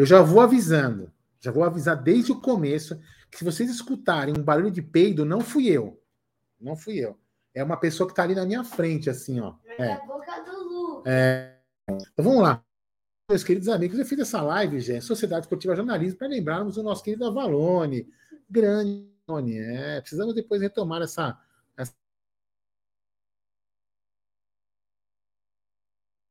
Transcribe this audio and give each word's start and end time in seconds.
Eu 0.00 0.06
já 0.06 0.22
vou 0.22 0.40
avisando, 0.40 1.12
já 1.38 1.52
vou 1.52 1.62
avisar 1.62 1.94
desde 1.94 2.32
o 2.32 2.40
começo 2.40 2.98
que 3.30 3.36
se 3.36 3.44
vocês 3.44 3.68
escutarem 3.68 4.32
um 4.34 4.42
barulho 4.42 4.70
de 4.70 4.80
peido, 4.80 5.26
não 5.26 5.42
fui 5.42 5.68
eu. 5.68 6.02
Não 6.58 6.74
fui 6.74 6.96
eu. 6.96 7.20
É 7.52 7.62
uma 7.62 7.78
pessoa 7.78 8.06
que 8.06 8.12
está 8.12 8.22
ali 8.22 8.34
na 8.34 8.46
minha 8.46 8.64
frente, 8.64 9.10
assim, 9.10 9.40
ó. 9.40 9.56
É, 9.66 9.88
é. 9.88 9.92
a 9.92 10.06
boca 10.06 10.40
do 10.40 10.52
Lu. 10.52 11.02
É. 11.04 11.54
Então 11.86 12.24
vamos 12.24 12.40
lá. 12.40 12.64
Meus 13.28 13.44
queridos 13.44 13.68
amigos, 13.68 13.98
eu 13.98 14.06
fiz 14.06 14.18
essa 14.20 14.40
live, 14.40 14.80
gente, 14.80 15.04
Sociedade 15.04 15.44
Esportiva 15.44 15.76
Jornalismo, 15.76 16.18
para 16.18 16.28
lembrarmos 16.28 16.78
o 16.78 16.82
nosso 16.82 17.04
querido 17.04 17.26
Avalone. 17.26 18.08
Grande 18.48 19.06
Avalone. 19.28 19.58
É, 19.58 20.00
precisamos 20.00 20.34
depois 20.34 20.62
retomar 20.62 21.02
essa, 21.02 21.38
essa. 21.76 21.94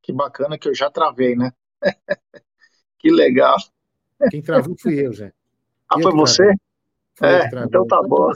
Que 0.02 0.12
bacana 0.12 0.58
que 0.58 0.68
eu 0.68 0.74
já 0.74 0.90
travei, 0.90 1.36
né? 1.36 1.52
que 3.00 3.10
legal. 3.10 3.56
Quem 4.30 4.42
travou 4.42 4.76
fui 4.78 5.04
eu, 5.04 5.12
gente. 5.12 5.34
Ah, 5.88 5.98
eu 5.98 6.02
foi 6.02 6.12
você? 6.12 6.54
É, 7.22 7.46
então 7.64 7.86
tá 7.86 8.02
bom. 8.02 8.30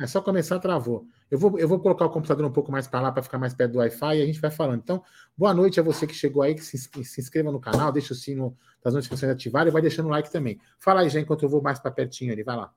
É 0.00 0.06
só 0.06 0.20
começar, 0.22 0.58
travou. 0.58 1.06
Eu 1.30 1.38
vou, 1.38 1.58
eu 1.58 1.68
vou 1.68 1.78
colocar 1.78 2.06
o 2.06 2.10
computador 2.10 2.44
um 2.44 2.52
pouco 2.52 2.72
mais 2.72 2.88
para 2.88 3.00
lá 3.00 3.12
para 3.12 3.22
ficar 3.22 3.38
mais 3.38 3.54
perto 3.54 3.72
do 3.72 3.78
Wi-Fi 3.78 4.18
e 4.18 4.22
a 4.22 4.26
gente 4.26 4.40
vai 4.40 4.50
falando. 4.50 4.80
Então, 4.80 5.02
boa 5.36 5.52
noite 5.52 5.78
a 5.78 5.82
você 5.82 6.06
que 6.06 6.14
chegou 6.14 6.42
aí, 6.42 6.54
que 6.54 6.62
se, 6.64 6.78
se 6.78 7.20
inscreva 7.20 7.52
no 7.52 7.60
canal, 7.60 7.92
deixa 7.92 8.14
o 8.14 8.16
sino 8.16 8.56
das 8.82 8.94
notificações 8.94 9.30
ativar 9.30 9.66
e 9.66 9.70
vai 9.70 9.82
deixando 9.82 10.06
o 10.06 10.08
like 10.08 10.30
também. 10.32 10.58
Fala 10.78 11.02
aí, 11.02 11.10
já 11.10 11.20
enquanto 11.20 11.42
eu 11.42 11.48
vou 11.50 11.62
mais 11.62 11.78
para 11.78 11.90
pertinho 11.90 12.32
ali, 12.32 12.42
vai 12.42 12.56
lá. 12.56 12.72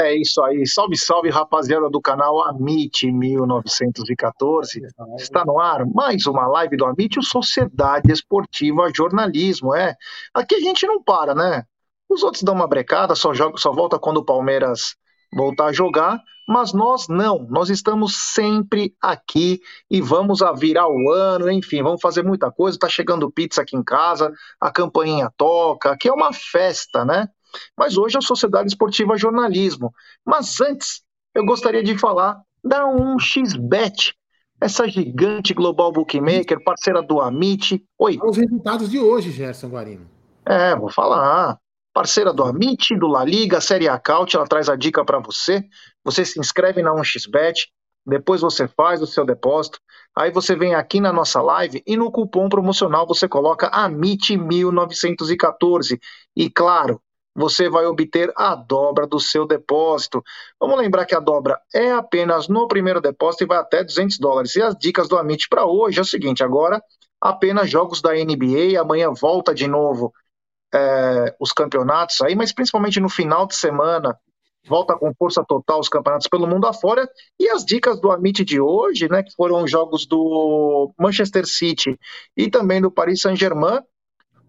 É 0.00 0.14
isso 0.14 0.40
aí. 0.44 0.64
Salve, 0.64 0.96
salve, 0.96 1.28
rapaziada 1.28 1.90
do 1.90 2.00
canal 2.00 2.40
Amit 2.44 3.10
1914. 3.10 4.80
Está 5.18 5.44
no 5.44 5.58
ar 5.58 5.84
mais 5.86 6.24
uma 6.26 6.46
live 6.46 6.76
do 6.76 6.84
Amit, 6.84 7.18
o 7.18 7.22
Sociedade 7.22 8.12
Esportiva 8.12 8.92
Jornalismo. 8.94 9.74
É, 9.74 9.96
aqui 10.32 10.54
a 10.54 10.60
gente 10.60 10.86
não 10.86 11.02
para, 11.02 11.34
né? 11.34 11.64
Os 12.08 12.22
outros 12.22 12.44
dão 12.44 12.54
uma 12.54 12.68
brecada, 12.68 13.16
só 13.16 13.34
joga, 13.34 13.58
só 13.58 13.72
volta 13.72 13.98
quando 13.98 14.18
o 14.18 14.24
Palmeiras 14.24 14.94
voltar 15.34 15.66
a 15.66 15.72
jogar, 15.72 16.22
mas 16.48 16.72
nós 16.72 17.08
não, 17.08 17.46
nós 17.50 17.68
estamos 17.68 18.16
sempre 18.16 18.94
aqui 19.02 19.60
e 19.90 20.00
vamos 20.00 20.42
a 20.42 20.52
virar 20.52 20.88
o 20.88 21.10
ano, 21.10 21.50
enfim, 21.50 21.82
vamos 21.82 22.00
fazer 22.00 22.22
muita 22.22 22.52
coisa. 22.52 22.78
Tá 22.78 22.88
chegando 22.88 23.30
pizza 23.32 23.62
aqui 23.62 23.76
em 23.76 23.82
casa, 23.82 24.32
a 24.60 24.70
campainha 24.70 25.28
toca, 25.36 25.90
aqui 25.90 26.08
é 26.08 26.12
uma 26.12 26.32
festa, 26.32 27.04
né? 27.04 27.28
Mas 27.76 27.96
hoje 27.96 28.16
é 28.16 28.18
a 28.18 28.22
Sociedade 28.22 28.68
Esportiva 28.68 29.16
Jornalismo. 29.16 29.92
Mas 30.24 30.60
antes, 30.60 31.02
eu 31.34 31.44
gostaria 31.44 31.82
de 31.82 31.96
falar 31.96 32.40
da 32.62 32.84
1xBet, 32.84 34.14
essa 34.60 34.88
gigante 34.88 35.54
global 35.54 35.92
bookmaker, 35.92 36.62
parceira 36.62 37.02
do 37.02 37.20
Amit. 37.20 37.84
Oi. 37.98 38.18
Os 38.22 38.36
resultados 38.36 38.90
de 38.90 38.98
hoje, 38.98 39.30
Gerson 39.30 39.68
Guarino. 39.68 40.08
É, 40.44 40.74
vou 40.74 40.90
falar 40.90 41.58
parceira 41.98 42.32
do 42.32 42.44
Amit, 42.44 42.96
do 42.96 43.08
La 43.08 43.24
Liga, 43.24 43.60
Série 43.60 43.88
Acaute, 43.88 44.36
ela 44.36 44.46
traz 44.46 44.68
a 44.68 44.76
dica 44.76 45.04
para 45.04 45.18
você. 45.18 45.64
Você 46.04 46.24
se 46.24 46.38
inscreve 46.38 46.80
na 46.80 46.92
1xBet, 46.92 47.66
depois 48.06 48.40
você 48.40 48.68
faz 48.68 49.02
o 49.02 49.06
seu 49.06 49.26
depósito, 49.26 49.80
aí 50.16 50.30
você 50.30 50.54
vem 50.54 50.76
aqui 50.76 51.00
na 51.00 51.12
nossa 51.12 51.42
live 51.42 51.82
e 51.84 51.96
no 51.96 52.12
cupom 52.12 52.48
promocional 52.48 53.04
você 53.04 53.26
coloca 53.26 53.68
AMIT1914 53.70 55.98
e 56.36 56.48
claro, 56.48 57.02
você 57.38 57.70
vai 57.70 57.86
obter 57.86 58.32
a 58.36 58.54
dobra 58.54 59.06
do 59.06 59.20
seu 59.20 59.46
depósito. 59.46 60.22
Vamos 60.60 60.78
lembrar 60.78 61.06
que 61.06 61.14
a 61.14 61.20
dobra 61.20 61.60
é 61.74 61.92
apenas 61.92 62.48
no 62.48 62.66
primeiro 62.66 63.00
depósito 63.00 63.44
e 63.44 63.46
vai 63.46 63.58
até 63.58 63.84
200 63.84 64.18
dólares. 64.18 64.56
E 64.56 64.62
as 64.62 64.74
dicas 64.76 65.08
do 65.08 65.16
Amit 65.16 65.48
para 65.48 65.64
hoje 65.64 65.98
é 65.98 66.02
o 66.02 66.04
seguinte, 66.04 66.42
agora 66.42 66.82
apenas 67.20 67.68
jogos 67.68 68.00
da 68.00 68.12
NBA, 68.12 68.80
amanhã 68.80 69.10
volta 69.12 69.54
de 69.54 69.66
novo 69.66 70.12
é, 70.72 71.34
os 71.40 71.52
campeonatos 71.52 72.20
aí, 72.20 72.34
mas 72.34 72.52
principalmente 72.52 73.00
no 73.00 73.08
final 73.08 73.46
de 73.46 73.56
semana, 73.56 74.16
volta 74.66 74.96
com 74.96 75.12
força 75.14 75.44
total 75.46 75.80
os 75.80 75.88
campeonatos 75.88 76.28
pelo 76.28 76.46
mundo 76.46 76.66
afora. 76.66 77.08
E 77.38 77.48
as 77.48 77.64
dicas 77.64 78.00
do 78.00 78.10
Amit 78.10 78.44
de 78.44 78.60
hoje, 78.60 79.08
né, 79.08 79.22
que 79.22 79.32
foram 79.34 79.64
os 79.64 79.70
jogos 79.70 80.06
do 80.06 80.92
Manchester 80.98 81.46
City 81.46 81.98
e 82.36 82.50
também 82.50 82.80
do 82.80 82.90
Paris 82.90 83.20
Saint-Germain. 83.20 83.80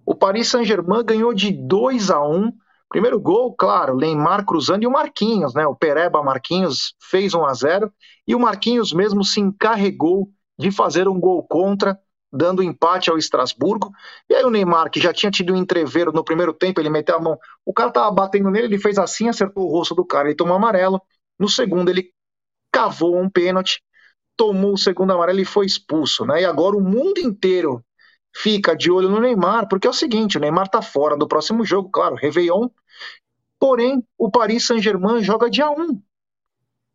O 0.05 0.15
Paris 0.15 0.49
Saint-Germain 0.49 1.03
ganhou 1.03 1.33
de 1.33 1.51
2 1.51 2.09
a 2.11 2.21
1 2.21 2.51
Primeiro 2.89 3.19
gol, 3.19 3.53
claro, 3.55 3.95
Neymar 3.95 4.43
cruzando 4.45 4.83
e 4.83 4.87
o 4.87 4.91
Marquinhos, 4.91 5.53
né? 5.53 5.65
O 5.67 5.75
Pereba 5.75 6.23
Marquinhos 6.23 6.95
fez 6.99 7.33
1 7.33 7.45
a 7.45 7.53
0 7.53 7.93
e 8.27 8.33
o 8.33 8.39
Marquinhos 8.39 8.91
mesmo 8.91 9.23
se 9.23 9.39
encarregou 9.39 10.29
de 10.57 10.71
fazer 10.71 11.07
um 11.07 11.19
gol 11.19 11.43
contra 11.43 11.97
dando 12.31 12.61
empate 12.63 13.09
ao 13.09 13.17
Estrasburgo. 13.17 13.91
E 14.29 14.35
aí 14.35 14.43
o 14.43 14.49
Neymar, 14.49 14.89
que 14.89 14.99
já 14.99 15.13
tinha 15.13 15.31
tido 15.31 15.53
um 15.53 15.55
entreveiro 15.55 16.11
no 16.11 16.23
primeiro 16.23 16.53
tempo, 16.53 16.79
ele 16.79 16.89
meteu 16.89 17.15
a 17.15 17.19
mão. 17.19 17.37
O 17.65 17.73
cara 17.73 17.91
tava 17.91 18.11
batendo 18.11 18.49
nele, 18.49 18.67
ele 18.67 18.79
fez 18.79 18.97
assim, 18.97 19.29
acertou 19.29 19.65
o 19.65 19.71
rosto 19.71 19.95
do 19.95 20.05
cara, 20.05 20.27
ele 20.27 20.35
tomou 20.35 20.55
amarelo. 20.55 21.01
No 21.37 21.49
segundo, 21.49 21.89
ele 21.89 22.11
cavou 22.71 23.19
um 23.19 23.29
pênalti, 23.29 23.81
tomou 24.35 24.73
o 24.73 24.77
segundo 24.77 25.11
amarelo 25.11 25.39
e 25.39 25.45
foi 25.45 25.65
expulso. 25.65 26.25
Né? 26.25 26.41
E 26.41 26.45
agora 26.45 26.75
o 26.75 26.81
mundo 26.81 27.19
inteiro 27.19 27.83
fica 28.35 28.75
de 28.75 28.91
olho 28.91 29.09
no 29.09 29.19
Neymar, 29.19 29.67
porque 29.67 29.87
é 29.87 29.89
o 29.89 29.93
seguinte: 29.93 30.37
o 30.37 30.41
Neymar 30.41 30.69
tá 30.69 30.81
fora 30.81 31.17
do 31.17 31.27
próximo 31.27 31.65
jogo, 31.65 31.89
claro, 31.89 32.15
Réveillon. 32.15 32.69
Porém, 33.59 34.03
o 34.17 34.31
Paris 34.31 34.65
Saint-Germain 34.65 35.21
joga 35.21 35.49
dia 35.49 35.69
1 35.69 36.01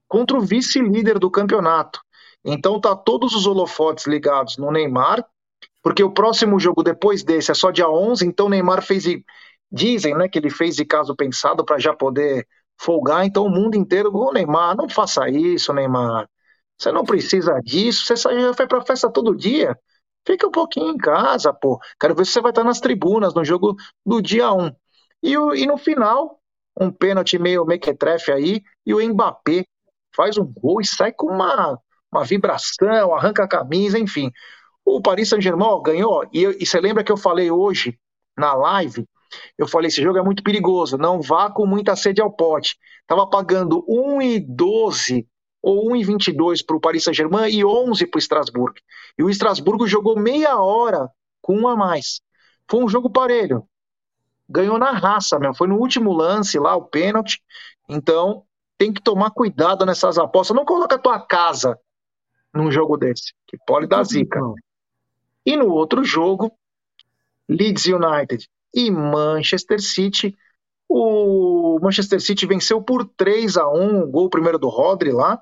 contra 0.09 0.37
o 0.37 0.41
vice-líder 0.41 1.19
do 1.19 1.31
campeonato. 1.31 2.01
Então 2.45 2.81
tá 2.81 2.95
todos 2.95 3.35
os 3.35 3.47
holofotes 3.47 4.07
ligados 4.07 4.57
no 4.57 4.71
Neymar, 4.71 5.25
porque 5.83 6.03
o 6.03 6.13
próximo 6.13 6.59
jogo 6.59 6.83
depois 6.83 7.23
desse 7.23 7.51
é 7.51 7.55
só 7.55 7.71
dia 7.71 7.89
11, 7.89 8.27
então 8.27 8.47
o 8.47 8.49
Neymar 8.49 8.83
fez 8.83 9.05
dizem, 9.71 10.17
né, 10.17 10.29
que 10.29 10.39
ele 10.39 10.51
fez 10.51 10.77
de 10.77 10.85
caso 10.85 11.17
pensado 11.17 11.65
para 11.65 11.79
já 11.79 11.93
poder 11.93 12.47
folgar, 12.79 13.27
então 13.27 13.45
o 13.45 13.51
mundo 13.51 13.77
inteiro, 13.77 14.15
ô 14.15 14.33
Neymar, 14.33 14.77
não 14.77 14.89
faça 14.89 15.29
isso, 15.29 15.73
Neymar. 15.73 16.29
Você 16.79 16.93
não 16.93 17.05
precisa 17.05 17.61
disso, 17.63 18.07
você 18.07 18.15
foi 18.55 18.67
pra 18.67 18.85
festa 18.85 19.11
todo 19.11 19.35
dia. 19.35 19.77
Fica 20.27 20.47
um 20.47 20.51
pouquinho 20.51 20.91
em 20.91 20.97
casa, 20.97 21.53
pô. 21.53 21.79
Quero 22.01 22.15
ver 22.15 22.25
se 22.25 22.33
você 22.33 22.41
vai 22.41 22.51
estar 22.51 22.65
nas 22.65 22.81
tribunas 22.81 23.35
no 23.35 23.45
jogo 23.45 23.77
do 24.05 24.23
dia 24.23 24.53
1. 24.53 24.71
E, 25.23 25.33
e 25.33 25.67
no 25.67 25.77
final, 25.77 26.41
um 26.79 26.91
pênalti 26.91 27.39
meio 27.39 27.65
mequetrefe 27.65 28.33
aí, 28.33 28.63
e 28.87 28.95
o 28.95 29.07
Mbappé 29.07 29.65
faz 30.15 30.39
um 30.39 30.45
gol 30.45 30.81
e 30.81 30.87
sai 30.87 31.13
com 31.13 31.27
uma 31.27 31.79
uma 32.15 32.25
vibração, 32.25 33.13
arranca 33.13 33.43
a 33.43 33.49
camisa, 33.49 33.99
enfim. 33.99 34.31
O 34.85 35.01
Paris 35.03 35.31
Saint-Germain 35.31 35.83
ganhou, 35.83 36.25
e, 36.33 36.45
e 36.61 36.65
você 36.65 36.81
lembra 36.81 37.03
que 37.03 37.11
eu 37.11 37.17
falei 37.17 37.51
hoje 37.51 37.99
na 38.39 38.55
live? 38.55 39.05
Eu 39.59 39.67
falei: 39.67 39.89
esse 39.89 40.01
jogo 40.01 40.19
é 40.19 40.23
muito 40.23 40.43
perigoso, 40.45 40.97
não 40.97 41.21
vá 41.21 41.51
com 41.51 41.67
muita 41.67 41.97
sede 41.97 42.21
ao 42.21 42.31
pote. 42.31 42.77
Estava 43.03 43.29
pagando 43.29 43.85
1,12 43.89 45.27
ou 45.65 45.91
1,22 45.93 46.63
para 46.63 46.77
o 46.77 46.81
Paris 46.81 47.05
Saint-Germain 47.05 47.49
e 47.49 47.65
11 47.65 48.07
para 48.07 48.19
o 48.19 48.21
Estrasburgo. 48.21 48.77
E 49.19 49.23
o 49.23 49.31
Estrasburgo 49.31 49.87
jogou 49.87 50.15
meia 50.15 50.59
hora 50.59 51.09
com 51.41 51.57
um 51.57 51.67
a 51.67 51.75
mais. 51.75 52.21
Foi 52.71 52.85
um 52.85 52.89
jogo 52.89 53.09
parelho. 53.09 53.67
Ganhou 54.47 54.79
na 54.79 54.91
raça 54.91 55.39
mesmo. 55.39 55.55
Foi 55.55 55.67
no 55.67 55.79
último 55.79 56.13
lance 56.13 56.59
lá, 56.59 56.77
o 56.77 56.85
pênalti. 56.85 57.43
Então, 57.89 58.45
tem 58.77 58.93
que 58.93 59.03
tomar 59.03 59.31
cuidado 59.31 59.87
nessas 59.87 60.19
apostas. 60.19 60.55
Não 60.55 60.67
coloca 60.67 60.97
a 60.97 60.99
tua 60.99 61.19
casa 61.19 61.79
num 62.53 62.71
jogo 62.71 62.99
desse, 62.99 63.33
que 63.47 63.57
pode 63.67 63.87
dar 63.87 64.05
zica. 64.05 64.39
E 65.47 65.57
no 65.57 65.71
outro 65.71 66.05
jogo, 66.05 66.53
Leeds 67.49 67.87
United 67.87 68.47
e 68.75 68.91
Manchester 68.91 69.81
City, 69.81 70.37
o 70.89 71.79
Manchester 71.83 72.21
City 72.21 72.47
venceu 72.47 72.83
por 72.83 73.05
3 73.17 73.57
a 73.57 73.69
1 73.69 74.03
o 74.03 74.07
gol 74.07 74.29
primeiro 74.29 74.59
do 74.59 74.69
Rodri 74.69 75.13
lá, 75.13 75.41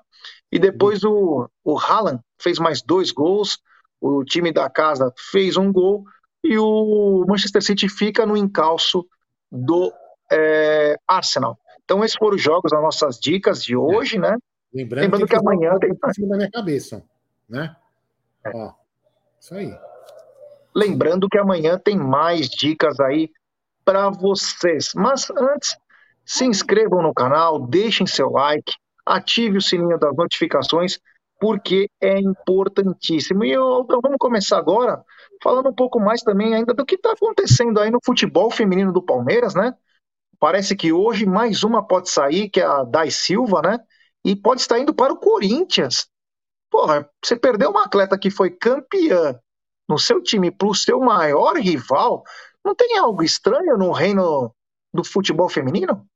e 0.51 0.59
depois 0.59 1.03
o, 1.05 1.49
o 1.65 1.79
Haaland 1.79 2.21
fez 2.41 2.59
mais 2.59 2.83
dois 2.83 3.11
gols, 3.11 3.59
o 4.01 4.25
time 4.25 4.53
da 4.53 4.69
casa 4.69 5.13
fez 5.31 5.57
um 5.57 5.73
gol, 5.73 6.05
e 6.45 6.59
o 6.59 7.25
Manchester 7.29 7.63
City 7.63 7.89
fica 7.89 8.27
no 8.27 8.37
encalço 8.37 9.07
do 9.51 9.93
é, 10.31 10.97
Arsenal. 11.07 11.59
Então 11.85 12.05
esses 12.05 12.17
foram 12.17 12.37
os 12.37 12.43
jogos, 12.43 12.73
as 12.73 12.83
nossas 12.83 13.19
dicas 13.19 13.63
de 13.63 13.77
hoje, 13.77 14.17
é. 14.17 14.21
né? 14.21 14.37
Lembrando, 14.73 15.03
Lembrando 15.03 15.27
que, 15.27 15.35
que 15.35 15.39
amanhã 15.39 15.79
tem 15.79 15.91
em 15.91 16.29
da 16.29 16.37
minha 16.37 16.51
cabeça, 16.51 17.05
né? 17.49 17.77
É. 18.45 18.51
Ó, 18.55 18.73
isso 19.39 19.55
aí. 19.55 19.77
Lembrando 20.75 21.29
que 21.29 21.39
amanhã 21.39 21.79
tem 21.79 21.97
mais 21.97 22.49
dicas 22.49 22.99
aí 23.01 23.31
para 23.85 24.11
vocês. 24.11 24.93
Mas 24.95 25.31
antes, 25.31 25.77
se 26.25 26.45
inscrevam 26.45 27.03
no 27.03 27.15
canal, 27.15 27.67
deixem 27.67 28.07
seu 28.07 28.31
like, 28.31 28.73
ative 29.07 29.59
o 29.59 29.63
sininho 29.63 29.99
das 29.99 30.15
notificações, 30.17 30.99
porque 31.41 31.89
é 32.01 32.19
importantíssimo. 32.19 33.45
E 33.45 33.53
eu, 33.53 33.83
então 33.85 34.01
vamos 34.01 34.19
começar 34.19 34.59
agora 34.59 35.03
falando 35.43 35.69
um 35.69 35.75
pouco 35.75 35.99
mais 35.99 36.23
também 36.23 36.55
ainda 36.55 36.73
do 36.73 36.85
que 36.85 36.95
está 36.95 37.13
acontecendo 37.13 37.81
aí 37.81 37.91
no 37.91 37.99
futebol 38.05 38.51
feminino 38.51 38.93
do 38.93 39.03
Palmeiras, 39.03 39.55
né? 39.55 39.75
Parece 40.39 40.77
que 40.77 40.93
hoje 40.93 41.27
mais 41.27 41.65
uma 41.65 41.87
pode 41.87 42.11
sair, 42.11 42.49
que 42.49 42.61
é 42.61 42.65
a 42.65 42.85
Dai 42.85 43.11
Silva, 43.11 43.61
né? 43.63 43.79
e 44.25 44.37
pode 44.37 44.61
estar 44.61 44.79
indo 44.79 44.95
para 44.95 45.13
o 45.13 45.19
Corinthians. 45.19 46.09
Porra, 46.71 47.09
você 47.23 47.37
perdeu 47.37 47.71
uma 47.71 47.85
atleta 47.85 48.19
que 48.19 48.31
foi 48.31 48.51
campeã 48.51 49.39
no 49.89 49.99
seu 49.99 50.23
time 50.23 50.51
para 50.51 50.69
o 50.69 50.75
seu 50.75 51.01
maior 51.01 51.57
rival, 51.57 52.23
Não 52.65 52.75
tem 52.75 52.99
algo 52.99 53.23
estranho 53.23 53.77
no 53.77 53.91
reino 53.93 54.55
do 54.93 55.05
futebol 55.05 55.49
feminino? 55.49 56.07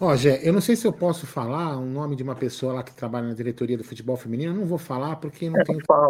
Ó, 0.00 0.16
Gé, 0.16 0.40
eu 0.42 0.52
não 0.52 0.60
sei 0.60 0.74
se 0.74 0.84
eu 0.84 0.92
posso 0.92 1.28
falar 1.28 1.76
o 1.76 1.84
nome 1.84 2.16
de 2.16 2.24
uma 2.24 2.34
pessoa 2.34 2.72
lá 2.72 2.82
que 2.82 2.92
trabalha 2.92 3.28
na 3.28 3.34
diretoria 3.34 3.78
do 3.78 3.84
futebol 3.84 4.16
feminino. 4.16 4.52
Eu 4.52 4.56
não 4.56 4.66
vou 4.66 4.78
falar 4.78 5.14
porque 5.16 5.48
não, 5.48 5.60
é, 5.60 5.64
tenho, 5.64 5.78
fala, 5.86 6.08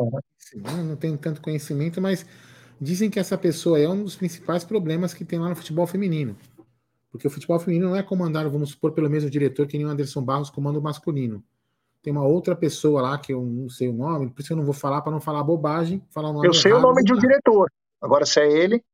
né? 0.54 0.82
não 0.82 0.96
tenho 0.96 1.18
tanto 1.18 1.42
conhecimento, 1.42 2.00
mas 2.00 2.24
dizem 2.80 3.10
que 3.10 3.18
essa 3.18 3.36
pessoa 3.36 3.78
é 3.78 3.86
um 3.86 4.02
dos 4.02 4.16
principais 4.16 4.64
problemas 4.64 5.12
que 5.12 5.26
tem 5.26 5.38
lá 5.38 5.50
no 5.50 5.56
futebol 5.56 5.86
feminino. 5.86 6.34
Porque 7.10 7.26
o 7.26 7.30
futebol 7.30 7.58
feminino 7.58 7.90
não 7.90 7.96
é 7.96 8.02
comandado, 8.02 8.50
vamos 8.50 8.70
supor, 8.70 8.92
pelo 8.92 9.10
mesmo 9.10 9.28
diretor 9.28 9.66
que 9.66 9.76
nem 9.76 9.86
o 9.86 9.90
Anderson 9.90 10.22
Barros 10.22 10.48
comanda 10.48 10.78
o 10.78 10.82
masculino. 10.82 11.44
Tem 12.02 12.10
uma 12.10 12.24
outra 12.24 12.56
pessoa 12.56 13.02
lá 13.02 13.18
que 13.18 13.34
eu 13.34 13.42
não 13.42 13.68
sei 13.68 13.90
o 13.90 13.92
nome, 13.92 14.30
por 14.30 14.40
isso 14.40 14.54
eu 14.54 14.56
não 14.56 14.64
vou 14.64 14.72
falar 14.72 15.02
para 15.02 15.12
não 15.12 15.20
falar 15.20 15.44
bobagem. 15.44 16.02
Falar 16.08 16.32
eu 16.42 16.54
sei 16.54 16.72
o 16.72 16.80
nome 16.80 17.04
de 17.04 17.12
um 17.12 17.18
diretor. 17.18 17.70
Agora, 18.02 18.26
se 18.26 18.40
é 18.40 18.50
ele. 18.50 18.84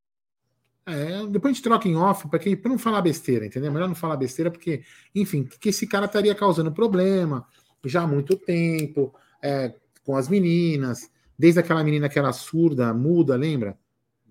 É, 0.87 1.27
depois 1.27 1.53
a 1.53 1.55
gente 1.55 1.63
troca 1.63 1.89
em 1.89 1.97
off, 1.97 2.29
para 2.29 2.41
não 2.71 2.79
falar 2.79 3.03
besteira, 3.03 3.45
entendeu? 3.45 3.73
Melhor 3.73 3.89
não 3.89 3.95
falar 3.95 4.17
besteira, 4.17 4.51
porque, 4.51 4.83
enfim, 5.15 5.45
que 5.45 5.69
esse 5.69 5.87
cara 5.87 6.07
estaria 6.07 6.35
causando 6.35 6.73
problema 6.73 7.47
já 7.85 8.03
há 8.03 8.07
muito 8.07 8.37
tempo, 8.37 9.15
é, 9.43 9.75
com 10.05 10.17
as 10.17 10.29
meninas, 10.29 11.11
desde 11.39 11.61
aquela 11.61 11.85
menina 11.85 12.09
que 12.09 12.19
era 12.19 12.33
surda, 12.33 12.93
muda, 12.95 13.37
lembra? 13.37 13.79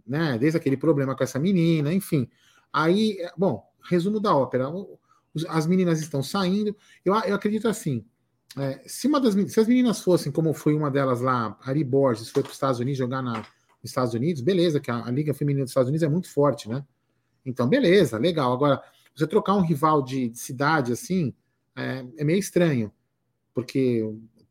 Né? 0.05 0.37
Desde 0.39 0.57
aquele 0.57 0.77
problema 0.77 1.15
com 1.15 1.23
essa 1.23 1.39
menina, 1.39 1.93
enfim. 1.93 2.29
Aí, 2.73 3.17
é, 3.19 3.31
bom, 3.37 3.63
resumo 3.83 4.19
da 4.19 4.35
ópera. 4.35 4.65
As 5.47 5.67
meninas 5.67 6.01
estão 6.01 6.23
saindo. 6.23 6.75
Eu, 7.05 7.13
eu 7.13 7.35
acredito 7.35 7.67
assim. 7.67 8.05
É, 8.57 8.81
se, 8.87 9.07
uma 9.07 9.19
das, 9.19 9.33
se 9.51 9.59
as 9.59 9.67
meninas 9.67 10.01
fossem, 10.01 10.31
como 10.31 10.53
foi 10.53 10.73
uma 10.73 10.89
delas 10.89 11.21
lá, 11.21 11.57
Ari 11.61 11.83
Borges, 11.83 12.29
foi 12.29 12.41
para 12.41 12.49
os 12.49 12.55
Estados 12.55 12.79
Unidos 12.79 12.97
jogar 12.97 13.21
na, 13.21 13.45
Estados 13.89 14.13
Unidos, 14.13 14.41
beleza, 14.41 14.79
que 14.79 14.91
a, 14.91 15.05
a, 15.05 15.11
Liga 15.11 15.33
Feminina 15.33 15.63
dos 15.63 15.71
Estados 15.71 15.89
Unidos 15.89 16.03
é 16.03 16.09
muito 16.09 16.29
forte, 16.29 16.69
né? 16.69 16.83
Então, 17.45 17.67
beleza, 17.67 18.17
legal. 18.17 18.53
Agora, 18.53 18.81
você 19.15 19.25
trocar 19.25 19.55
um 19.55 19.61
rival 19.61 20.01
de, 20.01 20.29
de 20.29 20.37
cidade 20.37 20.91
assim 20.91 21.33
é, 21.75 22.05
é, 22.17 22.23
meio 22.23 22.39
estranho, 22.39 22.91
porque 23.53 24.03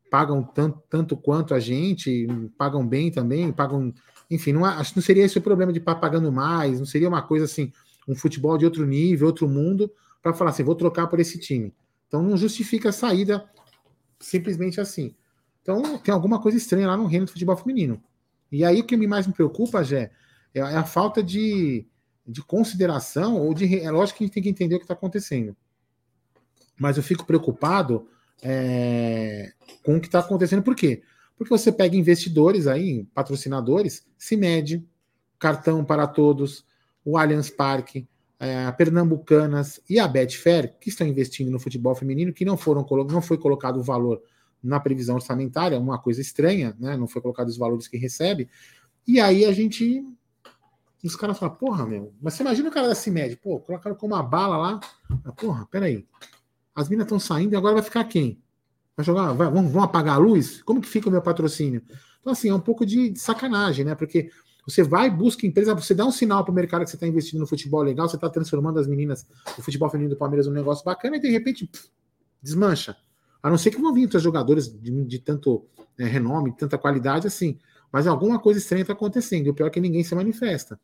pagam 0.09 0.43
tanto, 0.43 0.81
tanto 0.89 1.17
quanto 1.17 1.53
a 1.53 1.59
gente, 1.59 2.27
pagam 2.57 2.85
bem 2.87 3.11
também, 3.11 3.51
pagam. 3.51 3.93
Enfim, 4.29 4.53
não, 4.53 4.65
acho 4.65 4.91
que 4.91 4.97
não 4.97 5.03
seria 5.03 5.23
esse 5.23 5.37
o 5.37 5.41
problema 5.41 5.71
de 5.71 5.79
pagando 5.79 6.31
mais, 6.31 6.79
não 6.79 6.85
seria 6.85 7.07
uma 7.07 7.21
coisa 7.21 7.45
assim, 7.45 7.71
um 8.07 8.15
futebol 8.15 8.57
de 8.57 8.65
outro 8.65 8.85
nível, 8.85 9.27
outro 9.27 9.47
mundo, 9.47 9.91
para 10.21 10.33
falar 10.33 10.51
assim, 10.51 10.63
vou 10.63 10.75
trocar 10.75 11.07
por 11.07 11.19
esse 11.19 11.39
time. 11.39 11.73
Então 12.07 12.23
não 12.23 12.37
justifica 12.37 12.89
a 12.89 12.93
saída 12.93 13.49
simplesmente 14.19 14.79
assim. 14.81 15.15
Então 15.61 15.97
tem 15.97 16.13
alguma 16.13 16.41
coisa 16.41 16.57
estranha 16.57 16.87
lá 16.87 16.97
no 16.97 17.05
reino 17.05 17.25
do 17.25 17.31
futebol 17.31 17.57
feminino. 17.57 18.01
E 18.51 18.63
aí 18.63 18.79
o 18.79 18.85
que 18.85 18.95
mais 19.07 19.27
me 19.27 19.33
preocupa, 19.33 19.83
Jé, 19.83 20.11
é 20.53 20.61
a 20.61 20.83
falta 20.83 21.21
de, 21.21 21.85
de 22.25 22.41
consideração, 22.43 23.37
ou 23.37 23.53
de. 23.53 23.79
É 23.79 23.91
lógico 23.91 24.17
que 24.17 24.23
a 24.23 24.27
gente 24.27 24.33
tem 24.33 24.43
que 24.43 24.49
entender 24.49 24.75
o 24.75 24.79
que 24.79 24.85
está 24.85 24.93
acontecendo. 24.93 25.55
Mas 26.79 26.97
eu 26.97 27.03
fico 27.03 27.25
preocupado 27.25 28.07
é, 28.41 29.51
com 29.83 29.97
o 29.97 29.99
que 29.99 30.07
está 30.07 30.19
acontecendo. 30.19 30.61
Por 30.61 30.75
quê? 30.75 31.01
Porque 31.37 31.49
você 31.49 31.71
pega 31.71 31.95
investidores 31.95 32.67
aí, 32.67 33.05
patrocinadores, 33.13 34.05
se 34.17 34.35
mede, 34.35 34.83
cartão 35.37 35.83
para 35.83 36.07
todos, 36.07 36.65
o 37.05 37.17
Allianz 37.17 37.49
Parque, 37.49 38.07
é, 38.39 38.65
a 38.65 38.71
Pernambucanas 38.71 39.79
e 39.89 39.99
a 39.99 40.07
Betfair, 40.07 40.75
que 40.79 40.89
estão 40.89 41.07
investindo 41.07 41.51
no 41.51 41.59
futebol 41.59 41.95
feminino, 41.95 42.33
que 42.33 42.45
não 42.45 42.57
foram 42.57 42.85
não 43.09 43.21
foi 43.21 43.37
colocado 43.37 43.77
o 43.79 43.83
valor 43.83 44.21
na 44.63 44.79
previsão 44.79 45.15
orçamentária, 45.15 45.79
uma 45.79 45.97
coisa 45.97 46.21
estranha, 46.21 46.75
né? 46.79 46.97
Não 46.97 47.07
foi 47.07 47.21
colocado 47.21 47.47
os 47.47 47.57
valores 47.57 47.87
que 47.87 47.97
recebe. 47.97 48.49
E 49.07 49.19
aí 49.19 49.45
a 49.45 49.51
gente. 49.51 50.03
Os 51.03 51.15
caras 51.15 51.37
falam, 51.37 51.55
porra, 51.55 51.85
meu, 51.85 52.13
mas 52.21 52.33
você 52.33 52.43
imagina 52.43 52.67
o 52.67 52.71
cara 52.71 52.87
da 52.87 52.95
CIMED, 52.95 53.37
pô, 53.37 53.59
colocaram 53.59 53.95
com 53.95 54.07
uma 54.07 54.21
bala 54.21 54.57
lá. 54.57 54.79
Porra, 55.37 55.65
peraí. 55.67 56.05
As 56.75 56.89
minas 56.89 57.05
estão 57.05 57.19
saindo 57.19 57.53
e 57.53 57.55
agora 57.55 57.75
vai 57.75 57.83
ficar 57.83 58.03
quem? 58.03 58.41
Vai 58.95 59.05
jogar? 59.05 59.31
Vai, 59.33 59.49
vão, 59.49 59.69
vão 59.69 59.83
apagar 59.83 60.15
a 60.15 60.17
luz? 60.17 60.61
Como 60.63 60.81
que 60.81 60.87
fica 60.87 61.07
o 61.07 61.11
meu 61.11 61.21
patrocínio? 61.21 61.81
Então, 62.19 62.33
assim, 62.33 62.49
é 62.49 62.53
um 62.53 62.59
pouco 62.59 62.85
de, 62.85 63.11
de 63.11 63.19
sacanagem, 63.19 63.85
né? 63.85 63.95
Porque 63.95 64.29
você 64.67 64.83
vai, 64.83 65.09
busca 65.09 65.47
empresa, 65.47 65.73
você 65.73 65.95
dá 65.95 66.05
um 66.05 66.11
sinal 66.11 66.43
para 66.43 66.51
o 66.51 66.55
mercado 66.55 66.83
que 66.83 66.89
você 66.89 66.97
está 66.97 67.07
investindo 67.07 67.39
no 67.39 67.47
futebol 67.47 67.81
legal, 67.81 68.09
você 68.09 68.17
está 68.17 68.29
transformando 68.29 68.79
as 68.79 68.85
meninas, 68.85 69.25
o 69.57 69.61
futebol 69.61 69.89
feminino 69.89 70.13
do 70.13 70.17
Palmeiras, 70.17 70.45
num 70.45 70.53
negócio 70.53 70.83
bacana, 70.83 71.15
e 71.15 71.19
de 71.21 71.29
repente 71.29 71.65
pff, 71.65 71.89
desmancha. 72.41 72.97
A 73.41 73.49
não 73.49 73.57
ser 73.57 73.71
que 73.71 73.81
vão 73.81 73.93
vir 73.93 74.03
outros 74.03 74.23
jogadores 74.23 74.67
de, 74.67 75.05
de 75.05 75.19
tanto 75.19 75.65
é, 75.97 76.05
renome, 76.05 76.51
de 76.51 76.57
tanta 76.57 76.77
qualidade 76.77 77.27
assim. 77.27 77.57
Mas 77.91 78.07
alguma 78.07 78.39
coisa 78.39 78.59
estranha 78.59 78.81
está 78.81 78.93
acontecendo. 78.93 79.47
E 79.47 79.49
o 79.49 79.53
pior 79.53 79.67
é 79.67 79.69
que 79.69 79.79
ninguém 79.79 80.03
se 80.03 80.13
manifesta. 80.13 80.79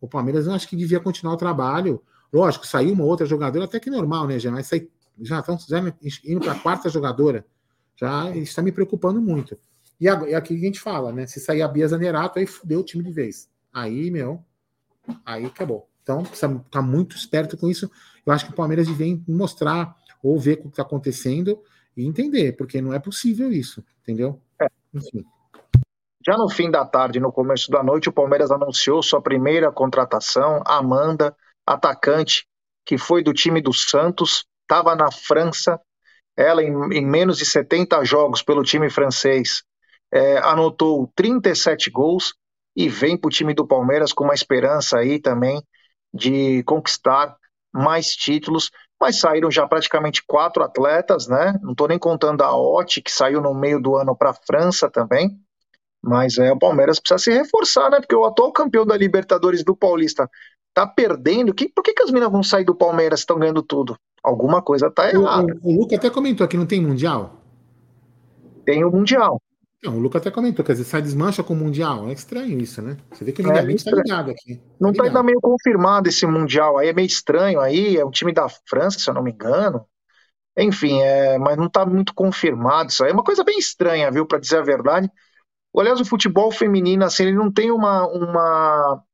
O 0.00 0.08
Palmeiras 0.08 0.46
eu 0.46 0.52
acho 0.52 0.68
que 0.68 0.76
devia 0.76 1.00
continuar 1.00 1.34
o 1.34 1.36
trabalho. 1.36 2.02
Lógico, 2.32 2.66
saiu 2.66 2.92
uma 2.92 3.04
outra 3.04 3.26
jogadora, 3.26 3.64
até 3.64 3.80
que 3.80 3.90
normal, 3.90 4.26
né? 4.26 4.38
Já, 4.38 4.50
mas 4.50 4.70
já 5.20 5.40
estão 5.40 5.58
já 5.58 5.78
indo 6.24 6.40
para 6.40 6.52
a 6.52 6.58
quarta 6.58 6.88
jogadora. 6.88 7.44
Já 7.96 8.30
está 8.36 8.62
me 8.62 8.70
preocupando 8.70 9.20
muito. 9.20 9.58
E 10.00 10.08
aqui 10.08 10.54
a 10.54 10.58
gente 10.58 10.78
fala, 10.78 11.12
né? 11.12 11.26
Se 11.26 11.40
sair 11.40 11.62
a 11.62 11.68
Bia 11.68 11.88
Zanerato, 11.88 12.38
aí 12.38 12.46
fudeu 12.46 12.80
o 12.80 12.84
time 12.84 13.02
de 13.02 13.10
vez. 13.10 13.48
Aí, 13.72 14.10
meu, 14.10 14.44
aí 15.26 15.44
acabou. 15.44 15.88
Então, 16.02 16.22
precisa 16.22 16.62
estar 16.64 16.82
muito 16.82 17.16
esperto 17.16 17.56
com 17.56 17.68
isso. 17.68 17.90
Eu 18.24 18.32
acho 18.32 18.46
que 18.46 18.52
o 18.52 18.54
Palmeiras 18.54 18.86
devia 18.86 19.20
mostrar 19.26 19.96
ou 20.22 20.38
ver 20.38 20.54
o 20.54 20.62
que 20.62 20.68
está 20.68 20.82
acontecendo 20.82 21.58
e 21.98 22.06
entender, 22.06 22.52
porque 22.52 22.80
não 22.80 22.94
é 22.94 23.00
possível 23.00 23.50
isso, 23.52 23.84
entendeu? 24.02 24.40
É. 24.62 24.68
Enfim. 24.94 25.24
Já 26.24 26.36
no 26.36 26.48
fim 26.48 26.70
da 26.70 26.84
tarde, 26.84 27.18
no 27.18 27.32
começo 27.32 27.70
da 27.70 27.82
noite, 27.82 28.08
o 28.08 28.12
Palmeiras 28.12 28.50
anunciou 28.50 29.02
sua 29.02 29.20
primeira 29.20 29.72
contratação, 29.72 30.62
Amanda, 30.64 31.36
atacante, 31.66 32.46
que 32.86 32.96
foi 32.96 33.22
do 33.22 33.32
time 33.32 33.60
do 33.60 33.72
Santos, 33.72 34.46
estava 34.62 34.94
na 34.94 35.10
França. 35.10 35.80
Ela, 36.36 36.62
em, 36.62 36.72
em, 36.92 37.04
menos 37.04 37.36
de 37.36 37.44
70 37.44 38.04
jogos 38.04 38.42
pelo 38.42 38.62
time 38.62 38.88
francês, 38.88 39.64
é, 40.12 40.38
anotou 40.38 41.10
37 41.16 41.90
gols 41.90 42.34
e 42.76 42.88
vem 42.88 43.16
para 43.16 43.26
o 43.26 43.30
time 43.30 43.54
do 43.54 43.66
Palmeiras 43.66 44.12
com 44.12 44.22
uma 44.22 44.34
esperança 44.34 44.98
aí 44.98 45.18
também 45.20 45.60
de 46.14 46.62
conquistar 46.62 47.36
mais 47.72 48.08
títulos 48.14 48.70
mas 49.00 49.20
saíram 49.20 49.50
já 49.50 49.66
praticamente 49.66 50.24
quatro 50.26 50.62
atletas, 50.62 51.28
né? 51.28 51.58
Não 51.62 51.72
estou 51.72 51.88
nem 51.88 51.98
contando 51.98 52.42
a 52.42 52.56
Oti, 52.56 53.00
que 53.00 53.10
saiu 53.10 53.40
no 53.40 53.54
meio 53.54 53.80
do 53.80 53.96
ano 53.96 54.16
para 54.16 54.30
a 54.30 54.34
França 54.34 54.90
também. 54.90 55.38
Mas 56.02 56.38
é, 56.38 56.52
o 56.52 56.58
Palmeiras 56.58 56.98
precisa 57.00 57.18
se 57.18 57.32
reforçar, 57.32 57.90
né? 57.90 58.00
Porque 58.00 58.14
o 58.14 58.24
atual 58.24 58.52
campeão 58.52 58.84
da 58.84 58.96
Libertadores 58.96 59.64
do 59.64 59.76
Paulista 59.76 60.28
tá 60.74 60.86
perdendo. 60.86 61.54
Que, 61.54 61.68
por 61.68 61.82
que, 61.82 61.92
que 61.92 62.02
as 62.02 62.10
minas 62.10 62.30
vão 62.30 62.42
sair 62.42 62.64
do 62.64 62.74
Palmeiras 62.74 63.20
estão 63.20 63.38
ganhando 63.38 63.62
tudo? 63.62 63.96
Alguma 64.22 64.62
coisa 64.62 64.90
tá 64.90 65.08
errada. 65.08 65.54
O, 65.62 65.68
o, 65.68 65.74
o 65.74 65.80
Luca 65.80 65.96
até 65.96 66.10
comentou 66.10 66.46
que 66.46 66.56
não 66.56 66.66
tem 66.66 66.80
Mundial. 66.80 67.40
Tem 68.64 68.84
o 68.84 68.90
Mundial. 68.90 69.40
Não, 69.82 69.96
o 69.96 70.00
Lucas 70.00 70.20
até 70.20 70.30
comentou, 70.30 70.64
quer 70.64 70.72
dizer, 70.72 70.84
sai 70.84 71.02
desmancha 71.02 71.42
com 71.42 71.54
o 71.54 71.56
Mundial. 71.56 72.08
É 72.08 72.12
estranho 72.12 72.58
isso, 72.58 72.82
né? 72.82 72.96
Você 73.12 73.24
vê 73.24 73.32
que 73.32 73.42
o 73.42 73.52
é, 73.52 73.72
está 73.72 73.92
ligado 73.92 74.30
aqui. 74.30 74.60
Não 74.80 74.90
está 74.90 75.04
ainda 75.04 75.22
meio 75.22 75.40
confirmado 75.40 76.08
esse 76.08 76.26
Mundial 76.26 76.78
aí, 76.78 76.88
é 76.88 76.92
meio 76.92 77.06
estranho 77.06 77.60
aí, 77.60 77.96
é 77.96 78.04
um 78.04 78.10
time 78.10 78.32
da 78.32 78.48
França, 78.68 78.98
se 78.98 79.08
eu 79.08 79.14
não 79.14 79.22
me 79.22 79.30
engano. 79.30 79.86
Enfim, 80.56 81.00
é, 81.00 81.38
mas 81.38 81.56
não 81.56 81.66
está 81.66 81.86
muito 81.86 82.12
confirmado 82.12 82.90
isso 82.90 83.04
aí. 83.04 83.10
É 83.10 83.14
uma 83.14 83.22
coisa 83.22 83.44
bem 83.44 83.58
estranha, 83.58 84.10
viu, 84.10 84.26
para 84.26 84.40
dizer 84.40 84.58
a 84.58 84.62
verdade. 84.62 85.08
Aliás, 85.76 86.00
o 86.00 86.04
futebol 86.04 86.50
feminino, 86.50 87.04
assim, 87.04 87.24
ele 87.24 87.36
não 87.36 87.52
tem 87.52 87.70
uma, 87.70 88.04
uma 88.08 89.04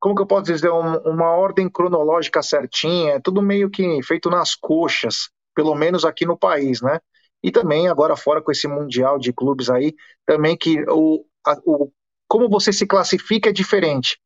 como 0.00 0.14
que 0.14 0.22
eu 0.22 0.26
posso 0.26 0.44
dizer, 0.44 0.70
uma, 0.70 0.98
uma 1.00 1.30
ordem 1.32 1.68
cronológica 1.68 2.42
certinha, 2.42 3.12
é 3.12 3.20
tudo 3.20 3.42
meio 3.42 3.68
que 3.68 4.02
feito 4.02 4.30
nas 4.30 4.54
coxas, 4.54 5.28
pelo 5.54 5.74
menos 5.74 6.06
aqui 6.06 6.24
no 6.24 6.38
país, 6.38 6.80
né? 6.80 6.98
E 7.42 7.50
também 7.50 7.88
agora 7.88 8.16
fora 8.16 8.42
com 8.42 8.50
esse 8.50 8.68
mundial 8.68 9.18
de 9.18 9.32
clubes 9.32 9.70
aí, 9.70 9.94
também 10.26 10.56
que 10.56 10.82
o, 10.88 11.24
a, 11.46 11.56
o 11.64 11.90
como 12.28 12.48
você 12.48 12.72
se 12.72 12.86
classifica 12.86 13.50
é 13.50 13.52
diferente. 13.52 14.18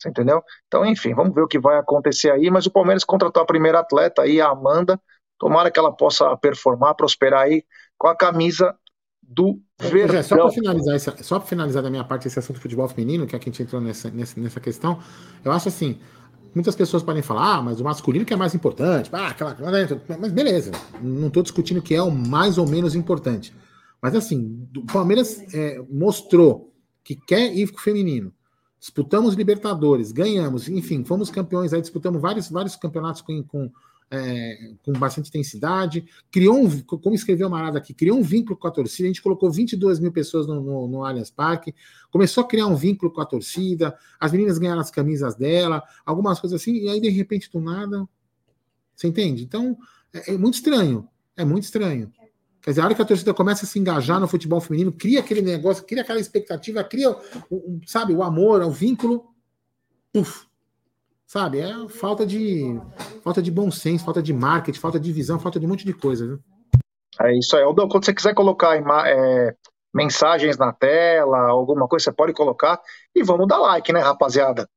Você 0.00 0.08
entendeu? 0.08 0.42
Então, 0.66 0.84
enfim, 0.84 1.14
vamos 1.14 1.34
ver 1.34 1.42
o 1.42 1.48
que 1.48 1.58
vai 1.58 1.78
acontecer 1.78 2.30
aí. 2.30 2.50
Mas 2.50 2.66
o 2.66 2.70
Palmeiras 2.70 3.04
contratou 3.04 3.42
a 3.42 3.46
primeira 3.46 3.80
atleta 3.80 4.22
aí, 4.22 4.40
a 4.40 4.48
Amanda. 4.48 5.00
Tomara 5.38 5.70
que 5.70 5.78
ela 5.78 5.94
possa 5.94 6.36
performar, 6.38 6.94
prosperar 6.94 7.42
aí 7.42 7.64
com 7.96 8.08
a 8.08 8.16
camisa 8.16 8.74
do 9.22 9.60
Verdão. 9.78 10.22
Só 10.22 10.36
para 10.36 10.50
finalizar, 10.50 10.96
essa, 10.96 11.22
só 11.22 11.38
para 11.38 11.48
finalizar 11.48 11.82
da 11.82 11.90
minha 11.90 12.02
parte 12.02 12.26
esse 12.26 12.38
assunto 12.38 12.56
de 12.56 12.62
futebol 12.62 12.88
feminino, 12.88 13.26
que 13.26 13.36
é 13.36 13.38
que 13.38 13.48
a 13.48 13.52
gente 13.52 13.62
entrou 13.62 13.80
nessa, 13.80 14.10
nessa, 14.10 14.40
nessa 14.40 14.60
questão, 14.60 15.00
eu 15.44 15.52
acho 15.52 15.68
assim, 15.68 16.00
Muitas 16.54 16.74
pessoas 16.74 17.02
podem 17.02 17.22
falar, 17.22 17.56
ah, 17.56 17.62
mas 17.62 17.80
o 17.80 17.84
masculino 17.84 18.24
que 18.24 18.32
é 18.32 18.36
mais 18.36 18.54
importante. 18.54 19.08
Ah, 19.12 19.28
aquela, 19.28 19.56
mas 20.18 20.32
beleza, 20.32 20.72
não 21.00 21.28
estou 21.28 21.42
discutindo 21.42 21.80
que 21.80 21.94
é 21.94 22.02
o 22.02 22.10
mais 22.10 22.58
ou 22.58 22.66
menos 22.66 22.94
importante. 22.94 23.54
Mas 24.02 24.14
assim, 24.14 24.66
o 24.76 24.84
Palmeiras 24.86 25.42
é, 25.54 25.80
mostrou 25.90 26.72
que 27.04 27.14
quer 27.14 27.54
ir 27.54 27.70
com 27.70 27.78
o 27.78 27.80
feminino. 27.82 28.32
Disputamos 28.78 29.34
Libertadores, 29.34 30.10
ganhamos, 30.10 30.68
enfim, 30.68 31.04
fomos 31.04 31.30
campeões 31.30 31.72
aí, 31.72 31.80
disputamos 31.80 32.20
vários, 32.20 32.48
vários 32.48 32.76
campeonatos 32.76 33.20
com, 33.20 33.42
com 33.42 33.70
é, 34.10 34.72
com 34.82 34.92
bastante 34.92 35.28
intensidade, 35.28 36.04
criou 36.30 36.58
um, 36.58 36.80
como 36.80 37.14
escreveu 37.14 37.46
o 37.46 37.50
Marada 37.50 37.78
aqui, 37.78 37.94
criou 37.94 38.18
um 38.18 38.22
vínculo 38.22 38.58
com 38.58 38.66
a 38.66 38.70
torcida, 38.70 39.06
a 39.06 39.10
gente 39.10 39.22
colocou 39.22 39.50
22 39.50 40.00
mil 40.00 40.10
pessoas 40.10 40.46
no, 40.46 40.60
no, 40.60 40.88
no 40.88 41.04
Allianz 41.04 41.30
Parque, 41.30 41.74
começou 42.10 42.42
a 42.42 42.46
criar 42.46 42.66
um 42.66 42.74
vínculo 42.74 43.12
com 43.12 43.20
a 43.20 43.26
torcida, 43.26 43.96
as 44.18 44.32
meninas 44.32 44.58
ganharam 44.58 44.80
as 44.80 44.90
camisas 44.90 45.36
dela, 45.36 45.82
algumas 46.04 46.40
coisas 46.40 46.60
assim, 46.60 46.74
e 46.74 46.88
aí 46.88 47.00
de 47.00 47.08
repente 47.08 47.50
do 47.52 47.60
nada, 47.60 48.06
você 48.94 49.06
entende? 49.06 49.44
Então, 49.44 49.78
é, 50.12 50.34
é 50.34 50.36
muito 50.36 50.54
estranho, 50.54 51.08
é 51.36 51.44
muito 51.44 51.64
estranho. 51.64 52.12
Quer 52.60 52.72
dizer, 52.72 52.82
a 52.82 52.84
hora 52.84 52.94
que 52.94 53.00
a 53.00 53.06
torcida 53.06 53.32
começa 53.32 53.64
a 53.64 53.68
se 53.68 53.78
engajar 53.78 54.20
no 54.20 54.28
futebol 54.28 54.60
feminino, 54.60 54.92
cria 54.92 55.20
aquele 55.20 55.40
negócio, 55.40 55.84
cria 55.84 56.02
aquela 56.02 56.20
expectativa, 56.20 56.84
cria, 56.84 57.10
o, 57.48 57.80
sabe, 57.86 58.12
o 58.12 58.22
amor, 58.22 58.60
o 58.60 58.70
vínculo, 58.70 59.32
puf, 60.12 60.49
Sabe? 61.30 61.60
É 61.60 61.88
falta 61.88 62.26
de 62.26 62.76
falta 63.22 63.40
de 63.40 63.52
bom 63.52 63.70
senso, 63.70 64.04
falta 64.04 64.20
de 64.20 64.32
marketing, 64.32 64.80
falta 64.80 64.98
de 64.98 65.12
visão, 65.12 65.38
falta 65.38 65.60
de 65.60 65.66
um 65.66 65.68
monte 65.68 65.84
de 65.84 65.94
coisa. 65.94 66.26
Viu? 66.26 66.40
É 67.20 67.38
isso 67.38 67.56
aí. 67.56 67.62
Quando 67.62 68.04
você 68.04 68.12
quiser 68.12 68.34
colocar 68.34 68.76
é, 69.06 69.54
mensagens 69.94 70.58
na 70.58 70.72
tela, 70.72 71.38
alguma 71.50 71.86
coisa, 71.86 72.02
você 72.02 72.12
pode 72.12 72.32
colocar. 72.32 72.80
E 73.14 73.22
vamos 73.22 73.46
dar 73.46 73.58
like, 73.58 73.92
né, 73.92 74.00
rapaziada? 74.00 74.68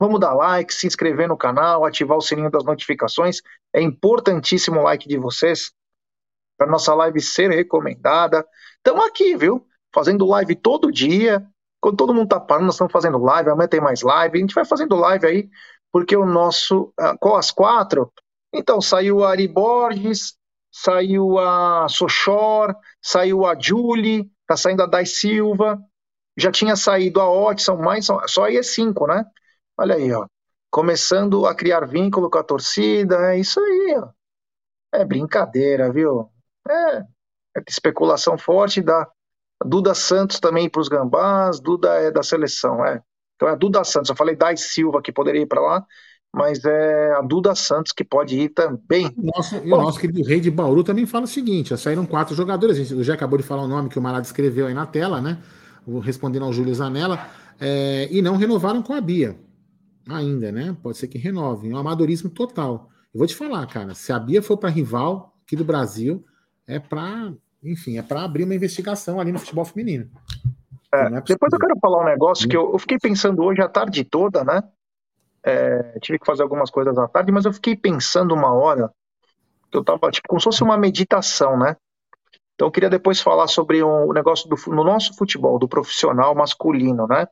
Vamos 0.00 0.18
dar 0.18 0.32
like, 0.32 0.72
se 0.72 0.86
inscrever 0.86 1.28
no 1.28 1.36
canal, 1.36 1.84
ativar 1.84 2.16
o 2.16 2.22
sininho 2.22 2.50
das 2.50 2.64
notificações. 2.64 3.42
É 3.70 3.82
importantíssimo 3.82 4.80
o 4.80 4.82
like 4.82 5.06
de 5.06 5.18
vocês 5.18 5.72
para 6.56 6.66
nossa 6.66 6.94
live 6.94 7.20
ser 7.20 7.50
recomendada. 7.50 8.46
Estamos 8.78 9.04
aqui, 9.04 9.36
viu? 9.36 9.66
Fazendo 9.94 10.24
live 10.24 10.56
todo 10.56 10.90
dia. 10.90 11.46
Quando 11.86 11.98
todo 11.98 12.12
mundo 12.12 12.26
tá 12.26 12.40
parando, 12.40 12.66
nós 12.66 12.74
estamos 12.74 12.92
fazendo 12.92 13.16
live, 13.16 13.48
amanhã 13.48 13.68
tem 13.68 13.80
mais 13.80 14.02
live, 14.02 14.36
a 14.36 14.40
gente 14.40 14.56
vai 14.56 14.64
fazendo 14.64 14.96
live 14.96 15.24
aí, 15.24 15.48
porque 15.92 16.16
o 16.16 16.26
nosso, 16.26 16.92
uh, 16.98 17.16
com 17.20 17.36
as 17.36 17.52
quatro, 17.52 18.12
então 18.52 18.80
saiu 18.80 19.22
a 19.22 19.30
Ari 19.30 19.46
Borges, 19.46 20.36
saiu 20.68 21.38
a 21.38 21.86
Sochor, 21.88 22.74
saiu 23.00 23.46
a 23.46 23.56
Julie, 23.56 24.28
tá 24.48 24.56
saindo 24.56 24.82
a 24.82 24.86
Dai 24.86 25.06
Silva, 25.06 25.80
já 26.36 26.50
tinha 26.50 26.74
saído 26.74 27.20
a 27.20 27.30
Ot, 27.30 27.62
são 27.62 27.76
mais, 27.76 28.04
são, 28.04 28.20
só 28.26 28.46
aí 28.46 28.56
é 28.56 28.64
cinco, 28.64 29.06
né? 29.06 29.24
Olha 29.78 29.94
aí, 29.94 30.12
ó. 30.12 30.26
Começando 30.68 31.46
a 31.46 31.54
criar 31.54 31.86
vínculo 31.86 32.28
com 32.28 32.38
a 32.38 32.42
torcida, 32.42 33.32
é 33.32 33.38
isso 33.38 33.60
aí, 33.60 33.96
ó. 33.96 34.08
É 34.92 35.04
brincadeira, 35.04 35.92
viu? 35.92 36.28
É, 36.68 36.96
é 36.98 37.62
especulação 37.68 38.36
forte 38.36 38.82
da, 38.82 39.08
Duda 39.64 39.94
Santos 39.94 40.38
também 40.38 40.68
para 40.68 40.80
os 40.80 40.88
Gambás, 40.88 41.60
Duda 41.60 41.88
é 41.94 42.10
da 42.10 42.22
seleção, 42.22 42.84
é. 42.84 43.00
Então 43.34 43.48
é 43.48 43.52
a 43.52 43.56
Duda 43.56 43.84
Santos, 43.84 44.10
eu 44.10 44.16
falei 44.16 44.34
Dai 44.34 44.56
Silva 44.56 45.02
que 45.02 45.12
poderia 45.12 45.42
ir 45.42 45.46
para 45.46 45.60
lá, 45.60 45.84
mas 46.34 46.64
é 46.64 47.12
a 47.12 47.22
Duda 47.22 47.54
Santos 47.54 47.92
que 47.92 48.04
pode 48.04 48.38
ir 48.38 48.50
também. 48.50 49.10
Nossa, 49.16 49.56
e 49.58 49.72
o 49.72 49.76
nosso 49.76 49.98
querido 49.98 50.22
Rei 50.22 50.40
de 50.40 50.50
Bauru 50.50 50.84
também 50.84 51.06
fala 51.06 51.24
o 51.24 51.28
seguinte: 51.28 51.76
saíram 51.76 52.04
quatro 52.06 52.34
jogadores, 52.34 52.90
o 52.90 53.02
já 53.02 53.14
acabou 53.14 53.38
de 53.38 53.44
falar 53.44 53.62
o 53.62 53.68
nome 53.68 53.88
que 53.88 53.98
o 53.98 54.02
Marado 54.02 54.26
escreveu 54.26 54.66
aí 54.66 54.74
na 54.74 54.86
tela, 54.86 55.20
né? 55.20 55.38
Respondendo 56.02 56.44
ao 56.44 56.52
Júlio 56.52 56.74
Zanella, 56.74 57.26
é, 57.60 58.08
e 58.10 58.20
não 58.20 58.36
renovaram 58.36 58.82
com 58.82 58.92
a 58.92 59.00
Bia 59.00 59.38
ainda, 60.08 60.52
né? 60.52 60.76
Pode 60.82 60.98
ser 60.98 61.08
que 61.08 61.18
renovem. 61.18 61.72
Um 61.72 61.76
amadorismo 61.76 62.30
total. 62.30 62.88
Eu 63.12 63.18
vou 63.18 63.26
te 63.26 63.34
falar, 63.34 63.66
cara, 63.66 63.94
se 63.94 64.12
a 64.12 64.18
Bia 64.18 64.42
for 64.42 64.56
para 64.56 64.68
rival 64.68 65.34
aqui 65.44 65.56
do 65.56 65.64
Brasil, 65.64 66.24
é 66.66 66.78
para 66.78 67.32
enfim, 67.62 67.98
é 67.98 68.02
para 68.02 68.22
abrir 68.22 68.44
uma 68.44 68.54
investigação 68.54 69.20
ali 69.20 69.32
no 69.32 69.38
futebol 69.38 69.64
feminino. 69.64 70.10
É, 70.92 71.02
é 71.06 71.20
depois 71.20 71.52
eu 71.52 71.58
quero 71.58 71.78
falar 71.80 72.02
um 72.02 72.06
negócio 72.06 72.48
que 72.48 72.56
eu, 72.56 72.72
eu, 72.72 72.78
fiquei 72.78 72.98
pensando 72.98 73.42
hoje 73.42 73.60
a 73.60 73.68
tarde 73.68 74.04
toda, 74.04 74.44
né? 74.44 74.62
É, 75.42 75.98
tive 76.00 76.18
que 76.18 76.26
fazer 76.26 76.42
algumas 76.42 76.70
coisas 76.70 76.96
à 76.98 77.06
tarde, 77.06 77.30
mas 77.30 77.44
eu 77.44 77.52
fiquei 77.52 77.76
pensando 77.76 78.34
uma 78.34 78.52
hora 78.52 78.90
que 79.70 79.76
eu 79.76 79.84
tava, 79.84 80.10
tipo, 80.10 80.28
como 80.28 80.40
se 80.40 80.44
fosse 80.44 80.62
uma 80.62 80.76
meditação, 80.76 81.58
né? 81.58 81.76
Então 82.54 82.68
eu 82.68 82.72
queria 82.72 82.90
depois 82.90 83.20
falar 83.20 83.46
sobre 83.46 83.82
o 83.82 84.10
um 84.10 84.12
negócio 84.12 84.48
do, 84.48 84.56
no 84.68 84.82
nosso 84.82 85.14
futebol, 85.14 85.58
do 85.58 85.68
profissional 85.68 86.34
masculino, 86.34 87.06
né? 87.06 87.26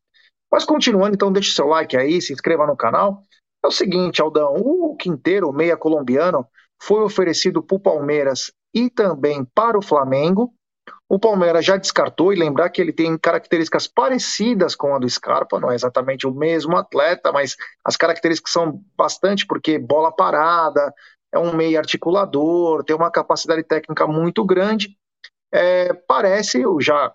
Mas 0.52 0.64
continuando, 0.64 1.14
então 1.14 1.32
deixe 1.32 1.52
seu 1.52 1.66
like 1.66 1.96
aí, 1.96 2.20
se 2.20 2.32
inscreva 2.32 2.66
no 2.66 2.76
canal. 2.76 3.22
É 3.64 3.66
o 3.66 3.72
seguinte, 3.72 4.20
Aldão, 4.20 4.54
o 4.56 4.94
Quinteiro, 4.96 5.52
meia 5.52 5.76
colombiano, 5.76 6.46
foi 6.82 7.02
oferecido 7.02 7.62
para 7.62 7.76
o 7.76 7.80
Palmeiras 7.80 8.52
e 8.74 8.90
também 8.90 9.44
para 9.54 9.78
o 9.78 9.82
Flamengo. 9.82 10.52
O 11.08 11.18
Palmeiras 11.18 11.64
já 11.64 11.76
descartou 11.76 12.32
e 12.32 12.36
lembrar 12.36 12.70
que 12.70 12.80
ele 12.80 12.92
tem 12.92 13.16
características 13.16 13.86
parecidas 13.86 14.74
com 14.74 14.94
a 14.94 14.98
do 14.98 15.08
Scarpa, 15.08 15.60
não 15.60 15.70
é 15.70 15.74
exatamente 15.74 16.26
o 16.26 16.34
mesmo 16.34 16.76
atleta, 16.76 17.30
mas 17.30 17.56
as 17.84 17.96
características 17.96 18.52
são 18.52 18.80
bastante 18.96 19.46
porque 19.46 19.78
bola 19.78 20.10
parada, 20.10 20.92
é 21.32 21.38
um 21.38 21.54
meio 21.54 21.78
articulador, 21.78 22.84
tem 22.84 22.96
uma 22.96 23.10
capacidade 23.10 23.62
técnica 23.64 24.06
muito 24.06 24.44
grande. 24.44 24.96
É, 25.52 25.92
parece, 25.92 26.62
já 26.80 27.14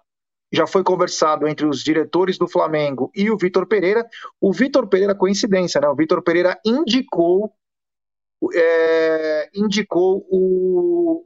já 0.51 0.65
foi 0.65 0.83
conversado 0.83 1.47
entre 1.47 1.65
os 1.65 1.83
diretores 1.83 2.37
do 2.37 2.47
Flamengo 2.47 3.11
e 3.15 3.29
o 3.29 3.37
Vitor 3.37 3.67
Pereira. 3.67 4.05
O 4.41 4.51
Vitor 4.51 4.87
Pereira, 4.87 5.13
coincidência, 5.13 5.79
né? 5.79 5.87
O 5.87 5.95
Vitor 5.95 6.23
Pereira 6.23 6.59
indicou 6.65 7.53
é, 8.53 9.49
indicou 9.53 10.25
o, 10.29 11.25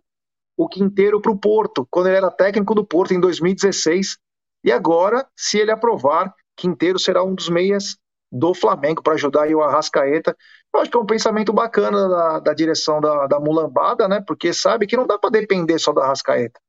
o 0.57 0.67
Quinteiro 0.67 1.21
para 1.21 1.31
o 1.31 1.37
Porto, 1.37 1.87
quando 1.89 2.07
ele 2.07 2.17
era 2.17 2.31
técnico 2.31 2.73
do 2.73 2.85
Porto 2.85 3.13
em 3.13 3.19
2016. 3.19 4.17
E 4.63 4.71
agora, 4.71 5.27
se 5.35 5.57
ele 5.57 5.71
aprovar, 5.71 6.33
Quinteiro 6.55 6.97
será 6.97 7.23
um 7.23 7.35
dos 7.35 7.49
meias 7.49 7.97
do 8.31 8.53
Flamengo 8.53 9.03
para 9.03 9.13
ajudar 9.13 9.43
aí 9.43 9.53
o 9.53 9.61
Arrascaeta. 9.61 10.35
Eu 10.73 10.79
acho 10.79 10.89
que 10.89 10.97
é 10.97 10.99
um 10.99 11.05
pensamento 11.05 11.53
bacana 11.53 12.09
da, 12.09 12.39
da 12.39 12.53
direção 12.53 12.99
da, 12.99 13.27
da 13.27 13.39
Mulambada, 13.39 14.07
né? 14.07 14.23
Porque 14.25 14.51
sabe 14.51 14.87
que 14.87 14.97
não 14.97 15.05
dá 15.05 15.19
para 15.19 15.29
depender 15.29 15.77
só 15.77 15.93
do 15.93 16.01
Arrascaeta. 16.01 16.59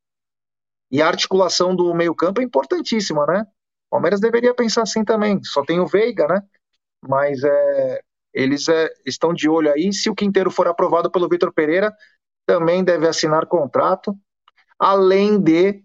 E 0.90 1.00
a 1.00 1.08
articulação 1.08 1.74
do 1.74 1.94
meio-campo 1.94 2.40
é 2.40 2.44
importantíssima, 2.44 3.24
né? 3.26 3.46
O 3.88 3.90
Palmeiras 3.92 4.20
deveria 4.20 4.54
pensar 4.54 4.82
assim 4.82 5.04
também. 5.04 5.42
Só 5.42 5.64
tem 5.64 5.80
o 5.80 5.86
Veiga, 5.86 6.28
né? 6.28 6.42
Mas 7.02 7.42
é, 7.42 8.02
eles 8.34 8.68
é, 8.68 8.90
estão 9.06 9.32
de 9.32 9.48
olho 9.48 9.72
aí. 9.72 9.92
Se 9.92 10.10
o 10.10 10.14
Quinteiro 10.14 10.50
for 10.50 10.66
aprovado 10.66 11.10
pelo 11.10 11.28
Vitor 11.28 11.52
Pereira, 11.52 11.94
também 12.44 12.84
deve 12.84 13.06
assinar 13.06 13.46
contrato, 13.46 14.14
além 14.78 15.40
de 15.40 15.82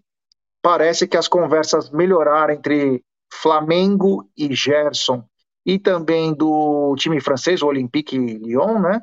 parece 0.60 1.06
que 1.06 1.16
as 1.16 1.28
conversas 1.28 1.90
melhoraram 1.90 2.52
entre 2.52 3.02
Flamengo 3.32 4.28
e 4.36 4.54
Gerson 4.54 5.24
e 5.64 5.78
também 5.78 6.34
do 6.34 6.94
time 6.98 7.20
francês, 7.20 7.62
o 7.62 7.66
Olympique 7.66 8.18
Lyon, 8.18 8.80
né? 8.80 9.00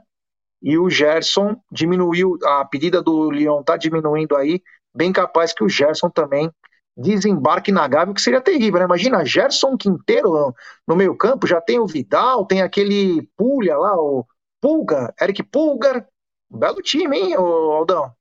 E 0.62 0.78
o 0.78 0.90
Gerson 0.90 1.56
diminuiu, 1.72 2.38
a 2.44 2.66
pedida 2.66 3.02
do 3.02 3.32
Lyon 3.32 3.62
está 3.62 3.78
diminuindo 3.78 4.36
aí, 4.36 4.62
bem 4.94 5.14
capaz 5.14 5.54
que 5.54 5.64
o 5.64 5.70
Gerson 5.70 6.10
também 6.10 6.52
desembarque 6.98 7.72
na 7.72 7.88
Gávea, 7.88 8.14
que 8.14 8.22
seria 8.22 8.42
terrível, 8.42 8.80
né? 8.80 8.86
Imagina, 8.86 9.24
Gerson 9.24 9.78
Quinteiro 9.78 10.54
no 10.88 10.96
meio 10.96 11.16
campo, 11.16 11.46
já 11.46 11.62
tem 11.62 11.80
o 11.80 11.86
Vidal, 11.86 12.46
tem 12.46 12.62
aquele 12.62 13.30
Pulha 13.38 13.78
lá, 13.78 13.96
o 13.96 14.26
Pulga, 14.60 15.14
Eric 15.22 15.44
Pulgar, 15.44 16.06
Belo 16.50 16.82
time, 16.82 17.18
hein, 17.18 17.34
Aldão? 17.36 18.12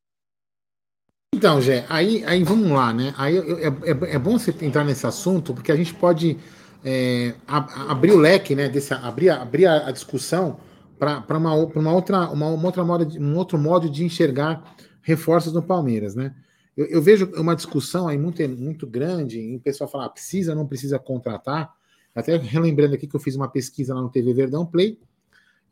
Então, 1.32 1.60
Gé, 1.60 1.84
aí, 1.88 2.24
aí 2.24 2.42
vamos 2.42 2.70
lá, 2.70 2.92
né? 2.92 3.14
Aí 3.16 3.36
é, 3.36 3.68
é, 3.68 4.14
é, 4.14 4.18
bom 4.18 4.38
você 4.38 4.54
entrar 4.62 4.84
nesse 4.84 5.06
assunto, 5.06 5.54
porque 5.54 5.70
a 5.70 5.76
gente 5.76 5.94
pode 5.94 6.38
é, 6.84 7.34
abrir 7.46 8.12
o 8.12 8.18
leque, 8.18 8.54
né? 8.54 8.68
Desse, 8.68 8.94
abrir, 8.94 9.30
abrir 9.30 9.66
a, 9.66 9.90
discussão 9.90 10.58
para 10.98 11.22
uma, 11.36 11.54
uma, 11.54 11.92
outra, 11.92 12.30
uma, 12.30 12.48
uma, 12.48 12.66
outra 12.66 12.84
moda, 12.84 13.06
um 13.20 13.36
outro 13.36 13.58
modo 13.58 13.88
de 13.88 14.04
enxergar 14.04 14.62
reforços 15.02 15.52
no 15.52 15.62
Palmeiras, 15.62 16.14
né? 16.14 16.34
Eu, 16.76 16.86
eu, 16.86 17.02
vejo 17.02 17.30
uma 17.36 17.56
discussão 17.56 18.06
aí 18.06 18.18
muito, 18.18 18.46
muito 18.48 18.86
grande, 18.86 19.40
em 19.40 19.58
pessoal 19.58 19.88
falar, 19.88 20.06
ah, 20.06 20.10
precisa, 20.10 20.54
não 20.54 20.66
precisa 20.66 20.98
contratar. 20.98 21.74
Até 22.14 22.36
relembrando 22.36 22.94
aqui 22.94 23.06
que 23.06 23.16
eu 23.16 23.20
fiz 23.20 23.34
uma 23.34 23.48
pesquisa 23.48 23.94
lá 23.94 24.02
no 24.02 24.10
TV 24.10 24.34
Verdão 24.34 24.66
Play, 24.66 24.98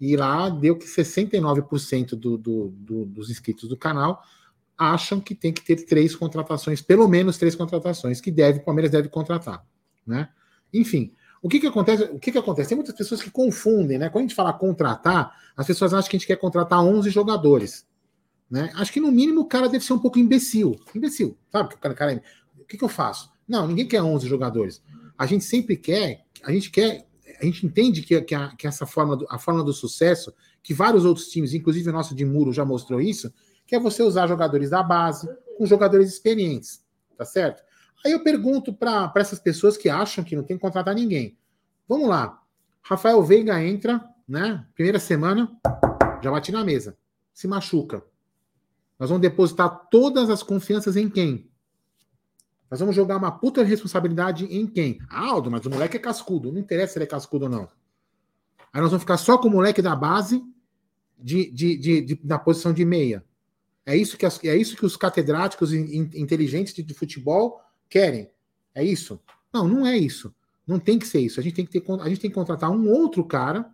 e 0.00 0.16
lá 0.16 0.48
deu 0.48 0.76
que 0.76 0.86
69% 0.86 2.10
do, 2.10 2.36
do, 2.36 2.68
do, 2.68 3.04
dos 3.04 3.30
inscritos 3.30 3.68
do 3.68 3.76
canal 3.76 4.22
acham 4.76 5.20
que 5.20 5.34
tem 5.34 5.52
que 5.52 5.62
ter 5.62 5.84
três 5.84 6.16
contratações, 6.16 6.82
pelo 6.82 7.06
menos 7.06 7.38
três 7.38 7.54
contratações, 7.54 8.20
que 8.20 8.30
deve, 8.30 8.58
o 8.58 8.64
Palmeiras 8.64 8.90
deve 8.90 9.08
contratar. 9.08 9.64
Né? 10.06 10.28
Enfim, 10.72 11.12
o 11.40 11.48
que, 11.48 11.60
que 11.60 11.66
acontece? 11.66 12.04
O 12.04 12.18
que, 12.18 12.32
que 12.32 12.38
acontece? 12.38 12.70
Tem 12.70 12.76
muitas 12.76 12.96
pessoas 12.96 13.22
que 13.22 13.30
confundem, 13.30 13.98
né? 13.98 14.08
Quando 14.08 14.24
a 14.24 14.28
gente 14.28 14.34
fala 14.34 14.52
contratar, 14.52 15.32
as 15.56 15.66
pessoas 15.66 15.92
acham 15.92 16.10
que 16.10 16.16
a 16.16 16.18
gente 16.18 16.26
quer 16.26 16.36
contratar 16.36 16.80
11 16.80 17.10
jogadores. 17.10 17.86
Né? 18.54 18.70
Acho 18.76 18.92
que 18.92 19.00
no 19.00 19.10
mínimo 19.10 19.40
o 19.40 19.46
cara 19.46 19.68
deve 19.68 19.84
ser 19.84 19.94
um 19.94 19.98
pouco 19.98 20.16
imbecil. 20.16 20.78
Imbecil, 20.94 21.36
sabe? 21.50 21.74
O 21.74 21.76
cara, 21.76 21.92
cara, 21.92 22.22
o 22.56 22.64
que, 22.64 22.78
que 22.78 22.84
eu 22.84 22.88
faço? 22.88 23.28
Não, 23.48 23.66
ninguém 23.66 23.84
quer 23.84 24.00
11 24.00 24.28
jogadores. 24.28 24.80
A 25.18 25.26
gente 25.26 25.42
sempre 25.42 25.76
quer, 25.76 26.24
a 26.40 26.52
gente 26.52 26.70
quer 26.70 27.04
a 27.40 27.44
gente 27.44 27.66
entende 27.66 28.00
que, 28.00 28.20
que, 28.22 28.32
a, 28.32 28.54
que 28.54 28.68
essa 28.68 28.86
forma 28.86 29.16
do, 29.16 29.26
a 29.28 29.40
forma 29.40 29.64
do 29.64 29.72
sucesso, 29.72 30.32
que 30.62 30.72
vários 30.72 31.04
outros 31.04 31.26
times, 31.26 31.52
inclusive 31.52 31.90
o 31.90 31.92
nosso 31.92 32.14
de 32.14 32.24
Muro 32.24 32.52
já 32.52 32.64
mostrou 32.64 33.00
isso, 33.00 33.34
que 33.66 33.74
é 33.74 33.80
você 33.80 34.04
usar 34.04 34.28
jogadores 34.28 34.70
da 34.70 34.84
base 34.84 35.28
com 35.58 35.66
jogadores 35.66 36.08
experientes, 36.08 36.80
tá 37.18 37.24
certo? 37.24 37.60
Aí 38.06 38.12
eu 38.12 38.22
pergunto 38.22 38.72
para 38.72 39.12
essas 39.16 39.40
pessoas 39.40 39.76
que 39.76 39.88
acham 39.88 40.22
que 40.22 40.36
não 40.36 40.44
tem 40.44 40.56
que 40.56 40.60
contratar 40.60 40.94
ninguém. 40.94 41.36
Vamos 41.88 42.08
lá. 42.08 42.40
Rafael 42.82 43.20
Veiga 43.20 43.60
entra, 43.60 44.00
né? 44.28 44.64
Primeira 44.76 45.00
semana, 45.00 45.50
já 46.22 46.30
bati 46.30 46.52
na 46.52 46.62
mesa. 46.62 46.96
se 47.32 47.48
machuca. 47.48 48.00
Nós 49.04 49.10
vamos 49.10 49.20
depositar 49.20 49.68
todas 49.90 50.30
as 50.30 50.42
confianças 50.42 50.96
em 50.96 51.10
quem? 51.10 51.46
Nós 52.70 52.80
vamos 52.80 52.96
jogar 52.96 53.18
uma 53.18 53.30
puta 53.30 53.62
responsabilidade 53.62 54.46
em 54.46 54.66
quem? 54.66 54.98
Ah, 55.10 55.26
Aldo, 55.26 55.50
mas 55.50 55.66
o 55.66 55.68
moleque 55.68 55.98
é 55.98 56.00
cascudo. 56.00 56.50
Não 56.50 56.58
interessa 56.58 56.94
se 56.94 56.98
ele 56.98 57.04
é 57.04 57.06
cascudo 57.06 57.44
ou 57.44 57.50
não. 57.50 57.68
Aí 58.72 58.80
nós 58.80 58.90
vamos 58.90 59.02
ficar 59.02 59.18
só 59.18 59.36
com 59.36 59.48
o 59.48 59.50
moleque 59.50 59.82
da 59.82 59.94
base 59.94 60.42
de, 61.18 61.50
de, 61.50 61.76
de, 61.76 62.00
de 62.00 62.20
na 62.24 62.38
posição 62.38 62.72
de 62.72 62.82
meia. 62.82 63.22
É 63.84 63.94
isso 63.94 64.16
que, 64.16 64.24
as, 64.24 64.42
é 64.42 64.56
isso 64.56 64.74
que 64.74 64.86
os 64.86 64.96
catedráticos 64.96 65.74
inteligentes 65.74 66.72
de, 66.72 66.82
de 66.82 66.94
futebol 66.94 67.60
querem. 67.90 68.30
É 68.74 68.82
isso? 68.82 69.20
Não, 69.52 69.68
não 69.68 69.86
é 69.86 69.98
isso. 69.98 70.34
Não 70.66 70.78
tem 70.78 70.98
que 70.98 71.06
ser 71.06 71.20
isso. 71.20 71.38
A 71.38 71.42
gente 71.42 71.56
tem 71.56 71.66
que, 71.66 71.78
ter, 71.78 72.00
a 72.00 72.08
gente 72.08 72.22
tem 72.22 72.30
que 72.30 72.34
contratar 72.34 72.70
um 72.70 72.88
outro 72.88 73.22
cara 73.22 73.70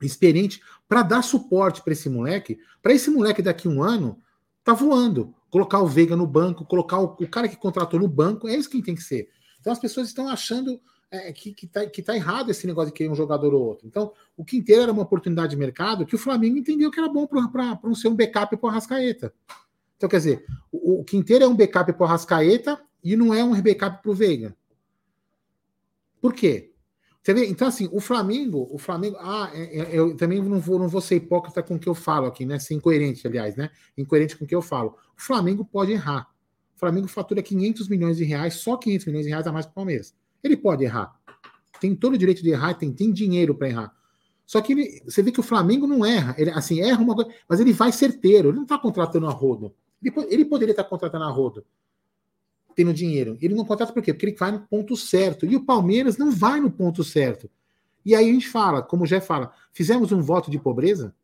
experiente 0.00 0.62
para 0.88 1.02
dar 1.02 1.20
suporte 1.20 1.82
para 1.82 1.92
esse 1.92 2.08
moleque, 2.08 2.58
para 2.80 2.94
esse 2.94 3.10
moleque 3.10 3.42
daqui 3.42 3.68
a 3.68 3.70
um 3.70 3.82
ano 3.82 4.18
tá 4.64 4.72
voando. 4.72 5.34
Colocar 5.50 5.80
o 5.80 5.86
Veiga 5.86 6.14
no 6.14 6.26
banco, 6.26 6.64
colocar 6.64 7.00
o, 7.00 7.16
o, 7.18 7.28
cara 7.28 7.48
que 7.48 7.56
contratou 7.56 7.98
no 7.98 8.08
banco, 8.08 8.48
é 8.48 8.54
isso 8.54 8.70
que 8.70 8.82
tem 8.82 8.94
que 8.94 9.02
ser. 9.02 9.28
Então 9.60 9.72
as 9.72 9.78
pessoas 9.78 10.08
estão 10.08 10.28
achando 10.28 10.80
é, 11.10 11.32
que, 11.32 11.52
que, 11.52 11.66
tá, 11.66 11.86
que 11.86 12.02
tá 12.02 12.14
errado 12.14 12.50
esse 12.50 12.66
negócio 12.66 12.92
de 12.92 12.96
querer 12.96 13.10
um 13.10 13.16
jogador 13.16 13.52
ou 13.52 13.62
outro. 13.62 13.86
Então, 13.86 14.12
o 14.36 14.44
Quinteiro 14.44 14.82
era 14.82 14.92
uma 14.92 15.02
oportunidade 15.02 15.50
de 15.50 15.56
mercado 15.56 16.06
que 16.06 16.14
o 16.14 16.18
Flamengo 16.18 16.56
entendeu 16.56 16.90
que 16.90 17.00
era 17.00 17.08
bom 17.08 17.26
para 17.26 17.80
não 17.82 17.94
ser 17.94 18.08
um 18.08 18.14
backup 18.14 18.56
para 18.56 18.70
o. 18.70 19.32
Então, 19.96 20.08
quer 20.08 20.16
dizer, 20.18 20.44
o, 20.70 21.00
o 21.00 21.04
Quinteiro 21.04 21.44
é 21.44 21.48
um 21.48 21.56
backup 21.56 21.92
para 21.92 22.14
o 22.14 22.78
e 23.02 23.16
não 23.16 23.34
é 23.34 23.42
um 23.42 23.60
backup 23.60 24.02
para 24.02 24.10
o 24.10 24.14
Veiga. 24.14 24.56
Por 26.20 26.32
quê? 26.32 26.69
Vê? 27.26 27.46
Então, 27.46 27.68
assim, 27.68 27.88
o 27.92 28.00
Flamengo, 28.00 28.66
o 28.70 28.78
Flamengo. 28.78 29.16
Ah, 29.20 29.50
é, 29.52 29.78
é, 29.78 29.98
eu 29.98 30.16
também 30.16 30.42
não 30.42 30.58
vou, 30.58 30.78
não 30.78 30.88
vou 30.88 31.00
ser 31.00 31.16
hipócrita 31.16 31.62
com 31.62 31.74
o 31.74 31.78
que 31.78 31.88
eu 31.88 31.94
falo 31.94 32.26
aqui, 32.26 32.46
né? 32.46 32.58
Ser 32.58 32.74
incoerente, 32.74 33.26
aliás, 33.26 33.54
né? 33.56 33.70
Incoerente 33.96 34.36
com 34.36 34.44
o 34.44 34.48
que 34.48 34.54
eu 34.54 34.62
falo. 34.62 34.96
O 35.16 35.20
Flamengo 35.20 35.64
pode 35.64 35.92
errar. 35.92 36.28
O 36.74 36.78
Flamengo 36.80 37.06
fatura 37.08 37.42
500 37.42 37.88
milhões 37.88 38.16
de 38.16 38.24
reais, 38.24 38.54
só 38.54 38.76
500 38.76 39.06
milhões 39.06 39.24
de 39.26 39.30
reais 39.30 39.46
a 39.46 39.52
mais 39.52 39.66
para 39.66 39.72
o 39.72 39.74
Palmeiras. 39.74 40.14
Ele 40.42 40.56
pode 40.56 40.82
errar. 40.82 41.14
Tem 41.78 41.94
todo 41.94 42.14
o 42.14 42.18
direito 42.18 42.42
de 42.42 42.50
errar, 42.50 42.74
tem, 42.74 42.90
tem 42.90 43.12
dinheiro 43.12 43.54
para 43.54 43.68
errar. 43.68 43.92
Só 44.46 44.60
que 44.62 44.72
ele, 44.72 45.02
você 45.04 45.22
vê 45.22 45.30
que 45.30 45.40
o 45.40 45.42
Flamengo 45.42 45.86
não 45.86 46.04
erra. 46.04 46.34
Ele, 46.38 46.50
assim, 46.50 46.80
erra 46.80 47.02
uma 47.02 47.14
coisa, 47.14 47.30
mas 47.46 47.60
ele 47.60 47.72
vai 47.72 47.92
certeiro. 47.92 48.48
Ele 48.48 48.56
não 48.56 48.62
está 48.62 48.78
contratando 48.78 49.26
a 49.26 49.30
rodo. 49.30 49.74
Ele, 50.02 50.12
ele 50.30 50.44
poderia 50.46 50.72
estar 50.72 50.84
tá 50.84 50.88
contratando 50.88 51.24
a 51.24 51.28
rodo 51.28 51.64
tendo 52.80 52.94
dinheiro. 52.94 53.36
Ele 53.42 53.54
não 53.54 53.66
contrata 53.66 53.92
por 53.92 54.02
quê? 54.02 54.14
Porque 54.14 54.24
ele 54.24 54.36
vai 54.36 54.52
no 54.52 54.60
ponto 54.60 54.96
certo. 54.96 55.44
E 55.44 55.54
o 55.54 55.64
Palmeiras 55.66 56.16
não 56.16 56.30
vai 56.30 56.60
no 56.60 56.70
ponto 56.70 57.04
certo. 57.04 57.50
E 58.02 58.14
aí 58.14 58.30
a 58.30 58.32
gente 58.32 58.48
fala, 58.48 58.82
como 58.82 59.04
o 59.04 59.06
Jé 59.06 59.20
fala, 59.20 59.52
fizemos 59.70 60.10
um 60.12 60.22
voto 60.22 60.50
de 60.50 60.58
pobreza, 60.58 61.14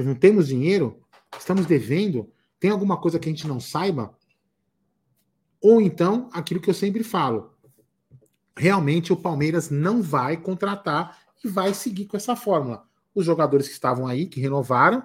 não 0.00 0.14
temos 0.14 0.48
dinheiro, 0.48 0.98
estamos 1.38 1.66
devendo, 1.66 2.30
tem 2.58 2.70
alguma 2.70 2.96
coisa 2.96 3.18
que 3.18 3.28
a 3.28 3.32
gente 3.32 3.46
não 3.46 3.60
saiba? 3.60 4.16
Ou 5.60 5.78
então, 5.78 6.30
aquilo 6.32 6.60
que 6.60 6.70
eu 6.70 6.74
sempre 6.74 7.04
falo, 7.04 7.52
realmente 8.56 9.12
o 9.12 9.16
Palmeiras 9.16 9.68
não 9.68 10.00
vai 10.00 10.38
contratar 10.38 11.18
e 11.44 11.48
vai 11.48 11.74
seguir 11.74 12.06
com 12.06 12.16
essa 12.16 12.34
fórmula. 12.34 12.88
Os 13.14 13.26
jogadores 13.26 13.66
que 13.66 13.74
estavam 13.74 14.06
aí, 14.06 14.26
que 14.26 14.40
renovaram, 14.40 15.02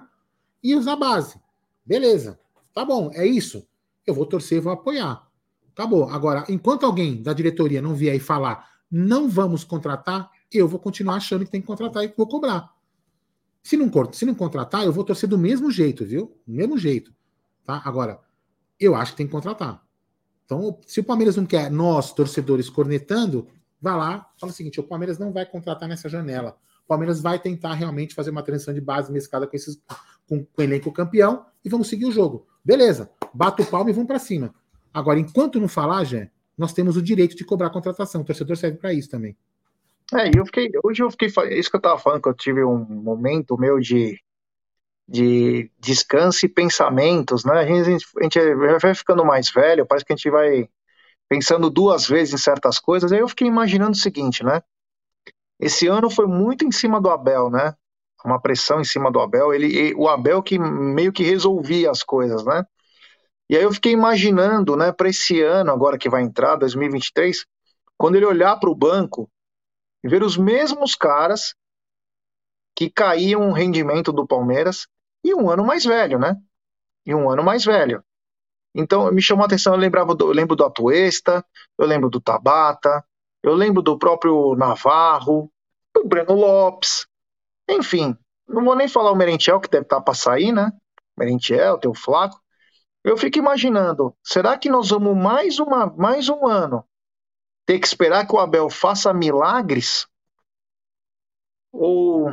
e 0.62 0.74
os 0.74 0.86
da 0.86 0.96
base. 0.96 1.38
Beleza, 1.84 2.40
tá 2.72 2.86
bom, 2.86 3.10
é 3.12 3.26
isso. 3.26 3.66
Eu 4.06 4.14
vou 4.14 4.24
torcer 4.24 4.62
vou 4.62 4.72
apoiar. 4.72 5.30
Acabou. 5.72 6.08
Agora, 6.08 6.44
enquanto 6.48 6.84
alguém 6.84 7.22
da 7.22 7.32
diretoria 7.32 7.82
não 7.82 7.94
vier 7.94 8.14
e 8.14 8.20
falar 8.20 8.70
não 8.90 9.26
vamos 9.26 9.64
contratar, 9.64 10.30
eu 10.52 10.68
vou 10.68 10.78
continuar 10.78 11.14
achando 11.14 11.46
que 11.46 11.50
tem 11.50 11.62
que 11.62 11.66
contratar 11.66 12.04
e 12.04 12.12
vou 12.14 12.26
cobrar. 12.26 12.70
Se 13.62 13.74
não, 13.74 13.90
se 14.12 14.26
não 14.26 14.34
contratar, 14.34 14.84
eu 14.84 14.92
vou 14.92 15.02
torcer 15.02 15.26
do 15.26 15.38
mesmo 15.38 15.70
jeito, 15.70 16.04
viu? 16.04 16.36
Do 16.46 16.52
mesmo 16.52 16.76
jeito. 16.76 17.10
Tá? 17.64 17.80
Agora, 17.84 18.20
eu 18.78 18.94
acho 18.94 19.12
que 19.12 19.16
tem 19.16 19.26
que 19.26 19.32
contratar. 19.32 19.82
Então, 20.44 20.78
se 20.86 21.00
o 21.00 21.04
Palmeiras 21.04 21.36
não 21.36 21.46
quer 21.46 21.70
nós, 21.70 22.12
torcedores, 22.12 22.68
cornetando, 22.68 23.48
vai 23.80 23.96
lá, 23.96 24.30
fala 24.38 24.52
o 24.52 24.54
seguinte: 24.54 24.78
o 24.78 24.82
Palmeiras 24.82 25.18
não 25.18 25.32
vai 25.32 25.46
contratar 25.46 25.88
nessa 25.88 26.08
janela. 26.08 26.58
O 26.84 26.88
Palmeiras 26.88 27.22
vai 27.22 27.38
tentar 27.38 27.72
realmente 27.72 28.14
fazer 28.14 28.30
uma 28.30 28.42
transição 28.42 28.74
de 28.74 28.80
base 28.80 29.10
mescada 29.10 29.46
com 29.46 29.56
esses 29.56 29.80
com, 30.28 30.44
com 30.44 30.60
o 30.60 30.62
elenco 30.62 30.92
campeão 30.92 31.46
e 31.64 31.68
vamos 31.70 31.88
seguir 31.88 32.04
o 32.04 32.12
jogo. 32.12 32.46
Beleza, 32.62 33.10
bata 33.32 33.62
o 33.62 33.66
palmo 33.66 33.88
e 33.88 33.92
vamos 33.92 34.08
para 34.08 34.18
cima. 34.18 34.54
Agora, 34.92 35.18
enquanto 35.18 35.60
não 35.60 35.68
falar, 35.68 36.04
Jé, 36.04 36.30
nós 36.56 36.72
temos 36.72 36.96
o 36.96 37.02
direito 37.02 37.36
de 37.36 37.44
cobrar 37.44 37.70
contratação. 37.70 38.20
O 38.20 38.24
torcedor 38.24 38.56
serve 38.56 38.78
para 38.78 38.92
isso 38.92 39.08
também. 39.08 39.36
É, 40.14 40.28
eu 40.36 40.44
fiquei. 40.44 40.70
Hoje 40.84 41.02
eu 41.02 41.10
fiquei. 41.10 41.28
Isso 41.58 41.70
que 41.70 41.76
eu 41.76 41.80
tava 41.80 41.98
falando, 41.98 42.22
que 42.22 42.28
eu 42.28 42.34
tive 42.34 42.62
um 42.64 42.84
momento 42.84 43.58
meu 43.58 43.80
de, 43.80 44.20
de 45.08 45.70
descanso 45.78 46.44
e 46.44 46.48
pensamentos, 46.48 47.44
né? 47.44 47.60
A 47.60 47.66
gente, 47.66 48.04
a 48.18 48.22
gente 48.22 48.54
vai 48.80 48.94
ficando 48.94 49.24
mais 49.24 49.50
velho, 49.50 49.86
parece 49.86 50.04
que 50.04 50.12
a 50.12 50.16
gente 50.16 50.30
vai 50.30 50.68
pensando 51.28 51.70
duas 51.70 52.06
vezes 52.06 52.34
em 52.34 52.38
certas 52.38 52.78
coisas. 52.78 53.10
Aí 53.10 53.20
eu 53.20 53.28
fiquei 53.28 53.48
imaginando 53.48 53.92
o 53.92 54.00
seguinte, 54.00 54.44
né? 54.44 54.62
Esse 55.58 55.86
ano 55.86 56.10
foi 56.10 56.26
muito 56.26 56.64
em 56.64 56.72
cima 56.72 57.00
do 57.00 57.08
Abel, 57.08 57.48
né? 57.48 57.74
Uma 58.24 58.40
pressão 58.40 58.80
em 58.80 58.84
cima 58.84 59.10
do 59.10 59.18
Abel. 59.18 59.54
Ele, 59.54 59.94
o 59.94 60.08
Abel 60.08 60.42
que 60.42 60.58
meio 60.58 61.12
que 61.12 61.24
resolvia 61.24 61.90
as 61.90 62.02
coisas, 62.02 62.44
né? 62.44 62.66
E 63.52 63.56
aí 63.56 63.64
eu 63.64 63.72
fiquei 63.74 63.92
imaginando, 63.92 64.74
né, 64.78 64.92
para 64.92 65.10
esse 65.10 65.42
ano 65.42 65.70
agora 65.70 65.98
que 65.98 66.08
vai 66.08 66.22
entrar, 66.22 66.56
2023, 66.56 67.44
quando 67.98 68.14
ele 68.14 68.24
olhar 68.24 68.58
para 68.58 68.70
o 68.70 68.74
banco 68.74 69.30
e 70.02 70.08
ver 70.08 70.22
os 70.22 70.38
mesmos 70.38 70.94
caras 70.94 71.54
que 72.74 72.88
caíam 72.88 73.50
o 73.50 73.52
rendimento 73.52 74.10
do 74.10 74.26
Palmeiras 74.26 74.88
e 75.22 75.34
um 75.34 75.50
ano 75.50 75.66
mais 75.66 75.84
velho, 75.84 76.18
né? 76.18 76.34
E 77.04 77.14
um 77.14 77.28
ano 77.28 77.44
mais 77.44 77.62
velho. 77.62 78.02
Então 78.74 79.12
me 79.12 79.20
chamou 79.20 79.42
a 79.42 79.46
atenção, 79.46 79.74
eu 79.74 79.78
lembrava 79.78 80.14
do, 80.14 80.28
eu 80.28 80.32
lembro 80.32 80.56
do 80.56 80.64
Atuesta, 80.64 81.44
eu 81.76 81.86
lembro 81.86 82.08
do 82.08 82.22
Tabata, 82.22 83.04
eu 83.42 83.52
lembro 83.52 83.82
do 83.82 83.98
próprio 83.98 84.56
Navarro, 84.56 85.52
do 85.94 86.08
Breno 86.08 86.32
Lopes, 86.32 87.06
enfim, 87.68 88.16
não 88.48 88.64
vou 88.64 88.74
nem 88.74 88.88
falar 88.88 89.12
o 89.12 89.14
Merentiel, 89.14 89.60
que 89.60 89.68
deve 89.68 89.84
estar 89.84 90.00
para 90.00 90.14
sair, 90.14 90.52
né? 90.52 90.72
Merentiel, 91.18 91.76
tem 91.76 91.90
o 91.90 91.94
Flaco, 91.94 92.41
eu 93.04 93.16
fico 93.16 93.38
imaginando, 93.38 94.14
será 94.22 94.56
que 94.56 94.68
nós 94.68 94.90
vamos 94.90 95.16
mais, 95.16 95.58
uma, 95.58 95.86
mais 95.86 96.28
um 96.28 96.46
ano 96.46 96.84
ter 97.66 97.78
que 97.78 97.86
esperar 97.86 98.26
que 98.26 98.34
o 98.34 98.38
Abel 98.38 98.70
faça 98.70 99.12
milagres? 99.12 100.06
Ou 101.72 102.32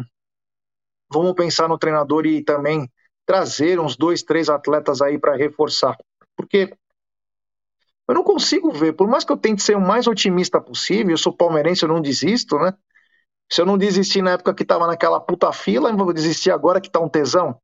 vamos 1.12 1.34
pensar 1.34 1.67
no 1.67 1.77
treinador 1.77 2.25
e 2.25 2.43
também 2.43 2.91
trazer 3.25 3.79
uns 3.79 3.97
dois, 3.97 4.21
três 4.21 4.49
atletas 4.49 5.01
aí 5.01 5.17
para 5.17 5.36
reforçar? 5.36 5.97
Porque 6.36 6.71
eu 8.08 8.13
não 8.13 8.23
consigo 8.23 8.71
ver, 8.71 8.93
por 8.93 9.08
mais 9.08 9.23
que 9.23 9.32
eu 9.32 9.38
tente 9.38 9.63
ser 9.63 9.75
o 9.75 9.82
mais 9.82 10.08
otimista 10.08 10.62
possível, 10.62 11.12
eu 11.12 11.17
sou 11.17 11.34
palmeirense, 11.34 11.84
eu 11.84 11.89
não 11.89 12.01
desisto, 12.01 12.58
né? 12.60 12.75
Se 13.51 13.62
eu 13.62 13.65
não 13.65 13.77
desisti 13.77 14.21
na 14.21 14.32
época 14.32 14.53
que 14.53 14.63
estava 14.63 14.86
naquela 14.86 15.19
puta 15.19 15.51
fila, 15.51 15.89
eu 15.89 15.97
vou 15.97 16.13
desistir 16.13 16.51
agora 16.51 16.79
que 16.79 16.89
tá 16.89 16.99
um 16.99 17.10
tesão 17.10 17.60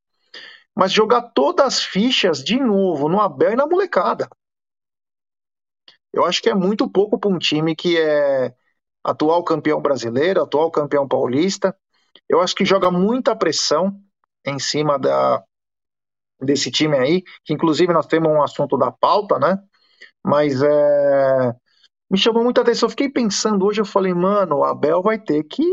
mas 0.76 0.92
jogar 0.92 1.22
todas 1.34 1.66
as 1.66 1.84
fichas 1.84 2.44
de 2.44 2.60
novo 2.60 3.08
no 3.08 3.22
Abel 3.22 3.54
e 3.54 3.56
na 3.56 3.66
molecada. 3.66 4.28
Eu 6.12 6.26
acho 6.26 6.42
que 6.42 6.50
é 6.50 6.54
muito 6.54 6.90
pouco 6.90 7.20
para 7.20 7.30
um 7.30 7.40
time 7.40 7.76
que 7.76 7.98
é 7.98 8.54
atual 9.04 9.44
campeão 9.44 9.82
brasileiro, 9.82 10.42
atual 10.42 10.72
campeão 10.72 11.08
paulista. 11.08 11.76
Eu 12.28 12.42
acho 12.42 12.56
que 12.56 12.66
joga 12.66 12.90
muita 12.90 13.36
pressão 13.36 14.00
em 14.46 14.60
cima 14.60 14.98
da, 14.98 15.44
desse 16.42 16.72
time 16.72 16.98
aí, 16.98 17.24
que 17.44 17.54
inclusive 17.54 17.94
nós 17.94 18.08
temos 18.08 18.32
um 18.32 18.42
assunto 18.42 18.78
da 18.78 18.92
pauta, 18.92 19.40
né? 19.40 19.58
Mas 20.24 20.62
é, 20.62 21.56
me 22.10 22.18
chamou 22.18 22.44
muita 22.44 22.62
atenção. 22.62 22.88
Eu 22.88 22.92
fiquei 22.92 23.10
pensando 23.10 23.66
hoje, 23.66 23.82
eu 23.82 23.86
falei, 23.86 24.14
mano, 24.14 24.58
o 24.58 24.64
Abel 24.64 25.02
vai 25.02 25.20
ter 25.20 25.44
que 25.44 25.64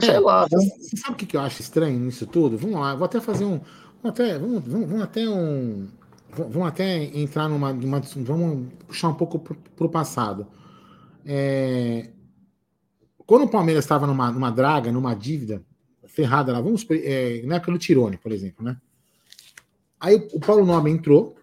Sei 0.00 0.14
é, 0.14 0.20
lá. 0.20 0.46
Você 0.48 0.96
sabe 0.96 1.14
o 1.14 1.16
que 1.16 1.36
eu 1.36 1.40
acho 1.40 1.60
estranho 1.60 1.98
nisso 1.98 2.26
tudo? 2.26 2.56
Vamos 2.56 2.80
lá, 2.80 2.94
vou 2.94 3.04
até 3.04 3.20
fazer 3.20 3.44
um. 3.44 3.60
Vamos 4.02 4.20
até, 4.20 4.38
vamos, 4.38 4.64
vamos, 4.66 4.88
vamos 4.88 5.02
até 5.02 5.28
um. 5.28 5.88
Vamos 6.30 6.68
até 6.68 7.04
entrar 7.18 7.48
numa. 7.48 7.72
numa 7.72 8.00
vamos 8.00 8.68
puxar 8.86 9.08
um 9.08 9.14
pouco 9.14 9.38
para 9.38 9.86
o 9.86 9.88
passado. 9.88 10.46
É, 11.24 12.10
quando 13.26 13.44
o 13.44 13.48
Palmeiras 13.48 13.84
estava 13.84 14.06
numa, 14.06 14.30
numa 14.30 14.50
draga, 14.50 14.90
numa 14.90 15.14
dívida 15.14 15.62
ferrada 16.06 16.52
lá, 16.52 16.60
vamos. 16.60 16.86
É, 16.90 17.42
na 17.44 17.56
época 17.56 17.72
do 17.72 17.78
Tirone, 17.78 18.16
por 18.16 18.32
exemplo, 18.32 18.64
né? 18.64 18.76
Aí 20.00 20.16
o 20.32 20.40
Paulo 20.40 20.64
Nobre 20.64 20.90
entrou. 20.90 21.36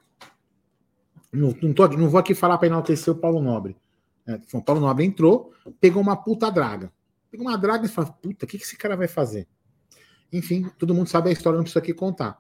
Não, 1.32 1.54
não, 1.62 1.74
tô, 1.74 1.88
não 1.90 2.10
vou 2.10 2.20
aqui 2.20 2.34
falar 2.34 2.58
para 2.58 2.68
enaltecer 2.68 3.14
o 3.14 3.18
Paulo 3.18 3.42
Nobre. 3.42 3.78
É, 4.26 4.40
o 4.54 4.62
Paulo 4.62 4.82
Nobre 4.82 5.06
entrou, 5.06 5.54
pegou 5.80 6.02
uma 6.02 6.16
puta 6.16 6.50
draga. 6.50 6.92
Pega 7.30 7.44
uma 7.44 7.58
draga 7.58 7.86
e 7.86 7.90
fala, 7.90 8.08
puta, 8.08 8.46
o 8.46 8.48
que, 8.48 8.58
que 8.58 8.64
esse 8.64 8.78
cara 8.78 8.96
vai 8.96 9.08
fazer? 9.08 9.48
Enfim, 10.32 10.70
todo 10.78 10.94
mundo 10.94 11.08
sabe 11.08 11.30
a 11.30 11.34
história, 11.34 11.58
não 11.58 11.64
precisa 11.64 11.80
aqui 11.80 11.94
contar. 11.94 12.38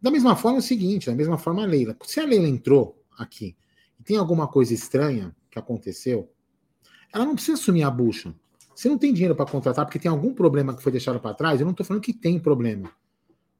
Da 0.00 0.10
mesma 0.10 0.34
forma, 0.34 0.58
é 0.58 0.60
o 0.60 0.62
seguinte, 0.62 1.06
da 1.06 1.14
mesma 1.14 1.38
forma 1.38 1.62
a 1.62 1.66
Leila. 1.66 1.96
Se 2.04 2.20
a 2.20 2.24
Leila 2.26 2.48
entrou 2.48 3.02
aqui 3.16 3.56
e 3.98 4.02
tem 4.02 4.16
alguma 4.16 4.48
coisa 4.48 4.74
estranha 4.74 5.34
que 5.50 5.58
aconteceu, 5.58 6.30
ela 7.12 7.24
não 7.24 7.34
precisa 7.34 7.54
assumir 7.54 7.82
a 7.82 7.90
bucha. 7.90 8.34
se 8.74 8.88
não 8.88 8.98
tem 8.98 9.12
dinheiro 9.12 9.36
para 9.36 9.46
contratar 9.46 9.84
porque 9.84 9.98
tem 9.98 10.10
algum 10.10 10.34
problema 10.34 10.74
que 10.74 10.82
foi 10.82 10.90
deixado 10.90 11.20
para 11.20 11.34
trás, 11.34 11.60
eu 11.60 11.64
não 11.64 11.72
estou 11.72 11.84
falando 11.86 12.02
que 12.02 12.12
tem 12.12 12.38
problema. 12.38 12.90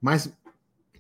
Mas 0.01 0.33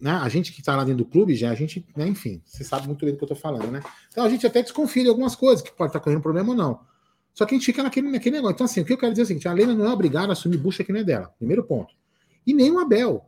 né, 0.00 0.12
a 0.12 0.28
gente 0.28 0.52
que 0.52 0.60
está 0.60 0.76
lá 0.76 0.84
dentro 0.84 1.04
do 1.04 1.10
clube, 1.10 1.34
já 1.34 1.50
a 1.50 1.54
gente, 1.54 1.86
né, 1.96 2.06
enfim, 2.06 2.42
você 2.44 2.62
sabe 2.62 2.86
muito 2.86 3.04
bem 3.04 3.14
do 3.14 3.18
que 3.18 3.24
eu 3.24 3.26
estou 3.26 3.36
falando, 3.36 3.70
né? 3.70 3.82
Então 4.10 4.24
a 4.24 4.28
gente 4.28 4.46
até 4.46 4.60
desconfia 4.60 5.04
de 5.04 5.08
algumas 5.08 5.34
coisas, 5.34 5.62
que 5.62 5.70
pode 5.72 5.90
estar 5.90 6.00
tá 6.00 6.04
correndo 6.04 6.20
problema 6.20 6.50
ou 6.50 6.56
não. 6.56 6.80
Só 7.34 7.46
que 7.46 7.54
a 7.54 7.58
gente 7.58 7.66
fica 7.66 7.82
naquele, 7.82 8.10
naquele 8.10 8.36
negócio. 8.36 8.54
Então, 8.54 8.64
assim, 8.66 8.80
o 8.80 8.84
que 8.84 8.92
eu 8.92 8.98
quero 8.98 9.12
dizer 9.12 9.22
é 9.22 9.24
o 9.24 9.26
seguinte: 9.26 9.48
a 9.48 9.52
Leila 9.52 9.74
não 9.74 9.86
é 9.86 9.92
obrigada 9.92 10.28
a 10.28 10.32
assumir 10.32 10.58
bucha 10.58 10.84
que 10.84 10.92
não 10.92 11.00
é 11.00 11.04
dela. 11.04 11.32
Primeiro 11.38 11.64
ponto. 11.64 11.94
E 12.46 12.52
nem 12.52 12.70
o 12.70 12.78
Abel. 12.78 13.24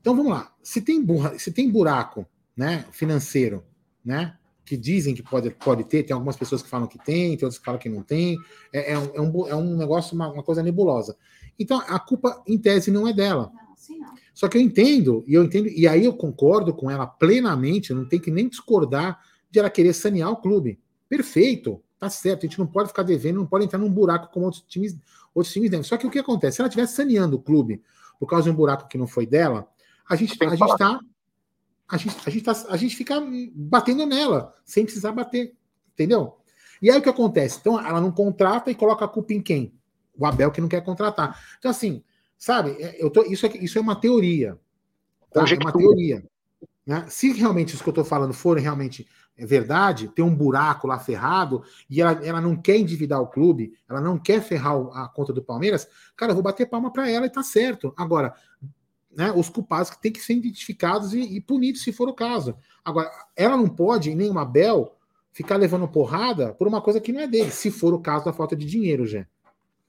Então 0.00 0.16
vamos 0.16 0.32
lá. 0.32 0.54
Se 0.62 0.80
tem, 0.80 1.04
burra, 1.04 1.38
se 1.38 1.52
tem 1.52 1.70
buraco 1.70 2.26
né, 2.56 2.84
financeiro, 2.92 3.64
né? 4.04 4.36
Que 4.64 4.76
dizem 4.76 5.14
que 5.14 5.22
pode, 5.22 5.50
pode 5.50 5.84
ter, 5.84 6.02
tem 6.02 6.14
algumas 6.14 6.36
pessoas 6.36 6.62
que 6.62 6.68
falam 6.68 6.86
que 6.86 6.98
tem, 6.98 7.36
tem 7.36 7.46
outras 7.46 7.58
que 7.58 7.64
falam 7.64 7.80
que 7.80 7.88
não 7.88 8.02
tem. 8.02 8.36
É, 8.72 8.92
é, 8.92 8.98
um, 8.98 9.04
é, 9.14 9.20
um, 9.20 9.48
é 9.48 9.54
um 9.54 9.76
negócio, 9.76 10.14
uma, 10.14 10.30
uma 10.30 10.42
coisa 10.42 10.62
nebulosa. 10.62 11.16
Então, 11.58 11.78
a 11.80 11.98
culpa, 11.98 12.42
em 12.46 12.58
tese, 12.58 12.90
não 12.90 13.08
é 13.08 13.12
dela. 13.12 13.50
Não, 13.52 13.76
sim, 13.76 13.98
não. 13.98 14.14
Só 14.34 14.46
que 14.46 14.56
eu 14.56 14.62
entendo, 14.62 15.24
e 15.26 15.34
eu 15.34 15.42
entendo, 15.42 15.68
e 15.68 15.88
aí 15.88 16.04
eu 16.04 16.12
concordo 16.12 16.72
com 16.72 16.90
ela 16.90 17.06
plenamente, 17.06 17.92
não 17.92 18.06
tem 18.06 18.20
que 18.20 18.30
nem 18.30 18.48
discordar 18.48 19.20
de 19.50 19.58
ela 19.58 19.68
querer 19.68 19.92
sanear 19.92 20.30
o 20.30 20.36
clube. 20.36 20.78
Perfeito, 21.08 21.82
tá 21.98 22.08
certo, 22.08 22.44
a 22.44 22.48
gente 22.48 22.58
não 22.58 22.66
pode 22.66 22.88
ficar 22.88 23.02
devendo, 23.02 23.36
não 23.36 23.46
pode 23.46 23.64
entrar 23.64 23.78
num 23.78 23.90
buraco 23.90 24.32
como 24.32 24.46
outros 24.46 24.62
times, 24.62 24.96
outros 25.34 25.52
times 25.52 25.70
devem. 25.70 25.84
Só 25.84 25.96
que 25.96 26.06
o 26.06 26.10
que 26.10 26.18
acontece? 26.18 26.56
Se 26.56 26.62
ela 26.62 26.68
estiver 26.68 26.86
saneando 26.86 27.36
o 27.36 27.42
clube 27.42 27.82
por 28.18 28.26
causa 28.26 28.44
de 28.44 28.50
um 28.50 28.54
buraco 28.54 28.88
que 28.88 28.98
não 28.98 29.06
foi 29.06 29.26
dela, 29.26 29.68
a 30.08 30.16
gente, 30.16 30.42
a 30.42 30.56
gente 30.56 30.76
tá. 30.76 31.00
A 31.90 31.96
gente, 31.96 32.16
a, 32.26 32.30
gente 32.30 32.44
tá, 32.44 32.52
a 32.68 32.76
gente 32.76 32.94
fica 32.94 33.14
batendo 33.54 34.04
nela, 34.04 34.54
sem 34.64 34.84
precisar 34.84 35.12
bater. 35.12 35.54
Entendeu? 35.94 36.36
E 36.80 36.90
aí 36.90 36.98
o 36.98 37.02
que 37.02 37.08
acontece? 37.08 37.58
Então, 37.60 37.80
ela 37.80 38.00
não 38.00 38.12
contrata 38.12 38.70
e 38.70 38.74
coloca 38.74 39.04
a 39.04 39.08
culpa 39.08 39.32
em 39.32 39.40
quem? 39.40 39.72
O 40.16 40.26
Abel 40.26 40.50
que 40.50 40.60
não 40.60 40.68
quer 40.68 40.84
contratar. 40.84 41.40
Então, 41.58 41.70
assim, 41.70 42.02
sabe, 42.36 42.70
é, 42.78 43.02
eu 43.02 43.10
tô, 43.10 43.22
isso, 43.22 43.46
é, 43.46 43.56
isso 43.56 43.78
é 43.78 43.80
uma 43.80 43.96
teoria. 43.96 44.58
Tá? 45.32 45.44
É 45.48 45.54
uma 45.54 45.72
teoria. 45.72 46.24
Né? 46.86 47.06
Se 47.08 47.32
realmente 47.32 47.74
isso 47.74 47.82
que 47.82 47.88
eu 47.88 47.92
estou 47.92 48.04
falando 48.04 48.32
for 48.32 48.58
realmente 48.58 49.06
verdade, 49.46 50.08
tem 50.08 50.24
um 50.24 50.34
buraco 50.34 50.86
lá 50.86 50.98
ferrado 50.98 51.62
e 51.88 52.00
ela, 52.00 52.12
ela 52.24 52.40
não 52.40 52.56
quer 52.56 52.76
endividar 52.76 53.20
o 53.20 53.26
clube, 53.26 53.72
ela 53.88 54.00
não 54.00 54.18
quer 54.18 54.42
ferrar 54.42 54.74
a 54.92 55.08
conta 55.08 55.32
do 55.32 55.42
Palmeiras, 55.42 55.88
cara, 56.16 56.32
eu 56.32 56.34
vou 56.34 56.42
bater 56.42 56.68
palma 56.68 56.92
para 56.92 57.08
ela 57.08 57.26
e 57.26 57.30
tá 57.30 57.42
certo. 57.42 57.94
Agora, 57.96 58.34
né, 59.16 59.32
os 59.32 59.48
culpados 59.48 59.90
que 59.90 60.00
têm 60.00 60.12
que 60.12 60.20
ser 60.20 60.34
identificados 60.34 61.14
e, 61.14 61.20
e, 61.20 61.40
punidos 61.40 61.82
se 61.82 61.92
for 61.92 62.08
o 62.08 62.14
caso. 62.14 62.56
Agora, 62.84 63.10
ela 63.36 63.56
não 63.56 63.68
pode, 63.68 64.14
nem 64.14 64.30
uma 64.30 64.44
Bel, 64.44 64.96
ficar 65.32 65.56
levando 65.56 65.88
porrada 65.88 66.52
por 66.54 66.66
uma 66.66 66.80
coisa 66.80 67.00
que 67.00 67.12
não 67.12 67.20
é 67.20 67.26
dele, 67.26 67.50
se 67.50 67.70
for 67.70 67.94
o 67.94 68.00
caso 68.00 68.24
da 68.24 68.32
falta 68.32 68.56
de 68.56 68.66
dinheiro, 68.66 69.06
já. 69.06 69.26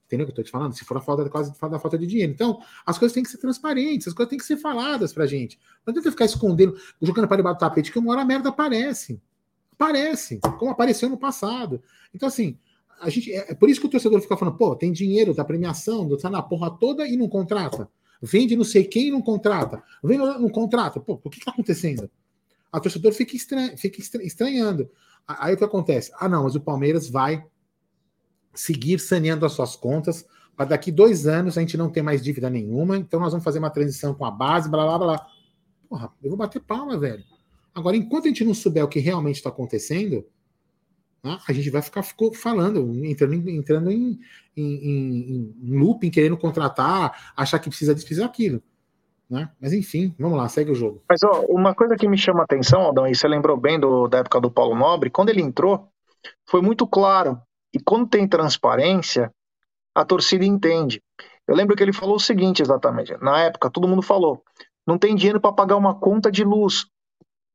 Entendeu 0.06 0.24
o 0.24 0.26
que 0.26 0.32
eu 0.32 0.36
tô 0.36 0.42
te 0.42 0.50
falando? 0.50 0.74
Se 0.74 0.84
for 0.84 0.96
a 0.96 1.00
falta 1.00 1.28
quase 1.30 1.52
da 1.70 1.78
falta 1.78 1.96
de 1.96 2.04
dinheiro. 2.04 2.32
Então, 2.32 2.60
as 2.84 2.98
coisas 2.98 3.14
têm 3.14 3.22
que 3.22 3.30
ser 3.30 3.38
transparentes, 3.38 4.08
as 4.08 4.14
coisas 4.14 4.28
têm 4.28 4.38
que 4.38 4.44
ser 4.44 4.56
faladas 4.56 5.12
pra 5.12 5.24
gente. 5.24 5.56
Não 5.86 5.92
adianta 5.92 6.10
ficar 6.10 6.24
escondendo, 6.24 6.76
jogando 7.00 7.28
para 7.28 7.36
debaixo 7.36 7.58
do 7.58 7.60
tapete, 7.60 7.92
que 7.92 7.98
uma 8.00 8.10
hora 8.10 8.22
a 8.22 8.24
merda 8.24 8.48
aparece. 8.48 9.22
Aparece, 9.80 10.38
como 10.58 10.70
apareceu 10.70 11.08
no 11.08 11.16
passado. 11.16 11.82
Então, 12.14 12.28
assim, 12.28 12.58
a 13.00 13.08
gente, 13.08 13.32
é, 13.32 13.52
é 13.52 13.54
por 13.54 13.70
isso 13.70 13.80
que 13.80 13.86
o 13.86 13.90
torcedor 13.90 14.20
fica 14.20 14.36
falando, 14.36 14.58
pô, 14.58 14.76
tem 14.76 14.92
dinheiro, 14.92 15.34
tá 15.34 15.42
premiação, 15.42 16.06
tá 16.18 16.28
na 16.28 16.42
porra 16.42 16.70
toda 16.70 17.06
e 17.06 17.16
não 17.16 17.28
contrata. 17.28 17.88
Vende 18.20 18.54
não 18.54 18.64
sei 18.64 18.84
quem 18.84 19.08
e 19.08 19.10
não 19.10 19.22
contrata. 19.22 19.82
Vem 20.04 20.18
não 20.18 20.50
contrata. 20.50 21.00
Pô, 21.00 21.18
o 21.24 21.30
que 21.30 21.38
está 21.38 21.50
acontecendo? 21.50 22.10
A 22.70 22.78
torcedor 22.78 23.12
fica, 23.14 23.34
estranha, 23.34 23.74
fica 23.78 24.00
estranhando. 24.22 24.90
Aí 25.26 25.54
o 25.54 25.56
que 25.56 25.64
acontece? 25.64 26.12
Ah, 26.20 26.28
não, 26.28 26.44
mas 26.44 26.54
o 26.54 26.60
Palmeiras 26.60 27.08
vai 27.08 27.42
seguir 28.52 28.98
saneando 28.98 29.46
as 29.46 29.52
suas 29.52 29.76
contas 29.76 30.26
para 30.54 30.66
daqui 30.66 30.92
dois 30.92 31.26
anos 31.26 31.56
a 31.56 31.60
gente 31.62 31.78
não 31.78 31.88
ter 31.88 32.02
mais 32.02 32.22
dívida 32.22 32.50
nenhuma, 32.50 32.98
então 32.98 33.18
nós 33.18 33.32
vamos 33.32 33.44
fazer 33.44 33.58
uma 33.58 33.70
transição 33.70 34.12
com 34.12 34.26
a 34.26 34.30
base, 34.30 34.68
blá 34.68 34.84
blá 34.84 34.98
blá. 34.98 35.26
Porra, 35.88 36.12
eu 36.22 36.28
vou 36.28 36.36
bater 36.36 36.60
palma, 36.60 36.98
velho. 36.98 37.24
Agora, 37.74 37.96
enquanto 37.96 38.24
a 38.24 38.28
gente 38.28 38.44
não 38.44 38.54
souber 38.54 38.84
o 38.84 38.88
que 38.88 38.98
realmente 38.98 39.36
está 39.36 39.48
acontecendo, 39.48 40.26
né, 41.22 41.38
a 41.46 41.52
gente 41.52 41.70
vai 41.70 41.82
ficar 41.82 42.02
falando, 42.34 43.04
entrando, 43.04 43.48
entrando 43.48 43.90
em, 43.90 44.18
em, 44.56 44.74
em, 44.74 45.54
em 45.62 45.78
looping, 45.78 46.10
querendo 46.10 46.36
contratar, 46.36 47.32
achar 47.36 47.58
que 47.58 47.68
precisa 47.68 47.94
precisa 47.94 48.22
daquilo. 48.22 48.62
Né? 49.28 49.48
Mas 49.60 49.72
enfim, 49.72 50.12
vamos 50.18 50.36
lá, 50.36 50.48
segue 50.48 50.72
o 50.72 50.74
jogo. 50.74 51.04
Mas 51.08 51.22
ó, 51.22 51.44
uma 51.48 51.72
coisa 51.72 51.94
que 51.94 52.08
me 52.08 52.18
chama 52.18 52.40
a 52.40 52.44
atenção, 52.44 52.80
Aldão, 52.80 53.06
e 53.06 53.14
você 53.14 53.28
lembrou 53.28 53.56
bem 53.56 53.78
do, 53.78 54.08
da 54.08 54.18
época 54.18 54.40
do 54.40 54.50
Paulo 54.50 54.74
Nobre, 54.74 55.08
quando 55.08 55.28
ele 55.28 55.40
entrou, 55.40 55.88
foi 56.48 56.60
muito 56.60 56.86
claro. 56.86 57.40
E 57.72 57.78
quando 57.78 58.08
tem 58.08 58.26
transparência, 58.26 59.32
a 59.94 60.04
torcida 60.04 60.44
entende. 60.44 61.00
Eu 61.46 61.54
lembro 61.54 61.76
que 61.76 61.82
ele 61.82 61.92
falou 61.92 62.16
o 62.16 62.20
seguinte 62.20 62.60
exatamente. 62.60 63.16
Na 63.22 63.40
época, 63.40 63.70
todo 63.70 63.86
mundo 63.86 64.02
falou: 64.02 64.42
não 64.86 64.98
tem 64.98 65.14
dinheiro 65.14 65.40
para 65.40 65.52
pagar 65.52 65.76
uma 65.76 65.94
conta 65.94 66.30
de 66.30 66.42
luz. 66.42 66.86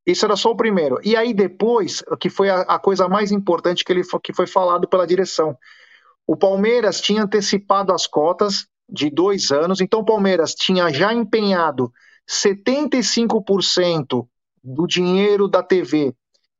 Isso 0.06 0.26
era 0.26 0.36
só 0.36 0.52
o 0.52 0.56
primeiro. 0.56 1.00
E 1.04 1.16
aí 1.16 1.34
depois, 1.34 2.04
que 2.20 2.30
foi 2.30 2.50
a, 2.50 2.62
a 2.62 2.80
coisa 2.80 3.08
mais 3.08 3.32
importante 3.32 3.84
que, 3.84 3.92
ele, 3.92 4.04
que 4.24 4.34
foi 4.34 4.46
falado 4.46 4.88
pela 4.88 5.08
direção. 5.08 5.58
O 6.28 6.36
Palmeiras 6.36 7.02
tinha 7.02 7.24
antecipado 7.24 7.92
as 7.94 8.06
cotas 8.06 8.68
de 8.88 9.10
dois 9.10 9.52
anos, 9.52 9.82
então 9.82 10.02
o 10.02 10.06
Palmeiras 10.06 10.54
tinha 10.54 10.92
já 10.92 11.12
empenhado 11.14 11.92
75% 12.30 14.28
do 14.64 14.88
dinheiro 14.88 15.48
da 15.48 15.64
TV 15.64 16.14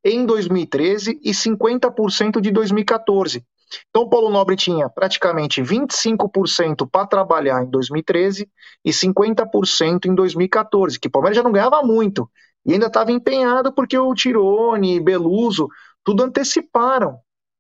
em 0.04 0.26
2013 0.26 1.20
e 1.24 1.32
50% 1.32 2.40
de 2.40 2.52
2014. 2.52 3.44
Então 3.90 4.04
o 4.04 4.10
Paulo 4.10 4.30
Nobre 4.30 4.56
tinha 4.56 4.88
praticamente 4.88 5.62
25% 5.62 6.88
para 6.90 7.08
trabalhar 7.08 7.64
em 7.64 7.70
2013 7.70 8.48
e 8.84 8.92
50% 8.92 10.06
em 10.06 10.14
2014, 10.14 11.00
que 11.00 11.08
o 11.08 11.12
Palmeiras 11.12 11.36
já 11.36 11.44
não 11.44 11.52
ganhava 11.52 11.82
muito. 11.82 12.30
E 12.66 12.74
ainda 12.74 12.88
estava 12.88 13.12
empenhado 13.12 13.72
porque 13.72 13.98
o 13.98 14.14
Tirone, 14.14 15.00
Beluso, 15.00 15.68
tudo 16.04 16.24
anteciparam 16.24 17.20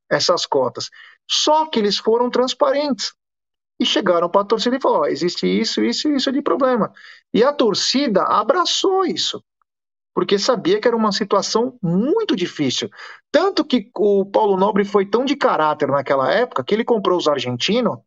essas 0.09 0.45
cotas. 0.45 0.89
Só 1.29 1.65
que 1.65 1.79
eles 1.79 1.97
foram 1.97 2.29
transparentes 2.29 3.13
e 3.79 3.85
chegaram 3.85 4.29
para 4.29 4.41
a 4.41 4.45
torcida 4.45 4.75
e 4.75 4.81
falaram: 4.81 5.05
existe 5.05 5.47
isso, 5.47 5.83
isso 5.83 6.09
e 6.09 6.15
isso 6.15 6.31
de 6.31 6.41
problema. 6.41 6.91
E 7.33 7.43
a 7.43 7.51
torcida 7.51 8.23
abraçou 8.23 9.05
isso, 9.05 9.43
porque 10.13 10.39
sabia 10.39 10.79
que 10.79 10.87
era 10.87 10.97
uma 10.97 11.11
situação 11.11 11.77
muito 11.81 12.35
difícil. 12.35 12.89
Tanto 13.31 13.65
que 13.65 13.89
o 13.95 14.25
Paulo 14.25 14.57
Nobre 14.57 14.85
foi 14.85 15.05
tão 15.05 15.25
de 15.25 15.35
caráter 15.35 15.89
naquela 15.89 16.31
época 16.31 16.63
que 16.63 16.73
ele 16.73 16.85
comprou 16.85 17.17
os 17.17 17.27
argentinos 17.27 17.99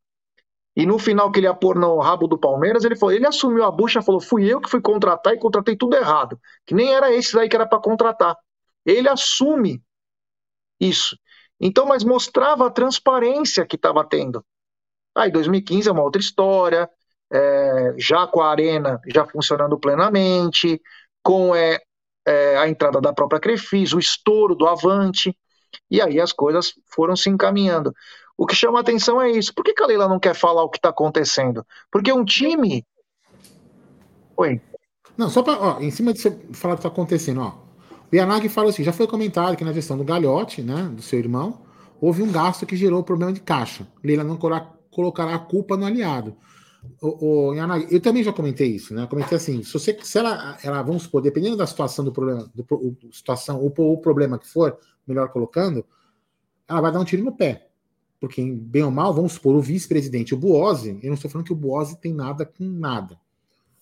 e 0.78 0.86
no 0.86 0.96
final 0.96 1.28
que 1.32 1.40
ele 1.40 1.48
ia 1.48 1.54
pôr 1.54 1.76
no 1.76 1.98
rabo 1.98 2.28
do 2.28 2.38
Palmeiras, 2.38 2.84
ele 2.84 2.94
falou, 2.94 3.12
ele 3.12 3.26
assumiu 3.26 3.64
a 3.64 3.70
bucha, 3.70 4.00
falou, 4.00 4.20
fui 4.20 4.46
eu 4.46 4.60
que 4.60 4.70
fui 4.70 4.80
contratar 4.80 5.34
e 5.34 5.38
contratei 5.38 5.76
tudo 5.76 5.96
errado, 5.96 6.40
que 6.64 6.72
nem 6.72 6.94
era 6.94 7.12
esse 7.12 7.36
aí 7.36 7.48
que 7.48 7.56
era 7.56 7.66
para 7.66 7.80
contratar. 7.80 8.36
Ele 8.86 9.08
assume 9.08 9.82
isso. 10.78 11.18
Então, 11.60 11.84
mas 11.84 12.04
mostrava 12.04 12.64
a 12.64 12.70
transparência 12.70 13.66
que 13.66 13.74
estava 13.74 14.04
tendo. 14.04 14.44
Aí, 15.16 15.32
2015 15.32 15.88
é 15.88 15.92
uma 15.92 16.04
outra 16.04 16.20
história, 16.20 16.88
é, 17.28 17.94
já 17.98 18.24
com 18.28 18.40
a 18.40 18.48
arena 18.48 19.00
já 19.12 19.26
funcionando 19.26 19.76
plenamente, 19.80 20.80
com 21.24 21.56
é, 21.56 21.80
é, 22.24 22.56
a 22.56 22.68
entrada 22.68 23.00
da 23.00 23.12
própria 23.12 23.40
Crefis, 23.40 23.92
o 23.92 23.98
estouro 23.98 24.54
do 24.54 24.68
Avante, 24.68 25.36
e 25.90 26.00
aí 26.00 26.20
as 26.20 26.32
coisas 26.32 26.72
foram 26.86 27.16
se 27.16 27.28
encaminhando. 27.28 27.92
O 28.38 28.46
que 28.46 28.54
chama 28.54 28.78
atenção 28.78 29.20
é 29.20 29.32
isso. 29.32 29.52
Por 29.52 29.64
que 29.64 29.74
a 29.82 29.86
Leila 29.86 30.08
não 30.08 30.20
quer 30.20 30.32
falar 30.32 30.62
o 30.62 30.68
que 30.68 30.78
está 30.78 30.90
acontecendo? 30.90 31.66
Porque 31.90 32.12
um 32.12 32.24
time. 32.24 32.86
Oi. 34.36 34.60
Não, 35.16 35.28
só 35.28 35.42
para. 35.42 35.82
Em 35.82 35.90
cima 35.90 36.12
de 36.12 36.20
você 36.20 36.30
falar 36.52 36.74
o 36.74 36.76
que 36.76 36.86
está 36.86 36.88
acontecendo, 36.88 37.40
ó. 37.40 37.54
O 38.12 38.14
Yanagi 38.14 38.48
fala 38.48 38.70
assim: 38.70 38.84
já 38.84 38.92
foi 38.92 39.08
comentado 39.08 39.56
que 39.56 39.64
na 39.64 39.72
gestão 39.72 39.98
do 39.98 40.04
Galhote, 40.04 40.62
né, 40.62 40.84
do 40.94 41.02
seu 41.02 41.18
irmão, 41.18 41.62
houve 42.00 42.22
um 42.22 42.30
gasto 42.30 42.64
que 42.64 42.76
gerou 42.76 43.02
problema 43.02 43.32
de 43.32 43.40
caixa. 43.40 43.88
Leila 44.04 44.22
não 44.22 44.36
colocará 44.36 45.34
a 45.34 45.38
culpa 45.40 45.76
no 45.76 45.84
aliado. 45.84 46.36
O, 47.02 47.48
o 47.50 47.54
eu 47.90 48.00
também 48.00 48.22
já 48.22 48.32
comentei 48.32 48.68
isso, 48.68 48.94
né? 48.94 49.02
Eu 49.02 49.08
comentei 49.08 49.36
assim: 49.36 49.64
se, 49.64 49.72
você, 49.72 49.98
se 50.00 50.16
ela, 50.16 50.56
ela, 50.62 50.80
vamos 50.82 51.02
supor, 51.02 51.20
dependendo 51.20 51.56
da 51.56 51.66
situação 51.66 52.04
do 52.04 52.12
problema, 52.12 52.48
do, 52.54 52.96
situação, 53.10 53.60
ou 53.60 53.72
o 53.76 53.98
problema 53.98 54.38
que 54.38 54.46
for, 54.46 54.78
melhor 55.04 55.28
colocando, 55.30 55.84
ela 56.68 56.80
vai 56.80 56.92
dar 56.92 57.00
um 57.00 57.04
tiro 57.04 57.24
no 57.24 57.36
pé. 57.36 57.67
Porque, 58.20 58.42
bem 58.44 58.82
ou 58.82 58.90
mal, 58.90 59.14
vamos 59.14 59.32
supor, 59.32 59.54
o 59.54 59.60
vice-presidente, 59.60 60.34
o 60.34 60.38
Buozzi, 60.38 60.98
eu 61.02 61.08
não 61.08 61.14
estou 61.14 61.30
falando 61.30 61.46
que 61.46 61.52
o 61.52 61.56
Buozzi 61.56 62.00
tem 62.00 62.12
nada 62.12 62.44
com 62.44 62.64
nada. 62.64 63.18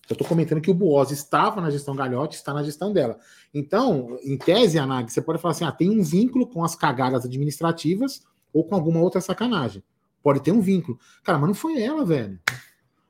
Eu 0.09 0.15
estou 0.15 0.27
comentando 0.27 0.61
que 0.61 0.71
o 0.71 0.75
Buozzi 0.75 1.15
estava 1.15 1.61
na 1.61 1.71
gestão 1.71 1.97
Galhote, 1.97 2.37
está 2.37 2.55
na 2.55 2.63
gestão 2.63 2.93
dela. 2.93 3.19
Então, 3.53 4.19
em 4.23 4.37
tese, 4.37 4.79
Anag, 4.79 5.11
você 5.11 5.21
pode 5.21 5.41
falar 5.41 5.53
assim: 5.53 5.65
ah, 5.65 5.73
tem 5.73 5.91
um 5.91 6.03
vínculo 6.03 6.47
com 6.47 6.63
as 6.63 6.77
cagadas 6.77 7.25
administrativas 7.25 8.23
ou 8.53 8.63
com 8.63 8.75
alguma 8.75 9.01
outra 9.01 9.21
sacanagem. 9.21 9.83
Pode 10.23 10.41
ter 10.41 10.53
um 10.53 10.61
vínculo. 10.61 10.99
Cara, 11.25 11.39
mas 11.39 11.49
não 11.49 11.55
foi 11.55 11.83
ela, 11.83 12.05
velho. 12.05 12.39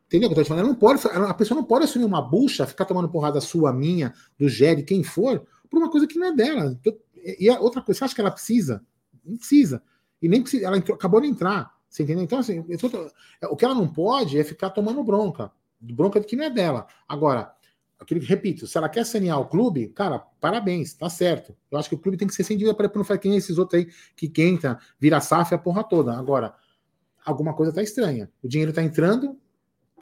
Entendeu 0.06 0.30
eu 0.30 0.34
tô 0.34 0.42
te 0.42 0.48
falando? 0.48 0.64
Ela 0.64 0.72
não 0.72 0.78
pode, 0.78 1.00
a 1.06 1.34
pessoa 1.34 1.56
não 1.56 1.64
pode 1.64 1.84
assumir 1.84 2.04
uma 2.04 2.22
bucha, 2.22 2.66
ficar 2.66 2.84
tomando 2.84 3.08
porrada 3.08 3.40
sua, 3.40 3.72
minha, 3.72 4.14
do 4.38 4.48
Gé, 4.48 4.74
de 4.74 4.82
quem 4.82 5.02
for, 5.02 5.44
por 5.68 5.78
uma 5.78 5.90
coisa 5.90 6.06
que 6.06 6.18
não 6.18 6.28
é 6.28 6.34
dela. 6.34 6.78
E 7.38 7.50
a 7.50 7.58
outra 7.58 7.82
coisa, 7.82 7.98
você 7.98 8.04
acha 8.04 8.14
que 8.14 8.20
ela 8.20 8.30
precisa? 8.30 8.82
Não 9.24 9.36
precisa. 9.36 9.82
E 10.20 10.28
nem 10.28 10.42
precisa, 10.42 10.66
ela 10.66 10.76
entrou, 10.76 10.96
acabou 10.96 11.20
de 11.20 11.26
entrar. 11.26 11.74
Você 11.88 12.02
entendeu? 12.02 12.24
Então, 12.24 12.38
assim, 12.38 12.64
o 13.44 13.56
que 13.56 13.64
ela 13.64 13.74
não 13.74 13.88
pode 13.88 14.38
é 14.38 14.44
ficar 14.44 14.70
tomando 14.70 15.02
bronca. 15.02 15.50
Bronca 15.80 16.20
de 16.20 16.26
que 16.26 16.36
não 16.36 16.44
é 16.44 16.50
dela. 16.50 16.86
Agora, 17.08 17.52
aquele, 17.98 18.20
repito, 18.20 18.66
se 18.66 18.76
ela 18.76 18.88
quer 18.88 19.04
sanear 19.04 19.40
o 19.40 19.46
clube, 19.46 19.88
cara, 19.88 20.18
parabéns, 20.40 20.94
tá 20.94 21.08
certo. 21.08 21.56
Eu 21.70 21.78
acho 21.78 21.88
que 21.88 21.94
o 21.94 21.98
clube 21.98 22.16
tem 22.16 22.28
que 22.28 22.34
ser 22.34 22.44
sem 22.44 22.56
dívida 22.56 22.74
para 22.74 22.90
não 22.94 23.04
fazer 23.04 23.20
que 23.20 23.28
nem 23.28 23.38
esses 23.38 23.58
outros 23.58 23.80
aí 23.80 23.90
que 24.14 24.28
quenta, 24.28 24.78
vira 24.98 25.20
SAF 25.20 25.54
a 25.54 25.58
porra 25.58 25.84
toda. 25.84 26.16
Agora, 26.18 26.54
alguma 27.24 27.54
coisa 27.54 27.72
tá 27.72 27.82
estranha. 27.82 28.30
O 28.42 28.48
dinheiro 28.48 28.72
tá 28.72 28.82
entrando, 28.82 29.38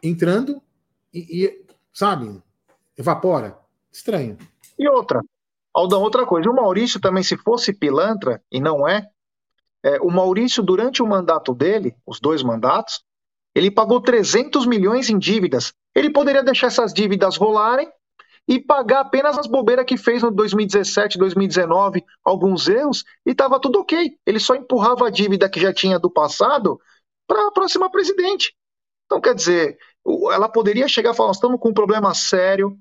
entrando 0.03 0.62
e, 1.12 1.44
e 1.44 1.64
sabe, 1.92 2.42
evapora. 2.96 3.59
Estranho. 3.92 4.37
E 4.77 4.88
outra, 4.88 5.22
Aldão, 5.72 6.03
outra 6.03 6.24
coisa, 6.24 6.48
o 6.48 6.55
Maurício 6.55 7.00
também, 7.00 7.24
se 7.24 7.37
fosse 7.37 7.72
pilantra, 7.72 8.40
e 8.50 8.61
não 8.61 8.88
é, 8.88 9.09
é, 9.85 10.01
o 10.01 10.11
Maurício, 10.11 10.62
durante 10.62 11.03
o 11.03 11.07
mandato 11.07 11.55
dele, 11.55 11.94
os 12.07 12.18
dois 12.18 12.42
mandatos, 12.42 13.05
ele 13.55 13.70
pagou 13.70 14.01
300 14.01 14.66
milhões 14.66 15.11
em 15.11 15.18
dívidas. 15.18 15.75
Ele 15.94 16.11
poderia 16.11 16.42
deixar 16.42 16.68
essas 16.68 16.92
dívidas 16.92 17.37
rolarem 17.37 17.92
e 18.49 18.59
pagar 18.59 19.01
apenas 19.01 19.37
as 19.37 19.47
bobeiras 19.47 19.85
que 19.85 19.99
fez 19.99 20.23
no 20.23 20.31
2017, 20.31 21.18
2019, 21.18 22.03
alguns 22.25 22.66
erros, 22.66 23.05
e 23.27 23.33
estava 23.33 23.61
tudo 23.61 23.81
ok. 23.81 24.18
Ele 24.27 24.40
só 24.40 24.55
empurrava 24.55 25.07
a 25.07 25.11
dívida 25.11 25.51
que 25.51 25.61
já 25.61 25.73
tinha 25.73 25.99
do 25.99 26.11
passado 26.11 26.81
para 27.27 27.49
a 27.49 27.53
próxima 27.53 27.90
presidente. 27.90 28.57
Então, 29.05 29.20
quer 29.20 29.35
dizer, 29.35 29.79
ela 30.33 30.49
poderia 30.49 30.88
chegar 30.88 31.12
e 31.12 31.14
falar: 31.14 31.29
nós 31.29 31.37
estamos 31.37 31.61
com 31.61 31.68
um 31.68 31.75
problema 31.75 32.14
sério 32.14 32.79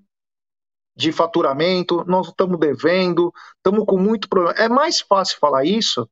de 0.96 1.12
faturamento, 1.12 2.06
nós 2.06 2.28
estamos 2.28 2.58
devendo, 2.58 3.34
estamos 3.58 3.86
com 3.86 3.98
muito 3.98 4.30
problema. 4.30 4.58
É 4.58 4.70
mais 4.70 5.02
fácil 5.02 5.38
falar 5.38 5.66
isso 5.66 6.08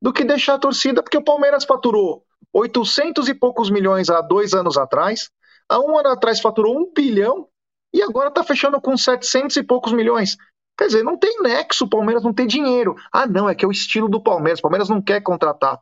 do 0.00 0.12
que 0.12 0.24
deixar 0.24 0.54
a 0.54 0.58
torcida, 0.58 1.02
porque 1.02 1.16
o 1.16 1.24
Palmeiras 1.24 1.64
faturou 1.64 2.24
800 2.52 3.28
e 3.28 3.34
poucos 3.34 3.70
milhões 3.70 4.10
há 4.10 4.20
dois 4.20 4.54
anos 4.54 4.76
atrás, 4.76 5.30
há 5.68 5.80
um 5.80 5.98
ano 5.98 6.10
atrás 6.10 6.40
faturou 6.40 6.78
um 6.78 6.92
bilhão 6.94 7.48
e 7.92 8.02
agora 8.02 8.28
está 8.28 8.44
fechando 8.44 8.80
com 8.80 8.96
700 8.96 9.56
e 9.56 9.62
poucos 9.62 9.92
milhões. 9.92 10.36
Quer 10.76 10.86
dizer, 10.86 11.04
não 11.04 11.16
tem 11.16 11.40
nexo, 11.40 11.84
o 11.84 11.88
Palmeiras 11.88 12.24
não 12.24 12.32
tem 12.32 12.46
dinheiro. 12.46 12.96
Ah, 13.12 13.26
não, 13.26 13.48
é 13.48 13.54
que 13.54 13.64
é 13.64 13.68
o 13.68 13.72
estilo 13.72 14.08
do 14.08 14.20
Palmeiras, 14.20 14.58
o 14.58 14.62
Palmeiras 14.62 14.88
não 14.88 15.00
quer 15.00 15.20
contratar. 15.20 15.80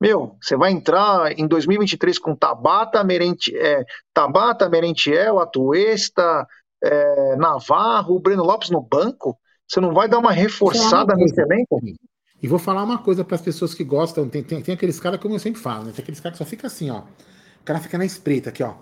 Meu, 0.00 0.34
você 0.40 0.56
vai 0.56 0.72
entrar 0.72 1.38
em 1.38 1.46
2023 1.46 2.18
com 2.18 2.34
Tabata, 2.34 3.04
Merenti, 3.04 3.54
é, 3.54 3.84
Tabata 4.14 4.66
Merentiel, 4.68 5.38
Atuesta, 5.38 6.46
é, 6.82 7.36
Navarro, 7.36 8.18
Breno 8.18 8.42
Lopes 8.42 8.70
no 8.70 8.80
banco? 8.80 9.38
Você 9.68 9.78
não 9.78 9.92
vai 9.92 10.08
dar 10.08 10.18
uma 10.18 10.32
reforçada 10.32 11.14
nesse 11.14 11.38
elenco? 11.38 11.78
E 12.42 12.48
vou 12.48 12.58
falar 12.58 12.82
uma 12.82 12.98
coisa 12.98 13.24
para 13.24 13.34
as 13.34 13.42
pessoas 13.42 13.74
que 13.74 13.84
gostam. 13.84 14.28
Tem, 14.28 14.42
tem, 14.42 14.62
tem 14.62 14.74
aqueles 14.74 14.98
caras, 14.98 15.20
como 15.20 15.34
eu 15.34 15.38
sempre 15.38 15.60
falo, 15.60 15.84
né? 15.84 15.92
Tem 15.92 16.02
aqueles 16.02 16.20
caras 16.20 16.38
que 16.38 16.44
só 16.44 16.48
fica 16.48 16.66
assim, 16.66 16.90
ó. 16.90 17.00
O 17.60 17.64
cara 17.64 17.78
fica 17.80 17.98
na 17.98 18.04
espreita 18.04 18.48
aqui, 18.48 18.62
ó. 18.62 18.74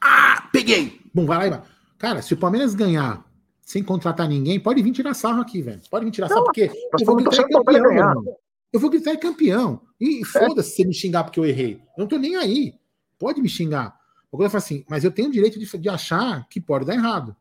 Ah, 0.00 0.48
peguei! 0.52 1.00
Bom, 1.12 1.26
vai 1.26 1.38
lá 1.38 1.46
e 1.46 1.50
vai. 1.50 1.62
Cara, 1.98 2.22
se 2.22 2.32
o 2.34 2.36
Palmeiras 2.36 2.74
ganhar 2.74 3.24
sem 3.62 3.82
contratar 3.82 4.28
ninguém, 4.28 4.60
pode 4.60 4.82
vir 4.82 4.92
tirar 4.92 5.14
sarro 5.14 5.40
aqui, 5.40 5.62
velho. 5.62 5.80
Pode 5.90 6.04
vir 6.04 6.10
tirar 6.10 6.28
sarro, 6.28 6.44
porque 6.44 6.70
eu 7.00 7.06
vou 7.06 7.16
gritar 7.16 7.48
campeão. 7.48 8.24
Eu 8.72 8.80
vou 8.80 8.90
gritar 8.90 9.16
campeão. 9.16 9.80
E 10.00 10.24
foda-se 10.24 10.72
é. 10.72 10.76
se 10.76 10.84
me 10.86 10.94
xingar 10.94 11.24
porque 11.24 11.38
eu 11.38 11.44
errei. 11.44 11.74
Eu 11.96 12.02
não 12.02 12.06
tô 12.06 12.18
nem 12.18 12.36
aí. 12.36 12.74
Pode 13.18 13.40
me 13.40 13.48
xingar. 13.48 13.96
O 14.30 14.42
eu 14.42 14.48
falo 14.48 14.58
assim, 14.58 14.84
mas 14.88 15.04
eu 15.04 15.10
tenho 15.10 15.28
o 15.28 15.32
direito 15.32 15.58
de, 15.58 15.78
de 15.78 15.88
achar 15.88 16.48
que 16.48 16.60
pode 16.60 16.86
dar 16.86 16.94
errado. 16.94 17.36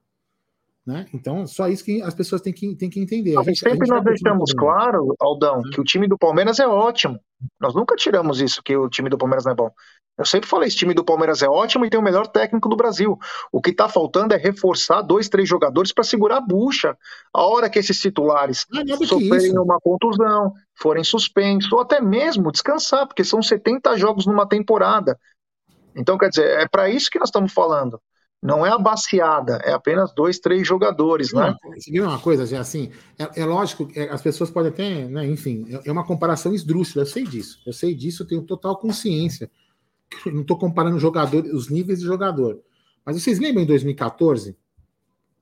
Né? 0.86 1.06
Então, 1.14 1.46
só 1.46 1.68
isso 1.68 1.86
que 1.86 2.02
as 2.02 2.14
pessoas 2.16 2.42
têm 2.42 2.52
que, 2.52 2.76
têm 2.76 2.90
que 2.90 3.00
entender. 3.00 3.38
A 3.38 3.44
gente, 3.44 3.60
sempre 3.60 3.84
a 3.84 3.86
gente 3.86 3.90
nós 3.90 4.04
deixamos 4.04 4.52
claro, 4.54 5.16
Aldão, 5.20 5.62
que 5.62 5.80
o 5.80 5.84
time 5.84 6.08
do 6.08 6.18
Palmeiras 6.18 6.60
é 6.60 6.68
ótimo. 6.68 7.20
Nós 7.60 7.76
nunca 7.76 7.96
tiramos 7.96 8.42
isso, 8.42 8.64
que 8.64 8.76
o 8.76 8.90
time 8.90 9.08
do 9.08 9.18
Palmeiras 9.18 9.46
não 9.46 9.52
é 9.52 9.56
bom. 9.56 9.70
Eu 10.18 10.26
sempre 10.26 10.50
falei, 10.50 10.68
esse 10.68 10.78
time 10.78 10.94
do 10.94 11.04
Palmeiras 11.04 11.42
é 11.42 11.48
ótimo 11.48 11.86
e 11.86 11.90
tem 11.90 12.00
o 12.00 12.04
melhor 12.04 12.28
técnico 12.28 12.68
do 12.68 12.76
Brasil. 12.76 13.18
O 13.52 13.62
que 13.62 13.70
está 13.70 13.88
faltando 13.88 14.34
é 14.34 14.38
reforçar 14.38 15.02
dois, 15.02 15.30
três 15.30 15.48
jogadores 15.48 15.94
para 15.94 16.04
segurar 16.04 16.38
a 16.38 16.42
bucha. 16.42 16.98
A 17.34 17.44
hora 17.44 17.70
que 17.70 17.80
esses 17.80 18.00
titulares 18.00 18.66
ah, 18.74 19.06
sofrerem 19.06 19.58
uma 19.58 19.80
contusão, 19.80 20.54
forem 20.76 21.04
suspensos, 21.04 21.72
ou 21.72 21.80
até 21.80 22.02
mesmo 22.02 22.52
descansar, 22.52 23.08
porque 23.08 23.24
são 23.24 23.42
70 23.42 23.98
jogos 23.98 24.26
numa 24.26 24.48
temporada. 24.48 25.18
Então, 25.96 26.18
quer 26.18 26.30
dizer, 26.30 26.60
é 26.60 26.68
para 26.68 26.90
isso 26.90 27.10
que 27.10 27.20
nós 27.20 27.30
estamos 27.30 27.54
falando. 27.54 28.00
Não 28.42 28.66
é 28.66 28.72
a 28.72 28.78
baseada, 28.80 29.58
é 29.64 29.72
apenas 29.72 30.12
dois, 30.16 30.40
três 30.40 30.68
jogadores, 30.68 31.32
né? 31.32 31.56
Viu 31.88 32.06
uma 32.06 32.18
coisa, 32.18 32.60
assim, 32.60 32.92
é, 33.20 33.42
é 33.42 33.46
lógico, 33.46 33.88
é, 33.96 34.10
as 34.10 34.22
pessoas 34.22 34.50
podem 34.50 34.72
até, 34.72 35.08
né, 35.08 35.28
enfim, 35.28 35.66
é, 35.70 35.90
é 35.90 35.92
uma 35.92 36.04
comparação 36.04 36.52
esdrúxula, 36.52 37.04
eu 37.04 37.08
sei 37.08 37.24
disso, 37.24 37.62
eu 37.68 37.72
sei 37.72 37.94
disso, 37.94 38.24
eu 38.24 38.28
tenho 38.28 38.42
total 38.42 38.78
consciência. 38.78 39.52
Eu 40.26 40.34
não 40.34 40.42
estou 40.42 40.58
comparando 40.58 40.98
jogadores, 40.98 41.54
os 41.54 41.70
níveis 41.70 42.00
de 42.00 42.06
jogador. 42.06 42.60
Mas 43.06 43.22
vocês 43.22 43.38
lembram 43.38 43.64
em 43.64 43.68
2014? 43.68 44.58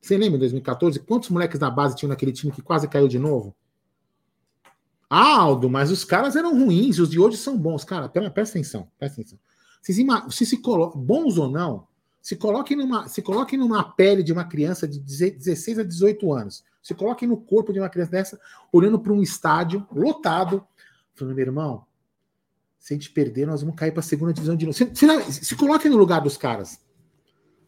Você 0.01 0.17
lembra 0.17 0.35
em 0.35 0.39
2014? 0.39 0.99
Quantos 0.99 1.29
moleques 1.29 1.57
da 1.57 1.69
base 1.69 1.95
tinham 1.95 2.09
naquele 2.09 2.31
time 2.31 2.51
que 2.51 2.61
quase 2.61 2.87
caiu 2.87 3.07
de 3.07 3.17
novo? 3.17 3.55
Ah, 5.09 5.39
Aldo, 5.39 5.69
mas 5.69 5.89
os 5.89 6.03
caras 6.03 6.35
eram 6.35 6.57
ruins 6.57 6.99
os 6.99 7.09
de 7.09 7.19
hoje 7.19 7.37
são 7.37 7.57
bons. 7.57 7.83
Cara, 7.83 8.07
presta 8.07 8.57
atenção, 8.57 8.87
presta 8.97 9.21
atenção. 9.21 9.39
Vocês, 9.81 9.97
se 10.31 10.45
se 10.45 10.61
colocam, 10.61 11.01
bons 11.01 11.37
ou 11.37 11.49
não, 11.49 11.87
se 12.21 12.35
coloquem 12.35 12.75
numa, 12.75 13.07
se 13.07 13.21
coloquem 13.21 13.57
numa 13.57 13.83
pele 13.83 14.21
de 14.21 14.33
uma 14.33 14.43
criança 14.43 14.87
de 14.87 14.99
16 14.99 15.79
a 15.79 15.83
18 15.83 16.33
anos. 16.33 16.63
Se 16.81 16.93
coloquem 16.93 17.27
no 17.27 17.37
corpo 17.37 17.71
de 17.71 17.79
uma 17.79 17.89
criança 17.89 18.11
dessa, 18.11 18.39
olhando 18.71 18.99
para 18.99 19.13
um 19.13 19.21
estádio 19.21 19.87
lotado, 19.91 20.65
falando, 21.15 21.35
meu 21.35 21.45
irmão, 21.45 21.85
se 22.77 22.93
a 22.93 22.95
gente 22.97 23.11
perder, 23.11 23.45
nós 23.45 23.61
vamos 23.61 23.75
cair 23.75 23.91
para 23.91 23.99
a 23.99 24.03
segunda 24.03 24.33
divisão 24.33 24.55
de 24.55 24.65
novo. 24.65 24.77
Se, 24.77 24.89
se, 24.93 25.45
se 25.45 25.55
coloquem 25.55 25.91
no 25.91 25.97
lugar 25.97 26.21
dos 26.21 26.37
caras. 26.37 26.79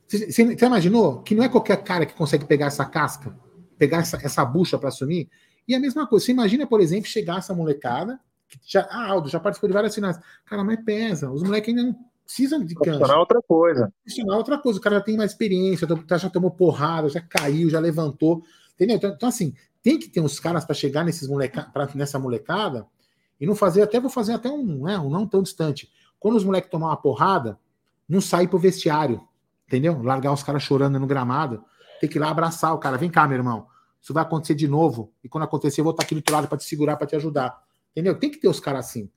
Você, 0.07 0.31
você, 0.31 0.55
você, 0.55 0.65
imaginou 0.65 1.21
que 1.21 1.35
não 1.35 1.43
é 1.43 1.49
qualquer 1.49 1.83
cara 1.83 2.05
que 2.05 2.13
consegue 2.13 2.45
pegar 2.45 2.67
essa 2.67 2.85
casca, 2.85 3.37
pegar 3.77 3.99
essa, 3.99 4.17
essa 4.23 4.43
bucha 4.43 4.77
para 4.77 4.89
assumir? 4.89 5.29
E 5.67 5.75
a 5.75 5.79
mesma 5.79 6.07
coisa, 6.07 6.25
você 6.25 6.31
imagina, 6.31 6.65
por 6.65 6.81
exemplo, 6.81 7.07
chegar 7.07 7.37
essa 7.37 7.53
molecada, 7.53 8.19
que 8.47 8.59
já, 8.65 8.87
ah, 8.89 9.07
Aldo, 9.07 9.29
já 9.29 9.39
participou 9.39 9.69
de 9.69 9.73
várias 9.73 9.95
finais. 9.95 10.19
Cara, 10.45 10.63
mas 10.63 10.83
pesa, 10.83 11.31
os 11.31 11.43
moleques 11.43 11.69
ainda 11.69 11.83
não 11.83 12.10
precisam 12.31 12.63
de 12.63 12.73
cancha. 12.73 12.91
Profissional 12.91 13.17
é 13.17 13.19
outra 13.19 13.41
coisa. 13.41 13.93
Profissional 14.03 14.35
é 14.35 14.37
outra 14.37 14.57
coisa. 14.57 14.79
O 14.79 14.81
cara 14.81 14.95
já 14.95 15.01
tem 15.01 15.17
mais 15.17 15.31
experiência, 15.31 15.87
já 16.17 16.29
tomou 16.29 16.49
porrada, 16.49 17.09
já 17.09 17.19
caiu, 17.19 17.69
já 17.69 17.79
levantou. 17.79 18.41
Entendeu? 18.73 18.95
Então, 18.95 19.11
então 19.11 19.29
assim, 19.29 19.53
tem 19.83 19.99
que 19.99 20.07
ter 20.07 20.21
uns 20.21 20.39
caras 20.39 20.63
para 20.63 20.73
chegar 20.73 21.03
nesses 21.03 21.27
moleca, 21.27 21.63
pra, 21.73 21.89
nessa 21.93 22.17
molecada 22.17 22.87
e 23.39 23.45
não 23.45 23.55
fazer, 23.55 23.81
até 23.81 23.99
vou 23.99 24.09
fazer 24.09 24.33
até 24.33 24.49
um, 24.49 24.83
né, 24.83 24.97
um 24.97 25.09
não 25.09 25.27
tão 25.27 25.43
distante. 25.43 25.91
Quando 26.19 26.35
os 26.35 26.43
moleques 26.43 26.69
tomar 26.69 26.87
uma 26.87 26.97
porrada, 26.97 27.59
não 28.07 28.21
sair 28.21 28.47
pro 28.47 28.59
vestiário, 28.59 29.21
entendeu? 29.67 30.01
Largar 30.01 30.31
os 30.31 30.43
caras 30.43 30.63
chorando 30.63 30.99
no 30.99 31.07
gramado, 31.07 31.63
tem 31.99 32.09
que 32.09 32.17
ir 32.17 32.21
lá 32.21 32.29
abraçar 32.29 32.73
o 32.73 32.77
cara. 32.77 32.97
Vem 32.97 33.09
cá, 33.09 33.27
meu 33.27 33.37
irmão. 33.37 33.67
Isso 34.01 34.13
vai 34.13 34.23
acontecer 34.23 34.55
de 34.55 34.67
novo. 34.67 35.11
E 35.23 35.29
quando 35.29 35.43
acontecer, 35.43 35.81
eu 35.81 35.85
vou 35.85 35.91
estar 35.91 36.03
aqui 36.03 36.15
do 36.15 36.19
outro 36.19 36.33
lado 36.33 36.47
para 36.47 36.57
te 36.57 36.63
segurar, 36.63 36.97
para 36.97 37.07
te 37.07 37.15
ajudar. 37.15 37.61
Entendeu? 37.91 38.17
Tem 38.17 38.31
que 38.31 38.37
ter 38.37 38.47
os 38.47 38.59
caras 38.59 38.87
assim. 38.87 39.09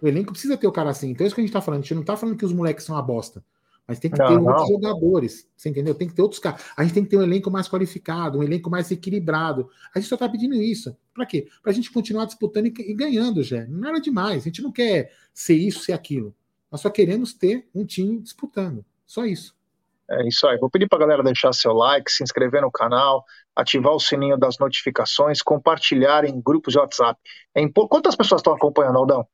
O 0.00 0.08
elenco 0.08 0.32
precisa 0.32 0.56
ter 0.56 0.66
o 0.66 0.72
cara 0.72 0.90
assim. 0.90 1.10
Então 1.10 1.24
é 1.24 1.26
isso 1.26 1.34
que 1.34 1.40
a 1.40 1.44
gente 1.44 1.52
tá 1.52 1.60
falando. 1.60 1.80
A 1.80 1.82
gente 1.82 1.94
não 1.94 2.04
tá 2.04 2.16
falando 2.16 2.36
que 2.36 2.44
os 2.44 2.52
moleques 2.52 2.84
são 2.84 2.96
uma 2.96 3.02
bosta. 3.02 3.44
Mas 3.86 3.98
tem 3.98 4.08
que 4.08 4.18
não, 4.18 4.28
ter 4.28 4.34
não. 4.34 4.46
outros 4.46 4.68
jogadores. 4.68 5.48
Você 5.56 5.68
entendeu? 5.68 5.94
Tem 5.94 6.06
que 6.06 6.14
ter 6.14 6.22
outros 6.22 6.40
caras. 6.40 6.62
A 6.76 6.84
gente 6.84 6.94
tem 6.94 7.02
que 7.02 7.10
ter 7.10 7.16
um 7.16 7.22
elenco 7.22 7.50
mais 7.50 7.68
qualificado, 7.68 8.38
um 8.38 8.42
elenco 8.42 8.70
mais 8.70 8.88
equilibrado. 8.90 9.68
A 9.92 9.98
gente 9.98 10.08
só 10.08 10.16
tá 10.16 10.28
pedindo 10.28 10.54
isso. 10.54 10.96
Para 11.12 11.26
quê? 11.26 11.48
Pra 11.60 11.72
gente 11.72 11.90
continuar 11.90 12.24
disputando 12.24 12.66
e, 12.66 12.74
e 12.78 12.94
ganhando, 12.94 13.42
já. 13.42 13.58
Era 13.58 14.00
demais. 14.00 14.42
A 14.42 14.44
gente 14.44 14.62
não 14.62 14.70
quer 14.70 15.12
ser 15.34 15.54
isso, 15.54 15.80
ser 15.80 15.92
aquilo. 15.92 16.32
Nós 16.70 16.80
só 16.80 16.88
queremos 16.88 17.34
ter 17.34 17.68
um 17.74 17.84
time 17.84 18.20
disputando. 18.20 18.84
Só 19.04 19.24
isso. 19.26 19.56
É 20.08 20.26
isso 20.28 20.46
aí. 20.46 20.56
Vou 20.58 20.70
pedir 20.70 20.88
para 20.88 20.98
a 20.98 21.00
galera 21.00 21.22
deixar 21.24 21.52
seu 21.52 21.72
like, 21.72 22.12
se 22.12 22.22
inscrever 22.22 22.62
no 22.62 22.70
canal, 22.70 23.24
ativar 23.56 23.92
o 23.92 23.98
sininho 23.98 24.38
das 24.38 24.56
notificações, 24.58 25.42
compartilhar 25.42 26.24
em 26.24 26.40
grupos 26.40 26.72
de 26.72 26.78
WhatsApp. 26.78 27.20
É 27.54 27.60
impo... 27.60 27.88
Quantas 27.88 28.14
pessoas 28.14 28.40
estão 28.40 28.54
acompanhando, 28.54 28.98
Aldão? 28.98 29.26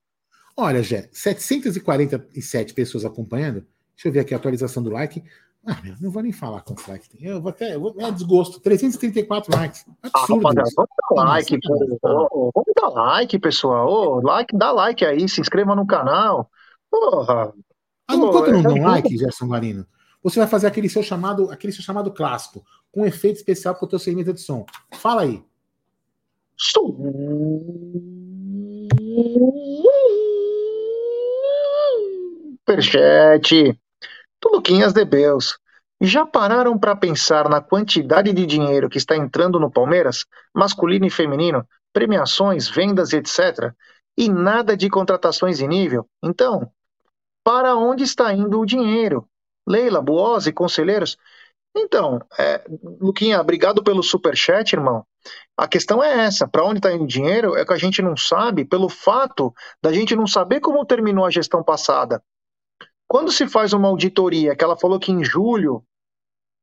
Olha, 0.56 0.82
Jé, 0.82 1.08
747 1.12 2.72
pessoas 2.72 3.04
acompanhando. 3.04 3.66
Deixa 3.94 4.08
eu 4.08 4.12
ver 4.12 4.20
aqui 4.20 4.32
a 4.32 4.36
atualização 4.38 4.82
do 4.82 4.90
like. 4.90 5.22
Ah, 5.66 5.80
meu, 5.82 5.94
não 6.00 6.10
vou 6.10 6.22
nem 6.22 6.32
falar 6.32 6.60
quantos 6.62 6.86
likes 6.86 7.08
tem. 7.08 7.24
Eu 7.24 7.42
vou 7.42 7.50
até. 7.50 7.74
Eu 7.74 7.80
vou, 7.80 7.94
é 7.98 8.10
desgosto. 8.10 8.60
334 8.60 9.54
likes. 9.54 9.84
Absurdo. 10.02 10.46
Ah, 10.46 10.52
rapaziada, 10.52 10.70
vamos 10.76 10.90
dar 11.14 11.24
like, 11.24 11.58
pô. 11.60 12.52
vamos 12.54 12.72
dar 12.74 12.88
like, 12.88 13.38
pessoal. 13.38 13.88
Oh, 13.88 14.20
like, 14.20 14.56
dá 14.56 14.70
like 14.70 15.04
aí, 15.04 15.28
se 15.28 15.40
inscreva 15.40 15.74
no 15.74 15.86
canal. 15.86 16.50
Porra. 16.88 17.52
Ah, 18.06 18.14
enquanto 18.14 18.52
não 18.52 18.62
dá 18.62 18.72
um 18.72 18.82
like, 18.82 19.18
Gerson 19.18 19.46
Marino, 19.46 19.84
você 20.22 20.38
vai 20.38 20.48
fazer 20.48 20.68
aquele 20.68 20.88
seu 20.88 21.02
chamado, 21.02 21.50
aquele 21.50 21.72
seu 21.72 21.82
chamado 21.82 22.12
clássico, 22.12 22.64
com 22.92 23.02
um 23.02 23.06
efeito 23.06 23.36
especial 23.36 23.74
para 23.74 23.84
o 23.84 23.88
teu 23.88 23.98
segmento 23.98 24.32
de 24.32 24.40
som. 24.40 24.64
Fala 24.92 25.22
aí. 25.22 25.44
Superchat. 32.68 33.78
Luquinhas 34.44 34.92
de 34.92 35.04
Beus. 35.04 35.56
Já 36.00 36.26
pararam 36.26 36.76
para 36.76 36.96
pensar 36.96 37.48
na 37.48 37.60
quantidade 37.60 38.32
de 38.32 38.44
dinheiro 38.44 38.90
que 38.90 38.98
está 38.98 39.16
entrando 39.16 39.60
no 39.60 39.70
Palmeiras, 39.70 40.26
masculino 40.52 41.06
e 41.06 41.10
feminino, 41.10 41.64
premiações, 41.92 42.68
vendas, 42.68 43.12
etc. 43.12 43.72
e 44.18 44.28
nada 44.28 44.76
de 44.76 44.90
contratações 44.90 45.60
em 45.60 45.68
nível. 45.68 46.08
Então, 46.22 46.68
para 47.44 47.76
onde 47.76 48.02
está 48.02 48.34
indo 48.34 48.58
o 48.58 48.66
dinheiro? 48.66 49.28
Leila, 49.66 50.02
Buose, 50.02 50.52
conselheiros? 50.52 51.16
Então, 51.76 52.20
é, 52.36 52.64
Luquinha, 53.00 53.40
obrigado 53.40 53.82
pelo 53.82 54.02
superchat, 54.02 54.74
irmão. 54.74 55.04
A 55.56 55.68
questão 55.68 56.02
é 56.02 56.24
essa: 56.26 56.48
para 56.48 56.64
onde 56.64 56.78
está 56.78 56.92
indo 56.92 57.04
o 57.04 57.08
dinheiro 57.08 57.56
é 57.56 57.64
que 57.64 57.72
a 57.72 57.78
gente 57.78 58.02
não 58.02 58.16
sabe, 58.16 58.64
pelo 58.64 58.88
fato 58.88 59.54
da 59.80 59.92
gente 59.92 60.16
não 60.16 60.26
saber 60.26 60.58
como 60.58 60.84
terminou 60.84 61.24
a 61.24 61.30
gestão 61.30 61.62
passada. 61.62 62.20
Quando 63.08 63.30
se 63.30 63.46
faz 63.46 63.72
uma 63.72 63.88
auditoria, 63.88 64.56
que 64.56 64.64
ela 64.64 64.76
falou 64.76 64.98
que 64.98 65.12
em 65.12 65.24
julho 65.24 65.84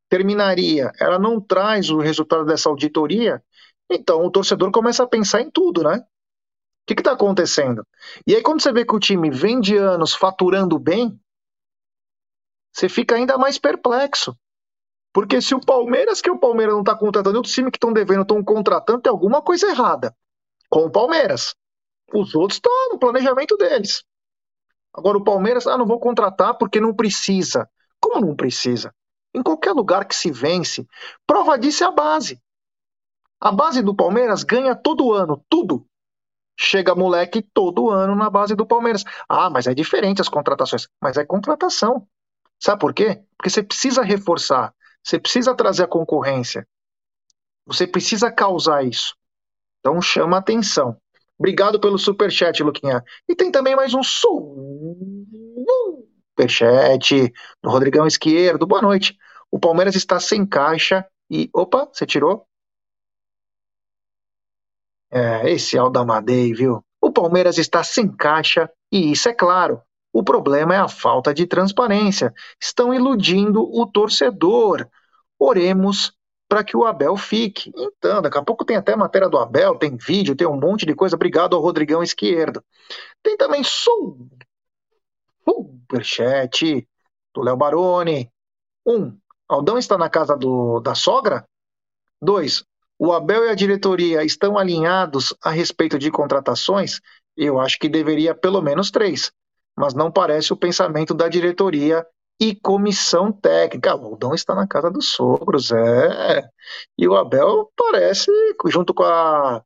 terminaria, 0.09 0.91
ela 0.99 1.17
não 1.17 1.39
traz 1.39 1.89
o 1.89 1.99
resultado 1.99 2.45
dessa 2.45 2.69
auditoria, 2.69 3.43
então 3.89 4.25
o 4.25 4.31
torcedor 4.31 4.71
começa 4.71 5.03
a 5.03 5.07
pensar 5.07 5.41
em 5.41 5.49
tudo, 5.49 5.83
né? 5.83 5.97
O 5.97 6.85
que 6.85 6.99
está 6.99 7.13
acontecendo? 7.13 7.85
E 8.27 8.35
aí, 8.35 8.41
quando 8.41 8.61
você 8.61 8.71
vê 8.71 8.85
que 8.85 8.95
o 8.95 8.99
time 8.99 9.29
vem 9.31 9.59
de 9.59 9.77
anos 9.77 10.13
faturando 10.13 10.77
bem, 10.77 11.17
você 12.71 12.89
fica 12.89 13.15
ainda 13.15 13.37
mais 13.37 13.57
perplexo. 13.57 14.35
Porque 15.13 15.41
se 15.41 15.53
o 15.55 15.61
Palmeiras, 15.61 16.21
que 16.21 16.29
o 16.29 16.39
Palmeiras 16.39 16.73
não 16.73 16.81
está 16.81 16.95
contratando, 16.95 17.35
e 17.35 17.37
outros 17.37 17.53
times 17.53 17.71
que 17.71 17.77
estão 17.77 17.93
devendo 17.93 18.23
estão 18.23 18.43
contratando, 18.43 19.01
tem 19.01 19.11
alguma 19.11 19.41
coisa 19.41 19.69
errada 19.69 20.13
com 20.69 20.85
o 20.85 20.91
Palmeiras. 20.91 21.55
Os 22.11 22.33
outros 22.35 22.57
estão 22.57 22.71
no 22.89 22.99
planejamento 22.99 23.55
deles. 23.55 24.03
Agora 24.93 25.17
o 25.17 25.23
Palmeiras, 25.23 25.65
ah, 25.67 25.77
não 25.77 25.85
vou 25.85 25.99
contratar 25.99 26.57
porque 26.57 26.79
não 26.79 26.93
precisa. 26.93 27.69
Como 27.99 28.21
não 28.21 28.35
precisa? 28.35 28.93
Em 29.33 29.41
qualquer 29.41 29.71
lugar 29.71 30.05
que 30.05 30.15
se 30.15 30.29
vence, 30.29 30.87
prova 31.25 31.57
disso 31.57 31.83
é 31.83 31.87
a 31.87 31.91
base. 31.91 32.39
A 33.39 33.51
base 33.51 33.81
do 33.81 33.95
Palmeiras 33.95 34.43
ganha 34.43 34.75
todo 34.75 35.11
ano, 35.11 35.43
tudo. 35.49 35.85
Chega 36.57 36.93
moleque 36.93 37.41
todo 37.41 37.89
ano 37.89 38.15
na 38.15 38.29
base 38.29 38.55
do 38.55 38.65
Palmeiras. 38.65 39.03
Ah, 39.27 39.49
mas 39.49 39.65
é 39.65 39.73
diferente 39.73 40.21
as 40.21 40.29
contratações. 40.29 40.87
Mas 41.01 41.17
é 41.17 41.25
contratação. 41.25 42.07
Sabe 42.63 42.79
por 42.79 42.93
quê? 42.93 43.21
Porque 43.35 43.49
você 43.49 43.61
precisa 43.61 44.03
reforçar, 44.03 44.73
você 45.03 45.19
precisa 45.19 45.53
trazer 45.53 45.83
a 45.83 45.87
concorrência, 45.87 46.65
você 47.65 47.85
precisa 47.85 48.31
causar 48.31 48.85
isso. 48.85 49.17
Então 49.79 50.01
chama 50.01 50.37
atenção. 50.37 50.97
Obrigado 51.43 51.77
pelo 51.77 51.99
superchat, 51.99 52.63
Luquinha. 52.63 53.03
E 53.27 53.35
tem 53.35 53.51
também 53.51 53.75
mais 53.75 53.93
um 53.93 54.01
superchat 56.31 57.33
do 57.61 57.69
Rodrigão 57.69 58.07
Esquerdo. 58.07 58.65
Boa 58.65 58.81
noite. 58.81 59.17
O 59.51 59.59
Palmeiras 59.59 59.93
está 59.93 60.21
sem 60.21 60.45
caixa 60.45 61.05
e. 61.29 61.49
Opa, 61.53 61.89
você 61.91 62.05
tirou? 62.05 62.47
É, 65.11 65.51
esse 65.51 65.77
Aldamadei, 65.77 66.53
viu? 66.53 66.81
O 67.01 67.11
Palmeiras 67.11 67.57
está 67.57 67.83
sem 67.83 68.09
caixa 68.09 68.71
e 68.89 69.11
isso 69.11 69.27
é 69.27 69.33
claro. 69.33 69.81
O 70.13 70.23
problema 70.23 70.73
é 70.73 70.77
a 70.77 70.87
falta 70.87 71.33
de 71.33 71.45
transparência. 71.45 72.33
Estão 72.57 72.93
iludindo 72.93 73.61
o 73.69 73.85
torcedor. 73.85 74.87
Oremos 75.37 76.13
para 76.47 76.63
que 76.63 76.77
o 76.77 76.85
Abel 76.85 77.17
fique. 77.17 77.71
Então, 77.75 78.21
daqui 78.21 78.37
a 78.37 78.43
pouco 78.43 78.65
tem 78.65 78.75
até 78.75 78.95
matéria 78.95 79.29
do 79.29 79.37
Abel, 79.37 79.75
tem 79.75 79.97
vídeo, 79.97 80.35
tem 80.35 80.47
um 80.47 80.59
monte 80.59 80.85
de 80.85 80.93
coisa. 80.93 81.15
Obrigado 81.15 81.55
ao 81.55 81.61
Rodrigão 81.61 82.03
Esquerdo. 82.03 82.63
Tem 83.21 83.35
também 83.37 83.63
superchat 85.43 86.87
do 87.33 87.41
Léo 87.41 87.57
Baroni. 87.57 88.29
Um, 88.85 89.17
Aldão 89.47 89.77
está 89.77 89.97
na 89.97 90.09
casa 90.09 90.35
do, 90.35 90.79
da 90.79 90.95
sogra? 90.95 91.45
Dois, 92.21 92.63
o 92.97 93.11
Abel 93.11 93.45
e 93.45 93.49
a 93.49 93.55
diretoria 93.55 94.23
estão 94.23 94.57
alinhados 94.57 95.35
a 95.43 95.49
respeito 95.49 95.97
de 95.97 96.11
contratações? 96.11 96.99
Eu 97.35 97.59
acho 97.59 97.79
que 97.79 97.89
deveria 97.89 98.35
pelo 98.35 98.61
menos 98.61 98.91
três, 98.91 99.31
mas 99.75 99.93
não 99.93 100.11
parece 100.11 100.53
o 100.53 100.57
pensamento 100.57 101.13
da 101.13 101.27
diretoria 101.27 102.05
e 102.39 102.55
comissão 102.55 103.31
técnica. 103.31 103.95
O 103.95 104.05
Aldão 104.05 104.33
está 104.33 104.55
na 104.55 104.67
casa 104.67 104.91
dos 104.91 105.09
sogros, 105.11 105.71
é. 105.71 106.43
E 106.97 107.07
o 107.07 107.15
Abel 107.15 107.71
parece, 107.75 108.31
junto 108.67 108.93
com 108.93 109.03
a. 109.03 109.63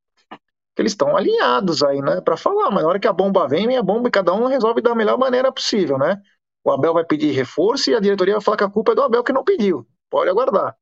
que 0.76 0.82
eles 0.82 0.94
estão 0.94 1.16
alinhados 1.18 1.84
aí, 1.84 2.02
né, 2.02 2.22
para 2.22 2.38
falar, 2.38 2.72
mas 2.72 2.84
na 2.84 2.90
hora 2.90 3.00
que 3.00 3.08
a 3.08 3.14
bomba 3.14 3.48
vem, 3.48 3.68
vem 3.68 3.78
a 3.78 3.84
bomba 3.84 4.08
e 4.10 4.12
cada 4.12 4.34
um 4.34 4.48
resolve 4.48 4.82
da 4.82 4.96
melhor 4.96 5.18
maneira 5.18 5.52
possível, 5.52 5.98
né? 5.98 6.22
O 6.64 6.72
Abel 6.72 6.94
vai 6.94 7.06
pedir 7.06 7.32
reforço 7.32 7.90
e 7.90 7.96
a 7.96 8.00
diretoria 8.00 8.36
vai 8.36 8.44
falar 8.44 8.58
que 8.58 8.64
a 8.64 8.70
culpa 8.70 8.92
é 8.92 8.96
do 8.96 9.02
Abel 9.04 9.24
que 9.24 9.34
não 9.34 9.44
pediu. 9.44 9.88
Pode 10.10 10.30
aguardar. 10.30 10.76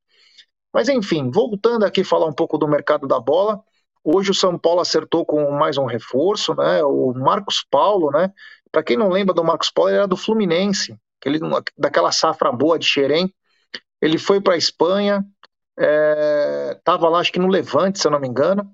Mas 0.73 0.89
enfim, 0.89 1.31
voltando 1.31 1.85
aqui 1.85 2.03
falar 2.03 2.25
um 2.25 2.33
pouco 2.33 2.57
do 2.57 2.67
mercado 2.67 3.07
da 3.07 3.19
bola. 3.19 3.61
Hoje 4.03 4.31
o 4.31 4.33
São 4.33 4.57
Paulo 4.57 4.81
acertou 4.81 5.25
com 5.25 5.49
mais 5.51 5.77
um 5.77 5.85
reforço, 5.85 6.53
né? 6.55 6.83
O 6.83 7.13
Marcos 7.13 7.65
Paulo, 7.69 8.11
né? 8.11 8.31
Para 8.71 8.83
quem 8.83 8.97
não 8.97 9.09
lembra 9.09 9.33
do 9.33 9.43
Marcos 9.43 9.71
Paulo, 9.71 9.89
ele 9.89 9.97
era 9.97 10.07
do 10.07 10.17
Fluminense, 10.17 10.97
aquele, 11.25 11.39
daquela 11.77 12.11
safra 12.11 12.51
boa 12.51 12.77
de 12.77 12.85
Xerém. 12.85 13.33
Ele 14.01 14.17
foi 14.17 14.39
para 14.39 14.53
a 14.53 14.57
Espanha, 14.57 15.25
estava 15.77 17.07
é, 17.07 17.09
lá, 17.09 17.19
acho 17.19 17.31
que 17.31 17.39
no 17.39 17.47
Levante, 17.47 17.99
se 17.99 18.07
eu 18.07 18.11
não 18.11 18.19
me 18.19 18.27
engano, 18.27 18.69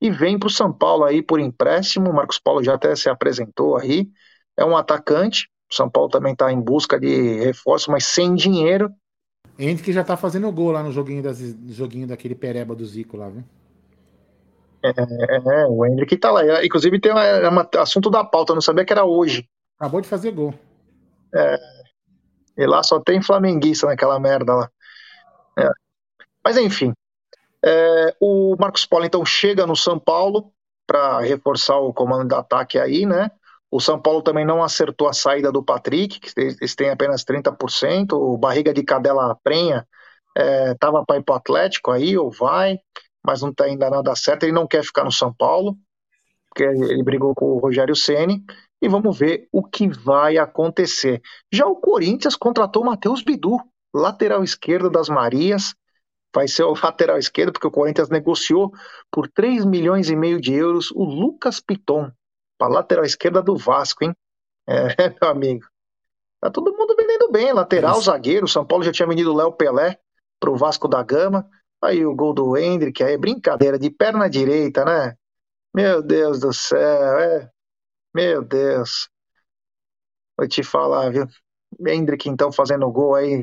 e 0.00 0.10
vem 0.10 0.38
para 0.38 0.48
o 0.48 0.50
São 0.50 0.72
Paulo 0.72 1.04
aí 1.04 1.22
por 1.22 1.40
empréstimo. 1.40 2.10
O 2.10 2.14
Marcos 2.14 2.38
Paulo 2.38 2.62
já 2.62 2.74
até 2.74 2.94
se 2.94 3.08
apresentou 3.08 3.76
aí. 3.76 4.08
É 4.56 4.64
um 4.64 4.76
atacante. 4.76 5.48
O 5.70 5.74
São 5.74 5.88
Paulo 5.88 6.10
também 6.10 6.32
está 6.32 6.52
em 6.52 6.60
busca 6.60 7.00
de 7.00 7.40
reforço, 7.40 7.90
mas 7.90 8.04
sem 8.04 8.34
dinheiro. 8.34 8.90
Entre 9.58 9.84
que 9.84 9.92
já 9.92 10.04
tá 10.04 10.16
fazendo 10.16 10.50
gol 10.52 10.72
lá 10.72 10.82
no 10.82 10.92
joguinho, 10.92 11.22
das, 11.22 11.38
joguinho 11.68 12.06
daquele 12.06 12.34
pereba 12.34 12.74
do 12.74 12.84
Zico 12.84 13.16
lá, 13.16 13.28
viu? 13.28 13.44
É, 14.82 14.90
é, 15.62 15.66
o 15.66 15.86
Hendrick 15.86 16.16
tá 16.18 16.30
lá. 16.30 16.64
Inclusive 16.64 17.00
tem 17.00 17.12
uma, 17.12 17.24
é 17.24 17.78
assunto 17.78 18.10
da 18.10 18.22
pauta, 18.22 18.52
não 18.52 18.60
sabia 18.60 18.84
que 18.84 18.92
era 18.92 19.04
hoje. 19.04 19.48
Acabou 19.78 20.00
de 20.00 20.08
fazer 20.08 20.32
gol. 20.32 20.52
É, 21.34 21.58
e 22.56 22.66
lá 22.66 22.82
só 22.82 23.00
tem 23.00 23.22
flamenguista 23.22 23.86
naquela 23.86 24.18
merda 24.18 24.54
lá. 24.54 24.70
É. 25.58 25.68
Mas 26.44 26.56
enfim. 26.56 26.92
É, 27.64 28.14
o 28.20 28.56
Marcos 28.58 28.84
Paulo 28.84 29.06
então 29.06 29.24
chega 29.24 29.66
no 29.66 29.74
São 29.74 29.98
Paulo 29.98 30.52
para 30.86 31.20
reforçar 31.20 31.78
o 31.78 31.94
comando 31.94 32.28
de 32.28 32.34
ataque 32.34 32.78
aí, 32.78 33.06
né? 33.06 33.30
O 33.70 33.80
São 33.80 34.00
Paulo 34.00 34.22
também 34.22 34.44
não 34.44 34.62
acertou 34.62 35.08
a 35.08 35.12
saída 35.12 35.50
do 35.50 35.62
Patrick, 35.62 36.20
que 36.20 36.32
eles 36.38 36.76
têm 36.76 36.90
apenas 36.90 37.24
30%. 37.24 38.12
O 38.12 38.36
Barriga 38.36 38.72
de 38.72 38.84
Cadela 38.84 39.36
Prenha 39.42 39.86
estava 40.72 41.00
é, 41.00 41.04
para 41.04 41.16
ir 41.16 41.22
para 41.24 41.32
o 41.32 41.36
Atlético 41.36 41.90
aí, 41.90 42.16
ou 42.16 42.30
vai, 42.30 42.78
mas 43.24 43.42
não 43.42 43.50
está 43.50 43.64
ainda 43.64 43.90
nada 43.90 44.14
certo. 44.14 44.44
Ele 44.44 44.52
não 44.52 44.66
quer 44.66 44.84
ficar 44.84 45.02
no 45.02 45.10
São 45.10 45.34
Paulo, 45.34 45.76
porque 46.50 46.62
ele 46.62 47.02
brigou 47.02 47.34
com 47.34 47.46
o 47.46 47.58
Rogério 47.58 47.96
Ceni 47.96 48.44
e 48.80 48.88
vamos 48.88 49.18
ver 49.18 49.48
o 49.52 49.62
que 49.62 49.88
vai 49.88 50.36
acontecer. 50.36 51.22
Já 51.52 51.66
o 51.66 51.76
Corinthians 51.76 52.36
contratou 52.36 52.82
o 52.82 52.86
Matheus 52.86 53.22
Bidu, 53.22 53.56
lateral 53.94 54.42
esquerdo 54.42 54.90
das 54.90 55.08
Marias. 55.08 55.74
Vai 56.34 56.48
ser 56.48 56.64
o 56.64 56.74
lateral 56.82 57.18
esquerdo, 57.18 57.52
porque 57.52 57.66
o 57.66 57.70
Corinthians 57.70 58.08
negociou 58.08 58.72
por 59.10 59.28
3 59.28 59.64
milhões 59.64 60.10
e 60.10 60.16
meio 60.16 60.40
de 60.40 60.52
euros 60.52 60.90
o 60.90 61.04
Lucas 61.04 61.60
Piton, 61.60 62.10
para 62.58 62.72
lateral 62.72 63.04
esquerda 63.04 63.42
do 63.42 63.56
Vasco, 63.56 64.04
hein? 64.04 64.14
É, 64.66 65.10
meu 65.20 65.30
amigo. 65.30 65.66
Tá 66.40 66.50
todo 66.50 66.74
mundo 66.74 66.96
vendendo 66.96 67.30
bem. 67.30 67.52
Lateral, 67.52 68.00
zagueiro. 68.00 68.48
São 68.48 68.66
Paulo 68.66 68.82
já 68.82 68.90
tinha 68.90 69.06
vendido 69.06 69.30
o 69.30 69.36
Léo 69.36 69.52
Pelé 69.52 69.98
pro 70.40 70.56
Vasco 70.56 70.88
da 70.88 71.02
Gama. 71.02 71.46
Aí 71.82 72.04
o 72.04 72.14
gol 72.14 72.32
do 72.32 72.56
Hendrick, 72.56 73.02
aí 73.02 73.18
brincadeira, 73.18 73.78
de 73.78 73.90
perna 73.90 74.28
direita, 74.28 74.84
né? 74.86 75.14
Meu 75.74 76.02
Deus 76.02 76.40
do 76.40 76.52
céu, 76.52 77.18
é. 77.18 77.50
Meu 78.14 78.42
Deus. 78.42 79.10
Vou 80.36 80.48
te 80.48 80.62
falar, 80.62 81.10
viu? 81.10 81.26
Hendrick, 81.86 82.28
então, 82.28 82.52
fazendo 82.52 82.90
gol 82.90 83.14
aí. 83.14 83.42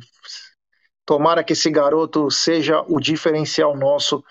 Tomara 1.06 1.44
que 1.44 1.54
esse 1.54 1.70
garoto 1.70 2.30
seja 2.30 2.82
o 2.88 3.00
diferencial 3.00 3.76
nosso 3.76 4.24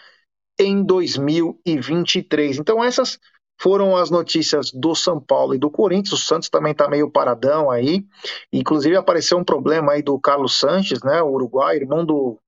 em 0.59 0.83
2023. 0.85 2.59
Então, 2.59 2.83
essas 2.85 3.19
foram 3.61 3.97
as 3.97 4.11
notícias 4.11 4.71
do 4.73 4.95
São 4.95 5.21
Paulo 5.21 5.55
e 5.55 5.59
do 5.59 5.71
Corinthians. 5.71 6.13
O 6.13 6.25
Santos 6.25 6.49
também 6.51 6.73
está 6.73 6.89
meio 6.89 7.11
paradão 7.11 7.71
aí. 7.71 8.07
Inclusive 8.53 8.97
apareceu 8.97 9.39
um 9.39 9.45
problema 9.45 9.93
aí 9.93 10.03
do 10.03 10.19
Carlos 10.21 10.59
Sanches, 10.59 11.03
né, 11.03 11.23
o 11.23 11.31
Uruguai, 11.31 11.77
irmão 11.77 12.05
do, 12.05 12.39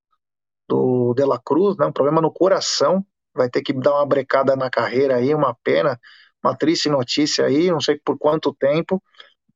do 0.69 1.15
De 1.15 1.25
La 1.25 1.39
Cruz, 1.39 1.77
né, 1.77 1.87
um 1.87 1.93
problema 1.93 2.21
no 2.21 2.33
coração. 2.33 3.05
Vai 3.35 3.49
ter 3.51 3.63
que 3.63 3.73
dar 3.73 3.95
uma 3.95 4.07
brecada 4.07 4.57
na 4.57 4.71
carreira 4.71 5.17
aí, 5.17 5.35
uma 5.35 5.55
pena, 5.65 5.99
uma 6.43 6.57
triste 6.57 6.89
notícia 6.89 7.47
aí, 7.47 7.71
não 7.71 7.81
sei 7.81 8.01
por 8.05 8.19
quanto 8.19 8.55
tempo, 8.55 9.03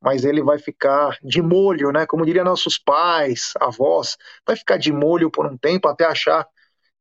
mas 0.01 0.24
ele 0.24 0.43
vai 0.43 0.59
ficar 0.59 1.18
de 1.22 1.43
molho, 1.43 1.91
né, 1.91 2.07
como 2.07 2.24
diria 2.24 2.45
nossos 2.45 2.78
pais, 2.78 3.53
avós, 3.61 4.16
vai 4.47 4.57
ficar 4.57 4.76
de 4.76 4.93
molho 4.93 5.30
por 5.30 5.47
um 5.47 5.57
tempo 5.57 5.89
até 5.89 6.05
achar 6.05 6.47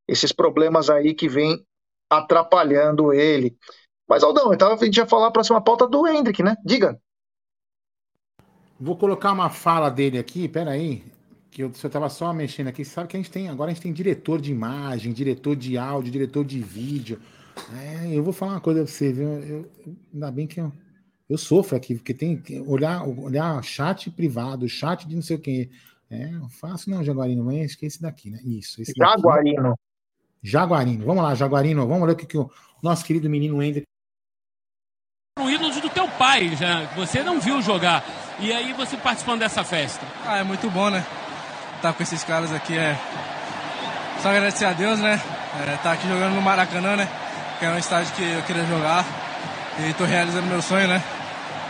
esses 0.08 0.32
problemas 0.32 0.90
aí 0.90 1.14
que 1.14 1.28
vem 1.28 1.66
atrapalhando 2.10 3.14
ele. 3.14 3.56
Mas, 4.08 4.24
Aldão, 4.24 4.54
então 4.54 4.72
a 4.72 4.78
gente 4.78 4.98
ia 4.98 5.06
falar 5.06 5.28
a 5.28 5.32
próxima 5.32 5.62
pauta 5.62 5.88
do 5.88 6.08
Hendrick, 6.08 6.44
né? 6.44 6.56
Diga. 6.64 7.00
Vou 8.80 8.96
colocar 8.96 9.32
uma 9.32 9.50
fala 9.50 9.90
dele 9.90 10.20
aqui, 10.20 10.48
peraí. 10.48 11.04
Que 11.50 11.64
eu, 11.64 11.72
eu 11.82 11.90
tava 11.90 12.10
só 12.10 12.32
mexendo 12.34 12.68
aqui. 12.68 12.86
Sabe 12.86 13.08
que 13.08 13.18
a 13.18 13.20
gente 13.20 13.32
tem. 13.32 13.50
Agora 13.50 13.72
a 13.72 13.74
gente 13.74 13.82
tem 13.82 13.94
diretor 13.94 14.40
de 14.40 14.52
imagem, 14.52 15.14
diretor 15.14 15.56
de 15.56 15.78
áudio, 15.78 16.12
diretor 16.12 16.44
de 16.46 16.60
vídeo. 16.60 17.20
É, 17.74 18.16
eu 18.16 18.24
vou 18.24 18.34
falar 18.34 18.54
uma 18.54 18.62
coisa 18.62 18.84
pra 18.84 18.92
você, 18.92 19.12
viu? 19.14 19.28
Eu, 19.28 19.72
ainda 20.14 20.32
bem 20.32 20.48
que 20.48 20.60
eu. 20.60 20.72
Eu 21.28 21.40
sofro 21.40 21.76
aqui, 21.76 21.96
porque 21.96 22.14
tem 22.14 22.38
que 22.38 22.60
olhar, 22.62 23.04
olhar 23.04 23.64
chat 23.64 24.12
privado, 24.12 24.70
chat 24.70 25.08
de 25.08 25.16
não 25.16 25.24
sei 25.24 25.38
o 25.38 25.40
quê. 25.40 25.72
É, 26.10 26.32
fácil 26.50 26.92
não, 26.92 27.04
Jaguarino, 27.04 27.44
mas 27.44 27.66
acho 27.66 27.78
que 27.80 27.86
é 27.86 27.88
esse 27.88 28.00
daqui, 28.00 28.30
né? 28.30 28.40
Isso. 28.44 28.80
Esse 28.80 28.94
Jaguarino. 28.96 29.70
Daqui. 29.70 29.82
Jaguarino. 30.44 31.06
Vamos 31.06 31.24
lá, 31.24 31.34
Jaguarino. 31.34 31.88
Vamos 31.88 32.06
ver 32.06 32.14
o 32.14 32.16
que, 32.16 32.28
que 32.28 32.38
o 32.38 32.50
nosso 32.84 33.04
querido 33.04 33.28
menino 33.28 33.62
Ender. 33.64 33.84
O 35.40 35.50
ídolo 35.50 35.82
do 35.82 35.90
teu 35.90 36.08
pai, 36.10 36.56
já, 36.56 36.86
você 36.96 37.24
não 37.24 37.42
viu 37.42 37.60
jogar. 37.62 38.06
E 38.40 38.54
aí 38.54 38.72
você 38.74 38.96
participando 38.96 39.40
dessa 39.40 39.64
festa. 39.64 40.06
Ah, 40.26 40.38
é 40.38 40.44
muito 40.44 40.70
bom, 40.70 40.90
né? 40.90 41.00
Estar 41.78 41.92
tá 41.92 41.94
com 41.94 42.04
esses 42.04 42.24
caras 42.24 42.54
aqui 42.54 42.78
é. 42.78 42.96
Só 44.22 44.30
agradecer 44.30 44.66
a 44.66 44.74
Deus, 44.74 45.00
né? 45.00 45.20
É, 45.68 45.78
tá 45.78 45.94
aqui 45.94 46.08
jogando 46.08 46.36
no 46.36 46.42
Maracanã, 46.42 46.96
né? 46.96 47.25
Que 47.60 47.66
é 47.66 47.70
um 47.70 47.78
estádio 47.78 48.14
que 48.14 48.24
eu 48.24 48.42
queria 48.44 48.66
jogar. 48.66 49.06
E 49.80 49.94
tô 49.94 50.06
realizando 50.06 50.48
meu 50.48 50.62
sonho, 50.62 50.88
né? 50.88 51.02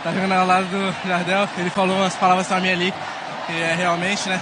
Tá 0.02 0.12
jogando 0.12 0.32
ao 0.32 0.46
lado 0.46 0.66
do 0.66 1.08
Jardel. 1.08 1.48
Ele 1.58 1.70
falou 1.70 1.96
umas 1.96 2.14
palavras 2.14 2.46
pra 2.46 2.60
mim 2.60 2.70
ali. 2.70 2.94
E 3.48 3.62
é 3.62 3.74
realmente, 3.74 4.28
né? 4.28 4.40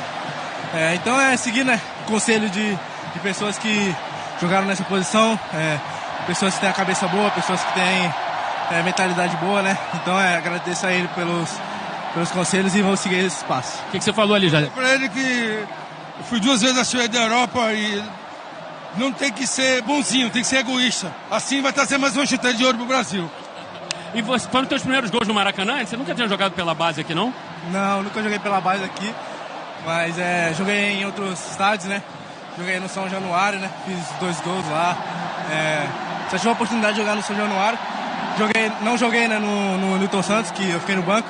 É, 0.75 0.95
então 0.95 1.21
é 1.21 1.37
seguir, 1.37 1.65
né? 1.65 1.81
Conselho 2.07 2.49
de, 2.51 2.71
de 2.71 3.21
pessoas 3.23 3.57
que 3.59 3.95
jogaram 4.41 4.67
nessa 4.67 4.83
posição, 4.85 5.39
é, 5.55 5.79
pessoas 6.27 6.55
que 6.55 6.61
têm 6.61 6.69
a 6.69 6.73
cabeça 6.73 7.07
boa, 7.09 7.31
pessoas 7.31 7.63
que 7.63 7.73
têm 7.75 8.15
é, 8.73 8.83
mentalidade 8.83 9.37
boa, 9.37 9.63
né? 9.63 9.77
Então 9.95 10.19
é 10.21 10.37
agradeço 10.37 10.87
a 10.87 10.93
ele 10.93 11.09
pelos, 11.09 11.49
pelos 12.13 12.31
conselhos 12.31 12.75
e 12.75 12.83
vou 12.83 12.97
seguir 12.97 13.25
esse 13.25 13.45
passo. 13.45 13.79
O 13.89 13.91
que, 13.93 13.99
que, 13.99 14.05
você 14.05 14.13
falou 14.13 14.35
ali, 14.35 14.49
Jair? 14.49 14.71
Para 14.71 14.95
ele 14.95 15.09
que 15.09 15.65
eu 16.19 16.25
fui 16.25 16.41
duas 16.41 16.61
vezes 16.61 16.77
na 16.77 16.85
Suécia 16.85 17.09
da 17.09 17.21
Europa 17.21 17.73
e 17.73 18.03
não 18.97 19.13
tem 19.13 19.33
que 19.33 19.47
ser 19.47 19.83
bonzinho, 19.83 20.31
tem 20.31 20.43
que 20.43 20.49
ser 20.49 20.59
egoísta. 20.59 21.15
Assim 21.31 21.61
vai 21.61 21.73
trazer 21.73 21.99
mais 21.99 22.17
uma 22.17 22.27
chuteira 22.27 22.57
de 22.57 22.65
ouro 22.65 22.79
pro 22.79 22.87
Brasil. 22.87 23.31
E 24.15 24.23
você, 24.23 24.49
foram 24.49 24.63
os 24.63 24.69
teus 24.69 24.83
primeiros 24.83 25.11
gols 25.11 25.27
no 25.27 25.35
Maracanã? 25.35 25.85
Você 25.85 25.97
nunca 25.97 26.15
tinha 26.15 26.29
jogado 26.29 26.53
pela 26.53 26.75
base 26.75 27.01
aqui, 27.01 27.15
não? 27.15 27.35
Não, 27.73 28.03
nunca 28.03 28.23
joguei 28.23 28.39
pela 28.39 28.61
base 28.61 28.85
aqui. 28.85 29.13
Mas 29.85 30.19
é, 30.19 30.55
joguei 30.57 31.01
em 31.01 31.05
outros 31.05 31.51
estádios, 31.51 31.89
né? 31.89 32.03
Joguei 32.57 32.79
no 32.79 32.89
São 32.89 33.09
Januário, 33.09 33.59
né? 33.59 33.69
Fiz 33.85 33.99
dois 34.21 34.41
gols 34.41 34.65
lá. 34.71 34.97
É, 35.51 35.87
só 36.31 36.37
tive 36.37 36.49
a 36.49 36.53
oportunidade 36.53 36.95
de 36.95 37.01
jogar 37.01 37.17
no 37.17 37.23
São 37.23 37.35
Januário. 37.37 37.79
Joguei, 38.39 38.73
não 38.83 38.97
joguei 38.97 39.27
né, 39.27 39.39
no, 39.39 39.79
no 39.79 39.99
Newton 39.99 40.23
Santos, 40.23 40.53
que 40.53 40.71
eu 40.71 40.81
fiquei 40.81 40.95
no 40.95 41.03
banco. 41.03 41.29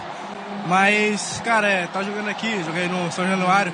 Mas, 0.66 1.40
cara, 1.44 1.68
é, 1.68 1.86
tá 1.86 2.02
jogando 2.02 2.28
aqui, 2.28 2.62
joguei 2.64 2.88
no 2.88 3.10
São 3.10 3.26
Januário. 3.26 3.72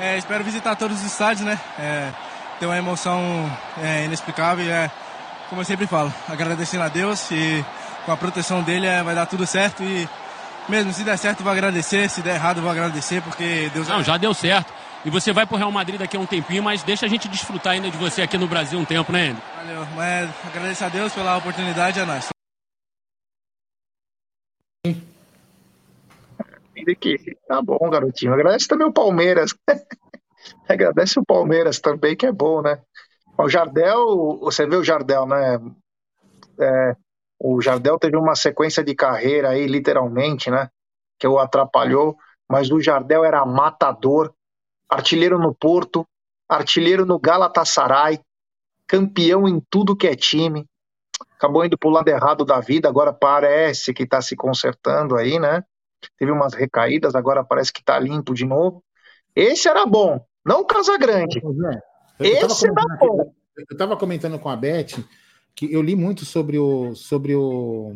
É, 0.00 0.18
espero 0.18 0.44
visitar 0.44 0.76
todos 0.76 0.98
os 0.98 1.04
estádios, 1.04 1.44
né? 1.44 1.58
É, 1.78 2.08
ter 2.62 2.66
uma 2.66 2.78
emoção 2.78 3.20
é, 3.82 4.04
inexplicável. 4.04 4.72
É, 4.72 4.88
como 5.48 5.62
eu 5.62 5.64
sempre 5.64 5.84
falo, 5.84 6.14
agradecendo 6.28 6.84
a 6.84 6.88
Deus 6.88 7.28
e 7.32 7.64
com 8.06 8.12
a 8.12 8.16
proteção 8.16 8.62
dele 8.62 8.86
é, 8.86 9.02
vai 9.02 9.16
dar 9.16 9.26
tudo 9.26 9.44
certo. 9.44 9.82
E 9.82 10.08
mesmo 10.68 10.92
se 10.92 11.02
der 11.02 11.18
certo, 11.18 11.42
vou 11.42 11.50
agradecer. 11.50 12.08
Se 12.08 12.22
der 12.22 12.36
errado, 12.36 12.62
vou 12.62 12.70
agradecer, 12.70 13.20
porque 13.20 13.68
Deus. 13.74 13.88
Não, 13.88 14.00
já 14.04 14.16
deu 14.16 14.32
certo. 14.32 14.72
E 15.04 15.10
você 15.10 15.32
vai 15.32 15.44
pro 15.44 15.56
Real 15.56 15.72
Madrid 15.72 15.98
daqui 15.98 16.16
a 16.16 16.20
um 16.20 16.26
tempinho, 16.26 16.62
mas 16.62 16.84
deixa 16.84 17.04
a 17.04 17.08
gente 17.08 17.26
desfrutar 17.26 17.72
ainda 17.72 17.90
de 17.90 17.96
você 17.96 18.22
aqui 18.22 18.38
no 18.38 18.46
Brasil 18.46 18.78
um 18.78 18.84
tempo, 18.84 19.10
né, 19.10 19.30
Andy? 19.30 19.42
Valeu, 19.56 19.86
mas 19.96 20.30
agradeço 20.46 20.84
a 20.84 20.88
Deus 20.88 21.12
pela 21.12 21.36
oportunidade, 21.36 21.98
é 21.98 22.04
nóis. 22.04 22.28
Que 27.00 27.36
tá 27.48 27.60
bom, 27.60 27.90
garotinho. 27.90 28.32
Agradece 28.32 28.68
também 28.68 28.86
o 28.86 28.92
Palmeiras. 28.92 29.52
Agradece 30.68 31.18
o 31.18 31.24
Palmeiras 31.24 31.80
também, 31.80 32.16
que 32.16 32.26
é 32.26 32.32
bom, 32.32 32.62
né? 32.62 32.80
O 33.38 33.48
Jardel, 33.48 34.38
você 34.40 34.66
vê 34.66 34.76
o 34.76 34.84
Jardel, 34.84 35.26
né? 35.26 35.58
É, 36.60 36.96
o 37.38 37.60
Jardel 37.60 37.98
teve 37.98 38.16
uma 38.16 38.34
sequência 38.34 38.84
de 38.84 38.94
carreira 38.94 39.50
aí, 39.50 39.66
literalmente, 39.66 40.50
né? 40.50 40.68
Que 41.18 41.26
o 41.26 41.38
atrapalhou, 41.38 42.16
mas 42.48 42.70
o 42.70 42.80
Jardel 42.80 43.24
era 43.24 43.44
matador, 43.44 44.32
artilheiro 44.88 45.38
no 45.38 45.54
Porto, 45.54 46.06
artilheiro 46.48 47.06
no 47.06 47.18
Galatasaray, 47.18 48.20
campeão 48.86 49.48
em 49.48 49.60
tudo 49.70 49.96
que 49.96 50.06
é 50.06 50.14
time. 50.14 50.66
Acabou 51.36 51.64
indo 51.64 51.78
para 51.78 51.88
o 51.88 51.92
lado 51.92 52.08
errado 52.08 52.44
da 52.44 52.60
vida, 52.60 52.88
agora 52.88 53.12
parece 53.12 53.92
que 53.92 54.02
está 54.04 54.20
se 54.20 54.36
consertando 54.36 55.16
aí, 55.16 55.38
né? 55.38 55.64
Teve 56.18 56.30
umas 56.30 56.54
recaídas, 56.54 57.14
agora 57.14 57.42
parece 57.42 57.72
que 57.72 57.80
está 57.80 57.98
limpo 57.98 58.34
de 58.34 58.44
novo. 58.44 58.84
Esse 59.34 59.68
era 59.68 59.86
bom, 59.86 60.24
não 60.44 60.60
o 60.60 60.64
Casagrande. 60.64 61.40
É, 62.20 62.26
Esse 62.26 62.66
era 62.66 62.84
bom. 62.98 63.32
Eu 63.56 63.64
estava 63.72 63.96
comentando 63.96 64.38
com 64.38 64.48
a 64.48 64.56
Beth 64.56 65.04
que 65.54 65.72
eu 65.72 65.82
li 65.82 65.94
muito 65.94 66.24
sobre 66.24 66.58
o 66.58 66.94
sobre 66.94 67.34
o 67.34 67.94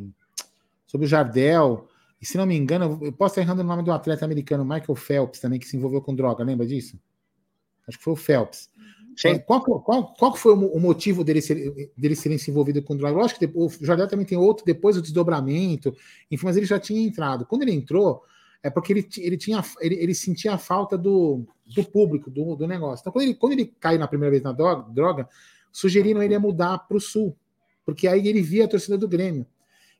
sobre 0.86 1.06
o 1.06 1.08
Jardel 1.08 1.88
e 2.20 2.26
se 2.26 2.36
não 2.36 2.46
me 2.46 2.56
engano, 2.56 2.98
eu 3.02 3.12
posso 3.12 3.32
estar 3.32 3.42
errando 3.42 3.62
o 3.62 3.64
nome 3.64 3.82
do 3.82 3.92
atleta 3.92 4.24
americano 4.24 4.64
Michael 4.64 4.94
Phelps 4.94 5.40
também, 5.40 5.58
que 5.58 5.68
se 5.68 5.76
envolveu 5.76 6.00
com 6.00 6.14
droga, 6.14 6.42
lembra 6.42 6.66
disso? 6.66 6.98
Acho 7.86 7.98
que 7.98 8.04
foi 8.04 8.14
o 8.14 8.16
Phelps. 8.16 8.70
Sim. 9.16 9.38
Qual, 9.38 9.62
qual, 9.62 10.14
qual 10.14 10.36
foi 10.36 10.52
o 10.52 10.78
motivo 10.78 11.24
dele, 11.24 11.40
ser, 11.40 11.90
dele 11.96 12.14
serem 12.14 12.36
se 12.36 12.50
envolvido 12.50 12.82
com 12.82 12.96
droga? 12.96 13.16
Lógico 13.16 13.40
que 13.40 13.50
o 13.54 13.70
Jardel 13.80 14.08
também 14.08 14.26
tem 14.26 14.36
outro, 14.36 14.64
depois 14.64 14.96
o 14.96 15.02
desdobramento, 15.02 15.94
enfim, 16.30 16.44
mas 16.44 16.56
ele 16.56 16.66
já 16.66 16.78
tinha 16.78 17.00
entrado. 17.00 17.46
Quando 17.46 17.62
ele 17.62 17.72
entrou, 17.72 18.22
é 18.62 18.70
porque 18.70 18.92
ele, 18.92 19.08
ele, 19.18 19.36
tinha, 19.36 19.62
ele, 19.80 19.94
ele 19.96 20.14
sentia 20.14 20.54
a 20.54 20.58
falta 20.58 20.96
do, 20.96 21.46
do 21.66 21.84
público, 21.84 22.30
do, 22.30 22.56
do 22.56 22.66
negócio. 22.66 23.02
Então, 23.02 23.12
quando 23.12 23.24
ele, 23.24 23.34
quando 23.34 23.52
ele 23.52 23.66
caiu 23.78 23.98
na 23.98 24.08
primeira 24.08 24.30
vez 24.30 24.42
na 24.42 24.52
droga, 24.52 24.90
droga 24.90 25.28
sugeriram 25.72 26.22
ele 26.22 26.38
mudar 26.38 26.78
para 26.78 26.96
o 26.96 27.00
sul, 27.00 27.36
porque 27.84 28.08
aí 28.08 28.26
ele 28.26 28.42
via 28.42 28.64
a 28.64 28.68
torcida 28.68 28.96
do 28.96 29.08
Grêmio. 29.08 29.46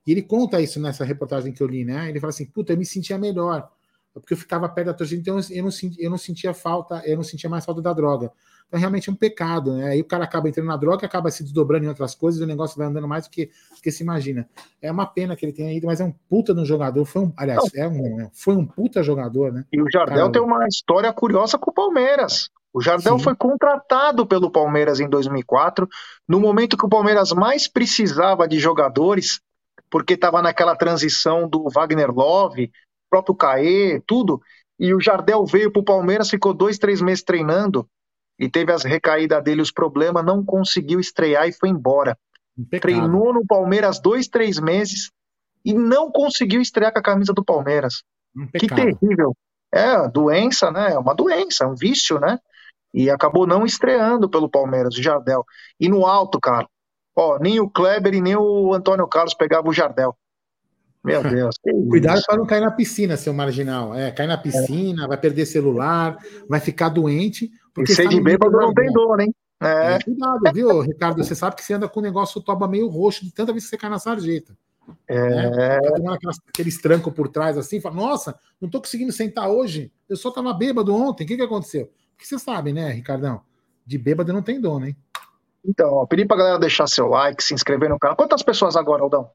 E 0.07 0.13
ele 0.13 0.23
conta 0.23 0.61
isso 0.61 0.81
nessa 0.81 1.05
reportagem 1.05 1.53
que 1.53 1.63
eu 1.63 1.67
li, 1.67 1.85
né? 1.85 2.09
Ele 2.09 2.21
fala 2.21 2.31
assim: 2.31 2.47
puta, 2.47 2.73
eu 2.73 2.77
me 2.77 2.87
sentia 2.87 3.19
melhor, 3.19 3.71
porque 4.21 4.35
eu 4.35 4.39
ficava 4.39 4.69
perto 4.69 4.89
da 4.89 4.95
torcida, 4.95 5.21
então 5.21 5.39
eu 5.51 5.63
não, 5.63 5.71
eu 5.99 6.11
não 6.11 6.19
sentia 6.19 6.55
falta, 6.55 7.03
eu 7.05 7.17
não 7.17 7.25
sentia 7.25 7.51
mais 7.51 7.65
falta 7.65 7.83
da 7.83 7.93
droga. 7.93 8.31
Então, 8.67 8.81
realmente 8.81 9.09
é 9.09 9.13
um 9.13 9.17
pecado, 9.17 9.75
né? 9.75 9.91
Aí 9.91 10.01
o 10.01 10.05
cara 10.05 10.25
acaba 10.25 10.49
entrando 10.49 10.67
na 10.67 10.77
droga, 10.77 11.07
acaba 11.07 11.31
se 11.31 11.45
desdobrando 11.45 11.85
em 11.85 11.89
outras 11.89 12.15
coisas, 12.15 12.41
o 12.41 12.47
negócio 12.47 12.77
vai 12.77 12.87
andando 12.87 13.07
mais 13.07 13.25
do 13.25 13.31
que, 13.31 13.47
do 13.47 13.81
que 13.81 13.93
se 13.93 14.03
imagina. 14.03 14.49
É 14.83 14.91
uma 14.91 15.07
pena 15.07 15.37
que 15.37 15.45
ele 15.45 15.53
tenha 15.53 15.73
ido, 15.73 15.87
mas 15.87 16.01
é 16.01 16.05
um 16.05 16.13
puta 16.29 16.53
de 16.53 16.61
um 16.61 16.65
jogador. 16.65 17.05
Foi 17.05 17.23
um, 17.23 17.33
aliás, 17.37 17.63
é 17.75 17.87
um, 17.87 18.21
é, 18.23 18.31
foi 18.33 18.57
um 18.57 18.67
puta 18.67 19.03
jogador, 19.05 19.53
né? 19.53 19.65
E 19.73 19.81
o 19.81 19.87
Jardel 19.91 20.17
cara, 20.17 20.33
tem 20.33 20.43
uma 20.43 20.67
história 20.67 21.13
curiosa 21.13 21.57
com 21.59 21.71
o 21.71 21.75
Palmeiras. 21.75 22.51
O 22.75 22.81
Jardel 22.81 23.19
Sim. 23.19 23.25
foi 23.25 23.37
contratado 23.37 24.27
pelo 24.27 24.51
Palmeiras 24.51 24.99
em 24.99 25.09
2004, 25.09 25.89
no 26.29 26.41
momento 26.41 26.77
que 26.77 26.85
o 26.85 26.91
Palmeiras 26.91 27.33
mais 27.33 27.69
precisava 27.69 28.49
de 28.49 28.59
jogadores, 28.59 29.41
porque 29.89 30.15
estava 30.15 30.43
naquela 30.43 30.75
transição 30.75 31.49
do 31.49 31.71
Wagner 31.71 32.11
Love, 32.11 32.71
próprio 33.17 33.35
Caê, 33.35 34.01
tudo. 34.07 34.41
E 34.79 34.95
o 34.95 35.01
Jardel 35.01 35.45
veio 35.47 35.73
para 35.73 35.81
o 35.81 35.85
Palmeiras, 35.85 36.29
ficou 36.29 36.53
dois, 36.53 36.79
três 36.79 37.01
meses 37.01 37.25
treinando 37.25 37.89
e 38.39 38.49
teve 38.49 38.73
as 38.73 38.85
recaídas 38.85 39.43
dele, 39.43 39.63
os 39.63 39.73
problemas, 39.73 40.25
não 40.25 40.45
conseguiu 40.45 41.01
estrear 41.01 41.49
e 41.49 41.53
foi 41.53 41.71
embora. 41.71 42.17
Treinou 42.81 43.33
no 43.33 43.47
Palmeiras 43.47 43.99
dois, 43.99 44.29
três 44.29 44.61
meses 44.61 45.11
e 45.65 45.73
não 45.73 46.11
conseguiu 46.11 46.61
estrear 46.61 46.93
com 46.93 46.99
a 46.99 47.03
camisa 47.03 47.33
do 47.33 47.45
Palmeiras. 47.45 48.03
Que 48.59 48.67
terrível. 48.67 49.35
É, 49.73 50.09
doença, 50.09 50.71
né? 50.71 50.93
É 50.93 50.99
uma 50.99 51.15
doença, 51.15 51.65
é 51.65 51.67
um 51.67 51.75
vício, 51.75 52.21
né? 52.21 52.39
E 52.93 53.11
acabou 53.11 53.47
não 53.47 53.65
estreando 53.65 54.29
pelo 54.29 54.49
Palmeiras, 54.49 54.95
o 54.95 55.03
Jardel. 55.03 55.45
E 55.81 55.89
no 55.89 56.07
alto, 56.07 56.39
cara, 56.41 56.67
Ó, 57.17 57.39
nem 57.39 57.59
o 57.59 57.71
Kleber 57.71 58.15
e 58.15 58.21
nem 58.21 58.37
o 58.37 58.75
Antônio 58.75 59.09
Carlos 59.09 59.33
pegavam 59.33 59.71
o 59.71 59.75
Jardel. 59.75 60.15
Meu 61.07 61.23
Deus. 61.23 61.57
Cuidado 61.89 62.21
para 62.27 62.37
não 62.37 62.47
cair 62.47 62.61
na 62.61 62.71
piscina, 62.71 63.17
seu 63.17 63.33
marginal. 63.33 63.95
É, 63.95 64.11
cai 64.11 64.27
na 64.27 64.37
piscina, 64.37 65.05
é. 65.05 65.07
vai 65.07 65.17
perder 65.17 65.47
celular, 65.47 66.19
vai 66.49 66.61
ficar 66.61 66.89
doente. 66.89 67.51
Porque 67.73 67.95
ser 67.95 68.09
de 68.09 68.21
bêbado 68.21 68.57
não 68.57 68.75
tem 68.75 68.93
dor, 68.93 69.21
hein? 69.21 69.33
É. 69.61 69.95
é. 69.95 69.99
cuidado, 70.03 70.41
viu, 70.53 70.81
Ricardo? 70.81 71.23
Você 71.23 71.35
sabe 71.35 71.57
que 71.57 71.63
você 71.63 71.75
anda 71.75 71.89
com 71.89 72.01
o 72.01 72.03
negócio 72.03 72.41
toba 72.41 72.67
meio 72.67 72.89
roxo 72.89 73.25
de 73.25 73.33
tanta 73.33 73.53
vez 73.53 73.65
que 73.65 73.71
você 73.71 73.77
cai 73.77 73.89
na 73.89 73.99
sarjeta. 73.99 74.57
É. 75.09 75.31
Né? 75.31 75.79
Aqueles 76.49 76.81
trancos 76.81 77.13
por 77.13 77.29
trás 77.29 77.57
assim, 77.57 77.81
fala, 77.81 77.95
nossa, 77.95 78.39
não 78.61 78.69
tô 78.69 78.81
conseguindo 78.81 79.13
sentar 79.13 79.49
hoje. 79.49 79.93
Eu 80.09 80.17
só 80.17 80.31
tava 80.31 80.53
bêbado 80.53 80.95
ontem. 80.95 81.25
O 81.25 81.27
que, 81.27 81.37
que 81.37 81.43
aconteceu? 81.43 81.91
Porque 82.17 82.27
você 82.27 82.39
sabe, 82.39 82.73
né, 82.73 82.91
Ricardão? 82.91 83.43
De 83.87 83.99
bêbado 83.99 84.33
não 84.33 84.43
tem 84.43 84.61
dono, 84.61 84.87
hein? 84.87 84.97
Então, 85.65 85.93
ó, 85.93 86.07
pedi 86.07 86.25
pra 86.25 86.37
galera 86.37 86.59
deixar 86.59 86.87
seu 86.87 87.09
like, 87.09 87.43
se 87.43 87.53
inscrever 87.53 87.89
no 87.89 87.99
canal. 87.99 88.17
Quantas 88.17 88.43
pessoas 88.43 88.77
agora, 88.77 89.03
Aldão? 89.03 89.31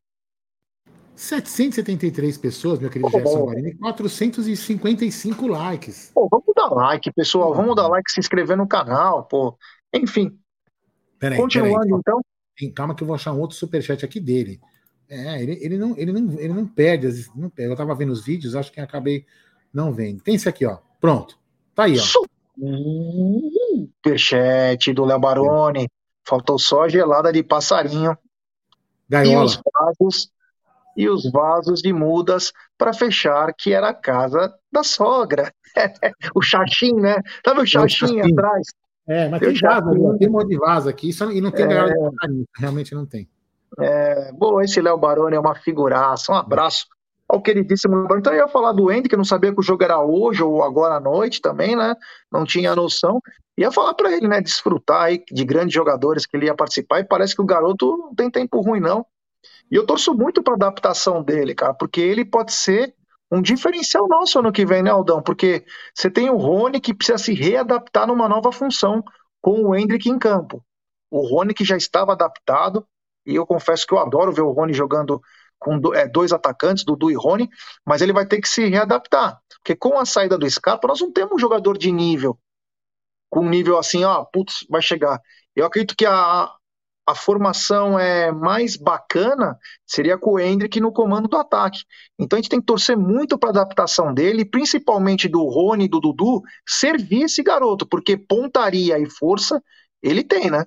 773 1.22 2.36
pessoas, 2.40 2.80
meu 2.80 2.90
querido 2.90 3.08
oh, 3.08 3.12
Gerson 3.12 3.46
Guarini, 3.46 3.76
455 3.76 5.48
likes. 5.48 6.12
Pô, 6.16 6.28
vamos 6.28 6.48
dar 6.56 6.70
like, 6.70 7.12
pessoal. 7.12 7.54
Vamos 7.54 7.76
dar 7.76 7.88
like, 7.90 8.12
se 8.12 8.20
inscrever 8.20 8.58
no 8.58 8.68
canal, 8.68 9.26
pô. 9.26 9.56
Enfim. 9.94 10.36
Peraí, 11.20 11.38
Continuando, 11.38 11.80
peraí. 11.80 12.00
então. 12.00 12.22
Calma 12.74 12.96
que 12.96 13.04
eu 13.04 13.08
vou 13.08 13.16
achar 13.16 13.34
um 13.34 13.40
outro 13.40 13.56
superchat 13.56 14.04
aqui 14.04 14.20
dele. 14.20 14.60
É, 15.08 15.40
ele, 15.44 15.60
ele, 15.62 15.78
não, 15.78 15.96
ele, 15.96 16.12
não, 16.12 16.40
ele 16.40 16.54
não 16.54 16.66
perde, 16.66 17.08
não 17.36 17.52
perde. 17.52 17.72
Eu 17.72 17.78
tava 17.78 17.94
vendo 17.94 18.12
os 18.12 18.26
vídeos, 18.26 18.56
acho 18.56 18.72
que 18.72 18.82
acabei 18.82 19.24
não 19.72 19.94
vendo. 19.94 20.24
Tem 20.24 20.34
esse 20.34 20.50
aqui, 20.50 20.66
ó. 20.66 20.80
Pronto. 21.00 21.38
Tá 21.76 21.84
aí, 21.84 22.00
ó. 22.00 22.04
Superchat 24.02 24.92
do 24.92 25.06
Léo 25.06 25.20
Baroni. 25.20 25.88
Faltou 26.28 26.58
só 26.58 26.86
a 26.86 26.90
gelada 26.90 27.32
de 27.32 27.44
passarinho. 27.44 28.18
Gaiola. 29.08 29.44
E 29.44 29.46
os 29.46 29.62
casos 29.62 30.32
e 30.96 31.10
os 31.10 31.30
vasos 31.32 31.82
de 31.82 31.94
mudas 31.94 32.52
para 32.78 32.94
fechar, 32.94 33.54
que 33.58 33.74
era 33.74 33.90
a 33.90 33.94
casa 33.94 34.54
da 34.72 34.84
sogra. 34.84 35.52
o 36.36 36.42
chachim, 36.42 36.94
né? 36.94 37.16
Sabe 37.46 37.62
o 37.62 37.66
chachim 37.66 38.20
é 38.20 38.32
atrás? 38.32 38.68
É, 39.08 39.30
mas 39.30 39.40
tem 39.40 39.54
vaso, 39.60 40.18
tem 40.18 40.30
um 40.30 40.32
monte 40.32 40.50
de 40.50 40.58
vaso 40.58 40.90
aqui, 40.90 41.10
e 41.34 41.42
não 41.42 41.52
tem 41.52 41.66
é... 41.66 41.94
realmente 42.58 42.94
não 42.94 43.06
tem. 43.06 43.28
É, 43.80 44.32
bom, 44.34 44.62
esse 44.62 44.82
Léo 44.82 44.98
Baroni 44.98 45.36
é 45.36 45.40
uma 45.40 45.56
figuraça. 45.56 46.32
Um 46.32 46.36
abraço 46.36 46.88
ao 47.28 47.42
queridíssimo 47.42 48.08
Léo 48.08 48.20
Então 48.20 48.34
eu 48.34 48.40
ia 48.40 48.48
falar 48.48 48.74
do 48.74 48.90
Andy, 48.90 49.08
que 49.08 49.16
não 49.16 49.24
sabia 49.24 49.54
que 49.54 49.60
o 49.60 49.64
jogo 49.64 49.84
era 49.84 50.00
hoje 50.00 50.44
ou 50.44 50.62
agora 50.64 50.96
à 50.96 51.00
noite 51.00 51.42
também, 51.42 51.76
né? 51.76 51.96
Não 52.32 52.44
tinha 52.44 52.76
noção. 52.76 53.22
Ia 53.58 53.72
falar 53.72 53.94
para 53.94 54.12
ele, 54.12 54.28
né? 54.28 54.42
Desfrutar 54.42 55.04
aí 55.04 55.24
de 55.32 55.46
grandes 55.46 55.74
jogadores 55.74 56.26
que 56.26 56.36
ele 56.36 56.48
ia 56.48 56.56
participar. 56.56 57.00
E 57.00 57.06
parece 57.06 57.36
que 57.36 57.42
o 57.42 57.46
garoto 57.46 57.98
não 57.98 58.16
tem 58.16 58.30
tempo 58.30 58.60
ruim, 58.62 58.80
não. 58.80 59.06
E 59.72 59.76
eu 59.76 59.86
torço 59.86 60.14
muito 60.14 60.44
para 60.44 60.56
adaptação 60.56 61.24
dele, 61.24 61.56
cara, 61.56 61.74
porque 61.74 62.02
ele 62.02 62.26
pode 62.26 62.52
ser 62.52 62.94
um 63.32 63.42
diferencial 63.42 64.08
nosso 64.10 64.38
ano 64.40 64.52
que 64.52 64.66
vem, 64.66 64.84
né, 64.84 64.90
Aldão? 64.92 65.24
Porque 65.24 65.66
você 65.96 66.12
tem 66.12 66.30
o 66.30 66.36
Rony 66.36 66.82
que 66.82 66.94
precisa 66.94 67.18
se 67.18 67.34
readaptar 67.34 68.06
numa 68.06 68.28
nova 68.28 68.52
função 68.52 69.02
com 69.42 69.64
o 69.64 69.76
Hendrick 69.76 70.10
em 70.10 70.20
campo. 70.20 70.64
O 71.10 71.26
Rony 71.26 71.54
que 71.54 71.64
já 71.64 71.78
estava 71.78 72.12
adaptado, 72.12 72.86
e 73.26 73.34
eu 73.34 73.46
confesso 73.46 73.88
que 73.88 73.94
eu 73.94 74.00
adoro 74.00 74.34
ver 74.34 74.42
o 74.42 74.52
Rony 74.52 74.74
jogando 74.74 75.22
com 75.58 75.80
é, 75.94 76.08
dois 76.08 76.34
atacantes, 76.34 76.84
Dudu 76.84 77.10
e 77.10 77.16
Rony, 77.16 77.48
mas 77.86 78.02
ele 78.02 78.12
vai 78.12 78.26
ter 78.26 78.42
que 78.42 78.50
se 78.50 78.68
readaptar. 78.68 79.40
Porque 79.60 79.76
com 79.76 79.98
a 79.98 80.06
saída 80.06 80.38
do 80.38 80.50
Scarpa, 80.50 80.88
nós 80.88 81.00
não 81.00 81.12
temos 81.14 81.36
um 81.36 81.40
jogador 81.40 81.78
de 81.78 81.92
nível, 81.92 82.38
com 83.30 83.48
nível 83.48 83.78
assim, 83.78 84.04
ó, 84.04 84.26
putz, 84.26 84.66
vai 84.70 84.82
chegar. 84.82 85.22
Eu 85.56 85.66
acredito 85.66 85.96
que 85.96 86.06
a, 86.06 86.52
a 87.06 87.16
formação 87.16 87.98
é 87.98 88.32
mais 88.32 88.78
bacana 88.78 89.58
seria 89.86 90.18
com 90.18 90.34
o 90.34 90.40
Hendrick 90.40 90.80
no 90.80 90.92
comando 90.92 91.28
do 91.28 91.38
ataque. 91.38 91.84
Então 92.20 92.38
a 92.38 92.42
gente 92.42 92.50
tem 92.50 92.60
que 92.60 92.66
torcer 92.66 92.98
muito 92.98 93.38
para 93.38 93.50
a 93.50 93.52
adaptação 93.52 94.14
dele, 94.14 94.46
principalmente 94.46 95.28
do 95.28 95.44
Rony 95.44 95.86
e 95.86 95.90
do 95.90 96.00
Dudu, 96.00 96.42
servir 96.68 97.24
esse 97.24 97.44
garoto, 97.44 97.86
porque 97.86 98.16
pontaria 98.16 99.00
e 99.00 99.10
força 99.10 99.62
ele 100.02 100.24
tem, 100.24 100.50
né? 100.50 100.66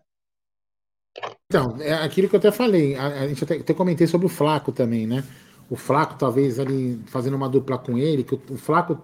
Então, 1.46 1.76
é 1.80 1.94
aquilo 1.94 2.28
que 2.28 2.34
eu 2.34 2.38
até 2.38 2.50
falei, 2.50 2.96
a, 2.96 3.06
a 3.06 3.28
gente 3.28 3.44
até, 3.44 3.56
até, 3.56 3.72
comentei 3.72 4.06
sobre 4.06 4.26
o 4.26 4.30
Flaco 4.30 4.72
também, 4.72 5.06
né? 5.06 5.22
O 5.70 5.76
Flaco, 5.76 6.16
talvez 6.18 6.58
ali 6.58 7.00
fazendo 7.06 7.36
uma 7.36 7.48
dupla 7.48 7.78
com 7.78 7.96
ele, 7.96 8.24
que 8.24 8.34
o, 8.34 8.42
o 8.50 8.56
Flaco 8.56 9.00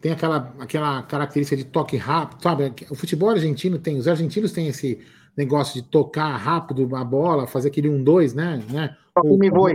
tem 0.00 0.10
aquela, 0.10 0.54
aquela 0.58 1.02
característica 1.02 1.56
de 1.56 1.64
toque 1.64 1.98
rápido, 1.98 2.42
sabe? 2.42 2.72
O 2.88 2.94
futebol 2.94 3.28
argentino 3.28 3.78
tem, 3.78 3.98
os 3.98 4.08
argentinos 4.08 4.52
têm 4.52 4.68
esse 4.68 4.98
negócio 5.40 5.80
de 5.82 5.88
tocar 5.88 6.36
rápido 6.36 6.94
a 6.94 7.04
bola, 7.04 7.46
fazer 7.46 7.68
aquele 7.68 7.88
1-2, 7.88 8.34
né? 8.34 8.62
né? 8.70 8.96
Toca-me 9.14 9.50
voe. 9.50 9.74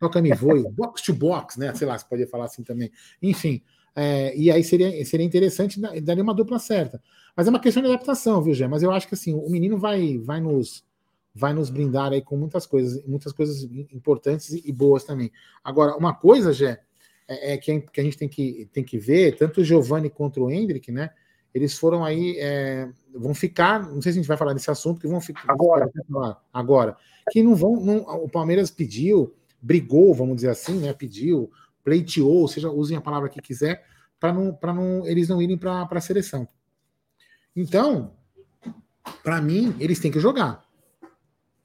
Toca-me 0.00 0.34
voe, 0.34 0.68
box 0.72 1.02
to 1.02 1.14
box, 1.14 1.58
né? 1.58 1.72
Sei 1.74 1.86
lá, 1.86 1.96
se 1.96 2.08
pode 2.08 2.26
falar 2.26 2.46
assim 2.46 2.62
também. 2.62 2.90
Enfim, 3.22 3.62
é, 3.94 4.36
e 4.36 4.50
aí 4.50 4.64
seria, 4.64 5.04
seria 5.04 5.24
interessante, 5.24 5.80
daria 6.02 6.22
uma 6.22 6.34
dupla 6.34 6.58
certa. 6.58 7.00
Mas 7.36 7.46
é 7.46 7.50
uma 7.50 7.60
questão 7.60 7.82
de 7.82 7.88
adaptação, 7.88 8.42
viu, 8.42 8.54
Gé? 8.54 8.66
Mas 8.66 8.82
eu 8.82 8.90
acho 8.90 9.06
que 9.06 9.14
assim, 9.14 9.32
o 9.32 9.48
menino 9.48 9.78
vai, 9.78 10.18
vai 10.18 10.40
nos 10.40 10.84
vai 11.36 11.52
nos 11.52 11.68
brindar 11.68 12.12
aí 12.12 12.22
com 12.22 12.36
muitas 12.36 12.64
coisas, 12.64 13.04
muitas 13.04 13.32
coisas 13.32 13.64
importantes 13.92 14.52
e 14.52 14.72
boas 14.72 15.02
também. 15.02 15.32
Agora, 15.64 15.96
uma 15.96 16.14
coisa, 16.14 16.52
Gé, 16.52 16.80
é, 17.26 17.54
é 17.54 17.58
que, 17.58 17.72
a 17.72 18.02
gente 18.02 18.16
tem 18.16 18.28
que, 18.28 18.68
tem 18.72 18.84
que 18.84 18.98
ver, 18.98 19.36
tanto 19.36 19.60
o 19.60 19.64
Giovanni 19.64 20.08
quanto 20.08 20.44
o 20.44 20.50
Hendrick, 20.50 20.92
né? 20.92 21.10
Eles 21.54 21.78
foram 21.78 22.04
aí, 22.04 22.36
é, 22.38 22.88
vão 23.14 23.32
ficar, 23.32 23.80
não 23.80 24.02
sei 24.02 24.12
se 24.12 24.18
a 24.18 24.22
gente 24.22 24.28
vai 24.28 24.36
falar 24.36 24.52
desse 24.52 24.70
assunto, 24.70 25.00
que 25.00 25.06
vão 25.06 25.20
ficar 25.20 25.44
agora, 25.48 25.88
agora, 26.52 26.96
que 27.30 27.42
não 27.42 27.54
vão, 27.54 27.76
não, 27.76 27.98
o 28.24 28.28
Palmeiras 28.28 28.72
pediu, 28.72 29.32
brigou, 29.62 30.12
vamos 30.12 30.36
dizer 30.36 30.50
assim, 30.50 30.80
né? 30.80 30.92
Pediu, 30.92 31.50
pleiteou, 31.84 32.48
seja, 32.48 32.70
usem 32.70 32.96
a 32.96 33.00
palavra 33.00 33.28
que 33.28 33.40
quiser, 33.40 33.84
para 34.18 34.32
não, 34.32 34.52
para 34.52 34.72
não, 34.72 35.06
eles 35.06 35.28
não 35.28 35.40
irem 35.40 35.56
para 35.56 35.86
a 35.88 36.00
seleção. 36.00 36.48
Então, 37.54 38.12
para 39.22 39.40
mim, 39.40 39.76
eles 39.78 40.00
têm 40.00 40.10
que 40.10 40.18
jogar. 40.18 40.64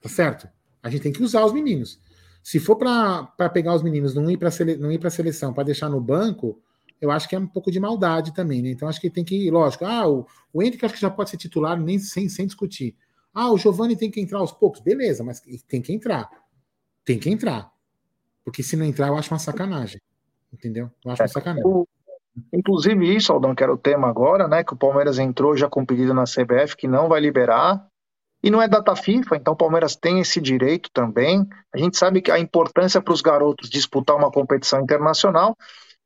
Tá 0.01 0.07
certo? 0.07 0.47
A 0.83 0.89
gente 0.89 1.01
tem 1.01 1.11
que 1.11 1.23
usar 1.23 1.43
os 1.43 1.51
meninos. 1.51 1.99
Se 2.43 2.59
for 2.59 2.75
para 2.75 3.49
pegar 3.49 3.75
os 3.75 3.83
meninos, 3.83 4.13
não 4.13 4.29
ir 4.29 4.37
para 4.37 4.51
sele, 4.51 4.77
não 4.77 4.91
ir 4.91 4.99
para 4.99 5.09
seleção, 5.09 5.53
para 5.53 5.63
deixar 5.63 5.89
no 5.89 5.99
banco, 5.99 6.61
eu 7.01 7.11
acho 7.11 7.27
que 7.29 7.35
é 7.35 7.39
um 7.39 7.47
pouco 7.47 7.71
de 7.71 7.79
maldade 7.79 8.33
também, 8.33 8.61
né? 8.61 8.69
Então 8.69 8.87
acho 8.87 8.99
que 8.99 9.09
tem 9.09 9.23
que 9.23 9.47
ir, 9.47 9.51
lógico. 9.51 9.85
Ah, 9.85 10.07
o, 10.07 10.25
o 10.53 10.61
Henrique 10.61 10.85
acho 10.85 10.95
que 10.95 11.01
já 11.01 11.09
pode 11.09 11.29
ser 11.29 11.37
titular 11.37 11.79
nem 11.79 11.97
sem, 11.97 12.27
sem 12.27 12.45
discutir. 12.45 12.95
Ah, 13.33 13.51
o 13.51 13.57
Giovani 13.57 13.95
tem 13.95 14.11
que 14.11 14.19
entrar 14.19 14.39
aos 14.39 14.51
poucos, 14.51 14.81
beleza, 14.81 15.23
mas 15.23 15.41
tem 15.67 15.81
que 15.81 15.93
entrar. 15.93 16.29
Tem 17.05 17.17
que 17.17 17.29
entrar. 17.29 17.71
Porque 18.43 18.63
se 18.63 18.75
não 18.75 18.85
entrar, 18.85 19.07
eu 19.07 19.15
acho 19.15 19.33
uma 19.33 19.39
sacanagem. 19.39 20.01
Entendeu? 20.51 20.89
Eu 21.05 21.11
acho 21.11 21.21
uma 21.21 21.27
sacanagem. 21.27 21.65
O, 21.65 21.87
inclusive 22.51 23.15
isso, 23.15 23.31
Aldão, 23.31 23.55
que 23.55 23.63
era 23.63 23.73
o 23.73 23.77
tema 23.77 24.09
agora, 24.09 24.47
né? 24.47 24.63
Que 24.63 24.73
o 24.73 24.77
Palmeiras 24.77 25.19
entrou 25.19 25.55
já 25.55 25.69
com 25.69 25.85
pedido 25.85 26.13
na 26.13 26.23
CBF 26.23 26.75
que 26.75 26.87
não 26.87 27.07
vai 27.07 27.21
liberar. 27.21 27.87
E 28.41 28.49
não 28.49 28.61
é 28.61 28.67
data 28.69 28.95
FIFA, 28.95 29.35
então 29.35 29.53
o 29.53 29.57
Palmeiras 29.57 29.97
tem 29.97 30.21
esse 30.21 30.39
direito 30.39 30.89
também. 30.93 31.45
A 31.73 31.77
gente 31.77 31.97
sabe 31.97 32.21
que 32.21 32.31
a 32.31 32.39
importância 32.39 33.01
para 33.01 33.13
os 33.13 33.21
garotos 33.21 33.69
disputar 33.69 34.15
uma 34.15 34.31
competição 34.31 34.81
internacional, 34.81 35.57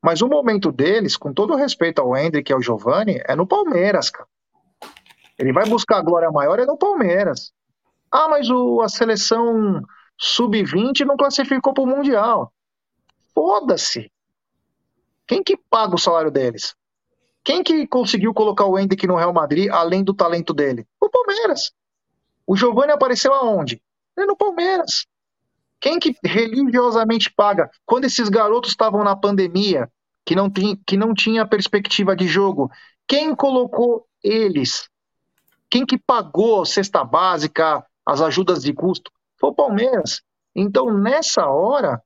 mas 0.03 0.21
o 0.21 0.27
momento 0.27 0.69
deles, 0.69 1.15
com 1.15 1.33
todo 1.33 1.55
respeito 1.55 2.01
ao 2.01 2.15
Hendrick 2.15 2.51
e 2.51 2.53
ao 2.53 2.61
Giovani, 2.61 3.21
é 3.23 3.37
no 3.37 3.47
Palmeiras, 3.47 4.09
cara. 4.09 4.27
Ele 5.39 5.53
vai 5.53 5.65
buscar 5.65 5.99
a 5.99 6.01
glória 6.01 6.29
maior 6.29 6.59
é 6.59 6.65
no 6.65 6.77
Palmeiras. 6.77 7.53
Ah, 8.11 8.27
mas 8.27 8.49
o, 8.49 8.81
a 8.81 8.89
seleção 8.89 9.81
sub-20 10.17 11.05
não 11.05 11.15
classificou 11.15 11.73
para 11.73 11.83
o 11.85 11.87
Mundial. 11.87 12.51
Foda-se. 13.33 14.11
Quem 15.25 15.41
que 15.41 15.55
paga 15.55 15.95
o 15.95 15.97
salário 15.97 16.29
deles? 16.29 16.75
Quem 17.41 17.63
que 17.63 17.87
conseguiu 17.87 18.33
colocar 18.33 18.65
o 18.65 18.77
Hendrick 18.77 19.07
no 19.07 19.15
Real 19.15 19.33
Madrid 19.33 19.69
além 19.71 20.03
do 20.03 20.13
talento 20.13 20.53
dele? 20.53 20.85
O 20.99 21.09
Palmeiras. 21.09 21.71
O 22.45 22.57
Giovani 22.57 22.91
apareceu 22.91 23.33
aonde? 23.33 23.81
É 24.17 24.25
no 24.25 24.35
Palmeiras. 24.35 25.07
Quem 25.83 25.99
que 25.99 26.15
religiosamente 26.23 27.29
paga? 27.29 27.69
Quando 27.85 28.05
esses 28.05 28.29
garotos 28.29 28.69
estavam 28.69 29.03
na 29.03 29.17
pandemia, 29.17 29.91
que 30.25 30.33
não, 30.33 30.49
tinha, 30.49 30.77
que 30.87 30.95
não 30.95 31.13
tinha 31.13 31.45
perspectiva 31.45 32.15
de 32.15 32.25
jogo, 32.25 32.71
quem 33.05 33.35
colocou 33.35 34.07
eles? 34.23 34.87
Quem 35.69 35.85
que 35.85 35.97
pagou 35.97 36.65
cesta 36.65 37.03
básica, 37.03 37.85
as 38.05 38.21
ajudas 38.21 38.63
de 38.63 38.71
custo? 38.71 39.11
Foi 39.37 39.49
o 39.49 39.53
Palmeiras. 39.53 40.21
Então, 40.55 40.85
nessa 40.97 41.47
hora, 41.47 42.01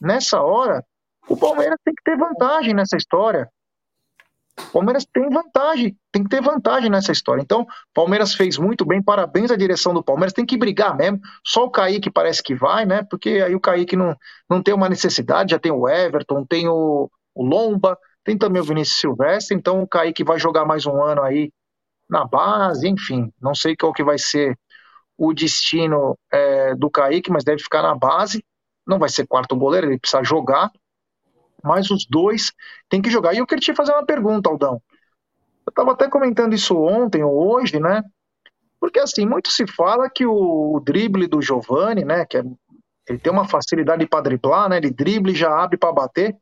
nessa 0.00 0.40
hora, 0.40 0.86
o 1.28 1.36
Palmeiras 1.36 1.80
tem 1.84 1.92
que 1.96 2.04
ter 2.04 2.16
vantagem 2.16 2.72
nessa 2.72 2.96
história. 2.96 3.50
Palmeiras 4.72 5.06
tem 5.06 5.28
vantagem, 5.28 5.96
tem 6.12 6.22
que 6.22 6.28
ter 6.28 6.42
vantagem 6.42 6.90
nessa 6.90 7.12
história. 7.12 7.42
Então, 7.42 7.66
Palmeiras 7.94 8.34
fez 8.34 8.58
muito 8.58 8.84
bem, 8.84 9.02
parabéns 9.02 9.50
à 9.50 9.56
direção 9.56 9.94
do 9.94 10.02
Palmeiras, 10.02 10.32
tem 10.32 10.44
que 10.46 10.56
brigar 10.56 10.96
mesmo. 10.96 11.20
Só 11.44 11.64
o 11.64 11.70
Kaique 11.70 12.10
parece 12.10 12.42
que 12.42 12.54
vai, 12.54 12.84
né? 12.84 13.04
Porque 13.08 13.42
aí 13.44 13.54
o 13.54 13.60
Kaique 13.60 13.96
não, 13.96 14.16
não 14.48 14.62
tem 14.62 14.74
uma 14.74 14.88
necessidade, 14.88 15.52
já 15.52 15.58
tem 15.58 15.72
o 15.72 15.88
Everton, 15.88 16.44
tem 16.44 16.68
o, 16.68 17.10
o 17.34 17.44
Lomba, 17.44 17.98
tem 18.24 18.36
também 18.36 18.60
o 18.60 18.64
Vinícius 18.64 19.00
Silvestre, 19.00 19.56
então 19.56 19.80
o 19.82 19.88
Kaique 19.88 20.22
vai 20.22 20.38
jogar 20.38 20.64
mais 20.64 20.86
um 20.86 21.02
ano 21.02 21.22
aí 21.22 21.50
na 22.08 22.24
base, 22.24 22.88
enfim, 22.88 23.32
não 23.40 23.54
sei 23.54 23.76
qual 23.76 23.92
que 23.92 24.02
vai 24.02 24.18
ser 24.18 24.58
o 25.16 25.34
destino 25.34 26.16
é, 26.32 26.74
do 26.74 26.88
Kaique, 26.88 27.30
mas 27.30 27.44
deve 27.44 27.62
ficar 27.62 27.82
na 27.82 27.94
base. 27.94 28.42
Não 28.86 28.98
vai 28.98 29.08
ser 29.08 29.26
quarto 29.26 29.56
goleiro, 29.56 29.88
ele 29.88 29.98
precisa 29.98 30.22
jogar 30.22 30.70
mas 31.62 31.90
os 31.90 32.06
dois 32.06 32.52
têm 32.88 33.02
que 33.02 33.10
jogar. 33.10 33.34
E 33.34 33.38
eu 33.38 33.46
queria 33.46 33.60
te 33.60 33.74
fazer 33.74 33.92
uma 33.92 34.04
pergunta, 34.04 34.48
Aldão. 34.48 34.82
Eu 35.66 35.70
estava 35.70 35.92
até 35.92 36.08
comentando 36.08 36.54
isso 36.54 36.76
ontem 36.76 37.22
ou 37.22 37.52
hoje, 37.52 37.78
né? 37.78 38.02
Porque 38.80 38.98
assim, 38.98 39.26
muito 39.26 39.50
se 39.50 39.66
fala 39.66 40.08
que 40.08 40.24
o, 40.24 40.80
drible 40.84 41.26
do 41.26 41.42
Giovani, 41.42 42.04
né, 42.04 42.24
que 42.24 42.38
é, 42.38 42.44
ele 43.08 43.18
tem 43.18 43.32
uma 43.32 43.48
facilidade 43.48 44.06
para 44.06 44.22
driblar, 44.22 44.68
né? 44.68 44.76
Ele 44.76 44.90
drible 44.90 45.34
já 45.34 45.62
abre 45.62 45.76
para 45.76 45.92
bater. 45.92 46.36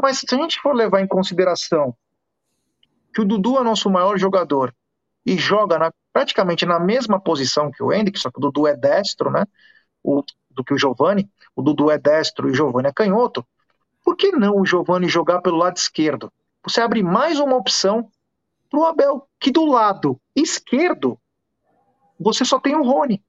Mas 0.00 0.18
se 0.18 0.34
a 0.34 0.38
gente 0.38 0.60
for 0.60 0.74
levar 0.74 1.00
em 1.00 1.06
consideração 1.06 1.96
que 3.14 3.20
o 3.22 3.24
Dudu 3.24 3.58
é 3.58 3.62
nosso 3.62 3.88
maior 3.88 4.18
jogador 4.18 4.74
e 5.24 5.38
joga 5.38 5.78
na, 5.78 5.92
praticamente 6.12 6.66
na 6.66 6.78
mesma 6.78 7.18
posição 7.18 7.70
que 7.70 7.82
o 7.82 7.92
Hendrick, 7.92 8.18
só 8.18 8.30
que 8.30 8.38
o 8.38 8.40
Dudu 8.40 8.66
é 8.66 8.76
destro, 8.76 9.30
né? 9.30 9.46
O, 10.04 10.22
do 10.50 10.62
que 10.62 10.74
o 10.74 10.78
Giovani. 10.78 11.28
O 11.54 11.62
Dudu 11.62 11.90
é 11.90 11.98
destro 11.98 12.48
e 12.48 12.52
o 12.52 12.54
Giovani 12.54 12.88
é 12.88 12.92
canhoto. 12.92 13.46
Por 14.06 14.16
que 14.16 14.30
não 14.30 14.60
o 14.60 14.64
Giovani 14.64 15.08
jogar 15.08 15.40
pelo 15.40 15.56
lado 15.56 15.78
esquerdo? 15.78 16.32
Você 16.62 16.80
abre 16.80 17.02
mais 17.02 17.40
uma 17.40 17.56
opção 17.56 18.08
para 18.70 18.78
o 18.78 18.84
Abel, 18.84 19.26
que 19.40 19.50
do 19.50 19.64
lado 19.66 20.16
esquerdo 20.34 21.18
você 22.16 22.44
só 22.44 22.60
tem 22.60 22.76
o 22.76 22.84
Rony. 22.84 23.20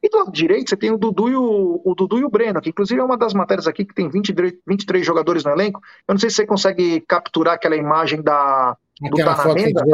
E 0.00 0.08
do 0.08 0.18
lado 0.18 0.30
direito 0.30 0.70
você 0.70 0.76
tem 0.76 0.92
o 0.92 0.96
Dudu 0.96 1.28
e 1.28 1.34
o, 1.34 1.82
o 1.84 1.92
Dudu 1.96 2.20
e 2.20 2.24
o 2.24 2.30
Breno, 2.30 2.60
que 2.60 2.70
inclusive 2.70 3.00
é 3.00 3.04
uma 3.04 3.16
das 3.16 3.34
matérias 3.34 3.66
aqui 3.66 3.84
que 3.84 3.92
tem 3.92 4.08
23, 4.08 4.54
23 4.64 5.04
jogadores 5.04 5.42
no 5.42 5.50
elenco. 5.50 5.80
Eu 6.06 6.12
não 6.14 6.20
sei 6.20 6.30
se 6.30 6.36
você 6.36 6.46
consegue 6.46 7.00
capturar 7.00 7.54
aquela 7.54 7.74
imagem 7.74 8.22
da 8.22 8.76
do 9.00 9.08
aquela 9.08 9.34
tá 9.34 9.42
foto 9.42 9.56
mesa. 9.56 9.84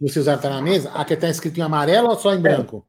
Que 0.00 0.08
você 0.08 0.36
tá 0.36 0.50
na 0.50 0.60
mesa, 0.60 0.90
a 0.92 1.04
que 1.04 1.14
está 1.14 1.28
escrito 1.28 1.58
em 1.58 1.62
amarelo 1.62 2.08
ou 2.08 2.16
só 2.16 2.34
em 2.34 2.40
branco? 2.40 2.84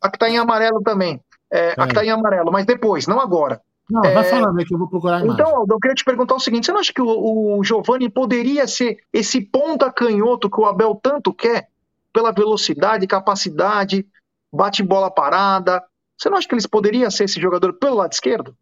A 0.00 0.10
que 0.10 0.16
está 0.16 0.28
em 0.28 0.36
amarelo 0.36 0.82
também. 0.82 1.22
É, 1.48 1.68
é. 1.68 1.74
A 1.76 1.84
que 1.84 1.92
está 1.92 2.04
em 2.04 2.10
amarelo, 2.10 2.50
mas 2.50 2.66
depois, 2.66 3.06
não 3.06 3.20
agora. 3.20 3.62
Não, 3.90 4.04
é... 4.04 4.12
vai 4.12 4.24
falando 4.24 4.58
aí 4.58 4.64
que 4.64 4.74
eu 4.74 4.78
vou 4.78 4.88
procurar 4.88 5.18
a 5.18 5.20
imagem. 5.20 5.34
Então, 5.34 5.56
Aldo, 5.56 5.74
eu 5.74 5.78
queria 5.78 5.94
te 5.94 6.04
perguntar 6.04 6.34
o 6.34 6.40
seguinte: 6.40 6.66
você 6.66 6.72
não 6.72 6.80
acha 6.80 6.92
que 6.92 7.02
o, 7.02 7.58
o 7.58 7.64
Giovanni 7.64 8.08
poderia 8.08 8.66
ser 8.66 8.98
esse 9.12 9.40
ponta 9.40 9.92
canhoto 9.92 10.50
que 10.50 10.60
o 10.60 10.66
Abel 10.66 10.98
tanto 11.00 11.32
quer? 11.32 11.68
Pela 12.12 12.32
velocidade, 12.32 13.06
capacidade, 13.06 14.06
bate 14.52 14.82
bola 14.82 15.10
parada. 15.10 15.82
Você 16.16 16.30
não 16.30 16.38
acha 16.38 16.48
que 16.48 16.54
eles 16.54 16.66
poderiam 16.66 17.10
ser 17.10 17.24
esse 17.24 17.40
jogador 17.40 17.74
pelo 17.74 17.96
lado 17.96 18.12
esquerdo? 18.12 18.56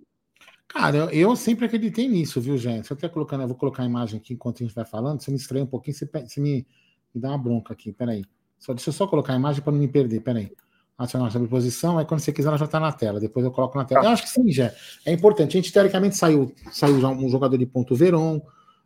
Cara, 0.69 0.97
eu, 0.97 1.11
eu 1.11 1.37
sempre 1.37 1.67
acreditei 1.67 2.09
nisso, 2.09 2.41
viu, 2.41 2.59
gente? 2.59 2.91
Eu 2.91 2.97
até 2.97 3.09
colocando, 3.09 3.43
eu 3.43 3.49
vou 3.49 3.57
colocar 3.57 3.85
a 3.85 3.87
imagem 3.87 4.19
aqui 4.19 4.35
enquanto 4.35 4.63
a 4.63 4.67
gente 4.67 4.75
vai 4.75 4.85
falando. 4.85 5.21
Se 5.21 5.31
eu 5.31 5.33
me 5.33 5.39
estranha 5.39 5.65
um 5.65 5.69
pouquinho, 5.69 5.97
você, 5.97 6.05
você 6.05 6.41
me, 6.41 6.67
me, 7.15 7.21
dá 7.21 7.29
uma 7.29 7.39
bronca 7.39 7.73
aqui. 7.73 7.93
Peraí. 7.93 8.25
Só, 8.59 8.75
deixa 8.75 8.89
eu 8.89 8.93
só 8.93 9.07
colocar 9.07 9.35
a 9.35 9.37
imagem 9.37 9.63
para 9.63 9.73
não 9.73 9.79
me 9.79 9.87
perder. 9.87 10.21
Peraí. 10.21 10.51
Acionar 10.97 11.31
sobre 11.33 11.49
posição, 11.49 11.99
aí 11.99 12.05
quando 12.05 12.21
você 12.21 12.33
quiser, 12.33 12.49
ela 12.49 12.57
já 12.57 12.67
está 12.67 12.79
na 12.79 12.93
tela. 12.93 13.19
Depois 13.19 13.45
eu 13.45 13.51
coloco 13.51 13.77
na 13.77 13.85
tela. 13.85 14.05
Eu 14.05 14.11
acho 14.11 14.23
que 14.23 14.31
sim, 14.31 14.51
já. 14.53 14.73
É 15.05 15.13
importante. 15.13 15.57
A 15.57 15.61
gente, 15.61 15.73
teoricamente, 15.73 16.17
saiu, 16.17 16.55
saiu 16.71 17.01
já 17.01 17.09
um 17.09 17.29
jogador 17.29 17.59
de 17.59 17.67
ponto 17.67 17.97
Veron. 17.97 18.41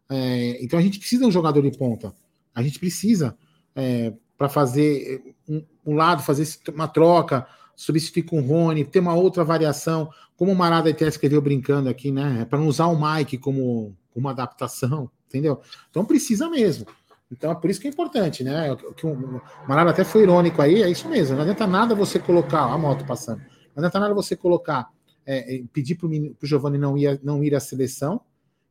É, 0.09 0.62
então 0.64 0.78
a 0.78 0.82
gente 0.82 0.98
precisa 0.98 1.22
de 1.22 1.28
um 1.28 1.30
jogador 1.30 1.61
de 1.61 1.76
ponta. 1.76 2.14
A 2.54 2.62
gente 2.62 2.78
precisa 2.78 3.36
é, 3.76 4.12
para 4.38 4.48
fazer 4.48 5.34
um, 5.48 5.62
um, 5.84 5.94
lado, 5.94 6.22
fazer 6.22 6.48
uma 6.74 6.88
troca, 6.88 7.46
substituir 7.76 8.22
com 8.22 8.38
o 8.38 8.42
Rony, 8.42 8.84
ter 8.84 9.00
uma 9.00 9.14
outra 9.14 9.44
variação, 9.44 10.11
como 10.36 10.52
o 10.52 10.56
Marada 10.56 10.88
até 10.88 11.06
escreveu 11.06 11.42
brincando 11.42 11.88
aqui, 11.88 12.11
né? 12.11 12.38
É 12.40 12.44
para 12.44 12.59
não 12.59 12.68
usar 12.68 12.86
o 12.86 12.98
Mike 12.98 13.38
como, 13.38 13.94
como 14.12 14.26
uma 14.26 14.30
adaptação, 14.30 15.11
entendeu? 15.26 15.61
Então 15.90 16.04
precisa 16.04 16.48
mesmo. 16.48 16.86
Então 17.31 17.51
é 17.51 17.55
por 17.55 17.68
isso 17.68 17.81
que 17.81 17.87
é 17.87 17.91
importante, 17.91 18.43
né? 18.43 18.74
Que 18.97 19.07
o 19.07 19.43
até 19.68 20.03
foi 20.03 20.22
irônico 20.22 20.62
aí, 20.62 20.83
é 20.83 20.91
isso 20.91 21.09
mesmo. 21.09 21.37
Não 21.37 21.43
adianta 21.43 21.66
nada 21.66 21.95
você 21.95 22.18
colocar 22.18 22.62
a 22.62 22.79
moto 22.79 23.05
passando. 23.05 23.39
Não 23.39 23.85
adianta 23.85 24.01
nada 24.01 24.14
você 24.14 24.35
colocar, 24.35 24.89
é, 25.26 25.57
é 25.57 25.62
pedir 25.72 25.97
para 25.97 26.07
o 26.07 26.47
Giovanni 26.47 26.79
não 26.79 26.97
ir, 26.97 27.20
não 27.22 27.45
ir 27.45 27.55
à 27.55 27.61
seleção 27.61 28.20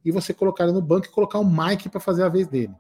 e 0.04 0.12
você 0.12 0.34
colocar 0.34 0.64
ele 0.64 0.74
no 0.74 0.82
banco 0.82 1.06
e 1.06 1.10
colocar 1.10 1.40
o 1.40 1.46
Mike 1.46 1.90
para 1.90 2.00
fazer 2.00 2.24
a 2.24 2.30
vez 2.30 2.48
dele. 2.48 2.74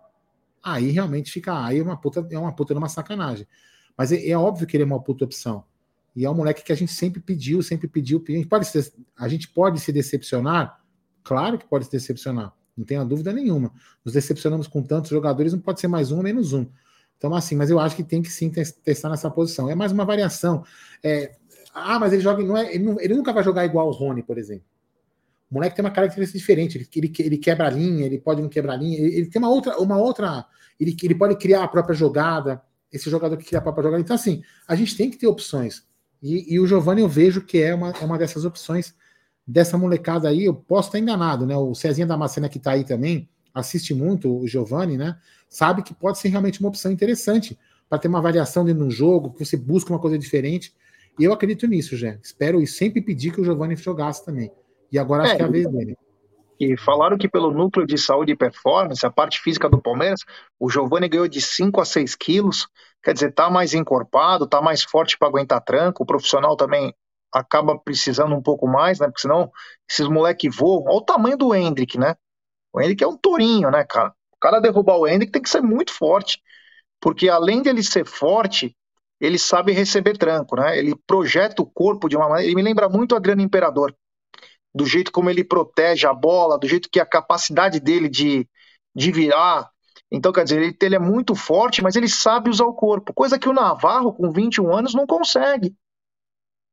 Aí 0.64 0.90
realmente 0.92 1.32
fica, 1.32 1.64
aí 1.64 1.80
é 1.80 1.84
uma 1.84 1.96
puta, 1.96 2.28
é 2.30 2.40
uma 2.40 2.54
puta 2.54 2.74
uma 2.74 2.90
sacanagem. 2.90 3.48
Mas 3.96 4.12
é, 4.12 4.30
é 4.30 4.38
óbvio 4.38 4.66
que 4.66 4.76
ele 4.76 4.84
é 4.84 4.86
uma 4.86 5.02
puta 5.02 5.26
opção. 5.26 5.64
E 6.16 6.26
é 6.26 6.30
um 6.30 6.34
moleque 6.34 6.64
que 6.64 6.72
a 6.72 6.76
gente 6.76 6.92
sempre 6.92 7.22
pediu, 7.22 7.62
sempre 7.62 7.88
pediu. 7.88 8.24
A 8.28 8.32
gente 8.32 8.48
pode 8.48 8.68
a 9.16 9.28
gente 9.28 9.48
pode 9.50 9.80
se 9.80 9.92
decepcionar? 9.92 10.82
Claro 11.24 11.60
que 11.60 11.68
pode 11.68 11.86
se 11.86 11.92
decepcionar, 11.92 12.54
não 12.78 12.86
tenha 12.86 13.04
dúvida 13.04 13.34
nenhuma. 13.34 13.72
Nos 14.06 14.14
decepcionamos 14.14 14.68
com 14.68 14.84
tantos 14.84 15.10
jogadores, 15.10 15.54
não 15.54 15.60
pode 15.60 15.80
ser 15.80 15.88
mais 15.88 16.12
um 16.12 16.22
menos 16.22 16.54
um. 16.54 16.66
Então, 17.18 17.34
assim, 17.34 17.56
mas 17.56 17.70
eu 17.70 17.80
acho 17.80 17.96
que 17.96 18.04
tem 18.04 18.22
que 18.22 18.30
sim 18.30 18.50
testar 18.50 19.10
nessa 19.10 19.30
posição. 19.30 19.70
É 19.70 19.74
mais 19.74 19.92
uma 19.92 20.06
variação. 20.06 20.64
É, 21.04 21.36
ah, 21.74 22.00
mas 22.00 22.14
ele 22.14 22.22
joga. 22.22 22.44
Não 22.44 22.56
é, 22.56 22.74
ele, 22.74 22.84
não, 22.84 23.00
ele, 23.00 23.16
nunca 23.16 23.34
vai 23.34 23.44
jogar 23.44 23.66
igual 23.66 23.88
o 23.88 23.92
Rony, 23.92 24.22
por 24.22 24.38
exemplo. 24.38 24.66
O 25.50 25.56
moleque 25.56 25.76
tem 25.76 25.84
uma 25.84 25.92
característica 25.92 26.38
diferente. 26.38 26.78
Ele, 26.78 26.88
ele, 26.96 27.14
ele 27.20 27.38
quebra 27.38 27.68
a 27.68 27.70
linha, 27.70 28.06
ele 28.06 28.20
pode 28.20 28.42
não 28.42 28.50
quebrar 28.50 28.74
a 28.74 28.78
linha. 28.78 29.00
Ele, 29.00 29.16
ele, 29.16 29.26
tem 29.28 29.42
uma 29.42 29.50
outra. 29.50 29.80
Uma 29.80 29.98
outra 29.98 30.46
ele, 30.80 30.96
ele 31.02 31.16
pode 31.16 31.36
criar 31.38 31.64
a 31.64 31.68
própria 31.68 31.96
jogada. 31.96 32.62
Esse 32.92 33.10
jogador 33.10 33.36
que 33.36 33.46
cria 33.46 33.60
a 33.60 33.62
própria 33.62 33.84
jogada. 33.84 34.02
Então, 34.02 34.16
assim, 34.16 34.44
a 34.68 34.76
gente 34.76 34.96
tem 34.96 35.10
que 35.10 35.18
ter 35.18 35.28
opções. 35.28 35.84
E, 36.22 36.54
e, 36.54 36.60
o 36.60 36.66
Giovanni 36.66 37.02
eu 37.02 37.10
vejo 37.10 37.42
que 37.42 37.62
é 37.62 37.74
uma, 37.76 37.92
é 37.92 38.06
uma 38.06 38.18
dessas 38.18 38.46
opções 38.46 38.96
dessa 39.48 39.78
molecada 39.78 40.28
aí. 40.28 40.46
Eu 40.46 40.54
posso 40.54 40.90
estar 40.90 41.00
enganado, 41.00 41.46
né? 41.46 41.56
O 41.56 41.74
Cezinha 41.74 42.06
Damascena 42.06 42.50
que 42.50 42.58
está 42.58 42.72
aí 42.72 42.84
também, 42.84 43.30
assiste 43.54 43.94
muito 43.94 44.36
o 44.36 44.48
Giovanni, 44.48 44.98
né? 44.98 45.18
Sabe 45.48 45.82
que 45.82 45.94
pode 45.94 46.20
ser 46.20 46.28
realmente 46.28 46.60
uma 46.60 46.70
opção 46.70 46.92
interessante 46.92 47.58
para 47.90 47.98
ter 47.98 48.10
uma 48.10 48.22
variação 48.22 48.66
dentro 48.66 48.84
do 48.84 48.92
jogo, 48.92 49.32
que 49.32 49.46
você 49.46 49.56
busca 49.56 49.92
uma 49.92 50.00
coisa 50.00 50.18
diferente. 50.18 50.74
E 51.18 51.24
eu 51.24 51.32
acredito 51.32 51.66
nisso, 51.66 51.96
já. 51.96 52.18
Espero 52.22 52.62
e 52.62 52.68
sempre 52.68 53.02
pedir 53.02 53.32
que 53.32 53.40
o 53.40 53.44
Giovanni 53.46 53.76
jogasse 53.76 54.26
também. 54.26 54.52
E 54.92 55.00
agora 55.00 55.24
acho 55.24 55.34
é, 55.34 55.36
que 55.38 55.42
é 55.42 55.46
a 55.46 55.50
vez 55.50 55.72
dele. 55.72 55.98
E 56.60 56.76
falaram 56.76 57.18
que 57.18 57.30
pelo 57.30 57.52
núcleo 57.52 57.86
de 57.86 57.98
saúde 57.98 58.34
e 58.34 58.36
performance, 58.36 59.06
a 59.06 59.12
parte 59.12 59.40
física 59.40 59.70
do 59.70 59.82
Palmeiras, 59.82 60.20
o 60.60 60.70
Giovanni 60.70 61.08
ganhou 61.08 61.28
de 61.28 61.40
5 61.40 61.80
a 61.80 61.86
6 61.86 62.16
quilos. 62.16 62.68
Quer 63.02 63.14
dizer, 63.14 63.32
tá 63.32 63.50
mais 63.50 63.74
encorpado, 63.74 64.48
tá 64.48 64.62
mais 64.62 64.84
forte 64.84 65.18
para 65.18 65.28
aguentar 65.28 65.62
tranco. 65.62 66.04
O 66.04 66.06
profissional 66.06 66.56
também 66.56 66.94
acaba 67.32 67.78
precisando 67.78 68.36
um 68.36 68.42
pouco 68.42 68.68
mais, 68.68 69.00
né? 69.00 69.08
Porque 69.08 69.22
senão 69.22 69.52
esses 69.90 70.08
moleque 70.08 70.50
voam. 70.50 70.86
Olha 70.86 70.98
o 70.98 71.02
tamanho 71.02 71.38
do 71.38 71.54
Hendrick, 71.54 71.98
né? 71.98 72.16
O 72.74 72.82
Hendrick 72.82 73.04
é 73.04 73.08
um 73.08 73.18
tourinho, 73.18 73.72
né, 73.72 73.84
cara? 73.84 74.14
O 74.34 74.40
cara 74.40 74.60
derrubar 74.60 74.98
o 74.98 75.08
Hendrick 75.08 75.32
tem 75.32 75.42
que 75.42 75.50
ser 75.50 75.62
muito 75.62 75.94
forte. 75.94 76.42
Porque 77.00 77.30
além 77.30 77.62
de 77.62 77.70
ele 77.70 77.84
ser 77.84 78.06
forte, 78.06 78.76
ele 79.20 79.38
sabe 79.38 79.72
receber 79.72 80.18
tranco, 80.18 80.56
né? 80.56 80.78
Ele 80.78 80.96
projeta 81.08 81.62
o 81.62 81.66
corpo 81.66 82.10
de 82.10 82.16
uma 82.16 82.30
maneira. 82.30 82.48
Ele 82.48 82.56
me 82.56 82.64
lembra 82.64 82.90
muito 82.90 83.14
o 83.14 83.16
Adriano 83.16 83.42
Imperador 83.42 83.96
do 84.78 84.86
jeito 84.86 85.12
como 85.12 85.30
ele 85.30 85.44
protege 85.44 86.06
a 86.06 86.14
bola, 86.14 86.58
do 86.58 86.68
jeito 86.68 86.90
que 86.90 87.00
a 87.00 87.06
capacidade 87.06 87.80
dele 87.80 88.08
de, 88.08 88.48
de 88.96 89.12
virar. 89.12 89.70
Então, 90.12 90.32
quer 90.32 90.44
dizer, 90.44 90.62
ele, 90.62 90.78
ele 90.80 90.96
é 90.96 91.00
muito 91.00 91.34
forte, 91.36 91.82
mas 91.82 91.96
ele 91.96 92.08
sabe 92.08 92.50
usar 92.50 92.66
o 92.66 92.74
corpo, 92.74 93.14
coisa 93.14 93.40
que 93.40 93.50
o 93.50 93.54
Navarro, 93.54 94.14
com 94.14 94.32
21 94.32 94.74
anos, 94.74 94.94
não 94.94 95.08
consegue. 95.08 95.76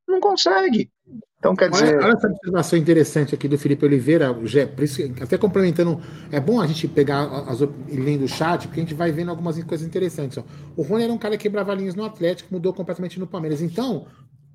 Não 0.07 0.19
consegue. 0.19 0.89
Então, 1.37 1.55
quer 1.55 1.69
dizer. 1.69 1.97
Olha, 1.97 2.13
essa 2.13 2.27
observação 2.27 2.79
interessante 2.79 3.35
aqui 3.35 3.47
do 3.47 3.57
Felipe 3.57 3.85
Oliveira, 3.85 4.35
Gé, 4.43 4.65
por 4.65 4.83
isso, 4.83 5.01
até 5.21 5.37
complementando, 5.37 6.01
é 6.31 6.39
bom 6.39 6.59
a 6.59 6.67
gente 6.67 6.87
pegar 6.87 7.23
as, 7.47 7.59
lendo 7.87 8.25
o 8.25 8.27
chat, 8.27 8.67
porque 8.67 8.79
a 8.79 8.83
gente 8.83 8.95
vai 8.95 9.11
vendo 9.11 9.29
algumas 9.29 9.61
coisas 9.63 9.85
interessantes. 9.85 10.37
Ó. 10.37 10.43
O 10.75 10.81
Rony 10.81 11.03
era 11.03 11.13
um 11.13 11.17
cara 11.17 11.37
que 11.37 11.43
quebrava 11.43 11.73
linhas 11.73 11.95
no 11.95 12.03
Atlético, 12.03 12.53
mudou 12.53 12.73
completamente 12.73 13.19
no 13.19 13.27
Palmeiras. 13.27 13.61
Então, 13.61 14.07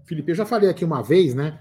Felipe, 0.04 0.32
eu 0.32 0.34
já 0.34 0.44
falei 0.44 0.68
aqui 0.68 0.84
uma 0.84 1.02
vez, 1.02 1.34
né? 1.34 1.58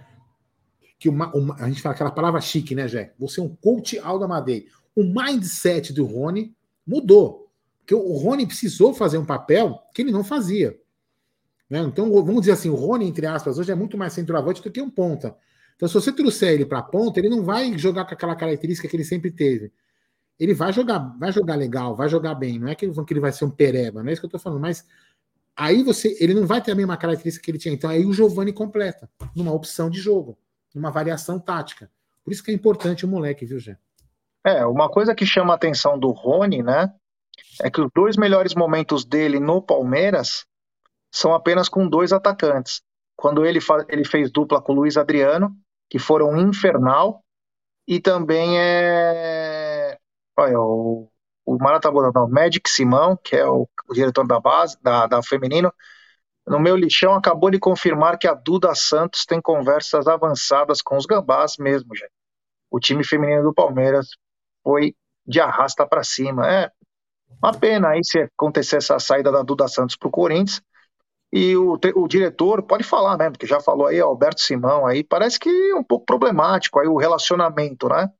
que 1.00 1.08
uma, 1.08 1.34
uma, 1.34 1.56
a 1.56 1.68
gente 1.70 1.82
fala 1.82 1.96
aquela 1.96 2.12
palavra 2.12 2.42
chique, 2.42 2.76
né, 2.76 2.88
Jé? 2.88 3.14
Você 3.18 3.40
é 3.40 3.44
um 3.44 3.56
coach 3.56 3.98
Aldo 4.00 4.26
Amadei. 4.26 4.68
O 4.94 5.04
mindset 5.04 5.94
do 5.94 6.06
Rony 6.06 6.54
mudou. 6.86 7.48
Porque 7.80 7.96
o 7.96 8.18
Rony 8.18 8.46
precisou 8.46 8.94
fazer 8.94 9.18
um 9.18 9.26
papel 9.26 9.80
que 9.96 10.02
ele 10.02 10.12
não 10.12 10.24
fazia. 10.24 10.78
Né? 11.70 11.80
Então, 11.80 12.12
vamos 12.12 12.42
dizer 12.42 12.54
assim, 12.54 12.70
o 12.70 12.76
Rony, 12.76 13.08
entre 13.08 13.26
aspas, 13.26 13.58
hoje 13.58 13.72
é 13.72 13.76
muito 13.76 13.98
mais 13.98 14.14
centroavante 14.14 14.62
do 14.62 14.72
que 14.72 14.82
um 14.82 14.90
ponta. 14.90 15.36
Então, 15.76 15.88
se 15.88 15.94
você 15.94 16.12
trouxer 16.12 16.54
ele 16.54 16.66
para 16.66 16.82
ponta, 16.82 17.20
ele 17.20 17.30
não 17.30 17.44
vai 17.44 17.78
jogar 17.78 18.06
com 18.06 18.14
aquela 18.14 18.36
característica 18.36 18.88
que 18.88 18.96
ele 18.96 19.06
sempre 19.06 19.32
teve. 19.32 19.72
Ele 20.40 20.54
vai 20.54 20.74
jogar, 20.74 21.00
vai 21.18 21.32
jogar 21.32 21.56
legal, 21.56 21.96
vai 21.96 22.10
jogar 22.10 22.34
bem. 22.36 22.60
Não 22.60 22.68
é 22.68 22.76
que 22.76 22.86
ele 22.86 23.20
vai 23.20 23.32
ser 23.32 23.46
um 23.46 23.50
pereba, 23.50 24.02
não 24.02 24.10
é 24.10 24.14
isso 24.14 24.22
que 24.22 24.26
eu 24.26 24.30
estou 24.30 24.40
falando, 24.40 24.62
mas 24.62 24.86
aí 25.56 25.84
você, 25.84 26.18
ele 26.20 26.34
não 26.34 26.48
vai 26.48 26.62
ter 26.62 26.72
a 26.72 26.76
mesma 26.76 26.98
característica 26.98 27.44
que 27.44 27.52
ele 27.52 27.58
tinha. 27.58 27.74
Então, 27.74 27.90
aí 27.90 28.06
o 28.06 28.14
Giovanni 28.14 28.52
completa 28.52 29.10
numa 29.36 29.54
opção 29.54 29.90
de 29.90 30.00
jogo 30.00 30.38
uma 30.76 30.92
variação 30.92 31.40
tática. 31.40 31.90
Por 32.24 32.32
isso 32.32 32.44
que 32.44 32.52
é 32.52 32.54
importante 32.54 33.06
o 33.06 33.08
moleque, 33.08 33.46
viu, 33.46 33.60
Gê? 33.60 33.78
É, 34.44 34.66
uma 34.66 34.90
coisa 34.90 35.14
que 35.14 35.26
chama 35.26 35.54
a 35.54 35.56
atenção 35.56 36.00
do 36.00 36.12
Rony, 36.12 36.64
né, 36.64 36.94
é 37.62 37.70
que 37.70 37.82
os 37.82 37.90
dois 37.94 38.16
melhores 38.16 38.56
momentos 38.56 39.04
dele 39.04 39.40
no 39.40 39.62
Palmeiras 39.62 40.46
são 41.12 41.34
apenas 41.34 41.70
com 41.70 41.88
dois 41.88 42.12
atacantes. 42.12 42.82
Quando 43.16 43.46
ele, 43.46 43.60
ele 43.90 44.06
fez 44.06 44.32
dupla 44.32 44.62
com 44.62 44.74
o 44.74 44.76
Luiz 44.76 44.98
Adriano, 44.98 45.56
que 45.90 46.00
foram 46.00 46.38
infernal, 46.38 47.24
e 47.88 48.00
também 48.00 48.60
é. 48.60 49.98
Olha, 50.38 50.60
o, 50.60 51.10
o 51.46 51.58
Marata 51.58 51.92
não, 51.92 52.30
Magic 52.30 52.70
Simão, 52.70 53.18
que 53.18 53.36
é 53.36 53.46
o, 53.46 53.68
o 53.90 53.94
diretor 53.94 54.26
da 54.26 54.40
base, 54.40 54.78
da, 54.82 55.08
da 55.08 55.24
Feminino, 55.24 55.74
no 56.50 56.60
meu 56.60 56.76
lixão 56.76 57.14
acabou 57.14 57.52
de 57.52 57.60
confirmar 57.60 58.18
que 58.18 58.28
a 58.28 58.34
Duda 58.34 58.74
Santos 58.74 59.26
tem 59.26 59.40
conversas 59.40 60.08
avançadas 60.08 60.82
com 60.82 60.98
os 60.98 61.06
gambás 61.06 61.58
mesmo, 61.58 61.96
gente. 61.96 62.12
O 62.72 62.80
time 62.80 63.04
feminino 63.04 63.44
do 63.44 63.54
Palmeiras 63.54 64.08
foi 64.64 64.96
de 65.26 65.40
arrasta 65.40 65.88
para 65.88 66.04
cima. 66.04 66.48
É 66.48 66.72
uma 67.42 67.54
pena 67.54 67.90
aí 67.90 68.02
se 68.04 68.20
acontecer 68.20 68.78
essa 68.78 68.98
saída 69.00 69.32
da 69.32 69.44
Duda 69.44 69.68
Santos 69.68 69.96
para 69.96 70.08
o 70.08 70.12
Corinthians. 70.12 70.62
E 71.32 71.56
o, 71.56 71.78
o 71.96 72.08
diretor 72.08 72.64
pode 72.64 72.84
falar, 72.84 73.18
né? 73.18 73.30
Porque 73.30 73.46
já 73.46 73.60
falou 73.60 73.88
aí, 73.88 74.00
Alberto 74.00 74.42
Simão 74.42 74.86
aí, 74.86 75.04
parece 75.04 75.40
que 75.40 75.50
é 75.50 75.76
um 75.76 75.84
pouco 75.84 76.06
problemático 76.06 76.80
aí 76.80 76.88
o 76.88 76.98
relacionamento, 76.98 77.88
né? 77.88 78.12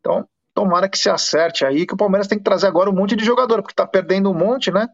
Então, 0.00 0.26
tomara 0.54 0.88
que 0.88 0.96
se 0.96 1.10
acerte 1.10 1.64
aí, 1.64 1.86
que 1.86 1.94
o 1.94 1.98
Palmeiras 1.98 2.26
tem 2.26 2.38
que 2.38 2.44
trazer 2.44 2.66
agora 2.66 2.88
um 2.88 2.94
monte 2.94 3.14
de 3.14 3.24
jogador, 3.24 3.62
porque 3.62 3.74
tá 3.74 3.86
perdendo 3.86 4.30
um 4.30 4.34
monte, 4.34 4.70
né? 4.70 4.88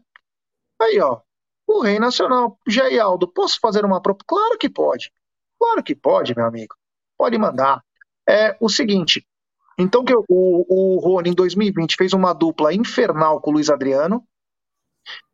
Aí, 0.81 0.99
ó, 0.99 1.21
o 1.67 1.81
Rei 1.81 1.99
Nacional. 1.99 2.57
Jair 2.67 3.03
Aldo, 3.03 3.27
posso 3.27 3.59
fazer 3.59 3.83
uma 3.83 4.01
proposta? 4.01 4.25
Claro 4.27 4.57
que 4.57 4.69
pode. 4.69 5.11
Claro 5.59 5.83
que 5.83 5.95
pode, 5.95 6.35
meu 6.35 6.45
amigo. 6.45 6.75
Pode 7.17 7.37
mandar. 7.37 7.83
É 8.27 8.55
o 8.59 8.69
seguinte. 8.69 9.25
Então 9.77 10.03
que 10.03 10.13
o, 10.15 10.25
o 10.27 10.99
Rony 10.99 11.29
em 11.29 11.35
2020 11.35 11.95
fez 11.95 12.13
uma 12.13 12.33
dupla 12.33 12.73
infernal 12.73 13.41
com 13.41 13.51
o 13.51 13.53
Luiz 13.53 13.69
Adriano 13.69 14.23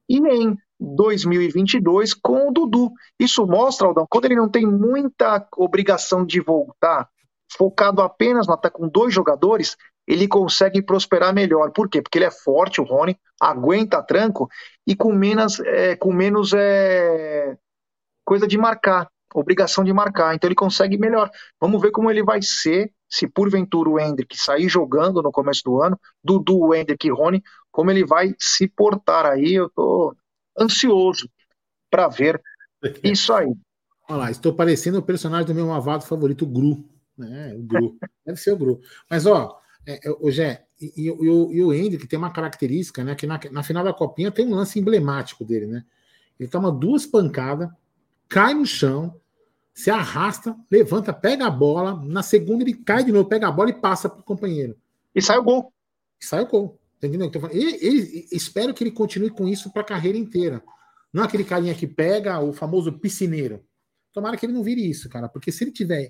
e 0.09 0.17
em 0.17 0.57
2022 0.79 2.13
com 2.13 2.49
o 2.49 2.51
Dudu. 2.51 2.91
Isso 3.19 3.45
mostra, 3.45 3.87
Aldão, 3.87 4.05
quando 4.09 4.25
ele 4.25 4.35
não 4.35 4.49
tem 4.49 4.65
muita 4.65 5.47
obrigação 5.57 6.25
de 6.25 6.39
voltar, 6.39 7.07
focado 7.51 8.01
apenas 8.01 8.47
no 8.47 8.53
ataque 8.53 8.77
com 8.77 8.87
dois 8.87 9.13
jogadores, 9.13 9.77
ele 10.07 10.27
consegue 10.27 10.81
prosperar 10.81 11.33
melhor. 11.33 11.71
Por 11.71 11.89
quê? 11.89 12.01
Porque 12.01 12.17
ele 12.17 12.25
é 12.25 12.31
forte, 12.31 12.81
o 12.81 12.83
Rony, 12.83 13.17
aguenta 13.39 14.03
tranco 14.03 14.49
e 14.85 14.95
com 14.95 15.13
menos, 15.13 15.59
é, 15.61 15.95
com 15.95 16.11
menos 16.11 16.51
é, 16.53 17.57
coisa 18.25 18.47
de 18.47 18.57
marcar. 18.57 19.07
obrigação 19.33 19.83
de 19.83 19.91
marcar, 19.91 20.35
então 20.35 20.47
ele 20.47 20.55
consegue 20.55 20.97
melhor. 20.97 21.29
Vamos 21.59 21.81
ver 21.81 21.91
como 21.91 22.11
ele 22.11 22.23
vai 22.23 22.39
ser 22.41 22.91
se 23.09 23.27
porventura 23.27 23.89
o 23.89 23.99
Hendrick 23.99 24.35
sair 24.37 24.67
jogando 24.67 25.21
no 25.21 25.31
começo 25.31 25.61
do 25.63 25.81
ano, 25.81 25.99
Dudu, 26.23 26.73
Hendrick 26.73 27.07
e 27.07 27.11
Rony, 27.11 27.43
como 27.73 27.89
ele 27.89 28.05
vai 28.05 28.33
se 28.39 28.67
portar 28.67 29.25
aí. 29.25 29.55
Eu 29.55 29.69
tô 29.69 30.15
ansioso 30.57 31.29
para 31.89 32.07
ver 32.07 32.41
isso 33.03 33.33
aí. 33.33 33.51
Olha 34.07 34.17
lá, 34.17 34.31
estou 34.31 34.53
parecendo 34.53 34.99
o 34.99 35.03
personagem 35.03 35.47
do 35.47 35.55
meu 35.55 35.73
avado 35.73 36.05
favorito, 36.05 36.43
o 36.43 36.47
Gru. 36.47 36.87
Né? 37.17 37.55
O 37.55 37.63
Gru. 37.63 37.97
Deve 38.25 38.39
ser 38.39 38.53
o 38.53 38.57
Gru. 38.57 38.79
Mas, 39.09 39.25
ó, 39.25 39.59
é, 39.85 40.07
é, 40.07 40.11
o 40.19 40.29
Gé, 40.29 40.65
e, 40.79 40.93
e, 40.95 41.07
e, 41.07 41.63
o 41.63 41.73
Hendrick 41.73 42.07
tem 42.07 42.19
uma 42.19 42.31
característica, 42.31 43.03
né? 43.03 43.15
Que 43.15 43.25
na, 43.25 43.39
na 43.51 43.63
final 43.63 43.83
da 43.83 43.93
copinha 43.93 44.31
tem 44.31 44.45
um 44.45 44.55
lance 44.55 44.79
emblemático 44.79 45.43
dele, 45.43 45.67
né? 45.67 45.83
Ele 46.39 46.49
toma 46.49 46.71
duas 46.71 47.05
pancadas, 47.05 47.69
cai 48.27 48.53
no 48.53 48.65
chão, 48.65 49.19
se 49.73 49.89
arrasta, 49.89 50.55
levanta, 50.69 51.13
pega 51.13 51.47
a 51.47 51.51
bola, 51.51 52.01
na 52.03 52.21
segunda 52.21 52.63
ele 52.63 52.73
cai 52.73 53.03
de 53.03 53.11
novo, 53.11 53.27
pega 53.27 53.47
a 53.47 53.51
bola 53.51 53.69
e 53.69 53.73
passa 53.73 54.09
para 54.09 54.19
o 54.19 54.23
companheiro. 54.23 54.77
E 55.15 55.21
sai 55.21 55.37
o 55.37 55.43
gol. 55.43 55.73
E 56.21 56.25
sai 56.25 56.43
o 56.43 56.47
gol. 56.47 56.79
Entendeu? 57.07 57.27
Então, 57.27 57.49
ele, 57.51 57.77
ele, 57.81 58.27
espero 58.31 58.73
que 58.73 58.83
ele 58.83 58.91
continue 58.91 59.29
com 59.29 59.47
isso 59.47 59.71
para 59.71 59.81
a 59.81 59.85
carreira 59.85 60.17
inteira. 60.17 60.63
Não 61.11 61.23
aquele 61.23 61.43
carinha 61.43 61.75
que 61.75 61.85
pega 61.85 62.39
o 62.39 62.53
famoso 62.53 62.91
piscineiro. 62.93 63.63
Tomara 64.11 64.37
que 64.37 64.45
ele 64.45 64.53
não 64.53 64.63
vire 64.63 64.87
isso, 64.87 65.09
cara, 65.09 65.27
porque 65.27 65.51
se 65.51 65.63
ele 65.63 65.71
tiver 65.71 66.03
é. 66.03 66.09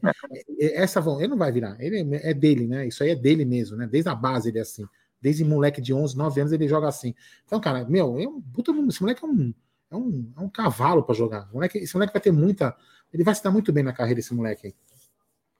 É, 0.59 0.83
essa 0.83 0.99
ele 1.19 1.29
não 1.29 1.37
vai 1.37 1.51
virar. 1.51 1.77
Ele 1.79 2.15
é 2.17 2.33
dele, 2.33 2.67
né? 2.67 2.85
Isso 2.85 3.01
aí 3.01 3.11
é 3.11 3.15
dele 3.15 3.45
mesmo, 3.45 3.77
né? 3.77 3.87
Desde 3.87 4.09
a 4.09 4.15
base 4.15 4.49
ele 4.49 4.59
é 4.59 4.61
assim. 4.61 4.85
Desde 5.21 5.43
moleque 5.45 5.81
de 5.81 5.93
11, 5.93 6.17
9 6.17 6.41
anos 6.41 6.53
ele 6.53 6.67
joga 6.67 6.87
assim. 6.87 7.15
Então, 7.45 7.61
cara, 7.61 7.85
meu, 7.85 8.19
é 8.19 8.27
um, 8.27 8.41
puta, 8.41 8.71
esse 8.89 9.01
moleque 9.01 9.23
é 9.23 9.27
um, 9.27 9.53
é 9.89 9.95
um, 9.95 10.33
é 10.37 10.41
um 10.41 10.49
cavalo 10.49 11.03
para 11.03 11.15
jogar. 11.15 11.49
Moleque, 11.53 11.77
esse 11.77 11.93
moleque 11.93 12.11
vai 12.11 12.21
ter 12.21 12.31
muita. 12.31 12.75
Ele 13.13 13.23
vai 13.23 13.33
se 13.33 13.43
dar 13.43 13.51
muito 13.51 13.71
bem 13.71 13.83
na 13.83 13.93
carreira, 13.93 14.19
esse 14.19 14.33
moleque 14.33 14.67
aí. 14.67 14.75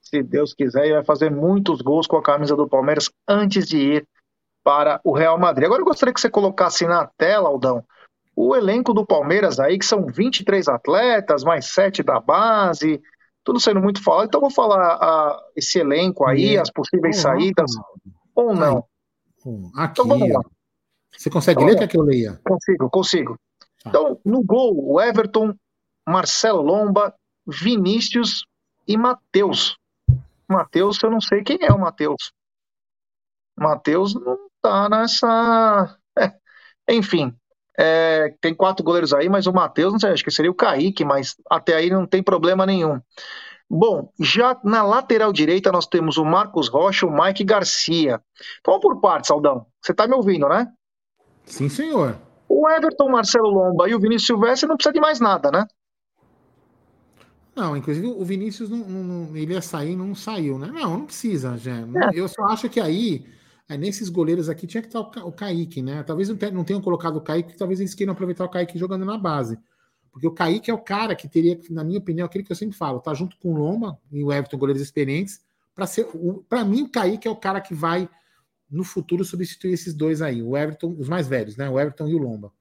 Se 0.02 0.22
Deus 0.22 0.54
quiser, 0.54 0.84
ele 0.84 0.96
vai 0.96 1.06
fazer 1.06 1.32
muitos 1.32 1.82
gols 1.82 2.08
com 2.08 2.18
a 2.18 2.24
camisa 2.24 2.58
do 2.58 2.68
Palmeiras 2.68 3.10
antes 3.26 3.66
de 3.66 3.78
ir 3.78 4.08
para 4.64 5.00
o 5.04 5.12
Real 5.12 5.38
Madrid. 5.38 5.66
Agora 5.66 5.82
eu 5.82 5.86
gostaria 5.86 6.14
que 6.14 6.22
você 6.22 6.30
colocasse 6.30 6.86
na 6.86 7.06
tela, 7.18 7.50
Aldão, 7.50 7.84
o 8.36 8.56
elenco 8.56 8.94
do 8.94 9.06
Palmeiras 9.06 9.60
aí, 9.60 9.78
que 9.78 9.86
são 9.86 10.06
23 10.06 10.68
atletas, 10.68 11.44
mais 11.44 11.68
7 11.74 12.02
da 12.02 12.20
base, 12.20 13.02
tudo 13.44 13.60
sendo 13.60 13.82
muito 13.82 14.04
falado. 14.04 14.28
Então, 14.28 14.42
vou 14.42 14.50
falar 14.50 14.98
uh, 14.98 15.40
esse 15.56 15.80
elenco 15.80 16.26
aí, 16.26 16.56
é. 16.56 16.60
as 16.60 16.72
possíveis 16.72 17.18
saídas, 17.18 17.72
ou 18.34 18.56
não. 18.56 18.86
Aqui, 19.76 20.02
então, 20.02 20.08
vamos 20.08 20.30
lá. 20.30 20.42
Você 21.16 21.30
consegue 21.30 21.62
então, 21.62 21.74
ler? 21.74 21.80
Quer 21.80 21.88
que 21.88 21.98
eu 21.98 22.04
leia? 22.04 22.40
Consigo, 22.44 22.90
consigo. 22.90 23.40
Tá. 23.84 23.90
Então, 23.90 24.20
no 24.26 24.42
gol, 24.44 24.74
o 24.76 25.00
Everton, 25.00 25.54
Marcelo 26.08 26.62
Lomba, 26.62 27.14
Vinícius 27.46 28.46
e 28.88 28.98
Matheus. 28.98 29.78
Matheus, 30.48 31.02
eu 31.04 31.12
não 31.12 31.22
sei 31.22 31.44
quem 31.44 31.60
é 31.62 31.72
o 31.72 31.80
Matheus. 31.80 32.32
Matheus 33.56 34.16
não 34.16 34.50
tá 34.64 34.90
nessa. 34.90 35.98
É. 36.16 36.32
Enfim, 36.94 37.36
é, 37.76 38.36
tem 38.40 38.54
quatro 38.54 38.86
goleiros 38.86 39.16
aí, 39.16 39.28
mas 39.28 39.48
o 39.48 39.52
Matheus, 39.52 39.92
não 39.92 40.00
sei, 40.00 40.12
acho 40.12 40.24
que 40.24 40.30
seria 40.30 40.52
o 40.52 40.54
Kaique, 40.54 41.04
mas 41.04 41.36
até 41.50 41.74
aí 41.74 41.90
não 41.90 42.06
tem 42.06 42.22
problema 42.22 42.64
nenhum. 42.64 43.02
Bom, 43.68 44.14
já 44.20 44.56
na 44.64 44.84
lateral 44.84 45.34
direita 45.34 45.72
nós 45.72 45.88
temos 45.88 46.18
o 46.18 46.24
Marcos 46.24 46.68
Rocha, 46.68 47.08
o 47.08 47.12
Mike 47.12 47.44
Garcia. 47.44 48.22
Então, 48.60 48.80
vamos 48.80 48.82
por 48.82 49.02
partes, 49.02 49.28
Saldão. 49.28 49.66
Você 49.82 49.92
tá 49.92 50.08
me 50.08 50.14
ouvindo, 50.14 50.48
né? 50.48 50.72
Sim, 51.46 51.68
senhor. 51.68 52.16
O 52.48 52.70
Everton, 52.70 53.10
Marcelo 53.10 53.50
Lomba 53.50 53.90
e 53.90 53.96
o 53.96 54.00
Vinícius 54.00 54.28
Silvestre 54.28 54.70
não 54.70 54.76
precisa 54.76 54.94
de 54.94 55.00
mais 55.00 55.20
nada, 55.20 55.50
né? 55.50 55.66
Não, 57.56 57.78
inclusive 57.78 58.08
o 58.08 58.24
Vinícius 58.24 58.70
não, 58.70 58.78
não, 58.78 59.36
ele 59.36 59.54
ia 59.54 59.62
sair 59.62 59.96
não 59.96 60.16
saiu, 60.16 60.58
né? 60.58 60.70
Não, 60.72 61.00
não 61.00 61.06
precisa, 61.06 61.58
já. 61.58 61.72
É. 61.72 61.86
Eu 62.14 62.28
só 62.28 62.44
acho 62.46 62.68
que 62.70 62.80
aí, 62.80 63.26
é, 63.70 63.78
nesses 63.78 64.10
goleiros 64.10 64.50
aqui, 64.50 64.68
tinha 64.68 64.82
que 64.82 64.88
estar 64.88 65.00
o, 65.00 65.32
Kaique, 65.32 65.82
né? 65.82 66.04
Talvez 66.04 66.30
não, 66.30 66.36
tenham, 66.36 66.54
não 66.54 66.64
tenham 66.64 66.82
colocado 66.82 67.18
o 67.18 67.22
Kaique, 67.22 67.58
talvez 67.58 67.80
eles 67.80 67.94
queiram 67.94 68.14
aproveitar 68.14 68.46
o 68.46 68.50
Kaique 68.50 68.78
jogando 68.78 69.06
na 69.06 69.18
base. 69.18 69.58
Porque 70.12 70.28
o 70.28 70.32
Kaique 70.32 70.70
é 70.70 70.74
o 70.74 70.82
cara 70.82 71.16
que 71.16 71.28
teria, 71.28 71.60
na 71.70 71.84
minha 71.84 71.98
opinião, 71.98 72.26
aquele 72.26 72.44
que 72.44 72.52
eu 72.52 72.56
sempre 72.56 72.78
falo, 72.78 73.00
tá 73.00 73.14
junto 73.14 73.38
com 73.38 73.54
o 73.54 73.58
Loma 73.58 73.98
e 74.12 74.24
o 74.24 74.32
Everton, 74.32 74.58
goleiros 74.58 74.82
experientes, 74.82 75.44
para 75.74 75.88
ser. 75.88 76.06
Para 76.48 76.64
mim, 76.64 76.84
o 76.84 76.90
Kaique 76.90 77.28
é 77.28 77.32
o 77.32 77.36
cara 77.36 77.60
que 77.60 77.74
vai 77.74 78.08
no 78.70 78.84
futuro 78.84 79.24
substituir 79.24 79.74
esses 79.74 79.94
dois 79.94 80.22
aí, 80.22 80.42
o 80.42 80.58
Everton, 80.58 80.96
os 81.00 81.08
mais 81.08 81.28
velhos, 81.28 81.58
né? 81.58 81.70
O 81.70 81.80
Everton 81.80 82.08
e 82.08 82.16
o 82.16 82.20
Lomba. 82.20 82.52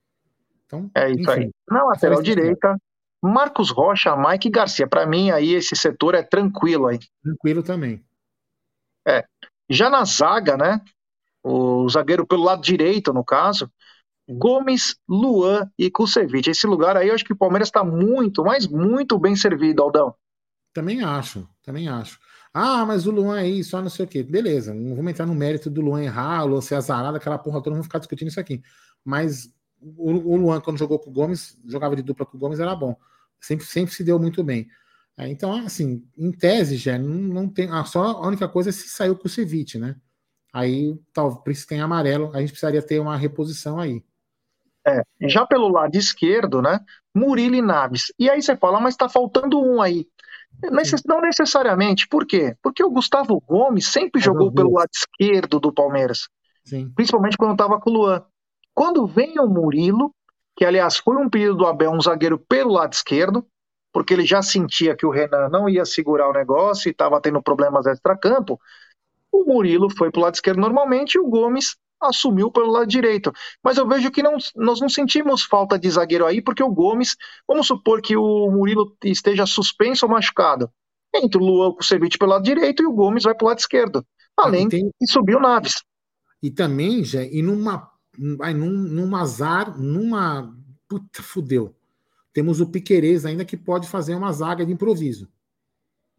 Então, 0.66 0.90
é 0.94 1.10
isso 1.10 1.20
enfim, 1.20 1.30
aí. 1.30 1.50
Na 1.68 1.84
lateral 1.84 2.22
direita, 2.22 2.76
Marcos 3.22 3.70
Rocha, 3.70 4.16
Mike 4.16 4.48
Garcia. 4.48 4.86
Para 4.86 5.06
mim, 5.06 5.30
aí 5.30 5.52
esse 5.54 5.76
setor 5.76 6.14
é 6.14 6.22
tranquilo 6.22 6.86
aí. 6.86 6.98
Tranquilo 7.22 7.62
também. 7.62 8.02
É. 9.06 9.24
Já 9.72 9.88
na 9.88 10.04
zaga, 10.04 10.56
né? 10.56 10.80
O 11.42 11.88
zagueiro 11.88 12.26
pelo 12.26 12.44
lado 12.44 12.62
direito, 12.62 13.12
no 13.12 13.24
caso, 13.24 13.70
Gomes, 14.28 14.96
Luan 15.08 15.70
e 15.78 15.90
Kusevich. 15.90 16.50
Esse 16.50 16.66
lugar 16.66 16.96
aí, 16.96 17.08
eu 17.08 17.14
acho 17.14 17.24
que 17.24 17.32
o 17.32 17.36
Palmeiras 17.36 17.68
está 17.68 17.82
muito, 17.82 18.44
mas 18.44 18.66
muito 18.66 19.18
bem 19.18 19.34
servido, 19.34 19.82
Aldão. 19.82 20.14
Também 20.72 21.02
acho, 21.02 21.48
também 21.62 21.88
acho. 21.88 22.18
Ah, 22.54 22.84
mas 22.84 23.06
o 23.06 23.10
Luan 23.10 23.40
é 23.40 23.48
isso, 23.48 23.80
não 23.80 23.88
sei 23.88 24.04
o 24.04 24.08
quê. 24.08 24.22
Beleza, 24.22 24.74
não 24.74 24.94
vamos 24.94 25.10
entrar 25.10 25.26
no 25.26 25.34
mérito 25.34 25.70
do 25.70 25.80
Luan 25.80 26.02
errar, 26.02 26.44
o 26.44 26.48
Luan 26.48 26.60
ser 26.60 26.74
azarado, 26.74 27.16
aquela 27.16 27.38
porra 27.38 27.62
toda, 27.62 27.70
vamos 27.70 27.86
ficar 27.86 27.98
discutindo 27.98 28.28
isso 28.28 28.40
aqui. 28.40 28.62
Mas 29.04 29.50
o, 29.80 30.36
Luan, 30.36 30.60
quando 30.60 30.78
jogou 30.78 30.98
com 30.98 31.10
o 31.10 31.12
Gomes, 31.12 31.58
jogava 31.64 31.96
de 31.96 32.02
dupla 32.02 32.26
com 32.26 32.36
o 32.36 32.40
Gomes, 32.40 32.60
era 32.60 32.74
bom. 32.76 32.96
Sempre, 33.40 33.66
sempre 33.66 33.94
se 33.94 34.04
deu 34.04 34.18
muito 34.18 34.44
bem. 34.44 34.68
É, 35.18 35.28
então, 35.28 35.52
assim, 35.52 36.06
em 36.16 36.32
tese, 36.32 36.76
já 36.76 36.98
não, 36.98 37.14
não 37.14 37.48
tem. 37.48 37.68
Ah, 37.70 37.84
só 37.84 38.02
a 38.02 38.26
única 38.26 38.48
coisa 38.48 38.70
é 38.70 38.72
se 38.72 38.88
saiu 38.88 39.16
com 39.16 39.26
o 39.26 39.30
Ceviche, 39.30 39.78
né? 39.78 39.96
Aí, 40.52 40.98
tal, 41.12 41.42
por 41.42 41.50
isso 41.50 41.66
tem 41.66 41.80
amarelo, 41.80 42.30
a 42.34 42.40
gente 42.40 42.50
precisaria 42.50 42.82
ter 42.82 42.98
uma 42.98 43.16
reposição 43.16 43.78
aí. 43.78 44.04
É, 44.86 45.02
já 45.28 45.46
pelo 45.46 45.68
lado 45.68 45.94
esquerdo, 45.96 46.60
né? 46.60 46.80
Murilo 47.14 47.54
e 47.54 47.62
Naves. 47.62 48.12
E 48.18 48.28
aí 48.28 48.42
você 48.42 48.56
fala, 48.56 48.80
mas 48.80 48.96
tá 48.96 49.08
faltando 49.08 49.60
um 49.60 49.80
aí. 49.80 50.06
Não 51.06 51.20
necessariamente. 51.20 52.06
Por 52.08 52.26
quê? 52.26 52.56
Porque 52.62 52.84
o 52.84 52.90
Gustavo 52.90 53.40
Gomes 53.40 53.88
sempre 53.88 54.20
é 54.20 54.24
jogou 54.24 54.52
pelo 54.52 54.72
lado 54.72 54.90
esquerdo 54.92 55.60
do 55.60 55.72
Palmeiras. 55.72 56.28
Sim. 56.64 56.90
Principalmente 56.94 57.36
quando 57.36 57.52
estava 57.52 57.80
com 57.80 57.90
o 57.90 57.92
Luan. 57.92 58.24
Quando 58.74 59.06
vem 59.06 59.38
o 59.38 59.46
Murilo, 59.46 60.14
que 60.56 60.64
aliás 60.64 60.96
foi 60.96 61.16
um 61.16 61.28
pedido 61.28 61.56
do 61.56 61.66
Abel, 61.66 61.92
um 61.92 62.00
zagueiro 62.00 62.38
pelo 62.38 62.72
lado 62.72 62.92
esquerdo, 62.92 63.46
porque 63.92 64.14
ele 64.14 64.24
já 64.24 64.42
sentia 64.42 64.96
que 64.96 65.06
o 65.06 65.10
Renan 65.10 65.48
não 65.48 65.68
ia 65.68 65.84
segurar 65.84 66.28
o 66.28 66.32
negócio 66.32 66.88
e 66.88 66.92
estava 66.92 67.20
tendo 67.20 67.42
problemas 67.42 67.86
extra-campo, 67.86 68.58
o 69.30 69.44
Murilo 69.44 69.88
foi 69.90 70.10
para 70.10 70.18
o 70.18 70.22
lado 70.22 70.34
esquerdo 70.34 70.60
normalmente 70.60 71.14
e 71.14 71.20
o 71.20 71.28
Gomes 71.28 71.76
assumiu 72.00 72.50
pelo 72.50 72.70
lado 72.70 72.86
direito. 72.86 73.32
Mas 73.62 73.78
eu 73.78 73.86
vejo 73.86 74.10
que 74.10 74.22
não, 74.22 74.36
nós 74.56 74.80
não 74.80 74.88
sentimos 74.88 75.42
falta 75.42 75.78
de 75.78 75.88
zagueiro 75.88 76.26
aí, 76.26 76.42
porque 76.42 76.62
o 76.62 76.72
Gomes, 76.72 77.16
vamos 77.46 77.66
supor 77.66 78.02
que 78.02 78.16
o 78.16 78.50
Murilo 78.50 78.96
esteja 79.04 79.46
suspenso 79.46 80.06
ou 80.06 80.12
machucado. 80.12 80.70
Entra 81.14 81.40
o 81.40 81.44
Luan 81.44 81.72
com 81.72 81.80
o 81.80 81.84
Ceviche 81.84 82.18
pelo 82.18 82.32
lado 82.32 82.42
direito 82.42 82.82
e 82.82 82.86
o 82.86 82.92
Gomes 82.92 83.24
vai 83.24 83.34
para 83.34 83.44
o 83.44 83.48
lado 83.48 83.58
esquerdo. 83.58 84.04
Além 84.36 84.68
tem... 84.68 84.90
de 85.00 85.12
subir 85.12 85.36
o 85.36 85.40
Naves. 85.40 85.82
E 86.42 86.50
também, 86.50 87.04
já, 87.04 87.22
e 87.22 87.40
numa, 87.40 87.88
num, 88.18 88.70
num 88.70 89.14
azar, 89.14 89.78
numa. 89.78 90.52
Puta, 90.88 91.22
fudeu. 91.22 91.74
Temos 92.32 92.60
o 92.60 92.66
Piquerez 92.66 93.24
ainda 93.24 93.44
que 93.44 93.56
pode 93.56 93.88
fazer 93.88 94.14
uma 94.14 94.32
zaga 94.32 94.64
de 94.64 94.72
improviso. 94.72 95.28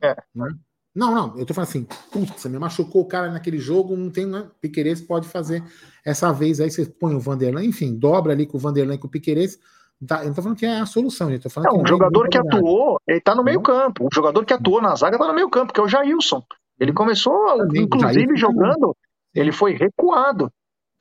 É. 0.02 0.16
Né? 0.36 0.54
Não, 0.96 1.12
não, 1.12 1.40
eu 1.40 1.46
tô 1.46 1.56
falando 1.56 1.70
assim, 1.70 1.88
putz, 2.12 2.46
me 2.46 2.60
machucou 2.60 3.02
o 3.02 3.08
cara 3.08 3.32
naquele 3.32 3.58
jogo, 3.58 3.96
não 3.96 4.12
tem, 4.12 4.28
né? 4.28 4.48
Piqueires 4.62 5.02
pode 5.02 5.28
fazer 5.28 5.64
essa 6.06 6.32
vez 6.32 6.60
aí, 6.60 6.70
você 6.70 6.86
põe 6.86 7.16
o 7.16 7.20
Vanderlan, 7.20 7.64
enfim, 7.64 7.96
dobra 7.98 8.32
ali 8.32 8.46
com 8.46 8.58
o 8.58 8.60
Vanderlan 8.60 8.94
e 8.94 8.98
com 9.00 9.08
o 9.08 9.10
Piqueires. 9.10 9.58
Tá, 10.06 10.22
eu 10.22 10.28
não 10.28 10.34
tô 10.34 10.42
falando 10.42 10.58
que 10.58 10.66
é 10.66 10.80
a 10.80 10.86
solução, 10.86 11.32
eu 11.32 11.40
tô 11.40 11.50
falando 11.50 11.70
não, 11.70 11.78
que 11.78 11.84
um 11.84 11.88
jogador 11.88 12.30
que 12.30 12.38
atuou, 12.38 13.00
ele 13.08 13.22
tá 13.22 13.34
no 13.34 13.44
meio 13.44 13.62
campo. 13.62 14.06
O 14.06 14.10
jogador 14.14 14.46
que 14.46 14.54
atuou 14.54 14.82
na 14.82 14.96
zaga 14.96 15.18
tá 15.18 15.28
no 15.28 15.34
meio 15.34 15.50
campo, 15.50 15.74
que 15.74 15.80
é 15.80 15.84
o 15.84 15.88
Jailson. 15.88 16.44
Ele 16.80 16.92
uhum. 16.92 16.96
começou, 16.96 17.58
Também, 17.58 17.84
inclusive, 17.84 18.36
jogando, 18.36 18.96
ele 19.34 19.52
foi 19.52 19.74
recuado. 19.74 20.52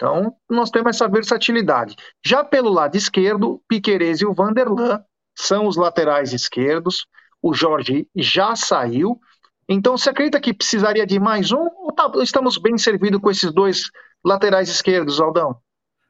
Então, 0.02 0.34
nós 0.50 0.68
temos 0.68 0.96
essa 0.96 1.06
versatilidade. 1.06 1.94
Já 2.26 2.42
pelo 2.42 2.70
lado 2.70 2.96
esquerdo, 2.96 3.62
Piqueires 3.68 4.20
e 4.20 4.26
o 4.26 4.34
Vanderlan 4.34 5.00
são 5.32 5.68
os 5.68 5.76
laterais 5.76 6.32
esquerdos. 6.32 7.06
O 7.40 7.54
Jorge 7.54 8.08
já 8.16 8.56
saiu. 8.56 9.20
Então, 9.68 9.96
você 9.96 10.10
acredita 10.10 10.40
que 10.40 10.52
precisaria 10.52 11.06
de 11.06 11.20
mais 11.20 11.52
um 11.52 11.68
ou 11.76 11.92
tá, 11.92 12.10
estamos 12.20 12.58
bem 12.58 12.76
servidos 12.76 13.20
com 13.20 13.30
esses 13.30 13.52
dois 13.52 13.92
laterais 14.24 14.68
esquerdos, 14.68 15.20
Aldão? 15.20 15.56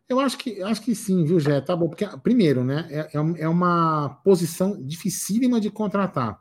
Eu 0.08 0.18
acho 0.20 0.38
que, 0.38 0.62
acho 0.62 0.80
que 0.80 0.94
sim, 0.94 1.26
viu, 1.26 1.38
Jé? 1.38 1.60
Tá 1.60 1.76
bom, 1.76 1.88
porque, 1.88 2.06
primeiro, 2.22 2.64
né, 2.64 2.88
é, 2.90 3.00
é, 3.00 3.42
é 3.42 3.48
uma 3.48 4.20
posição 4.24 4.74
dificílima 4.82 5.60
de 5.60 5.70
contratar. 5.70 6.40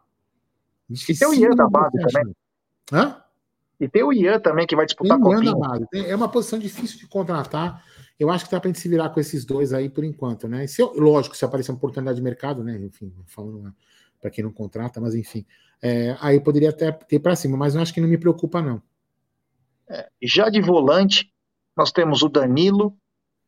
Dificílima 0.90 1.36
e 1.36 1.40
tem 1.40 1.48
o 1.48 1.50
Ian 1.50 1.56
da 1.56 1.68
base 1.68 1.98
também. 2.00 2.34
Hã? 2.94 3.21
E 3.82 3.90
tem 3.90 4.04
o 4.04 4.14
Ian 4.14 4.40
também, 4.40 4.68
que 4.68 4.76
vai 4.76 4.86
disputar 4.86 5.20
com 5.20 5.36
o 5.36 5.60
base. 5.60 5.86
É 5.94 6.16
uma 6.16 6.30
posição 6.30 6.60
difícil 6.60 7.00
de 7.00 7.08
contratar. 7.08 7.84
Eu 8.20 8.30
acho 8.30 8.46
que 8.46 8.52
dá 8.52 8.60
para 8.60 8.70
a 8.70 8.72
gente 8.72 8.80
se 8.80 8.88
virar 8.88 9.10
com 9.10 9.20
esses 9.20 9.44
dois 9.44 9.74
aí 9.74 9.90
por 9.90 10.04
enquanto, 10.04 10.48
né? 10.48 10.68
Se 10.68 10.84
eu, 10.84 10.94
lógico, 10.96 11.36
se 11.36 11.44
aparecer 11.44 11.72
uma 11.72 11.78
oportunidade 11.78 12.16
de 12.16 12.22
mercado, 12.22 12.64
né? 12.64 12.78
Enfim, 12.78 13.12
falando, 13.26 13.64
né? 13.64 13.74
para 14.22 14.30
quem 14.30 14.44
não 14.44 14.52
contrata, 14.52 15.02
mas 15.02 15.16
enfim. 15.16 15.44
É, 15.82 16.16
aí 16.22 16.40
poderia 16.40 16.70
até 16.70 16.92
ter 16.92 17.20
para 17.20 17.36
cima, 17.36 17.58
mas 17.58 17.74
eu 17.74 17.82
acho 17.82 17.92
que 17.92 18.00
não 18.00 18.08
me 18.08 18.20
preocupa, 18.20 18.62
não. 18.62 18.80
É, 19.90 20.08
já 20.22 20.48
de 20.48 20.62
volante, 20.62 21.34
nós 21.76 21.92
temos 21.92 22.22
o 22.22 22.30
Danilo, 22.30 22.96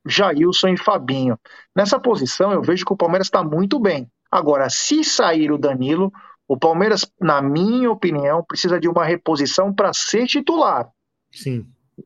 Jailson 0.03 0.69
e 0.69 0.77
Fabinho. 0.77 1.39
Nessa 1.75 1.99
posição, 1.99 2.51
eu 2.51 2.63
vejo 2.63 2.83
que 2.83 2.93
o 2.93 2.97
Palmeiras 2.97 3.27
está 3.27 3.43
muito 3.43 3.79
bem. 3.79 4.11
Agora, 4.31 4.67
se 4.67 5.03
sair 5.03 5.51
o 5.51 5.59
Danilo, 5.59 6.11
o 6.53 6.57
Palmeiras, 6.57 7.03
na 7.19 7.41
minha 7.41 7.89
opinião, 7.89 8.43
precisa 8.43 8.79
de 8.79 8.87
uma 8.87 9.03
reposição 9.03 9.73
para 9.73 9.91
ser 9.91 10.27
titular. 10.27 10.87
Sim. 11.31 11.65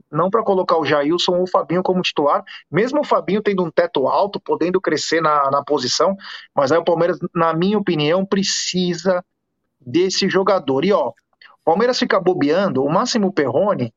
Não 0.09 0.29
para 0.29 0.41
colocar 0.41 0.77
o 0.77 0.85
Jailson 0.85 1.33
ou 1.33 1.43
o 1.43 1.49
Fabinho 1.49 1.83
como 1.83 2.01
titular, 2.01 2.45
mesmo 2.71 3.01
o 3.01 3.03
Fabinho 3.03 3.41
tendo 3.41 3.61
um 3.61 3.69
teto 3.69 4.07
alto, 4.07 4.39
podendo 4.39 4.79
crescer 4.79 5.21
na, 5.21 5.51
na 5.51 5.61
posição, 5.65 6.15
mas 6.55 6.71
aí 6.71 6.77
o 6.77 6.83
Palmeiras, 6.85 7.19
na 7.35 7.53
minha 7.53 7.77
opinião, 7.77 8.25
precisa 8.25 9.21
desse 9.81 10.29
jogador. 10.29 10.85
E 10.85 10.93
ó, 10.93 11.09
o 11.09 11.13
Palmeiras 11.65 11.99
fica 11.99 12.17
bobeando, 12.17 12.81
o 12.81 12.89
Máximo 12.89 13.33
Perrone, 13.33 13.93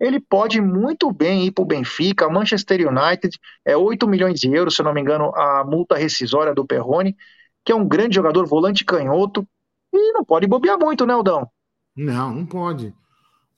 ele 0.00 0.18
pode 0.18 0.60
muito 0.60 1.12
bem 1.12 1.46
ir 1.46 1.52
para 1.52 1.62
o 1.62 1.66
Benfica, 1.66 2.28
Manchester 2.28 2.88
United, 2.88 3.38
é 3.64 3.76
8 3.76 4.08
milhões 4.08 4.40
de 4.40 4.52
euros, 4.52 4.74
se 4.74 4.82
eu 4.82 4.84
não 4.84 4.92
me 4.92 5.00
engano, 5.00 5.32
a 5.36 5.62
multa 5.64 5.96
rescisória 5.96 6.52
do 6.52 6.66
Perrone, 6.66 7.16
que 7.64 7.70
é 7.70 7.74
um 7.76 7.86
grande 7.86 8.16
jogador, 8.16 8.44
volante 8.48 8.84
canhoto, 8.84 9.46
e 9.92 10.12
não 10.12 10.24
pode 10.24 10.46
bobear 10.46 10.78
muito, 10.78 11.04
né, 11.06 11.14
Aldão? 11.14 11.48
Não, 11.96 12.34
não 12.34 12.46
pode. 12.46 12.94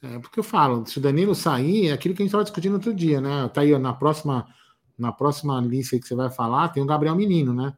É 0.02 0.18
porque 0.18 0.40
eu 0.40 0.44
falo, 0.44 0.84
se 0.86 0.98
o 0.98 1.00
Danilo 1.00 1.34
sair, 1.34 1.88
é 1.88 1.92
aquilo 1.92 2.14
que 2.14 2.22
a 2.22 2.24
gente 2.24 2.28
estava 2.28 2.44
discutindo 2.44 2.74
outro 2.74 2.92
dia, 2.92 3.20
né? 3.20 3.48
Tá 3.48 3.62
aí 3.62 3.76
na 3.78 3.92
próxima, 3.92 4.46
na 4.98 5.12
próxima 5.12 5.60
lista 5.60 5.98
que 5.98 6.06
você 6.06 6.14
vai 6.14 6.30
falar, 6.30 6.68
tem 6.68 6.82
o 6.82 6.86
Gabriel 6.86 7.14
Menino, 7.14 7.54
né? 7.54 7.74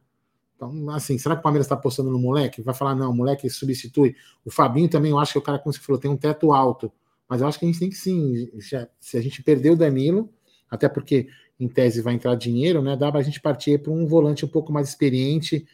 Então, 0.55 0.89
assim, 0.89 1.17
será 1.17 1.35
que 1.35 1.39
o 1.39 1.43
Palmeiras 1.43 1.67
está 1.67 1.75
apostando 1.75 2.09
no 2.09 2.19
moleque? 2.19 2.63
Vai 2.63 2.73
falar, 2.73 2.95
não, 2.95 3.11
o 3.11 3.15
moleque 3.15 3.47
substitui. 3.49 4.15
O 4.43 4.49
Fabinho 4.51 4.89
também, 4.89 5.11
eu 5.11 5.19
acho 5.19 5.33
que 5.33 5.37
o 5.37 5.41
cara, 5.41 5.59
como 5.59 5.71
você 5.71 5.79
falou, 5.79 6.01
tem 6.01 6.09
um 6.09 6.17
teto 6.17 6.51
alto. 6.51 6.91
Mas 7.29 7.41
eu 7.41 7.47
acho 7.47 7.59
que 7.59 7.65
a 7.65 7.67
gente 7.67 7.79
tem 7.79 7.89
que 7.89 7.95
sim. 7.95 8.49
Já, 8.55 8.87
se 8.99 9.17
a 9.17 9.21
gente 9.21 9.43
perder 9.43 9.71
o 9.71 9.75
Danilo, 9.75 10.29
até 10.69 10.89
porque 10.89 11.27
em 11.59 11.67
tese 11.67 12.01
vai 12.01 12.15
entrar 12.15 12.35
dinheiro, 12.35 12.81
né? 12.81 12.97
Dá 12.97 13.11
para 13.11 13.19
a 13.19 13.23
gente 13.23 13.39
partir 13.39 13.81
para 13.81 13.91
um 13.91 14.07
volante 14.07 14.45
um 14.45 14.47
pouco 14.47 14.73
mais 14.73 14.89
experiente, 14.89 15.65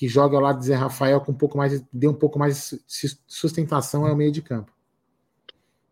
que 0.00 0.08
joga 0.08 0.34
ao 0.34 0.42
lado 0.42 0.60
de 0.60 0.64
Zé 0.64 0.74
Rafael 0.74 1.20
com 1.20 1.30
um 1.30 1.34
pouco 1.34 1.58
mais, 1.58 1.84
dê 1.92 2.08
um 2.08 2.14
pouco 2.14 2.38
mais 2.38 2.70
de 2.70 3.18
sustentação 3.26 4.06
ao 4.06 4.16
meio 4.16 4.32
de 4.32 4.40
campo. 4.40 4.72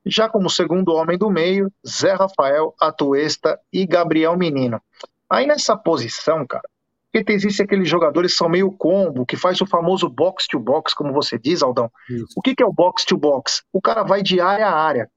Já 0.06 0.30
como 0.30 0.48
segundo 0.48 0.94
homem 0.94 1.18
do 1.18 1.28
meio, 1.28 1.70
Zé 1.86 2.14
Rafael, 2.14 2.74
Atuesta 2.80 3.60
e 3.70 3.84
Gabriel 3.84 4.34
Menino. 4.34 4.80
Aí 5.28 5.46
nessa 5.46 5.76
posição, 5.76 6.46
cara, 6.46 6.66
porque 7.12 7.34
existem 7.34 7.64
aqueles 7.64 7.86
jogadores 7.86 8.32
que 8.32 8.38
são 8.38 8.48
meio 8.48 8.72
combo, 8.72 9.26
que 9.26 9.36
faz 9.36 9.60
o 9.60 9.66
famoso 9.66 10.08
box 10.08 10.46
to 10.48 10.58
box, 10.58 10.94
como 10.94 11.12
você 11.12 11.38
diz, 11.38 11.62
Aldão. 11.62 11.92
Isso. 12.08 12.32
O 12.34 12.40
que, 12.40 12.54
que 12.54 12.62
é 12.62 12.66
o 12.66 12.72
box 12.72 13.04
to 13.04 13.18
box? 13.18 13.62
O 13.70 13.82
cara 13.82 14.02
vai 14.04 14.22
de 14.22 14.40
área 14.40 14.68
a 14.68 14.74
área. 14.74 15.10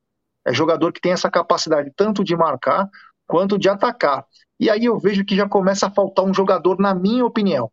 É 0.45 0.53
jogador 0.53 0.91
que 0.91 0.99
tem 0.99 1.13
essa 1.13 1.31
capacidade 1.31 1.93
tanto 1.95 2.25
de 2.25 2.35
marcar 2.35 2.89
quanto 3.25 3.57
de 3.57 3.69
atacar. 3.69 4.25
E 4.59 4.69
aí 4.69 4.83
eu 4.83 4.99
vejo 4.99 5.23
que 5.23 5.37
já 5.37 5.47
começa 5.47 5.87
a 5.87 5.91
faltar 5.91 6.25
um 6.25 6.33
jogador, 6.33 6.77
na 6.77 6.93
minha 6.93 7.25
opinião. 7.25 7.71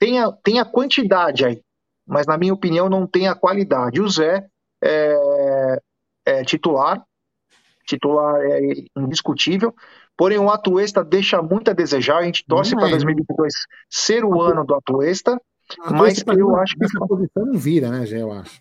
Tem 0.00 0.18
a, 0.18 0.32
tem 0.32 0.58
a 0.58 0.64
quantidade 0.64 1.44
aí, 1.44 1.62
mas 2.04 2.26
na 2.26 2.36
minha 2.36 2.52
opinião 2.52 2.88
não 2.88 3.06
tem 3.06 3.28
a 3.28 3.36
qualidade. 3.36 4.00
O 4.00 4.08
Zé 4.08 4.48
é, 4.82 5.80
é 6.24 6.44
titular, 6.44 7.04
titular 7.86 8.40
é 8.40 8.60
indiscutível, 8.96 9.72
Porém, 10.20 10.38
o 10.38 10.50
Atuesta 10.50 11.02
deixa 11.02 11.40
muito 11.40 11.70
a 11.70 11.72
desejar. 11.72 12.18
A 12.18 12.24
gente 12.24 12.44
torce 12.46 12.76
para 12.76 12.90
2022 12.90 13.54
ser 13.88 14.22
o 14.22 14.38
ano 14.42 14.66
do 14.66 14.74
Atuesta, 14.74 15.40
mas 15.90 16.22
eu 16.26 16.54
acho 16.56 16.76
que. 16.76 16.84
Essa 16.84 17.06
posição 17.06 17.46
não 17.46 17.58
vira, 17.58 17.88
né, 17.88 18.04
Gé, 18.04 18.20
eu 18.20 18.30
acho. 18.30 18.60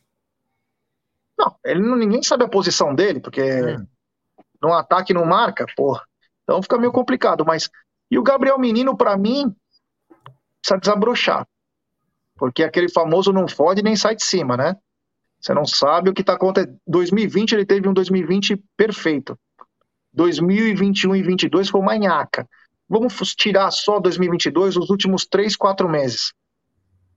Não, 1.37 1.53
ele 1.65 1.81
não, 1.81 1.97
ninguém 1.97 2.23
sabe 2.23 2.45
a 2.45 2.47
posição 2.47 2.95
dele, 2.95 3.19
porque 3.19 3.41
é. 3.41 3.77
no 4.63 4.71
ataque 4.71 5.13
não 5.13 5.25
marca, 5.25 5.65
porra. 5.75 6.01
Então 6.43 6.63
fica 6.63 6.77
meio 6.77 6.93
complicado. 6.93 7.43
Mas. 7.45 7.69
E 8.09 8.17
o 8.17 8.23
Gabriel 8.23 8.57
Menino, 8.57 8.95
para 8.95 9.17
mim, 9.17 9.53
precisa 10.61 10.79
desabrochar. 10.79 11.47
Porque 12.35 12.63
aquele 12.63 12.89
famoso 12.89 13.33
não 13.33 13.47
fode 13.47 13.83
nem 13.83 13.95
sai 13.95 14.15
de 14.15 14.23
cima, 14.23 14.55
né? 14.55 14.75
Você 15.39 15.53
não 15.53 15.65
sabe 15.65 16.09
o 16.09 16.13
que 16.13 16.21
está 16.21 16.33
acontecendo. 16.33 16.77
2020 16.87 17.53
ele 17.53 17.65
teve 17.65 17.87
um 17.87 17.93
2020 17.93 18.61
perfeito. 18.75 19.37
2021 20.13 21.15
e 21.15 21.19
2022 21.19 21.69
foi 21.69 21.81
uma 21.81 21.97
nhaca. 21.97 22.47
Vamos 22.87 23.13
tirar 23.35 23.69
só 23.71 23.99
2022, 23.99 24.75
os 24.75 24.89
últimos 24.89 25.25
três, 25.25 25.55
quatro 25.55 25.87
meses. 25.87 26.33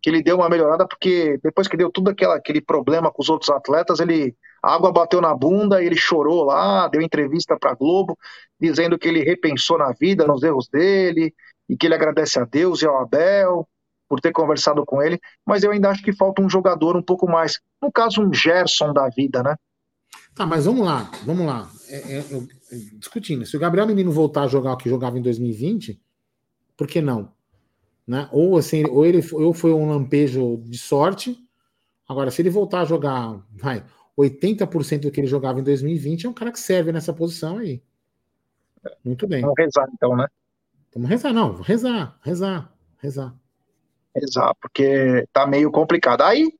Que 0.01 0.11
ele 0.11 0.22
deu 0.22 0.36
uma 0.36 0.49
melhorada, 0.49 0.86
porque 0.86 1.38
depois 1.43 1.66
que 1.66 1.76
deu 1.76 1.90
tudo 1.90 2.11
aquela, 2.11 2.36
aquele 2.36 2.61
problema 2.61 3.11
com 3.11 3.22
os 3.22 3.30
outros 3.30 3.51
atletas, 3.51 4.01
ele 4.01 4.36
a 4.62 4.74
água 4.74 4.93
bateu 4.93 5.20
na 5.20 5.34
bunda, 5.34 5.82
ele 5.82 5.97
chorou 5.97 6.45
lá, 6.45 6.86
deu 6.86 7.03
entrevista 7.03 7.59
para 7.59 7.74
Globo, 7.74 8.16
dizendo 8.61 8.97
que 8.97 9.09
ele 9.09 9.24
repensou 9.24 9.76
na 9.76 9.93
vida, 9.93 10.24
nos 10.24 10.43
erros 10.43 10.68
dele, 10.68 11.34
e 11.72 11.76
que 11.76 11.86
ele 11.86 11.94
agradece 11.94 12.38
a 12.38 12.44
Deus 12.44 12.82
e 12.82 12.86
ao 12.86 12.98
Abel 12.98 13.66
por 14.06 14.20
ter 14.20 14.30
conversado 14.30 14.84
com 14.84 15.00
ele, 15.00 15.18
mas 15.44 15.64
eu 15.64 15.70
ainda 15.70 15.88
acho 15.88 16.02
que 16.02 16.12
falta 16.12 16.42
um 16.42 16.50
jogador 16.50 16.94
um 16.98 17.02
pouco 17.02 17.26
mais, 17.26 17.58
no 17.80 17.90
caso 17.90 18.20
um 18.20 18.30
Gerson 18.30 18.92
da 18.92 19.08
vida, 19.08 19.42
né? 19.42 19.56
Tá, 20.34 20.44
mas 20.44 20.66
vamos 20.66 20.84
lá, 20.84 21.10
vamos 21.24 21.46
lá. 21.46 21.70
É, 21.88 22.18
é, 22.18 22.24
eu, 22.30 22.46
discutindo. 22.98 23.46
Se 23.46 23.56
o 23.56 23.60
Gabriel 23.60 23.86
Menino 23.86 24.12
voltar 24.12 24.42
a 24.42 24.48
jogar 24.48 24.74
o 24.74 24.76
que 24.76 24.90
jogava 24.90 25.18
em 25.18 25.22
2020, 25.22 25.98
por 26.76 26.86
que 26.86 27.00
não? 27.00 27.32
Né? 28.06 28.28
Ou 28.30 28.58
assim, 28.58 28.84
ou 28.86 29.06
ele 29.06 29.22
ou 29.32 29.54
foi 29.54 29.72
um 29.72 29.88
lampejo 29.88 30.58
de 30.66 30.76
sorte. 30.76 31.38
Agora, 32.06 32.30
se 32.30 32.42
ele 32.42 32.50
voltar 32.50 32.82
a 32.82 32.84
jogar, 32.84 33.42
vai, 33.50 33.82
80% 34.18 35.00
do 35.00 35.10
que 35.10 35.20
ele 35.20 35.26
jogava 35.26 35.60
em 35.60 35.62
2020, 35.62 36.26
é 36.26 36.28
um 36.28 36.34
cara 36.34 36.52
que 36.52 36.60
serve 36.60 36.92
nessa 36.92 37.14
posição 37.14 37.56
aí. 37.56 37.82
Muito 39.02 39.26
bem. 39.26 39.40
Vamos 39.40 39.56
rezar, 39.56 39.88
então, 39.94 40.14
né? 40.14 40.26
Vamos 40.95 41.09
rezar, 41.09 41.32
não, 41.32 41.57
rezar, 41.62 42.16
rezar, 42.22 42.70
rezar. 42.99 43.34
Rezar, 44.14 44.55
porque 44.61 45.26
tá 45.32 45.47
meio 45.47 45.70
complicado. 45.70 46.20
Aí, 46.22 46.53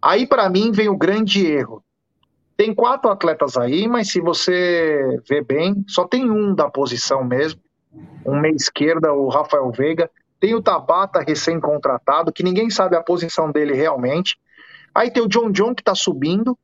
aí 0.00 0.26
para 0.26 0.48
mim 0.48 0.70
vem 0.70 0.88
o 0.88 0.96
grande 0.96 1.44
erro. 1.44 1.82
Tem 2.56 2.72
quatro 2.72 3.10
atletas 3.10 3.56
aí, 3.56 3.88
mas 3.88 4.12
se 4.12 4.20
você 4.20 5.20
vê 5.28 5.42
bem, 5.42 5.84
só 5.88 6.06
tem 6.06 6.30
um 6.30 6.54
da 6.54 6.70
posição 6.70 7.24
mesmo. 7.24 7.60
Um 8.24 8.38
meia 8.38 8.54
esquerda, 8.54 9.12
o 9.12 9.28
Rafael 9.28 9.70
Veiga. 9.72 10.08
Tem 10.38 10.54
o 10.54 10.62
Tabata 10.62 11.20
recém-contratado, 11.20 12.32
que 12.32 12.44
ninguém 12.44 12.70
sabe 12.70 12.94
a 12.94 13.02
posição 13.02 13.50
dele 13.50 13.74
realmente. 13.74 14.38
Aí 14.94 15.10
tem 15.10 15.22
o 15.22 15.28
John 15.28 15.50
John 15.50 15.74
que 15.74 15.82
tá 15.82 15.94
subindo. 15.94 16.56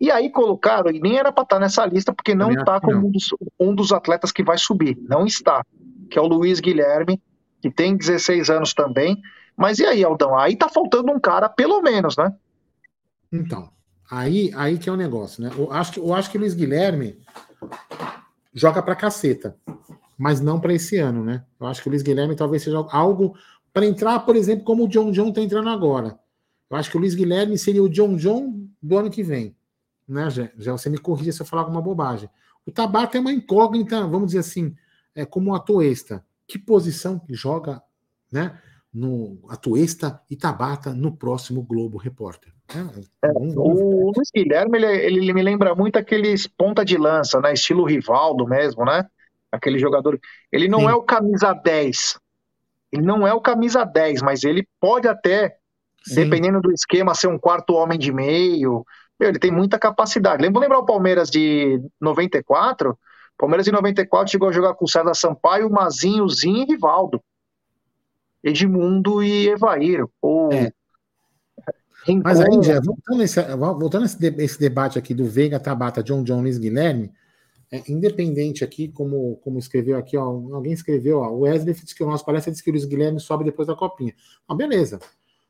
E 0.00 0.10
aí 0.10 0.30
colocaram, 0.30 0.90
e 0.90 1.00
nem 1.00 1.18
era 1.18 1.32
para 1.32 1.42
estar 1.42 1.56
tá 1.56 1.60
nessa 1.60 1.84
lista, 1.84 2.14
porque 2.14 2.34
não 2.34 2.50
está 2.50 2.80
como 2.80 3.06
um 3.06 3.10
dos, 3.10 3.28
um 3.58 3.74
dos 3.74 3.92
atletas 3.92 4.30
que 4.30 4.42
vai 4.42 4.56
subir. 4.56 4.96
Não 5.08 5.26
está. 5.26 5.64
Que 6.10 6.18
é 6.18 6.22
o 6.22 6.26
Luiz 6.26 6.60
Guilherme, 6.60 7.20
que 7.60 7.70
tem 7.70 7.96
16 7.96 8.50
anos 8.50 8.74
também. 8.74 9.20
Mas 9.56 9.78
e 9.78 9.86
aí, 9.86 10.04
Aldão? 10.04 10.36
Aí 10.36 10.56
tá 10.56 10.68
faltando 10.68 11.10
um 11.10 11.18
cara, 11.18 11.48
pelo 11.48 11.80
menos, 11.80 12.16
né? 12.16 12.34
Então, 13.32 13.70
Aí, 14.10 14.52
aí 14.54 14.78
que 14.78 14.88
é 14.88 14.92
o 14.92 14.96
negócio, 14.96 15.42
né? 15.42 15.50
Eu 15.56 15.72
acho 15.72 15.92
que, 15.92 16.00
eu 16.00 16.14
acho 16.14 16.30
que 16.30 16.36
o 16.36 16.40
Luiz 16.40 16.54
Guilherme 16.54 17.18
joga 18.54 18.80
pra 18.80 18.94
caceta, 18.94 19.56
mas 20.16 20.40
não 20.40 20.60
para 20.60 20.72
esse 20.72 20.96
ano, 20.96 21.24
né? 21.24 21.44
Eu 21.58 21.66
acho 21.66 21.82
que 21.82 21.88
o 21.88 21.90
Luiz 21.90 22.02
Guilherme 22.02 22.36
talvez 22.36 22.62
seja 22.62 22.78
algo 22.90 23.36
para 23.72 23.84
entrar, 23.84 24.20
por 24.20 24.36
exemplo, 24.36 24.64
como 24.64 24.84
o 24.84 24.88
John 24.88 25.10
John 25.10 25.32
tá 25.32 25.40
entrando 25.40 25.68
agora. 25.68 26.18
Eu 26.70 26.76
acho 26.76 26.90
que 26.90 26.96
o 26.96 27.00
Luiz 27.00 27.14
Guilherme 27.14 27.58
seria 27.58 27.82
o 27.82 27.88
John 27.88 28.16
John 28.16 28.68
do 28.80 28.96
ano 28.96 29.10
que 29.10 29.22
vem, 29.22 29.56
né? 30.06 30.30
Já, 30.30 30.48
já 30.56 30.72
você 30.72 30.88
me 30.88 30.98
corrija 30.98 31.32
se 31.32 31.42
eu 31.42 31.46
falar 31.46 31.62
alguma 31.62 31.82
bobagem. 31.82 32.30
O 32.64 32.70
Tabata 32.70 33.18
é 33.18 33.20
uma 33.20 33.32
incógnita, 33.32 34.06
vamos 34.06 34.28
dizer 34.28 34.38
assim, 34.38 34.74
é 35.16 35.24
como 35.24 35.50
o 35.50 35.54
atuesta. 35.54 36.24
Que 36.46 36.58
posição 36.58 37.18
que 37.18 37.34
joga, 37.34 37.82
né? 38.30 38.60
No 38.92 39.40
atuesta 39.48 40.20
e 40.30 40.36
Tabata 40.36 40.94
no 40.94 41.16
próximo 41.16 41.62
Globo 41.62 41.98
Repórter. 41.98 42.52
É, 42.68 43.28
o 43.34 44.12
Luiz 44.14 44.30
Guilherme, 44.34 44.78
ele, 44.78 45.18
ele, 45.18 45.32
me 45.32 45.42
lembra 45.42 45.74
muito 45.74 45.96
aqueles 45.96 46.46
ponta 46.46 46.84
de 46.84 46.96
lança, 46.96 47.40
né? 47.40 47.52
Estilo 47.52 47.84
Rivaldo 47.84 48.46
mesmo, 48.46 48.84
né? 48.84 49.06
Aquele 49.50 49.78
jogador. 49.78 50.20
Ele 50.52 50.68
não 50.68 50.80
Sim. 50.80 50.88
é 50.88 50.94
o 50.94 51.02
camisa 51.02 51.52
10. 51.52 52.18
Ele 52.92 53.02
não 53.02 53.26
é 53.26 53.32
o 53.32 53.40
camisa 53.40 53.84
10, 53.84 54.22
mas 54.22 54.44
ele 54.44 54.66
pode 54.80 55.08
até, 55.08 55.56
Sim. 56.04 56.14
dependendo 56.16 56.60
do 56.60 56.72
esquema, 56.72 57.14
ser 57.14 57.28
um 57.28 57.38
quarto 57.38 57.74
homem 57.74 57.98
de 57.98 58.12
meio. 58.12 58.84
Ele 59.18 59.38
tem 59.38 59.50
muita 59.50 59.78
capacidade. 59.78 60.42
Lembra 60.42 60.60
lembrar 60.60 60.78
o 60.78 60.86
Palmeiras 60.86 61.30
de 61.30 61.80
94? 62.00 62.98
Palmeiras 63.38 63.64
de 63.64 63.72
94 63.72 64.30
chegou 64.30 64.48
a 64.48 64.52
jogar 64.52 64.74
com 64.74 64.84
o 64.84 64.88
César 64.88 65.14
Sampaio, 65.14 65.70
Mazinho, 65.70 66.28
Zinho 66.28 66.62
e 66.62 66.64
Rivaldo. 66.64 67.22
Edmundo 68.42 69.22
e 69.22 69.48
Evair. 69.48 70.04
Ou 70.22 70.52
é. 70.52 70.72
Mas 72.22 72.40
aí, 72.40 72.62
já, 72.62 72.80
voltando, 72.80 73.22
esse, 73.22 73.42
voltando 73.56 74.04
esse, 74.04 74.24
esse 74.38 74.60
debate 74.60 74.96
aqui 74.96 75.12
do 75.12 75.24
Veiga, 75.24 75.58
Tabata, 75.58 76.04
John 76.04 76.22
Jones, 76.22 76.56
Guilherme, 76.56 77.12
é, 77.70 77.82
independente 77.90 78.62
aqui, 78.62 78.86
como, 78.86 79.36
como 79.38 79.58
escreveu 79.58 79.98
aqui, 79.98 80.16
ó, 80.16 80.22
alguém 80.22 80.72
escreveu, 80.72 81.18
ó, 81.18 81.30
o 81.30 81.40
Wesley 81.40 81.74
disse 81.74 81.96
que 81.96 82.04
o 82.04 82.06
nosso 82.06 82.24
palestra 82.24 82.52
disse 82.52 82.62
que 82.62 82.70
o 82.70 82.72
Luiz 82.72 82.84
Guilherme 82.84 83.18
sobe 83.18 83.42
depois 83.42 83.66
da 83.66 83.74
copinha. 83.74 84.14
Ah, 84.46 84.54
beleza. 84.54 85.00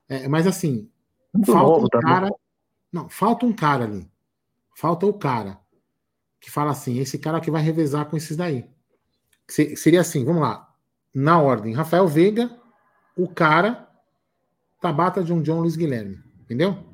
É, 0.09 0.27
mas 0.29 0.47
assim, 0.47 0.89
falta 1.45 1.99
um 1.99 2.01
cara. 2.01 2.31
Não, 2.91 3.09
falta 3.11 3.45
um 3.45 3.53
cara 3.53 3.85
ali. 3.85 4.09
Falta 4.75 5.05
o 5.05 5.13
cara 5.13 5.59
que 6.41 6.51
fala 6.51 6.71
assim: 6.71 6.99
esse 6.99 7.19
cara 7.19 7.41
que 7.41 7.51
vai 7.51 7.63
revezar 7.63 8.07
com 8.07 8.17
esses 8.17 8.37
daí. 8.37 8.65
Seria 9.49 10.01
assim, 10.01 10.25
vamos 10.25 10.43
lá. 10.43 10.69
Na 11.15 11.41
ordem, 11.41 11.73
Rafael 11.73 12.07
Veiga, 12.07 12.51
o 13.17 13.29
cara, 13.29 13.89
Tabata 14.81 15.23
de 15.23 15.33
um 15.33 15.41
John 15.41 15.61
Luiz 15.61 15.77
Guilherme. 15.77 16.19
Entendeu? 16.43 16.85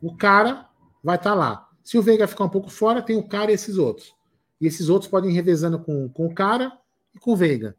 O 0.00 0.16
cara 0.16 0.68
vai 1.02 1.16
estar 1.16 1.30
tá 1.30 1.36
lá. 1.36 1.68
Se 1.82 1.98
o 1.98 2.02
Veiga 2.02 2.26
ficar 2.26 2.44
um 2.44 2.48
pouco 2.48 2.70
fora, 2.70 3.02
tem 3.02 3.16
o 3.16 3.26
cara 3.26 3.50
e 3.50 3.54
esses 3.54 3.76
outros. 3.76 4.14
E 4.60 4.66
esses 4.66 4.88
outros 4.88 5.10
podem 5.10 5.30
ir 5.30 5.34
revezando 5.34 5.78
com, 5.78 6.08
com 6.08 6.26
o 6.26 6.34
cara 6.34 6.72
e 7.14 7.18
com 7.18 7.32
o 7.32 7.36
Veiga. 7.36 7.76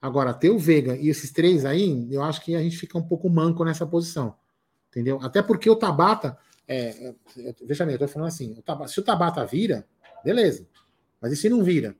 Agora, 0.00 0.34
ter 0.34 0.50
o 0.50 0.58
Veiga 0.58 0.96
e 0.96 1.08
esses 1.08 1.30
três 1.30 1.64
aí, 1.64 2.08
eu 2.12 2.22
acho 2.22 2.40
que 2.44 2.54
a 2.54 2.62
gente 2.62 2.76
fica 2.76 2.98
um 2.98 3.02
pouco 3.02 3.28
manco 3.28 3.64
nessa 3.64 3.86
posição. 3.86 4.36
Entendeu? 4.90 5.18
Até 5.22 5.42
porque 5.42 5.68
o 5.68 5.76
Tabata. 5.76 6.36
É, 6.66 7.14
veja 7.62 7.84
bem, 7.86 7.94
eu 7.94 7.98
tô 7.98 8.08
falando 8.08 8.28
assim: 8.28 8.52
o 8.58 8.62
Tabata, 8.62 8.90
se 8.90 9.00
o 9.00 9.02
Tabata 9.02 9.44
vira, 9.46 9.86
beleza. 10.24 10.66
Mas 11.20 11.32
e 11.32 11.36
se 11.36 11.48
não 11.48 11.62
vira? 11.62 11.96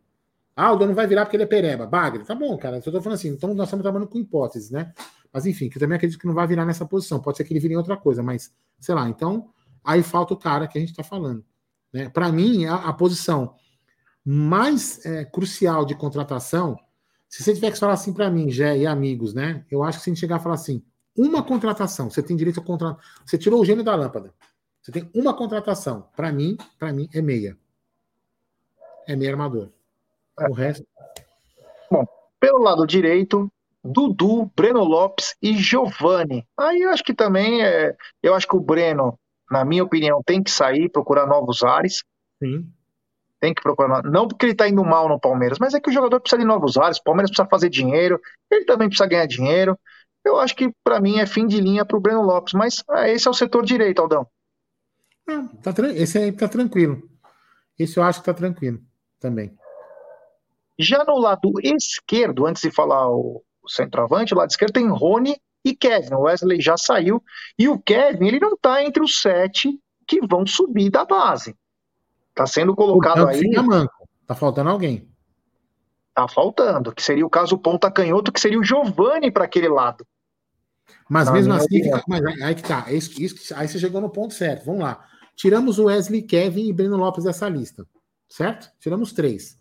Ah, 0.54 0.72
o 0.72 0.76
dono 0.76 0.94
vai 0.94 1.06
virar 1.06 1.24
porque 1.24 1.36
ele 1.36 1.44
é 1.44 1.46
pereba. 1.46 1.86
Bagre, 1.86 2.24
tá 2.24 2.34
bom, 2.34 2.56
cara. 2.58 2.78
Eu 2.78 2.82
tô 2.82 3.00
falando 3.00 3.14
assim, 3.16 3.28
então 3.28 3.54
nós 3.54 3.68
estamos 3.68 3.82
trabalhando 3.82 4.08
com 4.08 4.18
hipóteses, 4.18 4.70
né? 4.70 4.92
Mas 5.32 5.46
enfim, 5.46 5.68
que 5.68 5.76
eu 5.76 5.80
também 5.80 5.96
acredito 5.96 6.18
que 6.18 6.26
não 6.26 6.34
vai 6.34 6.46
virar 6.46 6.64
nessa 6.64 6.84
posição. 6.84 7.20
Pode 7.20 7.36
ser 7.36 7.44
que 7.44 7.52
ele 7.52 7.60
vire 7.60 7.74
em 7.74 7.76
outra 7.76 7.96
coisa, 7.96 8.22
mas 8.22 8.52
sei 8.80 8.94
lá. 8.94 9.08
Então, 9.08 9.50
aí 9.84 10.02
falta 10.02 10.34
o 10.34 10.36
cara 10.36 10.66
que 10.66 10.76
a 10.76 10.80
gente 10.80 10.90
está 10.90 11.04
falando. 11.04 11.44
Né? 11.92 12.08
Para 12.08 12.32
mim, 12.32 12.64
a, 12.64 12.74
a, 12.74 12.92
posição 12.92 13.54
mais 14.24 15.04
é, 15.06 15.24
crucial 15.24 15.84
de 15.84 15.94
contratação, 15.94 16.76
se 17.28 17.42
você 17.42 17.54
tiver 17.54 17.70
que 17.70 17.78
falar 17.78 17.92
assim 17.92 18.12
para 18.12 18.30
mim, 18.30 18.50
Jé 18.50 18.78
e 18.78 18.86
amigos, 18.86 19.34
né? 19.34 19.64
Eu 19.70 19.82
acho 19.82 19.98
que 19.98 20.04
se 20.04 20.10
a 20.10 20.12
gente 20.12 20.20
chegar 20.20 20.36
a 20.36 20.40
falar 20.40 20.56
assim, 20.56 20.82
uma 21.16 21.42
contratação, 21.42 22.10
você 22.10 22.22
tem 22.22 22.36
direito 22.36 22.60
a 22.60 22.64
contratar. 22.64 23.02
Você 23.24 23.38
tirou 23.38 23.60
o 23.60 23.64
gênio 23.64 23.84
da 23.84 23.94
lâmpada. 23.94 24.32
Você 24.82 24.92
tem 24.92 25.10
uma 25.14 25.34
contratação. 25.34 26.08
Para 26.16 26.32
mim, 26.32 26.56
para 26.78 26.92
mim 26.92 27.08
é 27.12 27.20
meia. 27.20 27.56
É 29.08 29.16
meia 29.16 29.30
armador. 29.30 29.70
O 30.38 30.52
resto. 30.52 30.86
Bom, 31.90 32.04
pelo 32.38 32.58
lado 32.58 32.86
direito, 32.86 33.50
Dudu, 33.82 34.52
Breno 34.54 34.84
Lopes 34.84 35.34
e 35.42 35.56
Giovani. 35.56 36.46
Aí 36.54 36.82
eu 36.82 36.90
acho 36.90 37.02
que 37.02 37.14
também 37.14 37.64
é. 37.64 37.96
Eu 38.22 38.34
acho 38.34 38.46
que 38.46 38.54
o 38.54 38.60
Breno, 38.60 39.18
na 39.50 39.64
minha 39.64 39.82
opinião, 39.82 40.22
tem 40.22 40.42
que 40.42 40.50
sair, 40.50 40.90
procurar 40.90 41.26
novos 41.26 41.62
ares. 41.62 42.04
Sim. 42.38 42.70
Tem 43.40 43.54
que 43.54 43.62
procurar. 43.62 44.02
Não 44.02 44.28
porque 44.28 44.44
ele 44.44 44.52
está 44.52 44.68
indo 44.68 44.84
mal 44.84 45.08
no 45.08 45.18
Palmeiras, 45.18 45.58
mas 45.58 45.72
é 45.72 45.80
que 45.80 45.88
o 45.88 45.92
jogador 45.92 46.20
precisa 46.20 46.40
de 46.40 46.46
novos 46.46 46.76
ares. 46.76 46.98
O 46.98 47.02
Palmeiras 47.02 47.30
precisa 47.30 47.48
fazer 47.48 47.70
dinheiro. 47.70 48.20
Ele 48.50 48.66
também 48.66 48.88
precisa 48.88 49.08
ganhar 49.08 49.26
dinheiro. 49.26 49.78
Eu 50.22 50.38
acho 50.38 50.54
que 50.54 50.70
para 50.84 51.00
mim 51.00 51.18
é 51.18 51.24
fim 51.24 51.46
de 51.46 51.62
linha 51.62 51.86
para 51.86 51.96
o 51.96 52.00
Breno 52.00 52.20
Lopes. 52.20 52.52
Mas 52.52 52.84
ah, 52.90 53.08
esse 53.08 53.26
é 53.26 53.30
o 53.30 53.34
setor 53.34 53.64
direito, 53.64 54.02
Aldão. 54.02 54.26
Não, 55.26 55.48
tá, 55.48 55.72
esse 55.94 56.18
aí 56.18 56.30
tá 56.30 56.46
tranquilo. 56.46 57.02
Esse 57.78 57.98
eu 57.98 58.02
acho 58.02 58.20
que 58.20 58.26
tá 58.26 58.34
tranquilo 58.34 58.82
também. 59.18 59.56
Já 60.78 61.04
no 61.04 61.18
lado 61.18 61.52
esquerdo, 61.62 62.46
antes 62.46 62.62
de 62.62 62.70
falar 62.70 63.10
o, 63.10 63.42
centroavante, 63.66 64.32
o 64.32 64.36
lado 64.36 64.50
esquerdo 64.50 64.72
tem 64.72 64.88
Rony 64.88 65.36
e 65.64 65.74
Kevin. 65.74 66.14
O 66.14 66.20
Wesley 66.22 66.60
já 66.60 66.76
saiu. 66.76 67.22
E 67.58 67.68
o 67.68 67.78
Kevin, 67.78 68.28
ele 68.28 68.40
não 68.40 68.54
está 68.54 68.82
entre 68.82 69.02
os 69.02 69.20
sete 69.20 69.78
que 70.06 70.20
vão 70.26 70.46
subir 70.46 70.90
da 70.90 71.04
base. 71.04 71.54
Está 72.30 72.46
sendo 72.46 72.74
colocado 72.74 73.26
aí. 73.26 73.50
Manco. 73.56 74.08
Tá 74.26 74.34
faltando 74.34 74.70
alguém. 74.70 75.08
Tá 76.14 76.28
faltando. 76.28 76.92
Que 76.92 77.02
seria 77.02 77.26
o 77.26 77.30
caso 77.30 77.58
ponta 77.58 77.90
canhoto, 77.90 78.32
que 78.32 78.40
seria 78.40 78.58
o 78.58 78.64
Giovani 78.64 79.30
para 79.30 79.44
aquele 79.44 79.68
lado. 79.68 80.06
Mas 81.08 81.30
mesmo 81.30 81.54
assim, 81.54 81.82
fica, 81.82 82.02
mas 82.06 82.22
aí 82.42 82.54
que 82.54 82.62
tá. 82.62 82.84
É 82.86 82.94
isso, 82.94 83.20
isso, 83.20 83.54
aí 83.54 83.66
você 83.66 83.78
chegou 83.78 84.00
no 84.00 84.10
ponto 84.10 84.32
certo. 84.32 84.64
Vamos 84.64 84.82
lá. 84.82 85.04
Tiramos 85.34 85.78
o 85.78 85.84
Wesley, 85.84 86.22
Kevin 86.22 86.68
e 86.68 86.72
Breno 86.72 86.96
Lopes 86.96 87.24
dessa 87.24 87.48
lista. 87.48 87.86
Certo? 88.28 88.70
Tiramos 88.78 89.12
três. 89.12 89.58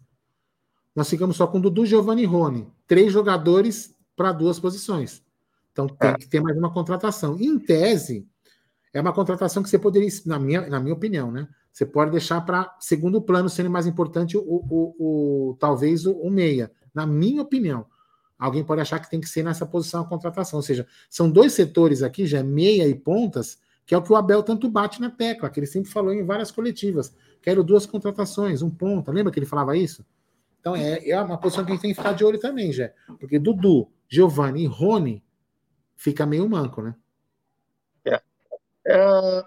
Nós 0.96 1.10
ficamos 1.10 1.38
só 1.38 1.48
com 1.48 1.62
Dudu, 1.62 1.86
Giovanni 1.86 2.24
e 2.24 2.26
Rony. 2.26 2.68
Três 2.86 3.14
jogadores 3.14 3.96
para 4.16 4.32
duas 4.32 4.60
posições. 4.60 5.24
Então 5.72 5.88
tem 5.88 6.10
é. 6.10 6.14
que 6.16 6.28
ter 6.28 6.42
mais 6.42 6.58
uma 6.58 6.74
contratação. 6.74 7.38
Em 7.40 7.58
tese, 7.60 8.28
é 8.92 9.00
uma 9.00 9.14
contratação 9.14 9.62
que 9.62 9.70
você 9.70 9.78
poderia, 9.78 10.10
na 10.26 10.40
minha, 10.40 10.68
na 10.68 10.80
minha 10.80 10.96
opinião, 10.96 11.32
né? 11.32 11.48
Você 11.72 11.86
pode 11.86 12.10
deixar 12.10 12.42
para 12.42 12.76
segundo 12.80 13.22
plano, 13.22 13.48
sendo 13.48 13.70
mais 13.70 13.86
importante 13.86 14.36
o, 14.36 14.42
o, 14.42 14.96
o 15.52 15.58
talvez 15.60 16.08
o, 16.08 16.14
o, 16.14 16.32
meia. 16.32 16.72
Na 16.92 17.06
minha 17.06 17.44
opinião. 17.44 17.86
Alguém 18.40 18.64
pode 18.64 18.82
achar 18.82 19.00
que 19.00 19.10
tem 19.10 19.22
que 19.22 19.30
ser 19.30 19.44
nessa 19.44 19.68
posição 19.68 20.02
a 20.02 20.08
contratação. 20.08 20.58
Ou 20.58 20.64
seja, 20.64 20.88
são 21.08 21.30
dois 21.30 21.54
setores 21.54 22.02
aqui, 22.02 22.26
já 22.26 22.40
é 22.40 22.44
meia 22.44 22.88
e 22.88 22.96
pontas, 22.96 23.60
que 23.88 23.96
é 23.96 23.98
o 23.98 24.02
que 24.02 24.12
o 24.12 24.18
Abel 24.18 24.44
tanto 24.44 24.70
bate 24.70 25.00
na 25.00 25.10
tecla, 25.10 25.50
que 25.50 25.62
ele 25.62 25.66
sempre 25.66 25.90
falou 25.90 26.14
em 26.14 26.26
várias 26.26 26.52
coletivas. 26.52 27.16
Quero 27.42 27.64
duas 27.64 27.86
contratações, 27.86 28.62
um 28.62 28.70
ponta. 28.70 29.14
Lembra 29.14 29.32
que 29.32 29.40
ele 29.40 29.46
falava 29.46 29.78
isso? 29.78 30.06
Então 30.60 30.76
é, 30.76 31.10
é 31.10 31.22
uma 31.22 31.38
posição 31.38 31.64
que 31.64 31.72
a 31.72 31.74
gente 31.74 31.82
tem 31.82 31.92
que 31.92 31.98
ficar 31.98 32.12
de 32.12 32.26
olho 32.26 32.38
também, 32.38 32.74
já. 32.74 32.92
Porque 33.18 33.40
Dudu, 33.40 33.90
Giovanni 34.10 34.64
e 34.64 34.68
Rony 34.68 35.24
fica 35.96 36.26
meio 36.26 36.50
manco, 36.50 36.82
né? 36.82 36.96
É. 38.04 38.22
é. 38.90 39.44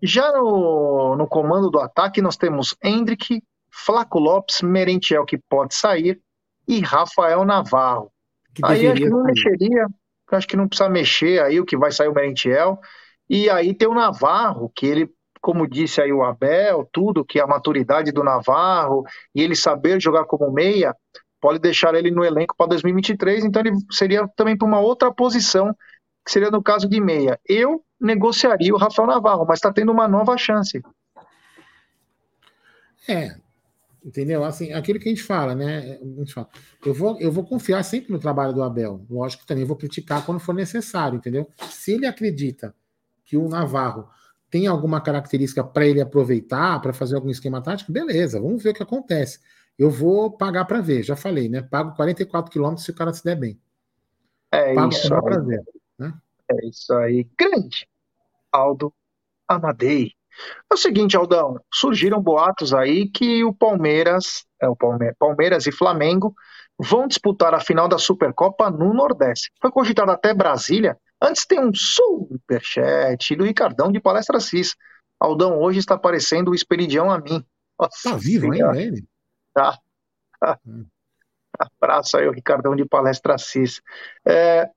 já 0.00 0.30
no, 0.38 1.16
no 1.16 1.26
comando 1.26 1.68
do 1.68 1.80
ataque 1.80 2.22
nós 2.22 2.36
temos 2.36 2.76
Hendrick, 2.84 3.42
Flaco 3.68 4.20
Lopes, 4.20 4.62
Merentiel 4.62 5.24
que 5.24 5.36
pode 5.36 5.74
sair 5.74 6.22
e 6.68 6.78
Rafael 6.78 7.44
Navarro. 7.44 8.12
Que 8.54 8.64
aí 8.64 8.86
acho 8.86 9.02
que 9.02 9.10
não 9.10 9.24
sair. 9.24 9.34
mexeria, 9.34 9.86
acho 10.30 10.46
que 10.46 10.56
não 10.56 10.68
precisa 10.68 10.88
mexer 10.88 11.42
aí 11.42 11.58
o 11.58 11.66
que 11.66 11.76
vai 11.76 11.90
sair 11.90 12.06
o 12.06 12.14
Merentiel. 12.14 12.80
E 13.30 13.48
aí 13.48 13.72
tem 13.72 13.86
o 13.86 13.94
Navarro, 13.94 14.72
que 14.74 14.84
ele 14.84 15.08
como 15.40 15.66
disse 15.66 16.02
aí 16.02 16.12
o 16.12 16.22
Abel, 16.22 16.86
tudo 16.92 17.24
que 17.24 17.40
a 17.40 17.46
maturidade 17.46 18.12
do 18.12 18.22
Navarro 18.22 19.04
e 19.34 19.40
ele 19.40 19.56
saber 19.56 19.98
jogar 19.98 20.24
como 20.24 20.52
meia 20.52 20.94
pode 21.40 21.58
deixar 21.58 21.94
ele 21.94 22.10
no 22.10 22.22
elenco 22.22 22.54
para 22.54 22.66
2023, 22.66 23.44
então 23.44 23.62
ele 23.62 23.72
seria 23.90 24.28
também 24.36 24.58
para 24.58 24.68
uma 24.68 24.80
outra 24.80 25.10
posição, 25.10 25.74
que 26.22 26.30
seria 26.30 26.50
no 26.50 26.62
caso 26.62 26.86
de 26.86 27.00
meia. 27.00 27.40
Eu 27.48 27.82
negociaria 27.98 28.74
o 28.74 28.76
Rafael 28.76 29.08
Navarro, 29.08 29.46
mas 29.48 29.58
está 29.58 29.72
tendo 29.72 29.90
uma 29.90 30.06
nova 30.06 30.36
chance. 30.36 30.82
É, 33.08 33.36
entendeu? 34.04 34.44
Assim, 34.44 34.74
aquilo 34.74 34.98
que 34.98 35.08
a 35.08 35.12
gente 35.12 35.22
fala, 35.22 35.54
né? 35.54 35.98
Gente 36.18 36.34
fala, 36.34 36.48
eu, 36.84 36.92
vou, 36.92 37.18
eu 37.18 37.32
vou 37.32 37.44
confiar 37.44 37.82
sempre 37.82 38.12
no 38.12 38.18
trabalho 38.18 38.52
do 38.52 38.62
Abel. 38.62 39.06
Lógico 39.08 39.42
que 39.42 39.48
também 39.48 39.64
vou 39.64 39.76
criticar 39.76 40.26
quando 40.26 40.40
for 40.40 40.54
necessário, 40.54 41.16
entendeu? 41.16 41.48
Se 41.70 41.92
ele 41.92 42.06
acredita 42.06 42.74
que 43.30 43.36
o 43.36 43.48
Navarro 43.48 44.08
tem 44.50 44.66
alguma 44.66 45.00
característica 45.00 45.62
para 45.62 45.86
ele 45.86 46.00
aproveitar, 46.00 46.82
para 46.82 46.92
fazer 46.92 47.14
algum 47.14 47.30
esquema 47.30 47.62
tático, 47.62 47.92
beleza, 47.92 48.40
vamos 48.40 48.60
ver 48.60 48.70
o 48.70 48.74
que 48.74 48.82
acontece. 48.82 49.38
Eu 49.78 49.88
vou 49.88 50.36
pagar 50.36 50.64
para 50.64 50.80
ver, 50.80 51.04
já 51.04 51.14
falei, 51.14 51.48
né? 51.48 51.62
Pago 51.62 51.94
44 51.94 52.50
quilômetros 52.50 52.84
se 52.84 52.90
o 52.90 52.94
cara 52.94 53.12
se 53.12 53.22
der 53.22 53.36
bem. 53.36 53.56
É 54.50 54.74
Pago 54.74 54.92
isso 54.92 55.14
aí. 55.14 55.22
Prazer, 55.22 55.62
né? 55.96 56.14
É 56.50 56.66
isso 56.66 56.92
aí. 56.94 57.28
Grande 57.38 57.88
Aldo 58.50 58.92
Amadei. 59.46 60.10
É 60.68 60.74
o 60.74 60.76
seguinte, 60.76 61.16
Aldão, 61.16 61.60
surgiram 61.72 62.20
boatos 62.20 62.74
aí 62.74 63.08
que 63.08 63.44
o 63.44 63.54
Palmeiras, 63.54 64.44
é 64.60 64.68
o 64.68 64.74
Palmeiras, 64.74 65.16
Palmeiras 65.16 65.66
e 65.68 65.72
Flamengo 65.72 66.34
vão 66.76 67.06
disputar 67.06 67.54
a 67.54 67.60
final 67.60 67.86
da 67.86 67.98
Supercopa 67.98 68.70
no 68.70 68.92
Nordeste. 68.92 69.52
Foi 69.62 69.70
cogitado 69.70 70.10
até 70.10 70.34
Brasília 70.34 70.98
Antes 71.20 71.46
tem 71.46 71.60
um 71.60 71.72
superchat 71.74 73.36
do 73.36 73.44
Ricardão 73.44 73.92
de 73.92 74.00
Palestra 74.00 74.40
Cis. 74.40 74.74
Aldão 75.18 75.60
hoje 75.60 75.78
está 75.78 75.98
parecendo 75.98 76.50
o 76.50 76.54
Esperidião 76.54 77.10
a 77.10 77.18
mim. 77.18 77.44
Nossa, 77.78 78.10
tá 78.10 78.16
vivo 78.16 78.50
ainda 78.52 78.80
ele? 78.80 79.04
Tá. 79.52 79.78
Hum. 80.66 80.86
Abraço 81.58 82.16
aí 82.16 82.26
o 82.26 82.32
Ricardão 82.32 82.74
de 82.74 82.86
Palestra 82.86 83.36
Cis. 83.36 83.82
É, 84.26 84.70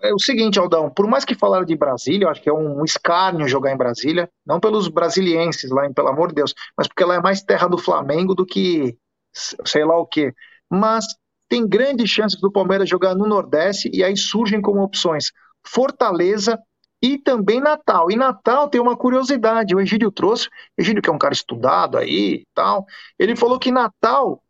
é 0.00 0.12
o 0.12 0.18
seguinte, 0.20 0.58
Aldão, 0.58 0.90
por 0.90 1.06
mais 1.06 1.24
que 1.24 1.34
falaram 1.34 1.64
de 1.64 1.74
Brasília, 1.74 2.26
eu 2.26 2.30
acho 2.30 2.42
que 2.42 2.48
é 2.48 2.52
um 2.52 2.84
escárnio 2.84 3.48
jogar 3.48 3.72
em 3.72 3.76
Brasília, 3.76 4.30
não 4.46 4.60
pelos 4.60 4.86
brasilienses 4.86 5.70
lá, 5.70 5.88
pelo 5.92 6.08
amor 6.08 6.28
de 6.28 6.34
Deus, 6.34 6.54
mas 6.76 6.86
porque 6.86 7.02
ela 7.02 7.16
é 7.16 7.20
mais 7.20 7.42
terra 7.42 7.66
do 7.66 7.78
Flamengo 7.78 8.34
do 8.34 8.46
que 8.46 8.96
sei 9.32 9.84
lá 9.84 9.96
o 9.96 10.06
quê. 10.06 10.32
Mas 10.70 11.06
tem 11.48 11.66
grandes 11.66 12.10
chances 12.10 12.40
do 12.40 12.50
Palmeiras 12.50 12.88
jogar 12.88 13.14
no 13.14 13.26
Nordeste 13.26 13.90
e 13.92 14.02
aí 14.02 14.16
surgem 14.16 14.60
como 14.60 14.82
opções 14.82 15.32
Fortaleza 15.66 16.58
e 17.00 17.18
também 17.18 17.60
Natal. 17.60 18.10
E 18.10 18.16
Natal 18.16 18.68
tem 18.68 18.80
uma 18.80 18.96
curiosidade, 18.96 19.74
o 19.74 19.80
Egídio 19.80 20.10
trouxe, 20.10 20.48
Egídio 20.76 21.02
que 21.02 21.10
é 21.10 21.12
um 21.12 21.18
cara 21.18 21.34
estudado 21.34 21.98
aí 21.98 22.44
tal, 22.54 22.86
ele 23.18 23.36
falou 23.36 23.58
que 23.58 23.70
Natal 23.70 24.42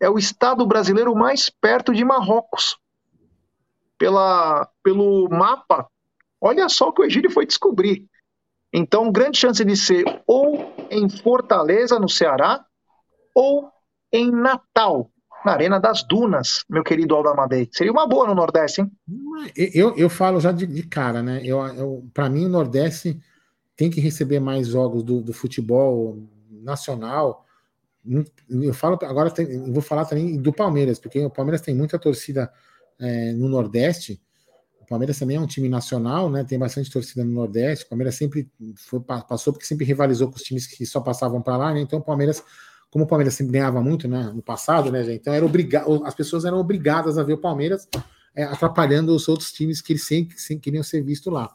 é 0.00 0.10
o 0.10 0.18
estado 0.18 0.66
brasileiro 0.66 1.14
mais 1.14 1.48
perto 1.48 1.94
de 1.94 2.04
Marrocos. 2.04 2.76
Pela, 3.96 4.68
pelo 4.82 5.28
mapa, 5.28 5.88
olha 6.40 6.68
só 6.68 6.88
o 6.88 6.92
que 6.92 7.02
o 7.02 7.04
Egídio 7.04 7.30
foi 7.30 7.46
descobrir. 7.46 8.06
Então, 8.72 9.12
grande 9.12 9.38
chance 9.38 9.64
de 9.64 9.76
ser 9.76 10.04
ou 10.26 10.74
em 10.90 11.08
Fortaleza, 11.08 12.00
no 12.00 12.08
Ceará, 12.08 12.64
ou 13.32 13.70
em 14.12 14.30
Natal, 14.30 15.08
na 15.44 15.52
Arena 15.52 15.78
das 15.78 16.02
Dunas, 16.02 16.64
meu 16.68 16.82
querido 16.82 17.14
Aldamadei. 17.14 17.68
Seria 17.72 17.92
uma 17.92 18.06
boa 18.06 18.26
no 18.26 18.34
Nordeste, 18.34 18.80
hein? 18.80 18.92
Eu, 19.56 19.96
eu 19.96 20.08
falo 20.08 20.40
já 20.40 20.52
de, 20.52 20.66
de 20.66 20.82
cara, 20.84 21.22
né? 21.22 21.40
Eu, 21.44 21.58
eu, 21.66 22.08
Para 22.12 22.28
mim, 22.28 22.46
o 22.46 22.48
Nordeste 22.48 23.20
tem 23.76 23.90
que 23.90 24.00
receber 24.00 24.40
mais 24.40 24.68
jogos 24.68 25.02
do, 25.02 25.20
do 25.20 25.32
futebol 25.32 26.22
nacional. 26.50 27.44
Eu 28.48 28.74
falo 28.74 28.98
agora, 29.02 29.30
tem, 29.30 29.72
vou 29.72 29.82
falar 29.82 30.04
também 30.04 30.36
do 30.36 30.52
Palmeiras, 30.52 30.98
porque 30.98 31.24
o 31.24 31.30
Palmeiras 31.30 31.60
tem 31.60 31.74
muita 31.74 31.98
torcida 31.98 32.52
é, 33.00 33.32
no 33.32 33.48
Nordeste. 33.48 34.20
O 34.80 34.86
Palmeiras 34.86 35.18
também 35.18 35.36
é 35.36 35.40
um 35.40 35.46
time 35.46 35.68
nacional, 35.68 36.28
né? 36.28 36.44
Tem 36.44 36.58
bastante 36.58 36.90
torcida 36.90 37.24
no 37.24 37.32
Nordeste. 37.32 37.84
O 37.84 37.88
Palmeiras 37.88 38.14
sempre 38.14 38.50
foi, 38.76 39.00
passou 39.00 39.52
porque 39.52 39.66
sempre 39.66 39.84
rivalizou 39.84 40.28
com 40.28 40.36
os 40.36 40.42
times 40.42 40.66
que 40.66 40.84
só 40.84 41.00
passavam 41.00 41.40
para 41.40 41.56
lá, 41.56 41.72
né? 41.72 41.80
Então 41.80 41.98
o 41.98 42.02
Palmeiras 42.02 42.42
como 42.92 43.06
o 43.06 43.08
Palmeiras 43.08 43.32
sempre 43.32 43.54
ganhava 43.54 43.80
muito, 43.80 44.06
né, 44.06 44.30
no 44.34 44.42
passado, 44.42 44.92
né, 44.92 45.02
gente? 45.02 45.20
Então 45.22 45.32
era 45.32 45.44
obrigado, 45.44 46.04
as 46.04 46.14
pessoas 46.14 46.44
eram 46.44 46.58
obrigadas 46.58 47.16
a 47.16 47.22
ver 47.22 47.32
o 47.32 47.38
Palmeiras 47.38 47.88
é, 48.36 48.44
atrapalhando 48.44 49.16
os 49.16 49.26
outros 49.28 49.50
times 49.50 49.80
que 49.80 49.94
eles 49.94 50.04
sempre, 50.04 50.38
sempre 50.38 50.60
queriam 50.62 50.82
ser 50.82 51.02
vistos 51.02 51.32
lá. 51.32 51.50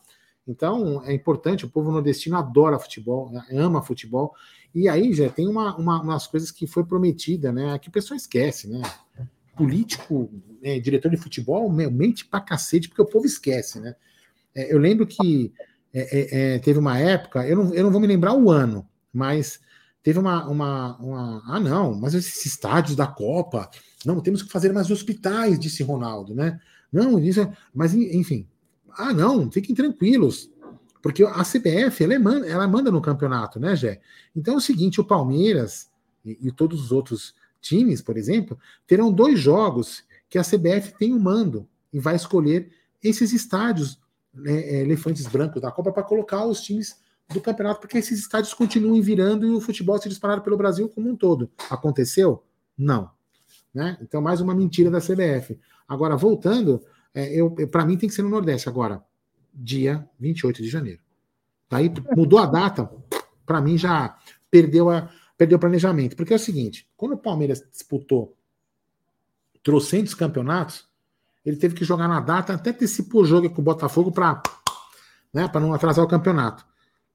Então 0.47 1.03
é 1.05 1.13
importante, 1.13 1.63
o 1.63 1.69
povo 1.69 1.91
nordestino 1.91 2.37
adora 2.37 2.79
futebol, 2.79 3.29
né, 3.31 3.45
ama 3.51 3.83
futebol. 3.83 4.33
E 4.73 4.89
aí 4.89 5.13
já 5.13 5.29
tem 5.29 5.47
uma, 5.47 5.77
uma, 5.77 6.01
umas 6.01 6.25
coisas 6.25 6.49
que 6.49 6.65
foi 6.65 6.83
prometida, 6.83 7.51
né? 7.51 7.77
Que 7.79 7.89
o 7.89 7.91
pessoal 7.91 8.17
esquece, 8.17 8.67
né? 8.67 8.81
Político, 9.55 10.29
né, 10.61 10.79
diretor 10.79 11.09
de 11.09 11.17
futebol, 11.17 11.71
mente 11.71 12.25
pra 12.25 12.41
cacete, 12.41 12.89
porque 12.89 13.01
o 13.01 13.05
povo 13.05 13.25
esquece, 13.25 13.79
né? 13.79 13.95
É, 14.55 14.73
eu 14.73 14.77
lembro 14.79 15.05
que 15.05 15.53
é, 15.93 16.01
é, 16.01 16.55
é, 16.55 16.59
teve 16.59 16.79
uma 16.79 16.97
época, 16.97 17.47
eu 17.47 17.55
não, 17.55 17.73
eu 17.73 17.83
não 17.83 17.91
vou 17.91 18.01
me 18.01 18.07
lembrar 18.07 18.33
o 18.33 18.49
ano, 18.51 18.87
mas 19.13 19.59
Teve 20.07 20.19
uma, 20.19 20.47
uma, 20.47 20.95
uma, 20.99 21.43
Ah, 21.45 21.59
não, 21.59 21.93
mas 21.93 22.13
esses 22.13 22.45
estádios 22.45 22.95
da 22.95 23.05
Copa. 23.05 23.69
Não, 24.05 24.21
temos 24.21 24.41
que 24.41 24.49
fazer 24.49 24.71
mais 24.71 24.89
hospitais, 24.89 25.59
disse 25.59 25.83
Ronaldo, 25.83 26.33
né? 26.33 26.61
Não, 26.89 27.19
isso 27.19 27.41
é, 27.41 27.57
Mas, 27.75 27.93
enfim. 27.93 28.47
Ah, 28.91 29.11
não, 29.11 29.51
fiquem 29.51 29.75
tranquilos. 29.75 30.49
Porque 31.01 31.25
a 31.25 31.43
CBF, 31.43 32.05
ela, 32.05 32.13
é, 32.13 32.49
ela 32.51 32.65
manda 32.69 32.89
no 32.89 33.01
campeonato, 33.01 33.59
né, 33.59 33.75
Gé? 33.75 33.99
Então 34.33 34.53
é 34.53 34.57
o 34.57 34.61
seguinte: 34.61 35.01
o 35.01 35.03
Palmeiras 35.03 35.89
e, 36.23 36.47
e 36.47 36.51
todos 36.53 36.81
os 36.81 36.93
outros 36.93 37.35
times, 37.59 38.01
por 38.01 38.15
exemplo, 38.15 38.57
terão 38.87 39.11
dois 39.11 39.37
jogos 39.37 40.05
que 40.29 40.37
a 40.37 40.41
CBF 40.41 40.97
tem 40.97 41.11
o 41.11 41.17
um 41.17 41.19
mando 41.19 41.67
e 41.91 41.99
vai 41.99 42.15
escolher 42.15 42.71
esses 43.03 43.33
estádios 43.33 43.99
né, 44.33 44.79
elefantes 44.79 45.27
brancos 45.27 45.61
da 45.61 45.69
Copa 45.69 45.91
para 45.91 46.03
colocar 46.03 46.45
os 46.45 46.61
times 46.61 46.95
do 47.29 47.41
campeonato, 47.41 47.81
porque 47.81 47.97
esses 47.97 48.19
estádios 48.19 48.53
continuam 48.53 49.01
virando 49.01 49.45
e 49.45 49.51
o 49.51 49.59
futebol 49.59 49.97
se 49.97 50.07
disparado 50.07 50.41
pelo 50.41 50.57
Brasil 50.57 50.87
como 50.89 51.09
um 51.09 51.15
todo. 51.15 51.49
Aconteceu? 51.69 52.43
Não. 52.77 53.09
Né? 53.73 53.97
Então, 54.01 54.21
mais 54.21 54.39
uma 54.39 54.55
mentira 54.55 54.89
da 54.89 54.99
CBF. 54.99 55.59
Agora, 55.87 56.15
voltando, 56.15 56.81
é, 57.13 57.33
eu, 57.33 57.51
para 57.67 57.85
mim 57.85 57.97
tem 57.97 58.07
que 58.07 58.15
ser 58.15 58.21
no 58.21 58.29
Nordeste 58.29 58.69
agora, 58.69 59.03
dia 59.53 60.07
28 60.19 60.61
de 60.61 60.69
janeiro. 60.69 61.01
Daí 61.69 61.91
mudou 62.15 62.39
a 62.39 62.45
data, 62.45 62.89
para 63.45 63.59
mim 63.59 63.77
já 63.77 64.17
perdeu, 64.49 64.89
a, 64.89 65.09
perdeu 65.37 65.57
o 65.57 65.59
planejamento. 65.59 66.15
Porque 66.15 66.33
é 66.33 66.37
o 66.37 66.39
seguinte: 66.39 66.89
quando 66.95 67.13
o 67.13 67.17
Palmeiras 67.17 67.63
disputou 67.71 68.35
trocentos 69.61 70.13
campeonatos, 70.13 70.87
ele 71.45 71.57
teve 71.57 71.75
que 71.75 71.83
jogar 71.83 72.07
na 72.07 72.19
data, 72.19 72.53
até 72.53 72.69
antecipou 72.69 73.21
o 73.21 73.25
jogo 73.25 73.49
com 73.49 73.61
o 73.61 73.63
Botafogo 73.63 74.11
para 74.11 74.41
né, 75.33 75.49
não 75.55 75.73
atrasar 75.73 76.03
o 76.03 76.07
campeonato. 76.07 76.65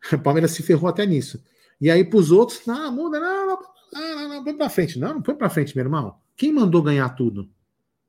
O 0.12 0.18
Palmeiras 0.18 0.50
se 0.50 0.62
ferrou 0.62 0.88
até 0.88 1.06
nisso. 1.06 1.42
E 1.80 1.90
aí, 1.90 2.04
para 2.04 2.18
os 2.18 2.30
outros, 2.30 2.66
não, 2.66 2.92
muda, 2.92 3.18
não, 3.18 3.46
não, 3.46 3.58
não, 3.92 4.28
não, 4.28 4.44
põe 4.44 4.56
para 4.56 4.68
frente. 4.68 4.98
Não, 4.98 5.14
não 5.14 5.22
põe 5.22 5.34
para 5.34 5.50
frente, 5.50 5.76
meu 5.76 5.84
irmão. 5.84 6.14
Quem 6.36 6.52
mandou 6.52 6.82
ganhar 6.82 7.08
tudo? 7.10 7.48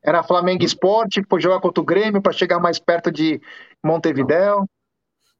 Era 0.01 0.23
Flamengo 0.23 0.63
Esporte, 0.63 1.23
foi 1.29 1.39
jogar 1.39 1.59
contra 1.61 1.81
o 1.81 1.85
Grêmio 1.85 2.21
para 2.21 2.33
chegar 2.33 2.59
mais 2.59 2.77
perto 2.77 3.11
de 3.11 3.41
Montevidéu. 3.83 4.67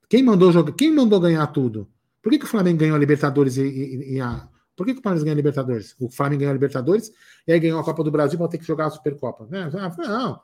Quem 0.10 0.24
mandou 0.24 0.52
jogar? 0.52 0.72
Quem 0.74 0.94
mandou 0.94 1.20
ganhar 1.20 1.46
tudo? 1.48 1.88
Por 2.22 2.32
que, 2.32 2.40
que 2.40 2.46
o 2.46 2.48
Flamengo 2.48 2.80
ganhou 2.80 2.96
a 2.96 3.00
Libertadores 3.00 3.58
e, 3.58 3.64
e, 3.64 4.16
e 4.16 4.22
a. 4.22 4.48
Por 4.76 4.86
que, 4.86 4.94
que 4.94 5.00
o 5.00 5.04
Palmeiras 5.04 5.24
ganhou 5.24 5.34
a 5.34 5.38
Libertadores? 5.38 5.96
O 6.00 6.10
Flamengo 6.10 6.40
ganhou 6.40 6.52
a 6.52 6.54
Libertadores 6.54 7.12
e 7.46 7.52
aí 7.52 7.60
ganhou 7.60 7.80
a 7.80 7.84
Copa 7.84 8.04
do 8.04 8.12
Brasil 8.12 8.40
para 8.40 8.48
ter 8.48 8.58
que 8.58 8.66
jogar 8.66 8.86
a 8.86 8.90
Supercopa. 8.90 9.46
Né? 9.50 9.70
Não, 9.98 10.42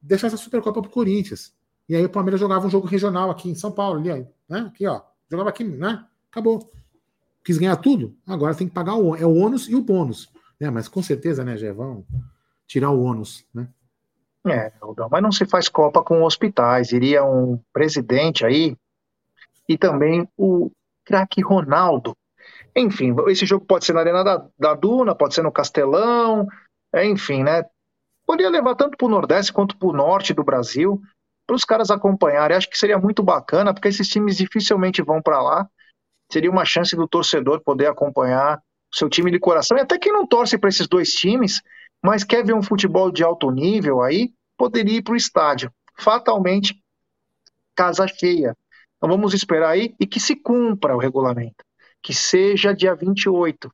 deixar 0.00 0.26
essa 0.28 0.36
Supercopa 0.36 0.82
pro 0.82 0.90
Corinthians. 0.90 1.52
E 1.88 1.96
aí 1.96 2.04
o 2.04 2.08
Palmeiras 2.08 2.40
jogava 2.40 2.66
um 2.66 2.70
jogo 2.70 2.86
regional 2.86 3.30
aqui 3.30 3.48
em 3.50 3.54
São 3.54 3.72
Paulo, 3.72 3.98
ali, 3.98 4.26
né? 4.48 4.60
Aqui, 4.60 4.86
ó. 4.86 5.00
Jogava 5.34 5.50
aqui, 5.50 5.64
né? 5.64 6.04
Acabou. 6.30 6.70
Quis 7.44 7.58
ganhar 7.58 7.76
tudo? 7.76 8.16
Agora 8.24 8.54
tem 8.54 8.68
que 8.68 8.74
pagar 8.74 8.94
o, 8.94 9.16
é 9.16 9.26
o 9.26 9.34
ônus 9.34 9.68
e 9.68 9.74
o 9.74 9.82
bônus. 9.82 10.32
Né? 10.60 10.70
Mas 10.70 10.86
com 10.86 11.02
certeza, 11.02 11.44
né, 11.44 11.56
Gé? 11.56 11.72
Vão 11.72 12.06
tirar 12.68 12.90
o 12.90 13.02
ônus, 13.02 13.44
né? 13.52 13.68
É, 14.46 14.72
mas 15.10 15.22
não 15.22 15.32
se 15.32 15.44
faz 15.44 15.68
Copa 15.68 16.02
com 16.02 16.22
hospitais. 16.22 16.92
Iria 16.92 17.24
um 17.24 17.58
presidente 17.72 18.46
aí 18.46 18.76
e 19.68 19.76
também 19.76 20.28
o 20.36 20.70
craque 21.04 21.42
Ronaldo. 21.42 22.16
Enfim, 22.76 23.14
esse 23.28 23.44
jogo 23.44 23.64
pode 23.64 23.84
ser 23.84 23.92
na 23.92 24.00
Arena 24.00 24.22
da, 24.22 24.46
da 24.56 24.74
Duna, 24.74 25.14
pode 25.14 25.34
ser 25.34 25.42
no 25.42 25.50
Castelão, 25.50 26.46
é, 26.92 27.04
enfim, 27.06 27.42
né? 27.42 27.64
Poderia 28.26 28.50
levar 28.50 28.74
tanto 28.76 28.96
para 28.96 29.06
o 29.06 29.10
Nordeste 29.10 29.52
quanto 29.52 29.76
para 29.76 29.88
o 29.88 29.92
Norte 29.92 30.32
do 30.32 30.44
Brasil 30.44 31.02
para 31.46 31.56
os 31.56 31.64
caras 31.64 31.90
acompanharem. 31.90 32.56
Acho 32.56 32.68
que 32.68 32.78
seria 32.78 32.98
muito 32.98 33.22
bacana, 33.22 33.72
porque 33.72 33.88
esses 33.88 34.08
times 34.08 34.36
dificilmente 34.36 35.02
vão 35.02 35.20
para 35.20 35.42
lá. 35.42 35.68
Seria 36.32 36.50
uma 36.50 36.64
chance 36.64 36.96
do 36.96 37.06
torcedor 37.06 37.62
poder 37.62 37.86
acompanhar 37.86 38.58
o 38.92 38.96
seu 38.96 39.08
time 39.08 39.30
de 39.30 39.38
coração. 39.38 39.76
E 39.76 39.80
até 39.80 39.98
quem 39.98 40.12
não 40.12 40.26
torce 40.26 40.56
para 40.58 40.68
esses 40.68 40.88
dois 40.88 41.10
times, 41.10 41.60
mas 42.02 42.24
quer 42.24 42.44
ver 42.44 42.54
um 42.54 42.62
futebol 42.62 43.10
de 43.10 43.22
alto 43.22 43.50
nível 43.50 44.02
aí, 44.02 44.32
poderia 44.56 44.98
ir 44.98 45.02
para 45.02 45.14
o 45.14 45.16
estádio. 45.16 45.72
Fatalmente, 45.98 46.82
casa 47.74 48.06
cheia. 48.06 48.56
Então 48.96 49.08
vamos 49.08 49.34
esperar 49.34 49.70
aí 49.70 49.94
e 50.00 50.06
que 50.06 50.18
se 50.18 50.34
cumpra 50.34 50.96
o 50.96 50.98
regulamento. 50.98 51.64
Que 52.02 52.14
seja 52.14 52.74
dia 52.74 52.94
28. 52.94 53.72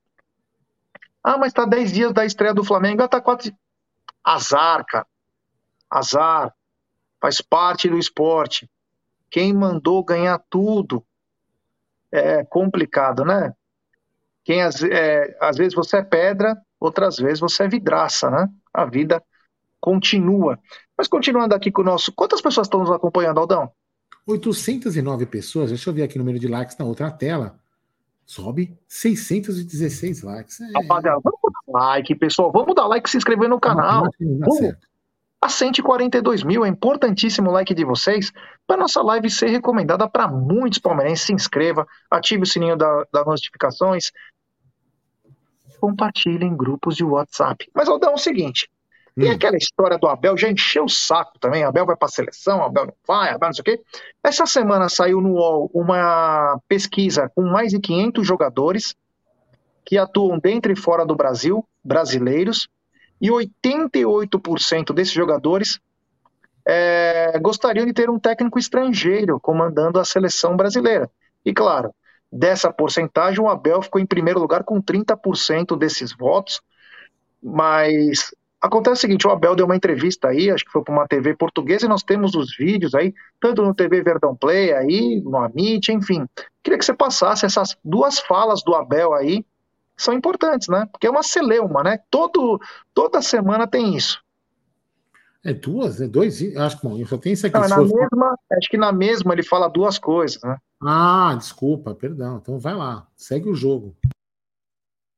Ah, 1.22 1.36
mas 1.36 1.48
está 1.48 1.64
10 1.64 1.92
dias 1.92 2.12
da 2.12 2.24
estreia 2.24 2.54
do 2.54 2.64
Flamengo. 2.64 3.02
Ah, 3.02 3.08
tá 3.08 3.20
4. 3.20 3.52
Azar, 4.24 4.84
cara. 4.86 5.06
Azar 5.90 6.54
faz 7.20 7.40
parte 7.40 7.88
do 7.88 7.98
esporte. 7.98 8.68
Quem 9.30 9.52
mandou 9.52 10.02
ganhar 10.02 10.42
tudo 10.50 11.04
é 12.10 12.44
complicado, 12.44 13.24
né? 13.24 13.54
Quem 14.44 14.60
é, 14.62 15.36
às 15.40 15.56
vezes 15.56 15.74
você 15.74 15.98
é 15.98 16.02
pedra, 16.02 16.56
outras 16.80 17.16
vezes 17.16 17.38
você 17.38 17.64
é 17.64 17.68
vidraça, 17.68 18.30
né? 18.30 18.48
A 18.72 18.84
vida 18.84 19.22
continua. 19.80 20.58
Mas 20.96 21.08
continuando 21.08 21.54
aqui 21.54 21.70
com 21.70 21.82
o 21.82 21.84
nosso. 21.84 22.12
Quantas 22.12 22.40
pessoas 22.40 22.66
estão 22.66 22.80
nos 22.80 22.90
acompanhando, 22.90 23.38
Aldão? 23.38 23.70
809 24.26 25.26
pessoas. 25.26 25.70
Deixa 25.70 25.88
eu 25.88 25.94
ver 25.94 26.02
aqui 26.02 26.16
o 26.16 26.18
número 26.18 26.38
de 26.38 26.48
likes 26.48 26.76
na 26.76 26.84
outra 26.84 27.10
tela. 27.10 27.58
Sobe 28.26 28.78
616 28.86 30.22
likes. 30.22 30.60
É... 30.60 30.66
Rapaziada, 30.82 31.20
vamos 31.22 31.40
dar 31.42 31.72
like, 31.72 32.14
pessoal. 32.14 32.52
Vamos 32.52 32.74
dar 32.74 32.86
like 32.86 33.08
e 33.08 33.10
se 33.10 33.16
inscrever 33.16 33.48
no 33.48 33.58
canal. 33.58 34.08
Vamos, 34.20 34.76
a 35.40 35.48
142 35.48 36.42
mil. 36.42 36.64
É 36.64 36.68
importantíssimo 36.68 37.48
o 37.50 37.52
like 37.52 37.74
de 37.74 37.84
vocês 37.84 38.32
para 38.66 38.76
nossa 38.76 39.02
live 39.02 39.30
ser 39.30 39.48
recomendada 39.48 40.08
para 40.08 40.28
muitos 40.28 40.78
palmeirenses. 40.78 41.26
Se 41.26 41.32
inscreva, 41.32 41.86
ative 42.10 42.42
o 42.42 42.46
sininho 42.46 42.76
da, 42.76 43.04
das 43.12 43.26
notificações, 43.26 44.12
compartilhe 45.80 46.44
em 46.44 46.54
grupos 46.54 46.94
de 46.94 47.04
WhatsApp. 47.04 47.70
Mas, 47.74 47.88
Aldão, 47.88 48.10
é 48.10 48.14
o 48.14 48.18
seguinte. 48.18 48.68
Hum. 49.16 49.22
E 49.22 49.28
aquela 49.28 49.56
história 49.56 49.98
do 49.98 50.06
Abel 50.06 50.36
já 50.36 50.50
encheu 50.50 50.84
o 50.84 50.88
saco 50.88 51.38
também. 51.38 51.64
Abel 51.64 51.86
vai 51.86 51.96
para 51.96 52.06
a 52.06 52.10
seleção, 52.10 52.62
Abel 52.62 52.86
não 52.86 52.94
vai, 53.06 53.30
Abel 53.30 53.48
não 53.48 53.54
sei 53.54 53.62
o 53.62 53.64
quê. 53.64 53.82
Essa 54.22 54.44
semana 54.46 54.88
saiu 54.88 55.20
no 55.20 55.32
UOL 55.32 55.70
uma 55.72 56.60
pesquisa 56.68 57.30
com 57.34 57.42
mais 57.42 57.70
de 57.70 57.80
500 57.80 58.26
jogadores 58.26 58.94
que 59.84 59.96
atuam 59.96 60.38
dentro 60.38 60.70
e 60.70 60.76
fora 60.76 61.04
do 61.04 61.16
Brasil, 61.16 61.66
brasileiros, 61.82 62.68
e 63.20 63.28
88% 63.28 64.92
desses 64.92 65.12
jogadores 65.12 65.78
é, 66.66 67.38
gostariam 67.40 67.86
de 67.86 67.92
ter 67.92 68.08
um 68.08 68.18
técnico 68.18 68.58
estrangeiro 68.58 69.38
comandando 69.40 69.98
a 69.98 70.04
seleção 70.04 70.56
brasileira. 70.56 71.10
E 71.44 71.52
claro, 71.52 71.92
dessa 72.30 72.72
porcentagem, 72.72 73.40
o 73.40 73.48
Abel 73.48 73.82
ficou 73.82 74.00
em 74.00 74.06
primeiro 74.06 74.40
lugar 74.40 74.64
com 74.64 74.80
30% 74.80 75.76
desses 75.76 76.12
votos, 76.12 76.60
mas 77.42 78.30
acontece 78.60 78.98
o 78.98 79.00
seguinte, 79.00 79.26
o 79.26 79.30
Abel 79.30 79.56
deu 79.56 79.64
uma 79.64 79.76
entrevista 79.76 80.28
aí, 80.28 80.50
acho 80.50 80.64
que 80.64 80.70
foi 80.70 80.82
para 80.84 80.92
uma 80.92 81.08
TV 81.08 81.34
portuguesa, 81.34 81.86
e 81.86 81.88
nós 81.88 82.02
temos 82.02 82.34
os 82.34 82.54
vídeos 82.56 82.94
aí, 82.94 83.14
tanto 83.40 83.62
no 83.62 83.74
TV 83.74 84.02
Verdão 84.02 84.36
Play 84.36 84.72
aí, 84.72 85.20
no 85.24 85.38
Amit, 85.38 85.90
enfim. 85.90 86.26
Queria 86.62 86.78
que 86.78 86.84
você 86.84 86.94
passasse 86.94 87.46
essas 87.46 87.76
duas 87.82 88.20
falas 88.20 88.62
do 88.62 88.74
Abel 88.74 89.14
aí, 89.14 89.44
são 90.00 90.14
importantes, 90.14 90.68
né? 90.68 90.86
Porque 90.90 91.06
é 91.06 91.10
uma 91.10 91.22
celeuma, 91.22 91.82
né? 91.82 91.98
Todo, 92.10 92.60
toda 92.94 93.22
semana 93.22 93.66
tem 93.66 93.96
isso. 93.96 94.22
É 95.44 95.54
duas? 95.54 96.00
É 96.00 96.06
dois? 96.06 96.40
Acho 96.56 96.78
que 96.78 96.86
bom, 96.86 96.98
eu 96.98 97.06
só 97.06 97.16
tenho 97.16 97.32
isso 97.32 97.46
aqui. 97.46 97.58
Não, 97.58 97.68
na 97.68 97.76
for... 97.76 97.84
mesma, 97.84 98.38
acho 98.52 98.68
que 98.68 98.76
na 98.76 98.92
mesma 98.92 99.32
ele 99.32 99.42
fala 99.42 99.68
duas 99.68 99.98
coisas, 99.98 100.42
né? 100.42 100.56
Ah, 100.82 101.34
desculpa, 101.36 101.94
perdão. 101.94 102.38
Então 102.40 102.58
vai 102.58 102.74
lá, 102.74 103.06
segue 103.16 103.48
o 103.48 103.54
jogo. 103.54 103.96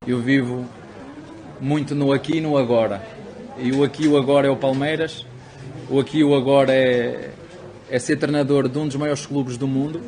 Eu 0.06 0.20
vivo 0.20 0.64
muito 1.60 1.94
no 1.94 2.12
aqui 2.12 2.38
e 2.38 2.40
no 2.40 2.56
agora. 2.56 3.02
E 3.58 3.72
o 3.72 3.84
aqui 3.84 4.04
e 4.04 4.08
o 4.08 4.16
agora 4.16 4.46
é 4.46 4.50
o 4.50 4.56
Palmeiras. 4.56 5.26
O 5.90 6.00
aqui 6.00 6.18
e 6.18 6.24
o 6.24 6.34
agora 6.34 6.72
é, 6.72 7.32
é 7.88 7.98
ser 7.98 8.16
treinador 8.16 8.68
de 8.68 8.78
um 8.78 8.86
dos 8.86 8.96
maiores 8.96 9.26
clubes 9.26 9.56
do 9.56 9.66
mundo. 9.66 10.00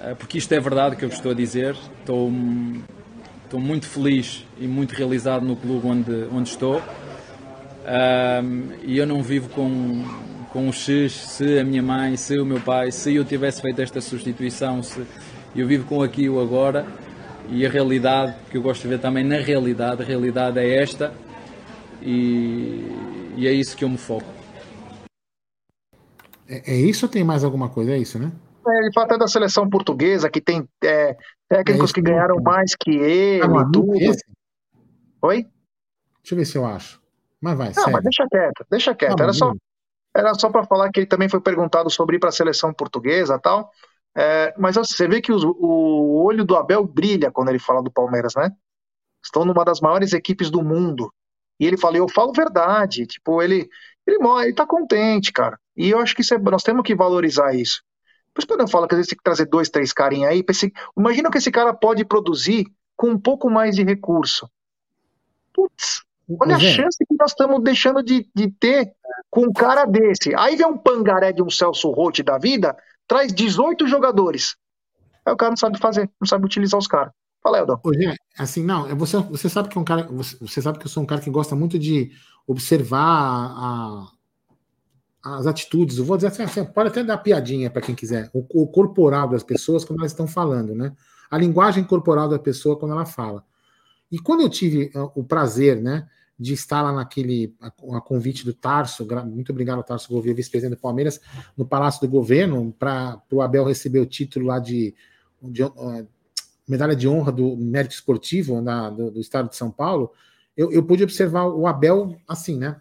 Uh, 0.00 0.16
porque 0.16 0.38
isto 0.38 0.52
é 0.52 0.60
verdade 0.60 0.96
que 0.96 1.04
eu 1.04 1.08
estou 1.08 1.32
a 1.32 1.34
dizer. 1.34 1.76
Estou, 2.00 2.30
estou 3.48 3.58
muito 3.58 3.86
feliz 3.86 4.46
e 4.60 4.66
muito 4.66 4.92
realizado 4.92 5.44
no 5.44 5.56
clube 5.56 5.86
onde, 5.86 6.28
onde 6.30 6.50
estou. 6.50 6.76
Uh, 6.76 8.74
e 8.82 8.98
eu 8.98 9.06
não 9.06 9.22
vivo 9.22 9.48
com, 9.48 10.04
com 10.52 10.68
o 10.68 10.72
X, 10.72 11.12
se 11.12 11.58
a 11.58 11.64
minha 11.64 11.82
mãe, 11.82 12.14
se 12.18 12.38
o 12.38 12.44
meu 12.44 12.60
pai, 12.60 12.92
se 12.92 13.14
eu 13.14 13.24
tivesse 13.24 13.62
feito 13.62 13.80
esta 13.80 14.02
substituição, 14.02 14.82
se 14.82 15.02
eu 15.56 15.66
vivo 15.66 15.86
com 15.86 16.02
aqui 16.02 16.24
e 16.24 16.28
o 16.28 16.38
agora 16.38 16.86
e 17.48 17.64
a 17.64 17.70
realidade 17.70 18.36
que 18.50 18.58
eu 18.58 18.62
gosto 18.62 18.82
de 18.82 18.88
ver 18.88 18.98
também 18.98 19.24
na 19.24 19.38
realidade, 19.38 20.02
a 20.02 20.04
realidade 20.04 20.58
é 20.58 20.82
esta 20.82 21.14
e, 22.02 22.86
e 23.34 23.48
é 23.48 23.52
isso 23.52 23.74
que 23.74 23.82
eu 23.82 23.88
me 23.88 23.96
foco. 23.96 24.28
É, 26.46 26.72
é, 26.72 26.76
isso 26.76 27.06
ou 27.06 27.10
tem 27.10 27.24
mais 27.24 27.42
alguma 27.42 27.70
coisa? 27.70 27.92
É 27.92 27.98
isso, 27.98 28.18
né? 28.18 28.30
É, 28.66 28.78
ele 28.80 28.92
fala 28.92 29.06
até 29.06 29.16
da 29.16 29.26
seleção 29.26 29.66
portuguesa, 29.70 30.28
que 30.28 30.42
tem 30.42 30.68
é, 30.84 31.16
técnicos 31.48 31.90
é 31.90 31.94
que 31.94 32.02
ganharam 32.02 32.36
mais 32.42 32.74
que 32.78 32.90
ele 32.90 33.42
ah, 33.42 33.46
e 33.46 33.72
tudo. 33.72 33.94
Esse? 33.96 34.24
Oi? 35.22 35.46
Deixa 36.22 36.34
eu 36.34 36.36
ver 36.36 36.44
se 36.44 36.58
eu 36.58 36.66
acho. 36.66 37.00
Mas 37.40 37.56
vai, 37.56 37.68
Não, 37.68 37.74
segue. 37.74 37.92
mas 37.92 38.02
deixa 38.02 38.26
quieto, 38.28 38.66
deixa 38.70 38.94
quieto. 38.94 39.16
Tá 39.16 39.24
era 39.24 39.32
só, 39.32 39.52
era 40.14 40.34
só 40.34 40.50
para 40.50 40.64
falar 40.64 40.90
que 40.90 41.00
ele 41.00 41.06
também 41.06 41.28
foi 41.28 41.40
perguntado 41.40 41.88
sobre 41.90 42.16
ir 42.16 42.18
para 42.18 42.28
a 42.28 42.32
seleção 42.32 42.72
portuguesa 42.72 43.36
e 43.36 43.40
tal. 43.40 43.70
É, 44.16 44.54
mas 44.58 44.76
você 44.76 45.06
vê 45.06 45.20
que 45.20 45.32
os, 45.32 45.44
o 45.44 46.22
olho 46.24 46.44
do 46.44 46.56
Abel 46.56 46.84
brilha 46.84 47.30
quando 47.30 47.50
ele 47.50 47.58
fala 47.58 47.82
do 47.82 47.90
Palmeiras, 47.90 48.34
né? 48.34 48.50
Estão 49.22 49.44
numa 49.44 49.64
das 49.64 49.80
maiores 49.80 50.12
equipes 50.12 50.50
do 50.50 50.62
mundo. 50.62 51.12
E 51.60 51.66
ele 51.66 51.76
fala, 51.76 51.96
eu 51.96 52.08
falo 52.08 52.32
verdade. 52.32 53.06
Tipo, 53.06 53.42
ele, 53.42 53.68
ele, 54.06 54.18
ele 54.42 54.54
tá 54.54 54.66
contente, 54.66 55.32
cara. 55.32 55.58
E 55.76 55.90
eu 55.90 55.98
acho 55.98 56.14
que 56.14 56.22
é, 56.34 56.38
nós 56.38 56.62
temos 56.62 56.82
que 56.82 56.94
valorizar 56.94 57.54
isso. 57.54 57.82
Por 58.38 58.42
isso 58.42 58.56
que 58.56 58.62
eu 58.62 58.68
falo 58.68 58.86
que 58.86 58.94
às 58.94 58.98
vezes 58.98 59.08
tem 59.08 59.16
que 59.16 59.24
trazer 59.24 59.46
dois, 59.46 59.68
três 59.68 59.92
carinhas 59.92 60.30
aí. 60.30 60.44
Esse, 60.48 60.72
imagina 60.96 61.28
o 61.28 61.32
que 61.32 61.38
esse 61.38 61.50
cara 61.50 61.74
pode 61.74 62.04
produzir 62.04 62.68
com 62.96 63.10
um 63.10 63.18
pouco 63.18 63.50
mais 63.50 63.74
de 63.74 63.82
recurso. 63.82 64.48
Putz, 65.52 66.04
olha 66.40 66.54
a 66.54 66.60
chance 66.60 66.98
que 67.04 67.16
nós 67.18 67.32
estamos 67.32 67.60
deixando 67.64 68.00
de, 68.00 68.30
de 68.32 68.48
ter 68.48 68.92
com 69.28 69.46
um 69.46 69.52
cara 69.52 69.84
desse. 69.86 70.32
Aí 70.36 70.54
vem 70.54 70.68
um 70.68 70.78
pangaré 70.78 71.32
de 71.32 71.42
um 71.42 71.50
Celso 71.50 71.90
Rotti 71.90 72.22
da 72.22 72.38
vida, 72.38 72.76
traz 73.08 73.32
18 73.32 73.88
jogadores. 73.88 74.54
Aí 75.26 75.32
o 75.32 75.36
cara 75.36 75.50
não 75.50 75.56
sabe 75.56 75.76
fazer, 75.76 76.08
não 76.20 76.28
sabe 76.28 76.46
utilizar 76.46 76.78
os 76.78 76.86
caras. 76.86 77.12
Fala, 77.42 77.58
Eldon. 77.58 77.80
assim, 78.38 78.62
não, 78.62 78.86
você, 78.94 79.16
você 79.16 79.48
sabe 79.48 79.68
que 79.68 79.76
é 79.76 79.80
um 79.80 79.84
cara. 79.84 80.04
Você, 80.12 80.36
você, 80.40 80.62
sabe 80.62 80.78
que 80.78 80.86
eu 80.86 80.90
sou 80.90 81.02
um 81.02 81.06
cara 81.06 81.20
que 81.20 81.30
gosta 81.30 81.56
muito 81.56 81.76
de 81.76 82.12
observar 82.46 83.00
a, 83.00 84.06
as 85.22 85.46
atitudes. 85.46 85.98
Eu 85.98 86.04
vou 86.04 86.16
dizer 86.16 86.28
assim, 86.28 86.42
assim 86.42 86.64
pode 86.64 86.88
até 86.88 87.02
dar 87.02 87.18
piadinha 87.18 87.70
para 87.70 87.82
quem 87.82 87.94
quiser. 87.94 88.30
O, 88.32 88.44
o, 88.62 88.66
corporal 88.66 89.28
das 89.28 89.42
pessoas 89.42 89.84
quando 89.84 90.00
elas 90.00 90.12
estão 90.12 90.26
falando, 90.26 90.74
né? 90.74 90.92
A 91.30 91.36
linguagem 91.36 91.84
corporal 91.84 92.28
da 92.28 92.38
pessoa 92.38 92.78
quando 92.78 92.92
ela 92.92 93.04
fala. 93.04 93.44
E 94.10 94.18
quando 94.18 94.40
eu 94.40 94.48
tive 94.48 94.90
uh, 94.94 95.10
o 95.14 95.22
prazer, 95.22 95.80
né? 95.80 96.08
de 96.38 96.54
estar 96.54 96.82
lá 96.82 96.92
naquele 96.92 97.54
a, 97.60 97.66
a 97.96 98.00
convite 98.00 98.44
do 98.44 98.54
Tarso, 98.54 99.06
muito 99.26 99.50
obrigado 99.50 99.82
Tarso 99.82 100.08
Gouveia, 100.08 100.34
vice-presidente 100.34 100.76
do 100.78 100.80
Palmeiras, 100.80 101.20
no 101.56 101.66
Palácio 101.66 102.00
do 102.00 102.08
Governo, 102.08 102.72
para 102.78 103.20
o 103.32 103.42
Abel 103.42 103.64
receber 103.64 103.98
o 103.98 104.06
título 104.06 104.46
lá 104.46 104.60
de, 104.60 104.94
de 105.42 105.64
uh, 105.64 106.06
medalha 106.66 106.94
de 106.94 107.08
honra 107.08 107.32
do 107.32 107.56
mérito 107.56 107.94
esportivo 107.94 108.60
na, 108.60 108.88
do, 108.88 109.10
do, 109.10 109.20
estado 109.20 109.48
de 109.48 109.56
São 109.56 109.70
Paulo, 109.70 110.12
eu, 110.56 110.70
eu 110.70 110.82
pude 110.84 111.02
observar 111.02 111.46
o 111.46 111.66
Abel 111.66 112.16
assim, 112.28 112.56
né? 112.56 112.80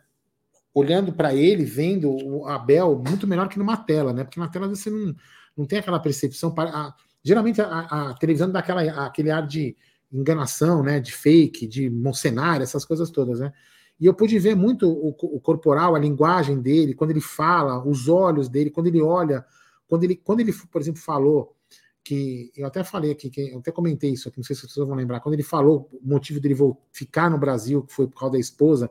Olhando 0.77 1.11
para 1.11 1.33
ele, 1.33 1.63
vendo 1.63 2.11
o 2.11 2.45
Abel 2.47 3.01
muito 3.07 3.25
melhor 3.25 3.49
que 3.49 3.57
numa 3.57 3.77
tela, 3.77 4.13
né? 4.13 4.23
Porque 4.23 4.39
na 4.39 4.47
tela 4.47 4.67
você 4.67 4.89
não, 4.89 5.15
não 5.57 5.65
tem 5.65 5.79
aquela 5.79 5.99
percepção. 5.99 6.53
Para, 6.53 6.69
a, 6.69 6.93
geralmente 7.23 7.61
a, 7.61 8.09
a 8.09 8.13
televisão 8.13 8.51
dá 8.51 8.59
aquela, 8.59 9.05
aquele 9.05 9.31
ar 9.31 9.47
de 9.47 9.75
enganação, 10.11 10.83
né, 10.83 10.99
de 10.99 11.11
fake, 11.11 11.67
de 11.67 11.89
moncenário, 11.89 12.63
essas 12.63 12.85
coisas 12.85 13.09
todas, 13.09 13.39
né? 13.39 13.51
E 13.99 14.05
eu 14.05 14.13
pude 14.13 14.37
ver 14.37 14.55
muito 14.55 14.87
o, 14.87 15.09
o, 15.09 15.39
corporal, 15.39 15.95
a 15.95 15.99
linguagem 15.99 16.61
dele, 16.61 16.93
quando 16.93 17.11
ele 17.11 17.21
fala, 17.21 17.83
os 17.83 18.07
olhos 18.07 18.47
dele, 18.47 18.69
quando 18.69 18.87
ele 18.87 19.01
olha, 19.01 19.43
quando 19.87 20.03
ele, 20.03 20.15
quando 20.15 20.39
ele, 20.41 20.53
por 20.53 20.79
exemplo, 20.79 21.01
falou 21.01 21.55
que 22.03 22.51
eu 22.55 22.65
até 22.67 22.83
falei 22.83 23.11
aqui, 23.11 23.29
que 23.29 23.41
eu 23.49 23.59
até 23.59 23.71
comentei 23.71 24.11
isso 24.11 24.29
aqui, 24.29 24.37
não 24.37 24.43
sei 24.43 24.55
se 24.55 24.61
vocês 24.61 24.85
vão 24.85 24.95
lembrar, 24.95 25.19
quando 25.19 25.33
ele 25.33 25.43
falou 25.43 25.89
o 25.91 26.07
motivo 26.07 26.39
dele 26.39 26.55
ficar 26.91 27.29
no 27.29 27.37
Brasil, 27.37 27.83
que 27.83 27.91
foi 27.91 28.07
por 28.07 28.19
causa 28.19 28.33
da 28.33 28.39
esposa, 28.39 28.89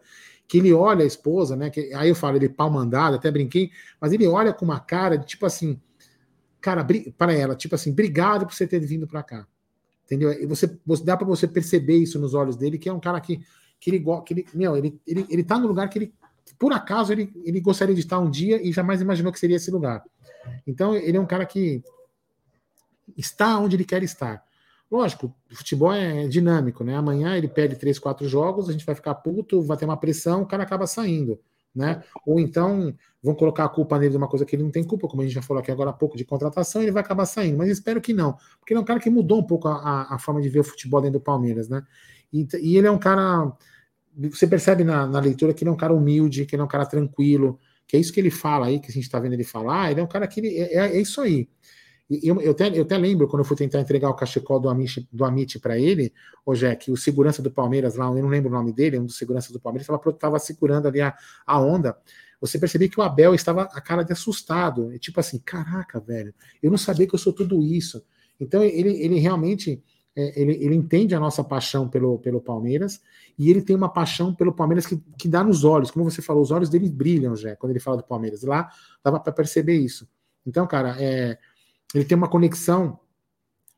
que 0.48 0.58
ele 0.58 0.72
olha 0.72 1.02
a 1.02 1.06
esposa, 1.06 1.56
né? 1.56 1.70
Que, 1.70 1.92
aí 1.94 2.08
eu 2.08 2.14
falo, 2.14 2.36
ele 2.36 2.48
pau 2.48 2.70
mandado, 2.70 3.16
até 3.16 3.30
brinquei, 3.30 3.70
mas 4.00 4.12
ele 4.12 4.26
olha 4.26 4.52
com 4.52 4.64
uma 4.64 4.78
cara 4.78 5.16
de 5.16 5.26
tipo 5.26 5.44
assim, 5.44 5.80
cara, 6.60 6.86
para 7.16 7.32
ela, 7.32 7.54
tipo 7.56 7.74
assim, 7.74 7.90
obrigado 7.90 8.46
por 8.46 8.54
você 8.54 8.66
ter 8.66 8.80
vindo 8.80 9.06
para 9.06 9.22
cá. 9.22 9.46
Entendeu? 10.04 10.32
E 10.32 10.46
você, 10.46 10.78
você 10.86 11.04
dá 11.04 11.16
para 11.16 11.26
você 11.26 11.48
perceber 11.48 11.96
isso 11.96 12.18
nos 12.18 12.32
olhos 12.32 12.56
dele, 12.56 12.78
que 12.78 12.88
é 12.88 12.92
um 12.92 13.00
cara 13.00 13.20
que, 13.20 13.40
que 13.80 13.90
ele 13.90 14.04
que 14.24 14.34
ele, 14.34 14.46
meu, 14.54 14.76
ele, 14.76 15.00
ele, 15.06 15.26
ele 15.28 15.42
tá 15.42 15.58
no 15.58 15.66
lugar 15.66 15.88
que 15.88 15.98
ele, 15.98 16.14
por 16.58 16.72
acaso, 16.72 17.12
ele, 17.12 17.32
ele 17.44 17.60
gostaria 17.60 17.94
de 17.94 18.00
estar 18.00 18.20
um 18.20 18.30
dia 18.30 18.64
e 18.64 18.72
jamais 18.72 19.00
imaginou 19.00 19.32
que 19.32 19.40
seria 19.40 19.56
esse 19.56 19.70
lugar. 19.70 20.04
Então, 20.64 20.94
ele 20.94 21.16
é 21.16 21.20
um 21.20 21.26
cara 21.26 21.44
que 21.44 21.82
está 23.16 23.58
onde 23.58 23.74
ele 23.74 23.84
quer 23.84 24.04
estar. 24.04 24.45
Lógico, 24.90 25.34
o 25.50 25.56
futebol 25.56 25.92
é 25.92 26.28
dinâmico, 26.28 26.84
né? 26.84 26.96
Amanhã 26.96 27.36
ele 27.36 27.48
perde 27.48 27.76
três, 27.76 27.98
quatro 27.98 28.28
jogos, 28.28 28.68
a 28.68 28.72
gente 28.72 28.86
vai 28.86 28.94
ficar 28.94 29.14
puto, 29.16 29.62
vai 29.62 29.76
ter 29.76 29.84
uma 29.84 29.96
pressão, 29.96 30.42
o 30.42 30.46
cara 30.46 30.62
acaba 30.62 30.86
saindo 30.86 31.38
né? 31.76 32.02
Ou 32.24 32.40
então 32.40 32.94
vão 33.22 33.34
colocar 33.34 33.64
a 33.64 33.68
culpa 33.68 33.98
nele 33.98 34.12
de 34.12 34.16
uma 34.16 34.28
coisa 34.28 34.46
que 34.46 34.56
ele 34.56 34.62
não 34.62 34.70
tem 34.70 34.82
culpa, 34.82 35.06
como 35.06 35.20
a 35.20 35.24
gente 35.26 35.34
já 35.34 35.42
falou 35.42 35.60
aqui 35.60 35.70
agora 35.70 35.90
há 35.90 35.92
pouco, 35.92 36.16
de 36.16 36.24
contratação, 36.24 36.80
ele 36.80 36.90
vai 36.90 37.02
acabar 37.02 37.26
saindo. 37.26 37.58
Mas 37.58 37.68
espero 37.68 38.00
que 38.00 38.14
não, 38.14 38.32
porque 38.58 38.72
ele 38.72 38.78
é 38.78 38.80
um 38.80 38.84
cara 38.84 38.98
que 38.98 39.10
mudou 39.10 39.40
um 39.40 39.42
pouco 39.42 39.68
a, 39.68 40.14
a 40.14 40.18
forma 40.18 40.40
de 40.40 40.48
ver 40.48 40.60
o 40.60 40.64
futebol 40.64 41.02
dentro 41.02 41.18
do 41.18 41.22
Palmeiras, 41.22 41.68
né? 41.68 41.82
E, 42.32 42.48
e 42.62 42.78
ele 42.78 42.86
é 42.86 42.90
um 42.90 42.98
cara. 42.98 43.52
Você 44.30 44.46
percebe 44.46 44.82
na, 44.82 45.06
na, 45.06 45.20
leitura 45.20 45.52
que 45.52 45.62
ele 45.62 45.68
é 45.68 45.72
um 45.72 45.76
cara 45.76 45.92
humilde, 45.92 46.46
que 46.46 46.54
ele 46.56 46.62
é 46.62 46.64
um 46.64 46.68
cara 46.68 46.86
tranquilo, 46.86 47.58
que 47.86 47.96
é 47.96 48.00
isso 48.00 48.12
que 48.12 48.18
ele 48.18 48.30
fala 48.30 48.66
aí, 48.66 48.80
que 48.80 48.90
a 48.90 48.94
gente 48.94 49.04
está 49.04 49.18
vendo 49.18 49.34
ele 49.34 49.44
falar. 49.44 49.90
Ele 49.90 50.00
é 50.00 50.02
um 50.02 50.08
cara 50.08 50.26
que 50.26 50.40
ele, 50.40 50.58
é, 50.58 50.74
é, 50.74 50.96
é 50.96 51.00
isso 51.00 51.20
aí. 51.20 51.46
Eu, 52.08 52.40
eu, 52.40 52.52
até, 52.52 52.68
eu 52.78 52.82
até 52.82 52.96
lembro 52.96 53.26
quando 53.26 53.40
eu 53.40 53.44
fui 53.44 53.56
tentar 53.56 53.80
entregar 53.80 54.08
o 54.08 54.14
cachecol 54.14 54.60
do 54.60 54.68
Amit, 54.68 55.08
do 55.12 55.24
Amit 55.24 55.58
para 55.58 55.76
ele, 55.76 56.12
o 56.44 56.54
Jack, 56.54 56.90
o 56.90 56.96
segurança 56.96 57.42
do 57.42 57.50
Palmeiras 57.50 57.96
lá, 57.96 58.06
eu 58.06 58.22
não 58.22 58.28
lembro 58.28 58.48
o 58.48 58.52
nome 58.52 58.72
dele, 58.72 58.98
um 58.98 59.06
dos 59.06 59.18
seguranças 59.18 59.50
do 59.50 59.58
Palmeiras, 59.58 59.88
estava 59.88 60.38
segurando 60.38 60.86
ali 60.86 61.00
a, 61.00 61.16
a 61.44 61.60
onda. 61.60 61.96
Você 62.40 62.58
percebia 62.58 62.88
que 62.88 63.00
o 63.00 63.02
Abel 63.02 63.34
estava 63.34 63.62
a 63.62 63.80
cara 63.80 64.04
de 64.04 64.12
assustado. 64.12 64.92
É 64.92 64.98
tipo 64.98 65.18
assim, 65.18 65.38
caraca, 65.38 65.98
velho, 65.98 66.32
eu 66.62 66.70
não 66.70 66.78
sabia 66.78 67.06
que 67.06 67.14
eu 67.14 67.18
sou 67.18 67.32
tudo 67.32 67.60
isso. 67.62 68.04
Então 68.38 68.62
ele, 68.62 69.02
ele 69.02 69.18
realmente 69.18 69.82
é, 70.14 70.40
ele, 70.40 70.52
ele 70.64 70.74
entende 70.74 71.14
a 71.14 71.20
nossa 71.20 71.44
paixão 71.44 71.88
pelo, 71.88 72.18
pelo 72.18 72.40
Palmeiras 72.40 73.02
e 73.38 73.50
ele 73.50 73.60
tem 73.60 73.76
uma 73.76 73.88
paixão 73.88 74.34
pelo 74.34 74.52
Palmeiras 74.52 74.86
que, 74.86 74.96
que 75.18 75.28
dá 75.28 75.44
nos 75.44 75.62
olhos. 75.62 75.90
Como 75.90 76.08
você 76.08 76.22
falou, 76.22 76.42
os 76.42 76.50
olhos 76.50 76.70
dele 76.70 76.88
brilham, 76.88 77.36
já 77.36 77.54
quando 77.56 77.72
ele 77.72 77.80
fala 77.80 77.98
do 77.98 78.04
Palmeiras. 78.04 78.42
Lá 78.42 78.70
dava 79.04 79.20
para 79.20 79.32
perceber 79.32 79.74
isso. 79.74 80.08
Então, 80.46 80.66
cara, 80.66 80.96
é, 80.98 81.38
ele 81.94 82.04
tem 82.04 82.16
uma 82.16 82.28
conexão 82.28 82.98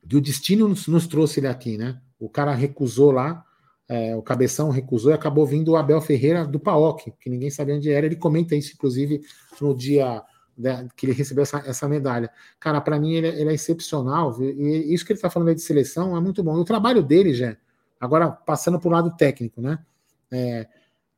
que 0.09 0.17
o 0.17 0.21
destino 0.21 0.69
nos, 0.69 0.87
nos 0.87 1.07
trouxe 1.07 1.41
ele 1.41 1.49
aqui, 1.49 1.77
né? 1.77 2.01
O 2.19 2.29
cara 2.29 2.55
recusou 2.55 3.11
lá, 3.11 3.45
é, 3.89 4.17
o 4.17 4.23
cabeção 4.23 4.71
recusou 4.71 5.11
e 5.11 5.15
acabou 5.15 5.47
vindo 5.47 5.73
o 5.73 5.77
Abel 5.77 6.01
Ferreira 6.01 6.47
do 6.47 6.59
PAOC, 6.59 7.13
que 7.21 7.31
ninguém 7.31 7.51
sabia 7.51 7.75
onde 7.75 7.91
era. 7.91 8.07
Ele 8.07 8.17
comenta 8.17 8.57
isso, 8.57 8.73
inclusive, 8.75 9.21
no 9.61 9.75
dia 9.75 10.23
né, 10.57 10.89
que 10.97 11.07
ele 11.07 11.13
recebeu 11.13 11.43
essa, 11.43 11.59
essa 11.59 11.89
medalha. 11.89 12.31
Cara, 12.59 12.81
para 12.81 12.99
mim 12.99 13.15
ele, 13.15 13.29
é, 13.29 13.41
ele, 13.41 13.51
é 13.51 13.55
excepcional. 13.55 14.35
E 14.43 14.93
isso 14.93 15.05
que 15.05 15.13
ele 15.13 15.19
está 15.19 15.31
falando 15.31 15.49
aí 15.49 15.55
de 15.55 15.63
seleção 15.63 16.17
é 16.17 16.21
muito 16.21 16.43
bom. 16.43 16.57
E 16.57 16.61
o 16.61 16.65
trabalho 16.65 17.03
dele, 17.03 17.33
já, 17.33 17.57
agora 18.01 18.31
passando 18.31 18.79
para 18.79 18.89
o 18.89 18.93
lado 18.93 19.17
técnico, 19.17 19.61
né? 19.61 19.79
É, 20.31 20.67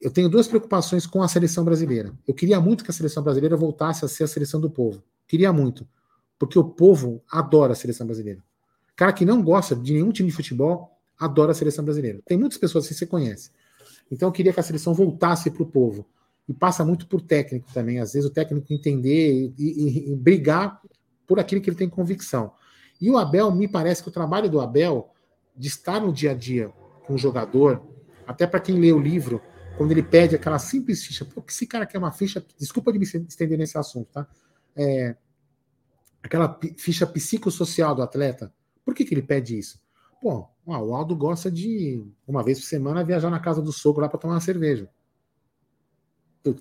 eu 0.00 0.10
tenho 0.10 0.28
duas 0.28 0.48
preocupações 0.48 1.06
com 1.06 1.22
a 1.22 1.28
seleção 1.28 1.64
brasileira. 1.64 2.12
Eu 2.26 2.34
queria 2.34 2.60
muito 2.60 2.84
que 2.84 2.90
a 2.90 2.94
seleção 2.94 3.22
brasileira 3.22 3.56
voltasse 3.56 4.04
a 4.04 4.08
ser 4.08 4.24
a 4.24 4.28
seleção 4.28 4.60
do 4.60 4.70
povo. 4.70 5.02
Queria 5.26 5.52
muito 5.52 5.86
porque 6.40 6.58
o 6.58 6.64
povo 6.64 7.22
adora 7.30 7.74
a 7.74 7.76
seleção 7.76 8.06
brasileira. 8.06 8.42
Cara 8.96 9.12
que 9.12 9.26
não 9.26 9.42
gosta 9.42 9.76
de 9.76 9.92
nenhum 9.92 10.10
time 10.10 10.30
de 10.30 10.34
futebol 10.34 10.98
adora 11.18 11.52
a 11.52 11.54
seleção 11.54 11.84
brasileira. 11.84 12.20
Tem 12.24 12.38
muitas 12.38 12.56
pessoas 12.56 12.88
que 12.88 12.94
você 12.94 13.04
conhece. 13.04 13.50
Então 14.10 14.28
eu 14.28 14.32
queria 14.32 14.50
que 14.50 14.58
a 14.58 14.62
seleção 14.62 14.94
voltasse 14.94 15.50
para 15.50 15.62
o 15.62 15.66
povo. 15.66 16.06
E 16.48 16.54
passa 16.54 16.82
muito 16.82 17.06
por 17.06 17.20
técnico 17.20 17.70
também. 17.74 18.00
Às 18.00 18.14
vezes 18.14 18.26
o 18.26 18.32
técnico 18.32 18.72
entender 18.72 19.52
e, 19.58 19.62
e, 19.62 20.12
e, 20.12 20.16
brigar 20.16 20.80
por 21.26 21.38
aquilo 21.38 21.60
que 21.60 21.68
ele 21.68 21.76
tem 21.76 21.90
convicção. 21.90 22.52
E 22.98 23.10
o 23.10 23.18
Abel, 23.18 23.54
me 23.54 23.68
parece 23.68 24.02
que 24.02 24.08
o 24.08 24.12
trabalho 24.12 24.48
do 24.48 24.62
Abel, 24.62 25.10
de 25.54 25.68
estar 25.68 26.00
no 26.00 26.10
dia 26.10 26.30
a 26.30 26.34
dia 26.34 26.72
com 27.06 27.14
o 27.14 27.18
jogador, 27.18 27.86
até 28.26 28.46
para 28.46 28.60
quem 28.60 28.80
lê 28.80 28.92
o 28.92 28.98
livro, 28.98 29.42
quando 29.76 29.92
ele 29.92 30.02
pede 30.02 30.34
aquela 30.34 30.58
simples 30.58 31.04
ficha, 31.04 31.24
pô, 31.24 31.44
esse 31.46 31.66
cara 31.66 31.84
quer 31.84 31.98
uma 31.98 32.10
ficha, 32.10 32.44
desculpa 32.58 32.90
de 32.92 32.98
me 32.98 33.04
estender 33.04 33.58
nesse 33.58 33.76
assunto, 33.76 34.08
tá? 34.10 34.26
É, 34.74 35.14
aquela 36.22 36.58
ficha 36.76 37.06
psicossocial 37.06 37.94
do 37.94 38.02
atleta. 38.02 38.52
Por 38.84 38.94
que, 38.94 39.04
que 39.04 39.14
ele 39.14 39.22
pede 39.22 39.58
isso? 39.58 39.80
Pô, 40.20 40.46
o 40.66 40.94
Aldo 40.94 41.16
gosta 41.16 41.50
de, 41.50 42.04
uma 42.26 42.42
vez 42.42 42.60
por 42.60 42.66
semana, 42.66 43.04
viajar 43.04 43.30
na 43.30 43.40
casa 43.40 43.62
do 43.62 43.72
sogro 43.72 44.02
lá 44.02 44.08
para 44.08 44.18
tomar 44.18 44.34
uma 44.34 44.40
cerveja. 44.40 44.88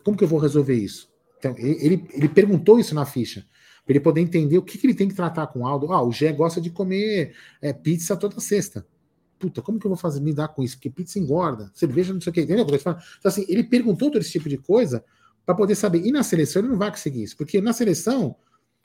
como 0.03 0.17
que 0.17 0.23
eu 0.23 0.27
vou 0.27 0.39
resolver 0.39 0.75
isso? 0.75 1.09
Então, 1.37 1.55
ele, 1.57 2.07
ele 2.11 2.29
perguntou 2.29 2.79
isso 2.79 2.93
na 2.93 3.05
ficha, 3.05 3.45
para 3.85 3.93
ele 3.93 3.99
poder 3.99 4.21
entender 4.21 4.57
o 4.57 4.61
que, 4.61 4.77
que 4.77 4.85
ele 4.85 4.93
tem 4.93 5.07
que 5.07 5.15
tratar 5.15 5.47
com 5.47 5.59
o 5.59 5.67
Aldo. 5.67 5.91
Ah, 5.91 6.03
o 6.03 6.11
Gé 6.11 6.31
gosta 6.31 6.61
de 6.61 6.69
comer 6.69 7.35
é, 7.61 7.73
pizza 7.73 8.15
toda 8.15 8.39
sexta. 8.39 8.85
Puta, 9.37 9.61
como 9.61 9.79
que 9.79 9.85
eu 9.85 9.89
vou 9.89 9.97
fazer 9.97 10.19
me 10.19 10.33
dar 10.33 10.49
com 10.49 10.61
isso? 10.61 10.75
Porque 10.75 10.89
pizza 10.89 11.17
engorda, 11.17 11.71
cerveja 11.73 12.13
não 12.13 12.19
sei 12.19 12.29
o 12.29 12.33
que, 12.33 12.41
entendeu? 12.41 12.65
Então, 12.69 12.97
assim, 13.23 13.45
ele 13.47 13.63
perguntou 13.63 14.11
todo 14.11 14.21
esse 14.21 14.31
tipo 14.31 14.49
de 14.49 14.57
coisa 14.57 15.03
para 15.45 15.55
poder 15.55 15.75
saber. 15.75 16.05
E 16.05 16.11
na 16.11 16.23
seleção 16.23 16.61
ele 16.61 16.69
não 16.69 16.77
vai 16.77 16.91
conseguir 16.91 17.23
isso, 17.23 17.37
porque 17.37 17.61
na 17.61 17.71
seleção, 17.71 18.35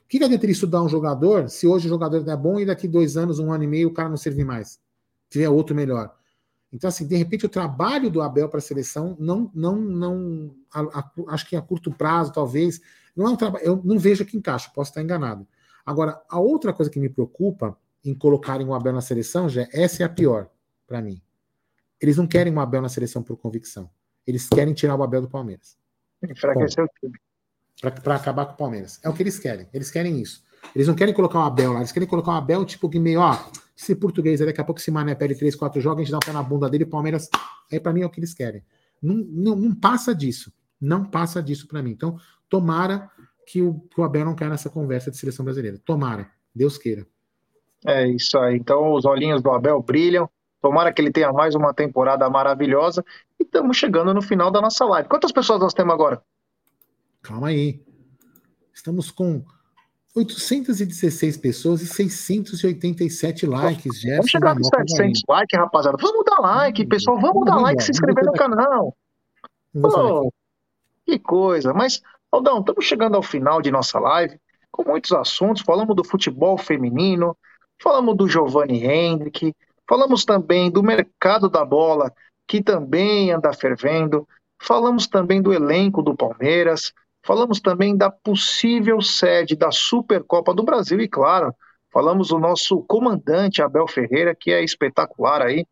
o 0.05 0.07
que, 0.07 0.19
que 0.19 0.23
adianta 0.23 0.45
ele 0.45 0.51
estudar 0.51 0.83
um 0.83 0.87
jogador 0.87 1.49
se 1.49 1.65
hoje 1.65 1.87
o 1.87 1.89
jogador 1.89 2.23
não 2.23 2.31
é 2.31 2.37
bom 2.37 2.59
e 2.59 2.65
daqui 2.65 2.87
dois 2.87 3.17
anos, 3.17 3.39
um 3.39 3.51
ano 3.51 3.63
e 3.63 3.67
meio, 3.67 3.87
o 3.87 3.93
cara 3.93 4.07
não 4.07 4.17
servir 4.17 4.45
mais? 4.45 4.79
Tiver 5.29 5.49
outro 5.49 5.75
melhor. 5.75 6.15
Então, 6.71 6.87
assim, 6.87 7.07
de 7.07 7.15
repente, 7.15 7.45
o 7.45 7.49
trabalho 7.49 8.11
do 8.11 8.21
Abel 8.21 8.47
para 8.47 8.59
a 8.59 8.61
seleção 8.61 9.15
não, 9.19 9.49
não, 9.55 9.75
não, 9.77 10.55
a, 10.71 10.99
a, 10.99 11.11
acho 11.29 11.49
que 11.49 11.55
a 11.55 11.61
curto 11.61 11.91
prazo, 11.91 12.31
talvez, 12.31 12.81
não 13.15 13.25
é 13.25 13.29
um 13.31 13.35
trabalho, 13.35 13.65
eu 13.65 13.81
não 13.83 13.97
vejo 13.97 14.25
que 14.25 14.37
encaixa, 14.37 14.69
posso 14.75 14.91
estar 14.91 15.01
enganado. 15.01 15.47
Agora, 15.83 16.21
a 16.29 16.39
outra 16.39 16.71
coisa 16.71 16.91
que 16.91 16.99
me 16.99 17.09
preocupa 17.09 17.75
em 18.03 18.13
colocarem 18.13 18.67
o 18.67 18.75
Abel 18.75 18.93
na 18.93 19.01
seleção, 19.01 19.49
já 19.49 19.67
essa 19.73 20.03
é 20.03 20.05
a 20.05 20.09
pior 20.09 20.49
para 20.85 21.01
mim. 21.01 21.19
Eles 21.99 22.17
não 22.17 22.27
querem 22.27 22.53
o 22.53 22.59
Abel 22.59 22.81
na 22.81 22.89
seleção 22.89 23.23
por 23.23 23.37
convicção. 23.37 23.89
Eles 24.27 24.47
querem 24.47 24.73
tirar 24.73 24.95
o 24.95 25.01
Abel 25.01 25.21
do 25.21 25.29
Palmeiras. 25.29 25.77
Enfraquecer 26.21 26.83
o 26.83 26.87
time. 26.99 27.17
Para 27.81 28.15
acabar 28.15 28.45
com 28.45 28.53
o 28.53 28.57
Palmeiras. 28.57 28.99
É 29.03 29.09
o 29.09 29.13
que 29.13 29.23
eles 29.23 29.37
querem. 29.37 29.67
Eles 29.73 29.91
querem 29.91 30.19
isso. 30.21 30.43
Eles 30.73 30.87
não 30.87 30.95
querem 30.95 31.13
colocar 31.13 31.39
o 31.39 31.43
Abel 31.43 31.73
lá, 31.73 31.79
eles 31.79 31.91
querem 31.91 32.07
colocar 32.07 32.31
o 32.31 32.35
Abel 32.35 32.65
tipo 32.65 32.89
que 32.89 32.99
meio, 32.99 33.19
ó, 33.19 33.37
se 33.75 33.95
português, 33.95 34.39
daqui 34.39 34.59
a 34.59 34.63
pouco 34.63 34.81
se 34.81 34.89
Mané 34.89 35.13
pede 35.13 35.35
3, 35.35 35.55
4 35.55 35.81
jogos, 35.81 35.99
a 35.99 36.03
gente 36.03 36.11
dá 36.11 36.17
um 36.17 36.25
pé 36.25 36.31
na 36.31 36.41
bunda 36.41 36.69
dele, 36.69 36.85
Palmeiras. 36.85 37.29
Aí 37.71 37.79
para 37.79 37.93
mim 37.93 38.01
é 38.01 38.05
o 38.05 38.09
que 38.09 38.19
eles 38.19 38.33
querem. 38.33 38.63
Não, 39.01 39.15
não, 39.15 39.55
não 39.55 39.75
passa 39.75 40.15
disso. 40.15 40.51
Não 40.79 41.05
passa 41.05 41.41
disso 41.41 41.67
para 41.67 41.81
mim. 41.81 41.91
Então, 41.91 42.17
tomara 42.49 43.09
que 43.45 43.61
o, 43.61 43.79
que 43.89 43.99
o 43.99 44.03
Abel 44.03 44.25
não 44.25 44.35
caia 44.35 44.51
nessa 44.51 44.69
conversa 44.69 45.11
de 45.11 45.17
seleção 45.17 45.45
brasileira. 45.45 45.79
Tomara. 45.85 46.29
Deus 46.53 46.77
queira. 46.77 47.05
É 47.85 48.07
isso 48.07 48.37
aí. 48.39 48.55
Então, 48.55 48.93
os 48.93 49.05
olhinhos 49.05 49.41
do 49.41 49.51
Abel 49.51 49.81
brilham. 49.81 50.29
Tomara 50.61 50.91
que 50.91 51.01
ele 51.01 51.11
tenha 51.11 51.31
mais 51.31 51.53
uma 51.53 51.73
temporada 51.73 52.29
maravilhosa. 52.29 53.05
E 53.39 53.43
estamos 53.43 53.77
chegando 53.77 54.13
no 54.13 54.21
final 54.21 54.49
da 54.51 54.61
nossa 54.61 54.85
live. 54.85 55.07
Quantas 55.07 55.31
pessoas 55.31 55.59
nós 55.59 55.73
temos 55.73 55.93
agora? 55.93 56.21
Calma 57.25 57.47
aí. 57.47 57.81
Estamos 58.71 59.09
com 59.09 59.43
816 60.15 61.37
pessoas 61.37 61.81
e 61.81 61.87
687 61.87 63.47
likes. 63.47 63.99
Gerson 63.99 64.17
vamos 64.17 64.31
chegar 64.31 64.55
nos 64.55 64.67
700 64.67 65.21
likes, 65.27 65.59
rapaziada. 65.59 65.97
Vamos 65.99 66.23
dar 66.23 66.39
like, 66.39 66.85
pessoal. 66.85 67.19
Vamos, 67.19 67.33
vamos 67.33 67.45
dar 67.47 67.55
like 67.61 67.81
e 67.81 67.85
se 67.85 67.91
inscrever 67.91 68.25
no 68.25 68.33
canal. 68.33 68.95
Oh, 69.73 70.29
que 71.03 71.17
coisa. 71.17 71.73
Mas, 71.73 71.99
Aldão, 72.31 72.59
estamos 72.59 72.85
chegando 72.85 73.15
ao 73.15 73.23
final 73.23 73.59
de 73.59 73.71
nossa 73.71 73.97
live 73.97 74.39
com 74.69 74.83
muitos 74.83 75.11
assuntos. 75.11 75.63
Falamos 75.63 75.95
do 75.95 76.03
futebol 76.03 76.59
feminino, 76.59 77.35
falamos 77.81 78.15
do 78.15 78.27
Giovanni 78.27 78.85
Hendrick, 78.85 79.51
falamos 79.89 80.25
também 80.25 80.69
do 80.69 80.83
mercado 80.83 81.49
da 81.49 81.65
bola, 81.65 82.13
que 82.47 82.61
também 82.61 83.31
anda 83.31 83.51
fervendo. 83.51 84.27
Falamos 84.61 85.07
também 85.07 85.41
do 85.41 85.51
elenco 85.51 86.03
do 86.03 86.15
Palmeiras. 86.15 86.93
Falamos 87.25 87.59
também 87.59 87.97
da 87.97 88.11
possível 88.11 89.01
sede 89.01 89.55
da 89.55 89.71
Supercopa 89.71 90.53
do 90.53 90.63
Brasil 90.63 91.01
e, 91.01 91.07
claro, 91.07 91.51
falamos 91.91 92.27
do 92.27 92.37
nosso 92.37 92.83
comandante 92.83 93.63
Abel 93.63 93.87
Ferreira, 93.87 94.35
que 94.39 94.51
é 94.51 94.63
espetacular 94.63 95.41
aí, 95.41 95.65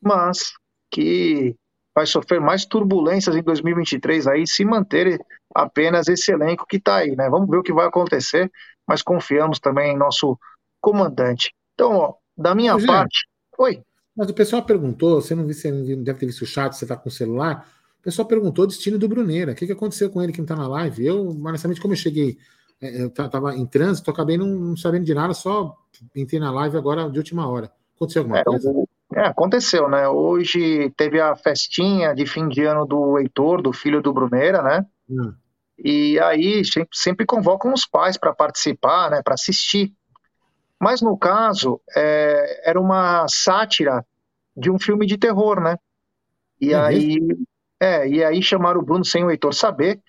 mas 0.00 0.52
que 0.90 1.54
vai 1.94 2.04
sofrer 2.04 2.40
mais 2.40 2.66
turbulências 2.66 3.36
em 3.36 3.42
2023 3.42 4.26
aí, 4.26 4.44
se 4.44 4.64
manter 4.64 5.20
apenas 5.54 6.08
esse 6.08 6.32
elenco 6.32 6.66
que 6.66 6.78
está 6.78 6.96
aí, 6.96 7.14
né? 7.14 7.30
Vamos 7.30 7.48
ver 7.48 7.58
o 7.58 7.62
que 7.62 7.72
vai 7.72 7.86
acontecer, 7.86 8.50
mas 8.84 9.02
confiamos 9.02 9.60
também 9.60 9.92
em 9.92 9.96
nosso 9.96 10.36
comandante. 10.80 11.54
Então, 11.74 11.92
ó, 11.92 12.14
da 12.36 12.56
minha 12.56 12.76
parte. 12.84 13.28
Oi. 13.56 13.82
Mas 14.16 14.28
o 14.28 14.34
pessoal 14.34 14.64
perguntou, 14.64 15.20
você 15.20 15.34
não, 15.34 15.44
viu, 15.44 15.54
você 15.54 15.70
não 15.70 16.02
deve 16.02 16.18
ter 16.18 16.26
visto 16.26 16.42
o 16.42 16.46
chat, 16.46 16.72
você 16.72 16.84
está 16.84 16.96
com 16.96 17.08
o 17.08 17.12
celular. 17.12 17.68
O 18.02 18.04
pessoal 18.04 18.26
perguntou 18.26 18.64
o 18.64 18.66
destino 18.66 18.98
do 18.98 19.08
Bruneira. 19.08 19.52
O 19.52 19.54
que, 19.54 19.64
que 19.64 19.72
aconteceu 19.72 20.10
com 20.10 20.20
ele 20.20 20.32
que 20.32 20.38
não 20.38 20.44
está 20.44 20.56
na 20.56 20.66
live? 20.66 21.06
Eu, 21.06 21.28
honestamente, 21.28 21.80
como 21.80 21.94
eu 21.94 21.96
cheguei, 21.96 22.36
é, 22.80 23.00
eu 23.00 23.06
estava 23.06 23.54
em 23.54 23.64
trânsito, 23.64 24.10
acabei 24.10 24.36
não, 24.36 24.48
não, 24.48 24.76
sabendo 24.76 25.04
de 25.04 25.14
nada, 25.14 25.32
só 25.32 25.78
entrei 26.16 26.40
na 26.40 26.50
live 26.50 26.76
agora 26.76 27.08
de 27.08 27.16
última 27.16 27.48
hora. 27.48 27.70
Aconteceu 27.94 28.22
alguma 28.22 28.40
é, 28.40 28.42
coisa? 28.44 28.72
É, 29.14 29.20
aconteceu, 29.20 29.88
né? 29.88 30.08
Hoje 30.08 30.90
teve 30.96 31.20
a 31.20 31.36
festinha 31.36 32.12
de 32.12 32.26
fim 32.26 32.48
de 32.48 32.64
ano 32.64 32.84
do 32.84 33.20
Heitor, 33.20 33.62
do 33.62 33.72
filho 33.72 34.02
do 34.02 34.12
Bruneira, 34.12 34.62
né? 34.62 34.84
Hum. 35.08 35.32
E 35.78 36.18
aí 36.18 36.64
sempre, 36.64 36.90
sempre 36.92 37.24
convocam 37.24 37.72
os 37.72 37.86
pais 37.86 38.16
para 38.16 38.34
participar, 38.34 39.12
né? 39.12 39.22
Para 39.22 39.34
assistir. 39.34 39.94
Mas 40.76 41.00
no 41.00 41.16
caso, 41.16 41.80
é, 41.96 42.68
era 42.68 42.80
uma 42.80 43.26
sátira 43.28 44.04
de 44.56 44.72
um 44.72 44.78
filme 44.78 45.06
de 45.06 45.16
terror, 45.16 45.60
né? 45.60 45.78
E 46.60 46.72
é 46.72 46.76
aí? 46.76 47.18
É, 47.82 48.06
e 48.06 48.22
aí 48.22 48.40
chamaram 48.40 48.78
o 48.78 48.84
Bruno 48.84 49.04
sem 49.04 49.24
o 49.24 49.30
Heitor 49.30 49.52
saber. 49.52 50.00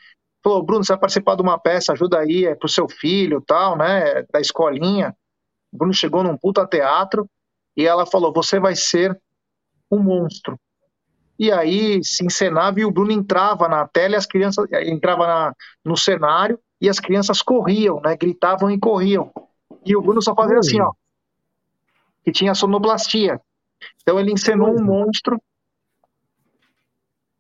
Falou, 0.44 0.62
Bruno, 0.62 0.86
você 0.86 0.94
vai 0.94 1.00
participar 1.00 1.36
de 1.36 1.42
uma 1.42 1.58
peça, 1.58 1.92
ajuda 1.92 2.20
aí, 2.20 2.46
é 2.46 2.54
pro 2.54 2.70
seu 2.70 2.88
filho 2.88 3.42
tal, 3.42 3.76
né? 3.76 4.22
Da 4.32 4.40
escolinha. 4.40 5.16
O 5.72 5.78
Bruno 5.78 5.92
chegou 5.92 6.24
num 6.24 6.38
puta 6.38 6.68
teatro 6.68 7.28
e 7.76 7.88
ela 7.88 8.06
falou: 8.06 8.32
você 8.32 8.60
vai 8.60 8.76
ser 8.76 9.20
um 9.90 9.98
monstro. 9.98 10.56
E 11.40 11.52
aí 11.52 12.00
se 12.04 12.24
encenava 12.24 12.80
e 12.80 12.86
o 12.86 12.92
Bruno 12.92 13.12
entrava 13.12 13.68
na 13.68 13.88
tela 13.88 14.14
e 14.14 14.18
as 14.18 14.28
crianças 14.28 14.68
entrava 14.86 15.26
na, 15.26 15.54
no 15.84 15.98
cenário 15.98 16.60
e 16.80 16.88
as 16.88 17.00
crianças 17.00 17.42
corriam, 17.42 18.00
né? 18.02 18.16
Gritavam 18.16 18.70
e 18.70 18.78
corriam. 18.78 19.32
E 19.84 19.96
o 19.96 20.02
Bruno 20.02 20.22
só 20.22 20.36
fazia 20.36 20.60
assim, 20.60 20.80
ó. 20.80 20.92
Que 22.24 22.32
tinha 22.32 22.54
sonoplastia. 22.54 23.42
Então 24.04 24.20
ele 24.20 24.32
encenou 24.32 24.80
um 24.80 24.84
monstro 24.84 25.42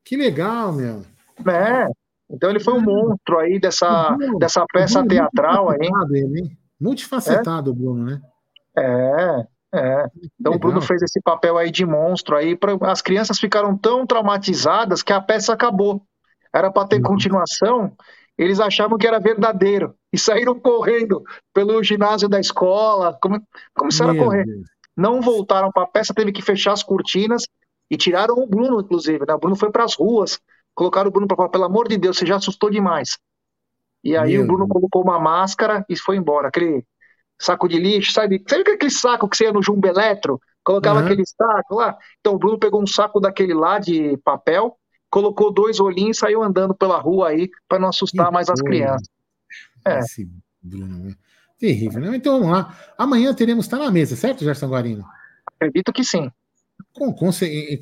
que 0.03 0.17
legal, 0.17 0.73
meu. 0.73 1.03
É. 1.47 1.87
Então 2.29 2.49
ele 2.49 2.59
foi 2.59 2.73
um 2.73 2.81
monstro 2.81 3.39
aí 3.39 3.59
dessa, 3.59 4.17
dessa 4.39 4.65
peça 4.71 5.01
é 5.01 5.07
teatral 5.07 5.69
aí. 5.69 5.89
Ele, 6.11 6.57
Multifacetado, 6.79 7.69
é? 7.69 7.73
o 7.73 7.75
Bruno, 7.75 8.05
né? 8.05 8.21
É, 8.77 9.47
é. 9.75 10.05
Então 10.39 10.53
o 10.53 10.59
Bruno 10.59 10.81
fez 10.81 11.01
esse 11.01 11.21
papel 11.21 11.57
aí 11.57 11.69
de 11.69 11.85
monstro 11.85 12.35
aí. 12.35 12.55
Pra, 12.55 12.73
as 12.91 13.01
crianças 13.01 13.39
ficaram 13.39 13.77
tão 13.77 14.05
traumatizadas 14.05 15.03
que 15.03 15.13
a 15.13 15.21
peça 15.21 15.53
acabou. 15.53 16.01
Era 16.53 16.71
para 16.71 16.87
ter 16.87 16.97
uhum. 16.97 17.03
continuação. 17.03 17.95
Eles 18.37 18.59
achavam 18.59 18.97
que 18.97 19.07
era 19.07 19.19
verdadeiro 19.19 19.95
e 20.11 20.17
saíram 20.17 20.59
correndo 20.59 21.23
pelo 21.53 21.83
ginásio 21.83 22.27
da 22.27 22.39
escola. 22.39 23.17
Como, 23.21 23.39
começaram 23.75 24.13
Meu 24.13 24.23
a 24.23 24.25
correr. 24.25 24.45
Deus. 24.45 24.67
Não 24.95 25.21
voltaram 25.21 25.71
para 25.71 25.83
a 25.83 25.87
peça, 25.87 26.13
teve 26.13 26.31
que 26.31 26.41
fechar 26.41 26.73
as 26.73 26.83
cortinas 26.83 27.43
e 27.93 27.97
tiraram 27.97 28.33
o 28.39 28.47
Bruno, 28.47 28.81
inclusive, 28.81 29.23
né? 29.27 29.35
O 29.35 29.37
Bruno 29.37 29.55
foi 29.55 29.71
para 29.71 29.83
as 29.83 29.93
ruas, 29.93 30.39
colocaram 30.73 31.09
o 31.09 31.11
Bruno 31.11 31.27
para 31.27 31.37
falar, 31.37 31.49
pelo 31.49 31.65
amor 31.65 31.87
de 31.87 31.95
Deus, 31.95 32.17
você 32.17 32.25
já 32.25 32.37
assustou 32.37 32.71
demais. 32.71 33.19
E 34.03 34.17
aí 34.17 34.33
Meu 34.33 34.41
o 34.41 34.47
Bruno 34.47 34.65
Deus. 34.65 34.71
colocou 34.71 35.03
uma 35.03 35.19
máscara 35.19 35.85
e 35.87 35.95
foi 35.95 36.17
embora. 36.17 36.47
Aquele 36.47 36.83
saco 37.39 37.67
de 37.67 37.77
lixo, 37.77 38.11
sabe? 38.11 38.43
Sabe 38.49 38.71
aquele 38.71 38.89
saco 38.89 39.29
que 39.29 39.37
você 39.37 39.43
ia 39.43 39.53
no 39.53 39.61
Jumbo 39.61 39.87
Eletro? 39.87 40.41
Colocava 40.63 40.99
uhum. 40.99 41.05
aquele 41.05 41.23
saco 41.23 41.75
lá. 41.75 41.95
Então 42.19 42.33
o 42.33 42.39
Bruno 42.39 42.57
pegou 42.57 42.81
um 42.81 42.87
saco 42.87 43.19
daquele 43.19 43.53
lá 43.53 43.77
de 43.77 44.17
papel, 44.23 44.75
colocou 45.07 45.53
dois 45.53 45.79
olhinhos 45.79 46.17
e 46.17 46.19
saiu 46.19 46.41
andando 46.41 46.73
pela 46.73 46.97
rua 46.97 47.29
aí 47.29 47.47
para 47.69 47.77
não 47.77 47.89
assustar 47.89 48.25
que 48.25 48.33
mais 48.33 48.49
as 48.49 48.59
crianças. 48.59 49.07
É. 49.85 49.99
Esse 49.99 50.27
Bruno, 50.59 50.97
né? 50.97 51.15
terrível, 51.59 52.01
né? 52.01 52.15
Então 52.15 52.39
vamos 52.39 52.57
lá. 52.57 52.75
Amanhã 52.97 53.31
teremos, 53.35 53.67
tá 53.67 53.77
na 53.77 53.91
mesa, 53.91 54.15
certo, 54.15 54.43
Gerson 54.43 54.67
Guarino? 54.67 55.05
Acredito 55.45 55.93
que 55.93 56.03
sim 56.03 56.31
com, 56.91 57.13
com, 57.13 57.29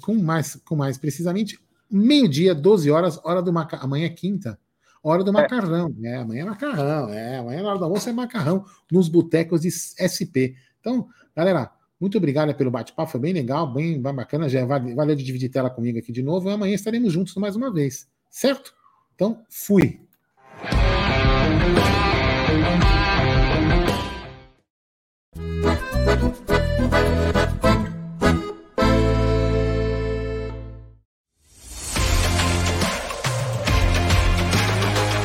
com, 0.01 0.15
mais, 0.15 0.55
com 0.55 0.76
mais 0.76 0.97
precisamente, 0.97 1.59
meio-dia, 1.89 2.55
12 2.55 2.89
horas, 2.89 3.19
hora 3.23 3.41
do 3.41 3.51
macarrão. 3.51 3.85
Amanhã 3.85 4.05
é 4.05 4.09
quinta, 4.09 4.59
hora 5.03 5.23
do 5.23 5.31
é. 5.31 5.34
macarrão. 5.34 5.93
É. 6.03 6.07
é, 6.07 6.15
amanhã 6.18 6.41
é 6.41 6.45
macarrão, 6.45 7.09
é, 7.09 7.38
amanhã 7.38 7.63
na 7.63 7.69
hora 7.69 7.80
do 7.80 7.85
almoço 7.85 8.09
é 8.09 8.13
macarrão 8.13 8.65
nos 8.91 9.09
botecos 9.09 9.61
de 9.61 9.69
SP. 9.72 10.55
Então, 10.80 11.07
galera, 11.35 11.72
muito 11.99 12.18
obrigado 12.18 12.53
pelo 12.55 12.72
bate-papo, 12.72 13.11
foi 13.11 13.19
bem 13.19 13.34
legal, 13.34 13.72
bem, 13.72 14.01
bem 14.01 14.15
bacana. 14.15 14.49
Já 14.49 14.65
valeu 14.65 15.15
de 15.15 15.23
dividir 15.23 15.49
tela 15.49 15.69
comigo 15.69 15.99
aqui 15.99 16.11
de 16.11 16.23
novo. 16.23 16.49
E 16.49 16.53
amanhã 16.53 16.73
estaremos 16.73 17.13
juntos 17.13 17.35
mais 17.35 17.55
uma 17.55 17.72
vez, 17.72 18.07
certo? 18.30 18.73
Então, 19.13 19.43
fui. 19.49 19.99